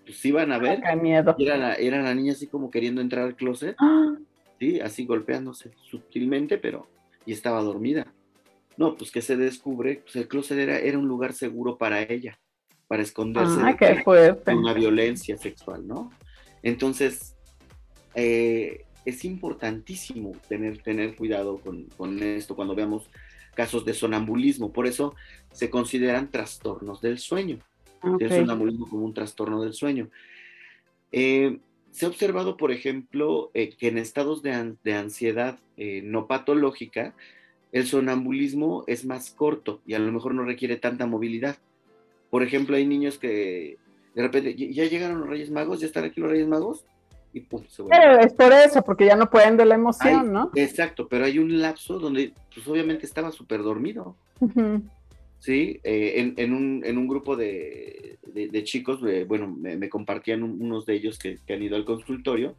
Pues 0.05 0.23
iban 0.27 0.53
a 0.53 0.59
ver. 0.59 0.81
miedo. 1.01 1.35
era, 1.39 1.57
la, 1.57 1.75
era 1.77 2.03
la 2.03 2.15
niña 2.15 2.33
así 2.33 2.47
como 2.47 2.71
queriendo 2.71 3.01
entrar 3.01 3.25
al 3.25 3.37
closet. 3.37 3.75
¡Ah! 3.79 4.17
Sí, 4.61 4.81
así 4.81 5.07
golpeándose 5.07 5.71
sutilmente, 5.81 6.59
pero. 6.59 6.92
Y 7.27 7.33
estaba 7.33 7.63
dormida. 7.63 8.07
No, 8.77 8.97
pues 8.97 9.11
que 9.11 9.23
se 9.23 9.37
descubre, 9.37 10.03
pues 10.03 10.17
el 10.17 10.29
closet 10.29 10.59
era, 10.59 10.79
era 10.79 10.99
un 10.99 11.07
lugar 11.07 11.35
seguro 11.35 11.77
para 11.77 12.03
ella, 12.03 12.39
para 12.89 13.03
esconderse 13.03 13.61
ah, 13.61 13.77
de, 14.47 14.55
una 14.55 14.73
violencia 14.73 15.37
sexual, 15.37 15.87
¿no? 15.87 16.11
Entonces, 16.63 17.37
eh, 18.15 18.85
es 19.05 19.25
importantísimo 19.25 20.33
tener, 20.49 20.79
tener 20.79 21.17
cuidado 21.17 21.59
con, 21.59 22.23
esto 22.23 22.55
cuando 22.55 22.75
veamos 22.75 23.09
casos 23.55 23.85
de 23.85 23.95
sonambulismo. 23.95 24.73
Por 24.73 24.87
eso 24.87 25.15
se 25.53 25.71
consideran 25.71 26.31
trastornos 26.31 27.01
del 27.01 27.19
sueño. 27.19 27.59
El 28.19 28.31
sonambulismo 28.31 28.89
como 28.89 29.05
un 29.05 29.15
trastorno 29.15 29.63
del 29.63 29.75
sueño. 29.75 30.09
Eh, 31.11 31.59
se 31.93 32.07
ha 32.07 32.09
observado, 32.09 32.57
por 32.57 32.73
ejemplo, 32.73 33.51
eh, 33.55 33.71
que 33.77 33.89
en 33.89 33.99
estados 33.99 34.43
de, 34.43 34.53
ansiedad 34.93 35.59
no 35.77 36.27
patológica, 36.27 37.15
el 37.71 37.87
sonambulismo 37.87 38.85
es 38.87 39.05
más 39.05 39.31
corto 39.31 39.81
y 39.87 39.95
a 39.95 39.99
lo 39.99 40.13
mejor 40.13 40.35
no 40.35 40.45
requiere 40.45 40.77
tanta 40.77 41.07
movilidad. 41.07 41.57
Por 42.31 42.43
ejemplo, 42.43 42.77
hay 42.77 42.87
niños 42.87 43.19
que 43.19 43.79
de 44.15 44.23
repente, 44.23 44.55
ya 44.55 44.85
llegaron 44.85 45.21
los 45.21 45.29
Reyes 45.29 45.51
Magos, 45.51 45.81
ya 45.81 45.87
están 45.87 46.05
aquí 46.05 46.21
los 46.21 46.31
Reyes 46.31 46.49
Magos, 46.49 46.85
y 47.33 47.41
pum, 47.41 47.65
se 47.67 47.83
Es 48.21 48.35
por 48.35 48.53
eso, 48.53 48.83
porque 48.83 49.07
ya 49.07 49.17
no 49.17 49.31
pueden 49.31 49.57
de 49.57 49.65
la 49.65 49.75
emoción, 49.75 50.33
¿no? 50.33 50.51
Exacto, 50.55 51.09
pero 51.09 51.25
hay 51.25 51.39
un 51.39 51.61
lapso 51.63 51.99
donde, 51.99 52.35
pues 52.55 52.67
obviamente 52.69 53.07
estaba 53.07 53.33
súper 53.33 53.63
dormido. 53.63 54.17
Sí, 55.43 55.81
eh, 55.83 56.35
en, 56.37 56.55
un, 56.55 57.09
grupo 57.09 57.35
de, 57.35 58.17
chicos, 58.63 59.01
eh, 59.05 59.25
bueno, 59.25 59.49
me, 59.49 59.89
compartían 59.89 60.45
unos 60.45 60.87
de 60.87 60.95
ellos 60.95 61.19
que, 61.19 61.41
han 61.53 61.61
ido 61.65 61.75
al 61.75 61.85
consultorio, 61.85 62.55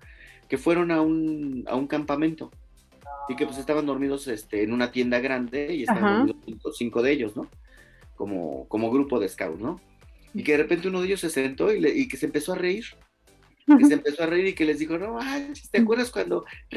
que 0.50 0.58
fueron 0.58 0.92
a 0.92 1.02
un, 1.02 1.88
campamento 1.90 2.52
y 3.30 3.38
que 3.38 3.46
pues 3.46 3.58
estaban 3.58 3.86
dormidos 3.86 4.28
este, 4.28 4.64
en 4.64 4.74
una 4.74 4.92
tienda 4.92 5.22
grande 5.22 5.74
y 5.74 5.84
estaban 5.84 6.28
dormidos 6.28 6.78
cinco, 6.78 7.02
de 7.02 7.14
ellos, 7.14 7.38
¿no? 7.38 7.50
Como, 8.16 8.68
como 8.68 8.92
grupo 8.92 9.18
de 9.18 9.30
scouts, 9.30 9.62
¿no? 9.62 9.80
Y 10.34 10.44
que 10.44 10.52
de 10.52 10.58
repente 10.58 10.90
uno 10.90 11.00
de 11.00 11.08
ellos 11.08 11.22
se 11.22 11.30
sentó 11.30 11.74
y, 11.74 12.10
que 12.10 12.18
se 12.18 12.26
empezó 12.26 12.52
a 12.52 12.58
reír. 12.58 12.84
Que 13.66 13.86
se 13.86 13.94
empezó 13.94 14.24
a 14.24 14.26
reír 14.26 14.48
y 14.48 14.56
que 14.56 14.66
les 14.66 14.80
dijo, 14.80 14.98
no 14.98 15.20
¿te 15.72 15.80
acuerdas 15.80 16.12
cuando? 16.12 16.44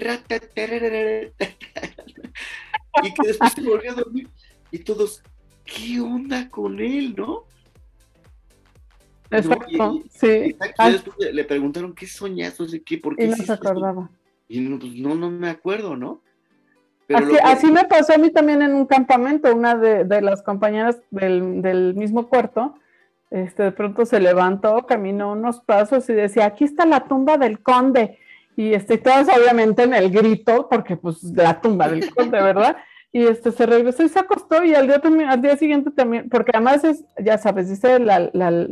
y 3.02 3.12
que 3.12 3.26
después 3.26 3.52
se 3.52 3.60
volvió 3.62 3.90
a 3.90 3.94
dormir. 3.96 4.28
Y 4.70 4.78
todos, 4.78 5.24
¿qué 5.66 6.00
onda 6.00 6.48
con 6.48 6.80
él, 6.80 7.14
no? 7.16 7.44
Exacto, 9.30 10.02
sí. 10.10 10.56
Ah. 10.78 10.92
le 11.32 11.44
preguntaron, 11.44 11.94
¿qué 11.94 12.06
soñaste? 12.06 12.82
¿Qué? 12.84 12.98
¿Por 12.98 13.16
qué? 13.16 13.24
Y 13.24 13.28
no 13.28 13.36
se 13.36 13.52
acordaba. 13.52 14.10
Y 14.48 14.60
no, 14.60 14.78
pues 14.78 14.94
no, 14.94 15.14
no 15.14 15.30
me 15.30 15.50
acuerdo, 15.50 15.96
¿no? 15.96 16.22
así, 17.42 17.70
me 17.70 17.84
pasó 17.84 18.14
a 18.14 18.18
mí 18.18 18.30
también 18.30 18.62
en 18.62 18.74
un 18.74 18.86
campamento, 18.86 19.54
una 19.54 19.76
de, 19.76 20.04
de 20.04 20.22
las 20.22 20.42
compañeras 20.42 21.00
del, 21.10 21.62
del, 21.62 21.94
mismo 21.94 22.28
cuarto, 22.28 22.74
este, 23.30 23.64
de 23.64 23.72
pronto 23.72 24.06
se 24.06 24.20
levantó, 24.20 24.86
caminó 24.86 25.32
unos 25.32 25.60
pasos 25.60 26.08
y 26.08 26.14
decía, 26.14 26.46
aquí 26.46 26.64
está 26.64 26.84
la 26.86 27.06
tumba 27.06 27.38
del 27.38 27.60
conde. 27.60 28.18
Y 28.56 28.72
este, 28.72 28.98
todas 28.98 29.28
obviamente 29.28 29.82
en 29.82 29.94
el 29.94 30.10
grito, 30.10 30.68
porque 30.68 30.96
pues 30.96 31.22
la 31.22 31.60
tumba 31.60 31.88
del 31.88 32.12
conde, 32.12 32.40
¿verdad? 32.40 32.76
Y 33.12 33.24
este, 33.24 33.52
se 33.52 33.66
regresó 33.66 34.02
y 34.02 34.08
se 34.08 34.18
acostó 34.18 34.62
y 34.64 34.74
al 34.74 34.86
día, 34.86 35.00
al 35.28 35.40
día 35.40 35.56
siguiente 35.56 35.90
también, 35.90 36.28
porque 36.28 36.50
además 36.52 36.84
es, 36.84 37.04
ya 37.18 37.38
sabes, 37.38 37.70
dice 37.70 37.98
la, 37.98 38.30
la 38.32 38.66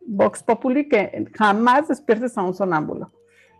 Vox 0.00 0.42
Populi 0.42 0.88
que 0.88 1.26
jamás 1.34 1.88
despiertes 1.88 2.36
a 2.36 2.42
un 2.42 2.54
sonámbulo. 2.54 3.12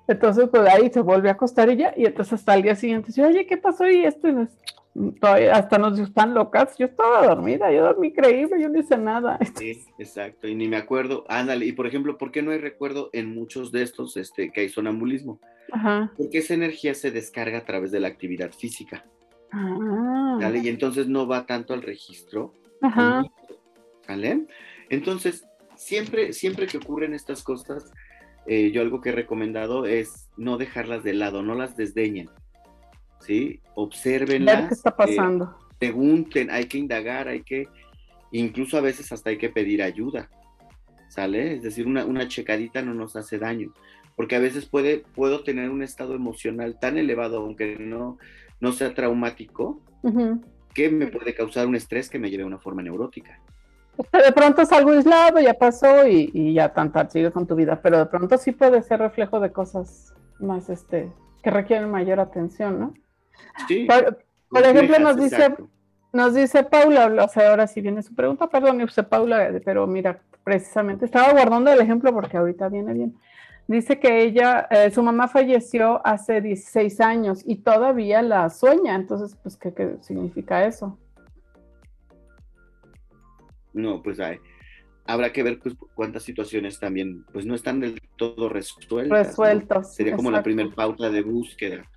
Entonces, 0.09 0.48
pues 0.51 0.68
ahí 0.68 0.90
se 0.90 1.01
vuelve 1.01 1.28
a 1.28 1.32
acostar 1.32 1.70
ella 1.70 1.94
y 1.97 2.05
entonces 2.05 2.32
hasta 2.32 2.55
el 2.55 2.62
día 2.62 2.74
siguiente 2.74 3.09
dice, 3.09 3.24
oye, 3.24 3.47
¿qué 3.47 3.56
pasó? 3.56 3.89
Y 3.89 4.05
esto 4.05 4.28
y 4.28 5.44
hasta 5.52 5.78
nos 5.78 5.98
están 5.98 6.35
locas. 6.35 6.77
Yo 6.78 6.86
estaba 6.86 7.27
dormida, 7.27 7.70
yo 7.72 7.82
dormí 7.85 8.12
creíble, 8.12 8.60
yo 8.60 8.68
no 8.68 8.81
hice 8.81 8.97
nada. 8.97 9.39
Sí, 9.56 9.85
exacto, 9.98 10.48
y 10.48 10.55
ni 10.55 10.68
me 10.68 10.77
acuerdo. 10.77 11.24
Ándale, 11.28 11.66
y 11.66 11.72
por 11.72 11.86
ejemplo, 11.86 12.18
¿por 12.18 12.32
qué 12.32 12.43
no 12.43 12.51
hay 12.51 12.59
recuerdo 12.59 13.10
en 13.12 13.32
muchos 13.32 13.70
de 13.72 13.82
estos 13.82 14.16
este, 14.16 14.51
que 14.51 14.62
hay 14.62 14.68
sonambulismo? 14.68 15.39
Ajá. 15.70 16.12
Porque 16.16 16.39
esa 16.39 16.55
energía 16.55 16.94
se 16.94 17.10
descarga 17.10 17.59
a 17.59 17.64
través 17.64 17.93
de 17.93 18.01
la 18.01 18.09
actividad 18.09 18.51
física. 18.51 19.05
Ah. 19.52 20.52
Y 20.55 20.68
entonces 20.68 21.09
no 21.09 21.27
va 21.27 21.47
tanto 21.47 21.74
al 21.74 21.82
registro. 21.82 22.52
Entonces, 24.89 25.44
siempre, 25.77 26.32
siempre 26.32 26.66
que 26.66 26.78
ocurren 26.78 27.14
estas 27.14 27.43
cosas, 27.43 27.93
eh, 28.47 28.70
yo 28.72 28.82
algo 28.82 29.01
que 29.01 29.10
he 29.10 29.12
recomendado 29.12 29.86
es 29.86 30.28
no 30.36 30.56
dejarlas 30.56 31.05
de 31.05 31.14
lado, 31.14 31.43
no 31.43 31.55
las 31.55 31.77
desdeñen. 31.77 32.31
¿sí? 33.20 33.60
Obsérvenlas. 33.74 34.56
Ver 34.56 34.68
qué 34.68 34.74
está 34.74 34.97
pasando. 34.97 35.44
Eh, 35.44 35.74
pregunten, 35.78 36.51
hay 36.51 36.66
que 36.66 36.78
indagar, 36.78 37.28
hay 37.28 37.43
que, 37.43 37.68
incluso 38.32 38.77
a 38.77 38.81
veces 38.81 39.10
hasta 39.12 39.31
hay 39.31 39.39
que 39.39 39.48
pedir 39.48 39.82
ayuda, 39.82 40.28
¿sale? 41.09 41.55
Es 41.55 41.62
decir, 41.62 41.86
una, 41.86 42.05
una 42.05 42.28
checadita 42.28 42.82
no 42.82 42.94
nos 42.94 43.16
hace 43.16 43.39
daño, 43.39 43.72
porque 44.16 44.36
a 44.36 44.40
veces 44.40 44.66
puede, 44.66 45.05
puedo 45.14 45.43
tener 45.43 45.70
un 45.70 45.82
estado 45.82 46.14
emocional 46.14 46.78
tan 46.78 46.98
elevado, 46.98 47.39
aunque 47.39 47.77
no, 47.78 48.18
no 48.61 48.73
sea 48.73 48.95
traumático, 48.95 49.81
que 50.74 50.91
me 50.91 51.07
puede 51.09 51.35
causar 51.35 51.66
un 51.66 51.74
estrés 51.74 52.09
que 52.09 52.19
me 52.19 52.31
lleve 52.31 52.45
a 52.45 52.47
una 52.47 52.59
forma 52.59 52.82
neurótica. 52.82 53.41
De 53.97 54.32
pronto 54.32 54.62
es 54.62 54.73
algo 54.73 54.93
aislado, 54.93 55.41
ya 55.41 55.55
pasó 55.55 56.07
y, 56.07 56.31
y 56.32 56.55
ya 56.55 56.73
tanta 56.73 57.09
sigue 57.11 57.31
con 57.31 57.47
tu 57.47 57.55
vida, 57.55 57.81
pero 57.82 57.99
de 57.99 58.07
pronto 58.07 58.39
sí 58.39 58.53
puede 58.53 58.82
ser 58.82 59.01
reflejo 59.01 59.41
de 59.41 59.53
cosas 59.53 60.15
más 60.39 60.70
este 60.70 61.12
que 61.43 61.51
requieren 61.51 61.91
mayor 61.91 62.20
atención, 62.20 62.78
¿no? 62.78 62.95
por, 64.49 64.65
ejemplo, 64.65 64.99
nos 64.99 65.16
dice, 65.16 65.55
nos 66.12 66.35
dice 66.35 66.65
Paula, 66.65 67.24
o 67.24 67.28
sea, 67.28 67.51
ahora 67.51 67.66
sí 67.66 67.81
viene 67.81 68.03
su 68.03 68.15
pregunta, 68.15 68.49
perdón, 68.49 68.81
usted 68.82 69.07
Paula, 69.07 69.51
pero 69.65 69.87
mira, 69.87 70.20
precisamente 70.45 71.05
estaba 71.05 71.32
guardando 71.32 71.73
el 71.73 71.81
ejemplo 71.81 72.12
porque 72.12 72.37
ahorita 72.37 72.69
viene 72.69 72.93
bien. 72.93 73.15
Dice 73.70 74.01
que 74.01 74.24
ella, 74.24 74.66
eh, 74.68 74.90
su 74.90 75.01
mamá 75.01 75.28
falleció 75.28 76.05
hace 76.05 76.40
16 76.40 77.01
años 77.01 77.42
y 77.47 77.59
todavía 77.59 78.20
la 78.20 78.51
sueña, 78.51 78.97
entonces, 78.97 79.38
pues, 79.40 79.56
¿qué, 79.56 79.72
qué 79.72 79.94
significa 80.01 80.66
eso? 80.66 80.98
No, 83.72 84.02
pues 84.02 84.18
hay, 84.18 84.38
habrá 85.06 85.32
que 85.32 85.44
ver 85.44 85.60
pues, 85.60 85.76
cuántas 85.94 86.24
situaciones 86.24 86.80
también, 86.80 87.24
pues 87.32 87.47
no 87.47 87.55
están 87.55 87.78
del 87.78 88.01
todo 88.16 88.48
resueltas. 88.48 89.28
Resueltos. 89.28 89.94
Sería 89.94 90.16
como 90.16 90.32
la 90.32 90.42
primera 90.42 90.70
pauta 90.74 91.09
de 91.09 91.22
búsqueda. 91.22 91.88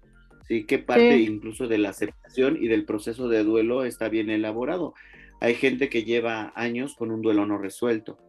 ¿sí? 0.48 0.66
¿Qué 0.66 0.78
parte 0.78 1.18
incluso 1.22 1.68
de 1.68 1.80
la 1.80 1.90
aceptación 1.90 2.56
y 2.62 2.68
del 2.68 2.86
proceso 2.86 3.30
de 3.30 3.44
duelo 3.44 3.84
está 3.84 4.10
bien 4.10 4.30
elaborado? 4.30 4.94
Hay 5.42 5.56
gente 5.56 5.90
que 5.90 6.04
lleva 6.04 6.54
años 6.56 6.94
con 6.94 7.10
un 7.10 7.24
duelo 7.24 7.48
no 7.48 7.58
resuelto, 7.58 8.20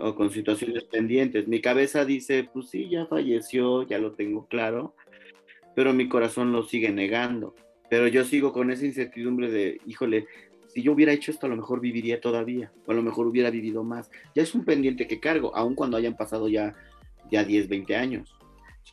O 0.00 0.14
con 0.14 0.30
situaciones 0.30 0.84
pendientes. 0.84 1.48
Mi 1.48 1.60
cabeza 1.60 2.04
dice, 2.04 2.48
pues 2.52 2.70
sí, 2.70 2.88
ya 2.88 3.06
falleció, 3.06 3.82
ya 3.82 3.98
lo 3.98 4.12
tengo 4.12 4.46
claro, 4.46 4.94
pero 5.74 5.92
mi 5.92 6.08
corazón 6.08 6.52
lo 6.52 6.62
sigue 6.62 6.90
negando. 6.90 7.54
Pero 7.90 8.06
yo 8.06 8.24
sigo 8.24 8.52
con 8.52 8.70
esa 8.70 8.86
incertidumbre 8.86 9.50
de, 9.50 9.80
híjole, 9.86 10.26
si 10.68 10.82
yo 10.82 10.92
hubiera 10.92 11.12
hecho 11.12 11.30
esto, 11.30 11.46
a 11.46 11.48
lo 11.48 11.56
mejor 11.56 11.80
viviría 11.80 12.20
todavía, 12.20 12.70
o 12.86 12.92
a 12.92 12.94
lo 12.94 13.02
mejor 13.02 13.26
hubiera 13.26 13.50
vivido 13.50 13.82
más. 13.82 14.10
Ya 14.34 14.42
es 14.42 14.54
un 14.54 14.64
pendiente 14.64 15.06
que 15.06 15.20
cargo, 15.20 15.54
aun 15.56 15.74
cuando 15.74 15.96
hayan 15.96 16.16
pasado 16.16 16.48
ya, 16.48 16.74
ya 17.30 17.42
10, 17.42 17.68
20 17.68 17.96
años. 17.96 18.38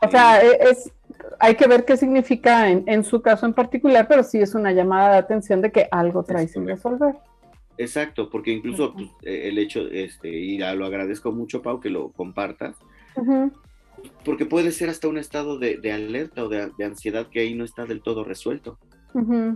O 0.01 0.09
sea, 0.09 0.43
e, 0.43 0.57
es, 0.69 0.91
hay 1.39 1.55
que 1.55 1.67
ver 1.67 1.85
qué 1.85 1.97
significa 1.97 2.69
en, 2.69 3.03
su 3.03 3.21
caso 3.21 3.45
en 3.45 3.53
particular, 3.53 4.07
pero 4.07 4.23
sí 4.23 4.39
es 4.39 4.55
una 4.55 4.71
llamada 4.71 5.13
de 5.13 5.17
atención 5.17 5.61
de 5.61 5.71
que 5.71 5.87
algo 5.91 6.23
trae 6.23 6.47
sin 6.47 6.67
resolver. 6.67 7.15
Exacto, 7.77 8.29
porque 8.29 8.51
incluso 8.51 8.93
pues, 8.93 9.09
e, 9.23 9.49
el 9.49 9.57
hecho, 9.57 9.87
este, 9.89 10.29
y 10.29 10.57
lo 10.57 10.85
agradezco 10.85 11.31
mucho, 11.31 11.61
Pau, 11.61 11.79
que 11.79 11.89
lo 11.89 12.11
compartas, 12.11 12.77
porque 14.23 14.45
puede 14.45 14.71
ser 14.71 14.89
hasta 14.89 15.07
un 15.07 15.17
estado 15.17 15.57
de, 15.57 15.91
alerta 15.91 16.43
o 16.43 16.49
de, 16.49 16.71
ansiedad 16.83 17.27
que 17.29 17.41
ahí 17.41 17.53
no 17.53 17.63
está 17.63 17.85
del 17.85 18.01
todo 18.01 18.23
resuelto. 18.23 18.77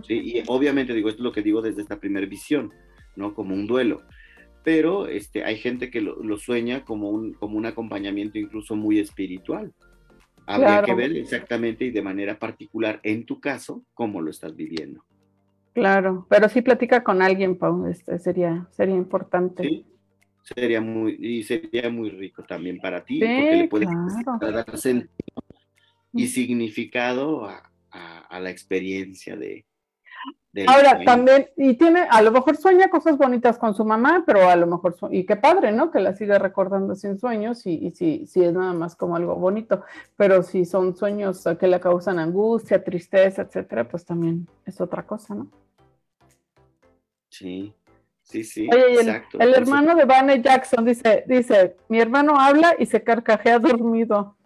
Y 0.08 0.42
obviamente 0.46 0.94
digo, 0.94 1.10
esto 1.10 1.20
es 1.20 1.24
lo 1.24 1.32
que 1.32 1.42
digo 1.42 1.60
desde 1.60 1.82
esta 1.82 2.00
primera 2.00 2.26
visión, 2.26 2.72
¿no? 3.16 3.34
Como 3.34 3.54
un 3.54 3.66
duelo. 3.66 4.02
Pero 4.64 5.06
este, 5.06 5.44
hay 5.44 5.56
gente 5.56 5.90
que 5.90 6.00
lo, 6.00 6.22
lo 6.22 6.38
sueña 6.38 6.84
como 6.84 7.10
un, 7.10 7.34
como 7.34 7.56
un 7.56 7.66
acompañamiento 7.66 8.38
incluso 8.38 8.76
muy 8.76 8.98
espiritual. 8.98 9.72
Habría 10.46 10.82
que 10.82 10.94
ver 10.94 11.16
exactamente 11.16 11.84
y 11.84 11.90
de 11.90 12.02
manera 12.02 12.38
particular 12.38 13.00
en 13.02 13.24
tu 13.24 13.40
caso 13.40 13.84
cómo 13.94 14.20
lo 14.20 14.30
estás 14.30 14.56
viviendo. 14.56 15.04
Claro, 15.72 16.26
pero 16.28 16.48
sí 16.48 16.62
platica 16.62 17.04
con 17.04 17.22
alguien, 17.22 17.56
Pau, 17.56 17.86
este 17.86 18.18
sería, 18.18 18.66
sería 18.72 18.96
importante. 18.96 19.62
Sí, 19.62 19.86
sería 20.42 20.80
muy, 20.80 21.16
y 21.20 21.42
sería 21.42 21.88
muy 21.90 22.10
rico 22.10 22.42
también 22.42 22.78
para 22.78 23.04
ti, 23.04 23.20
porque 23.20 23.56
le 23.56 23.68
puedes 23.68 23.88
dar 24.40 24.78
sentido 24.78 25.42
y 26.12 26.26
significado 26.26 27.48
a 27.92 28.40
la 28.40 28.50
experiencia 28.50 29.36
de, 29.36 29.64
Ahora 30.66 31.00
también, 31.04 31.48
y 31.56 31.74
tiene, 31.74 32.08
a 32.10 32.20
lo 32.22 32.32
mejor 32.32 32.56
sueña 32.56 32.90
cosas 32.90 33.16
bonitas 33.16 33.56
con 33.56 33.72
su 33.72 33.84
mamá, 33.84 34.24
pero 34.26 34.48
a 34.48 34.56
lo 34.56 34.66
mejor, 34.66 34.96
y 35.10 35.24
qué 35.24 35.36
padre, 35.36 35.70
¿no? 35.70 35.92
Que 35.92 36.00
la 36.00 36.16
siga 36.16 36.40
recordando 36.40 36.96
sin 36.96 37.20
sueños 37.20 37.66
y, 37.66 37.74
y 37.74 37.92
si, 37.92 38.26
si 38.26 38.42
es 38.42 38.52
nada 38.52 38.72
más 38.72 38.96
como 38.96 39.14
algo 39.14 39.36
bonito, 39.36 39.84
pero 40.16 40.42
si 40.42 40.64
son 40.64 40.96
sueños 40.96 41.44
que 41.58 41.68
le 41.68 41.78
causan 41.78 42.18
angustia, 42.18 42.82
tristeza, 42.82 43.42
etcétera, 43.42 43.88
pues 43.88 44.04
también 44.04 44.48
es 44.66 44.80
otra 44.80 45.06
cosa, 45.06 45.36
¿no? 45.36 45.50
Sí, 47.28 47.72
sí, 48.22 48.42
sí. 48.42 48.68
Oye, 48.72 48.94
exacto. 48.94 49.38
El, 49.38 49.54
hermano 49.54 49.94
de 49.94 50.04
Vanny 50.04 50.42
Jackson 50.42 50.84
dice, 50.84 51.22
dice, 51.28 51.76
mi 51.88 52.00
hermano 52.00 52.38
habla 52.38 52.74
y 52.76 52.86
se 52.86 53.04
carcajea 53.04 53.58
dormido. 53.60 54.36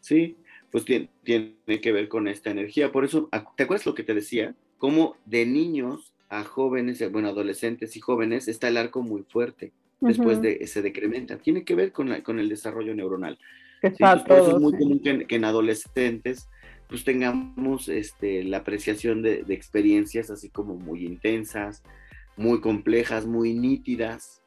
Sí, 0.00 0.38
pues 0.70 0.84
tiene, 0.84 1.08
que 1.24 1.92
ver 1.92 2.08
con 2.08 2.28
esta 2.28 2.50
energía. 2.50 2.92
Por 2.92 3.04
eso, 3.04 3.28
¿te 3.56 3.62
acuerdas 3.62 3.86
lo 3.86 3.94
que 3.94 4.02
te 4.02 4.14
decía? 4.14 4.54
Como 4.78 5.16
de 5.24 5.46
niños 5.46 6.12
a 6.28 6.44
jóvenes, 6.44 7.00
eh, 7.00 7.08
bueno, 7.08 7.28
adolescentes 7.28 7.96
y 7.96 8.00
jóvenes, 8.00 8.48
está 8.48 8.68
el 8.68 8.76
arco 8.76 9.02
muy 9.02 9.22
fuerte. 9.22 9.72
Después 10.00 10.40
de, 10.40 10.64
se 10.68 10.80
decrementa. 10.80 11.38
Tiene 11.38 11.64
que 11.64 11.74
ver 11.74 11.90
con, 11.90 12.08
la, 12.08 12.22
con 12.22 12.38
el 12.38 12.48
desarrollo 12.48 12.94
neuronal. 12.94 13.38
por 13.80 14.38
eso 14.38 14.56
es 14.56 14.60
muy 14.60 14.78
común 14.78 15.00
que, 15.00 15.26
en 15.28 15.44
adolescentes 15.44 16.48
pues 16.88 17.04
tengamos 17.04 17.88
este, 17.90 18.44
la 18.44 18.58
apreciación 18.58 19.20
de, 19.20 19.44
experiencias 19.48 20.30
así 20.30 20.48
como 20.48 20.74
muy 20.74 21.04
intensas, 21.04 21.82
muy 22.36 22.60
complejas, 22.60 23.26
muy 23.26 23.52
nítidas. 23.52 24.42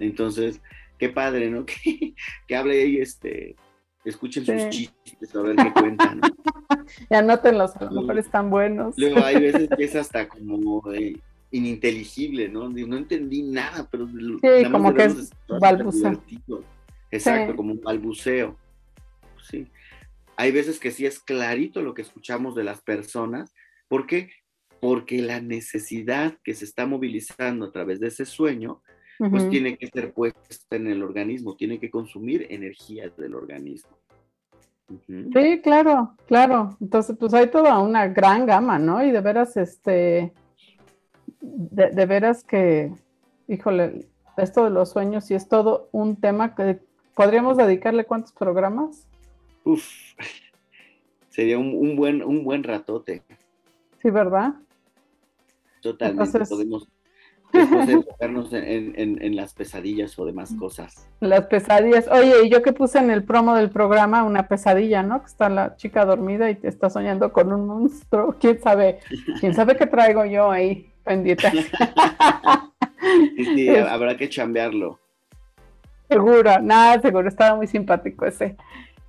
Entonces, 0.00 0.60
qué 0.98 1.10
padre, 1.10 1.50
¿no? 1.50 1.64
que, 1.66 2.14
que 2.48 2.56
hable 2.56 2.82
ahí 2.82 2.96
este, 2.98 3.54
escuchen 4.06 4.46
sus 4.46 4.68
chistes, 4.70 5.34
a 5.34 5.42
ver 5.42 5.56
qué 5.56 5.72
cuentan. 5.72 6.20
y 7.10 7.14
anótenlos, 7.14 7.76
a 7.76 7.84
lo 7.84 8.00
mejor 8.02 8.18
están 8.18 8.50
buenos. 8.50 8.94
Luego 8.96 9.22
hay 9.24 9.40
veces 9.40 9.68
que 9.76 9.84
es 9.84 9.96
hasta 9.96 10.28
como 10.28 10.82
ininteligible, 11.50 12.48
¿no? 12.48 12.68
No 12.68 12.96
entendí 12.96 13.42
nada, 13.42 13.88
pero 13.90 14.06
sí, 14.06 14.70
como 14.70 14.94
que 14.94 15.04
es 15.04 15.30
balbuceo. 15.60 16.22
Exacto, 17.10 17.56
como 17.56 17.72
un 17.72 17.80
balbuceo. 17.80 18.56
Sí. 19.42 19.66
Hay 20.36 20.52
veces 20.52 20.78
que 20.78 20.90
sí 20.90 21.06
es 21.06 21.18
clarito 21.18 21.82
lo 21.82 21.94
que 21.94 22.02
escuchamos 22.02 22.54
de 22.54 22.64
las 22.64 22.82
personas. 22.82 23.52
¿Por 23.88 24.06
qué? 24.06 24.30
Porque 24.80 25.22
la 25.22 25.40
necesidad 25.40 26.36
que 26.44 26.54
se 26.54 26.64
está 26.64 26.86
movilizando 26.86 27.66
a 27.66 27.72
través 27.72 28.00
de 28.00 28.08
ese 28.08 28.26
sueño 28.26 28.82
pues 29.18 29.48
tiene 29.48 29.76
que 29.76 29.86
ser 29.86 30.12
puesta 30.12 30.76
en 30.76 30.86
el 30.88 31.02
organismo, 31.02 31.56
tiene 31.56 31.78
que 31.78 31.90
consumir 31.90 32.46
energía 32.50 33.10
del 33.16 33.34
organismo. 33.34 33.96
Sí, 35.06 35.60
claro, 35.62 36.14
claro. 36.26 36.76
Entonces, 36.80 37.16
pues 37.18 37.34
hay 37.34 37.48
toda 37.48 37.78
una 37.80 38.06
gran 38.08 38.46
gama, 38.46 38.78
¿no? 38.78 39.02
Y 39.04 39.10
de 39.10 39.20
veras, 39.20 39.56
este, 39.56 40.32
de, 41.40 42.06
veras 42.06 42.44
que, 42.44 42.92
híjole, 43.48 44.06
esto 44.36 44.64
de 44.64 44.70
los 44.70 44.90
sueños 44.90 45.24
sí 45.24 45.34
es 45.34 45.48
todo 45.48 45.88
un 45.92 46.16
tema 46.16 46.54
que 46.54 46.80
podríamos 47.14 47.56
dedicarle 47.56 48.04
cuántos 48.04 48.32
programas. 48.32 49.08
Uf, 49.64 49.84
sería 51.30 51.58
un, 51.58 51.96
buen, 51.96 52.22
un 52.22 52.44
buen 52.44 52.62
ratote. 52.62 53.22
Sí, 54.00 54.10
¿verdad? 54.10 54.54
Totalmente, 55.80 56.44
podemos 56.46 56.88
después 57.52 57.86
de 57.86 57.92
enfocarnos 57.94 58.52
en, 58.52 59.36
las 59.36 59.54
pesadillas 59.54 60.18
o 60.18 60.24
demás 60.24 60.54
cosas. 60.58 61.08
Las 61.20 61.46
pesadillas. 61.46 62.08
Oye, 62.08 62.44
y 62.44 62.50
yo 62.50 62.62
que 62.62 62.72
puse 62.72 62.98
en 62.98 63.10
el 63.10 63.24
promo 63.24 63.54
del 63.54 63.70
programa 63.70 64.24
una 64.24 64.48
pesadilla, 64.48 65.02
¿no? 65.02 65.20
Que 65.20 65.26
está 65.26 65.48
la 65.48 65.76
chica 65.76 66.04
dormida 66.04 66.50
y 66.50 66.54
te 66.54 66.68
está 66.68 66.90
soñando 66.90 67.32
con 67.32 67.52
un 67.52 67.66
monstruo. 67.66 68.36
¿Quién 68.40 68.60
sabe? 68.60 69.00
¿Quién 69.40 69.54
sabe 69.54 69.76
qué 69.76 69.86
traigo 69.86 70.24
yo 70.24 70.50
ahí 70.50 70.90
pendiente? 71.04 71.50
sí, 73.36 73.68
habrá 73.68 74.16
que 74.16 74.28
chambearlo. 74.28 74.98
Seguro, 76.08 76.60
nada, 76.62 77.00
seguro, 77.00 77.28
estaba 77.28 77.56
muy 77.56 77.66
simpático 77.66 78.26
ese. 78.26 78.56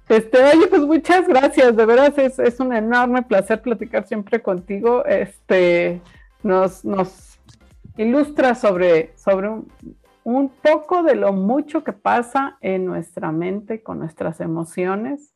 Este, 0.10 0.42
oye, 0.42 0.68
pues 0.68 0.82
muchas 0.84 1.28
gracias, 1.28 1.76
de 1.76 1.86
veras 1.86 2.18
es, 2.18 2.40
es 2.40 2.60
un 2.60 2.74
enorme 2.74 3.24
placer 3.24 3.62
platicar 3.62 4.08
siempre 4.08 4.42
contigo. 4.42 5.06
Este, 5.06 6.02
nos, 6.44 6.86
nos 6.86 7.27
ilustra 7.98 8.56
sobre, 8.56 9.18
sobre 9.18 9.50
un, 10.24 10.50
poco 10.62 11.04
de 11.04 11.16
lo 11.16 11.34
mucho 11.34 11.84
que 11.84 11.94
pasa 11.94 12.58
en 12.62 12.86
nuestra 12.86 13.32
mente 13.32 13.82
con 13.82 14.00
nuestras 14.00 14.40
emociones. 14.40 15.34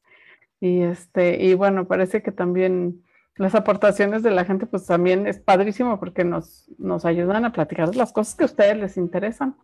Y, 0.60 0.82
este, 0.82 1.44
y 1.44 1.54
bueno, 1.56 1.88
parece 1.88 2.22
que 2.22 2.32
también 2.32 3.04
las 3.36 3.56
aportaciones 3.56 4.22
de 4.24 4.32
la 4.32 4.46
gente, 4.46 4.66
pues 4.66 4.86
también 4.86 5.26
es 5.26 5.40
padrísimo 5.40 6.00
porque 6.00 6.24
nos, 6.24 6.70
nos 6.78 7.06
ayudan 7.06 7.46
a 7.46 7.52
platicar 7.52 7.96
las 7.96 8.12
cosas 8.12 8.36
que 8.36 8.44
a 8.44 8.48
ustedes 8.48 8.78
les 8.78 8.98
interesan, 8.98 9.56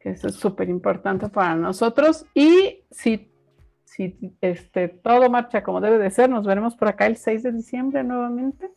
que 0.00 0.10
eso 0.10 0.28
es 0.28 0.34
súper 0.34 0.68
importante 0.68 1.28
para 1.28 1.54
nosotros. 1.54 2.26
Y 2.34 2.84
si, 2.90 3.30
si 3.84 4.34
este, 4.40 4.88
todo 4.88 5.30
marcha 5.30 5.62
como 5.62 5.80
debe 5.80 5.98
de 5.98 6.10
ser, 6.10 6.30
nos 6.30 6.46
veremos 6.46 6.74
por 6.74 6.88
acá 6.88 7.06
el 7.06 7.16
6 7.16 7.42
de 7.42 7.52
diciembre 7.52 8.02
nuevamente. 8.02 8.70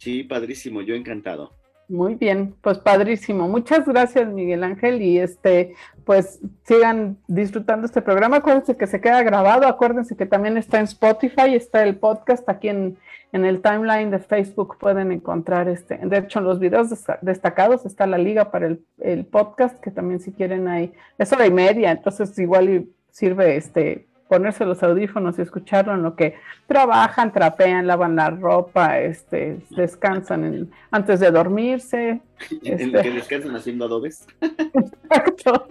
Sí, 0.00 0.24
padrísimo, 0.24 0.80
yo 0.80 0.94
encantado. 0.94 1.52
Muy 1.88 2.14
bien, 2.14 2.54
pues 2.62 2.78
padrísimo. 2.78 3.48
Muchas 3.48 3.86
gracias, 3.86 4.32
Miguel 4.32 4.64
Ángel, 4.64 5.02
y 5.02 5.18
este, 5.18 5.74
pues 6.06 6.40
sigan 6.62 7.18
disfrutando 7.26 7.84
este 7.84 8.00
programa. 8.00 8.38
Acuérdense 8.38 8.78
que 8.78 8.86
se 8.86 9.00
queda 9.00 9.22
grabado, 9.22 9.66
acuérdense 9.66 10.16
que 10.16 10.24
también 10.24 10.56
está 10.56 10.78
en 10.78 10.84
Spotify, 10.84 11.54
está 11.54 11.82
el 11.82 11.96
podcast 11.96 12.48
aquí 12.48 12.68
en, 12.68 12.96
en 13.32 13.44
el 13.44 13.60
timeline 13.60 14.10
de 14.10 14.20
Facebook 14.20 14.78
pueden 14.78 15.12
encontrar 15.12 15.68
este, 15.68 15.98
de 15.98 16.18
hecho 16.18 16.40
los 16.40 16.58
videos 16.58 16.88
destacados 17.20 17.84
está 17.84 18.06
la 18.06 18.18
liga 18.18 18.50
para 18.50 18.68
el, 18.68 18.84
el 18.98 19.26
podcast, 19.26 19.78
que 19.80 19.90
también 19.90 20.20
si 20.20 20.32
quieren 20.32 20.66
hay, 20.66 20.92
es 21.18 21.30
hora 21.32 21.46
y 21.46 21.50
media, 21.50 21.90
entonces 21.90 22.38
igual 22.38 22.86
sirve 23.10 23.56
este 23.56 24.06
ponerse 24.30 24.64
los 24.64 24.80
audífonos 24.84 25.36
y 25.38 25.42
escucharlo 25.42 25.92
en 25.92 26.04
lo 26.04 26.14
que 26.14 26.36
trabajan, 26.68 27.32
trapean, 27.32 27.88
lavan 27.88 28.14
la 28.14 28.30
ropa, 28.30 29.00
este, 29.00 29.58
descansan 29.70 30.70
antes 30.92 31.18
de 31.18 31.32
dormirse. 31.32 32.22
En 32.62 32.92
lo 32.92 33.02
que 33.02 33.08
este. 33.08 33.10
descansan 33.10 33.56
haciendo 33.56 33.86
adobes. 33.86 34.28
Exacto. 34.40 35.66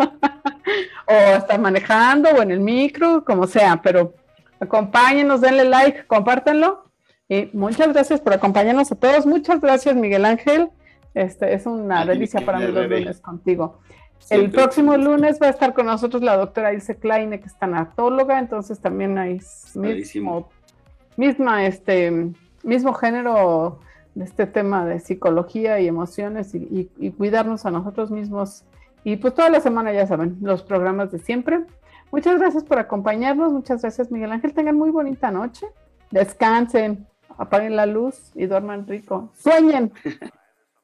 o 1.07 1.37
están 1.37 1.61
manejando 1.61 2.31
o 2.31 2.41
en 2.41 2.51
el 2.51 2.59
micro, 2.59 3.23
como 3.23 3.47
sea, 3.47 3.79
pero 3.81 4.13
acompáñenos, 4.59 5.39
denle 5.39 5.63
like, 5.63 6.05
compártanlo. 6.05 6.91
Y 7.29 7.49
muchas 7.53 7.93
gracias 7.93 8.19
por 8.19 8.33
acompañarnos 8.33 8.91
a 8.91 8.95
todos. 8.95 9.25
Muchas 9.25 9.61
gracias, 9.61 9.95
Miguel 9.95 10.25
Ángel. 10.25 10.69
Este 11.13 11.53
es 11.53 11.65
una 11.65 12.05
delicia 12.05 12.41
para 12.41 12.59
mí 12.59 12.67
los 12.67 12.89
lunes 12.89 13.21
contigo 13.21 13.79
el 14.29 14.51
próximo 14.51 14.95
lunes 14.97 15.39
va 15.41 15.47
a 15.47 15.49
estar 15.49 15.73
con 15.73 15.87
nosotros 15.87 16.21
la 16.21 16.37
doctora 16.37 16.73
Ilse 16.73 16.97
Kleine, 16.97 17.39
que 17.39 17.47
es 17.47 17.57
tanatóloga, 17.57 18.39
entonces 18.39 18.79
también 18.79 19.17
hay 19.17 19.39
mismo, 19.75 20.49
misma, 21.17 21.65
este, 21.65 22.31
mismo 22.63 22.93
género 22.93 23.79
de 24.15 24.25
este 24.25 24.45
tema 24.45 24.85
de 24.85 24.99
psicología 24.99 25.79
y 25.79 25.87
emociones 25.87 26.53
y, 26.53 26.89
cuidarnos 27.17 27.65
a 27.65 27.71
nosotros 27.71 28.11
mismos. 28.11 28.65
Y 29.03 29.15
pues 29.17 29.33
toda 29.33 29.49
la 29.49 29.61
semana, 29.61 29.93
ya 29.93 30.05
saben, 30.05 30.37
los 30.41 30.61
programas 30.61 31.11
de 31.11 31.19
siempre. 31.19 31.61
Muchas 32.11 32.39
gracias 32.39 32.63
por 32.63 32.79
acompañarnos, 32.79 33.51
muchas 33.53 33.81
gracias 33.81 34.11
Miguel 34.11 34.31
Ángel, 34.31 34.53
tengan 34.53 34.75
muy 34.75 34.89
bonita 34.89 35.29
noche, 35.29 35.67
descansen, 36.09 37.07
apaguen 37.37 37.75
la 37.75 37.85
luz 37.85 38.31
y 38.35 38.47
duerman 38.47 38.87
rico, 38.87 39.31
sueñen. 39.35 39.93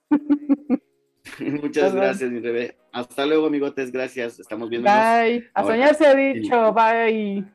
Muchas 1.61 1.93
gracias, 1.93 2.29
mi 2.29 2.39
bebé. 2.39 2.77
Hasta 2.91 3.25
luego, 3.25 3.47
amigotes. 3.47 3.91
Gracias. 3.91 4.39
Estamos 4.39 4.69
viendo. 4.69 4.89
Bye. 4.89 5.49
A 5.53 5.63
soñar 5.63 5.95
se 5.95 6.05
ha 6.07 6.15
dicho. 6.15 6.73
Bye. 6.73 7.45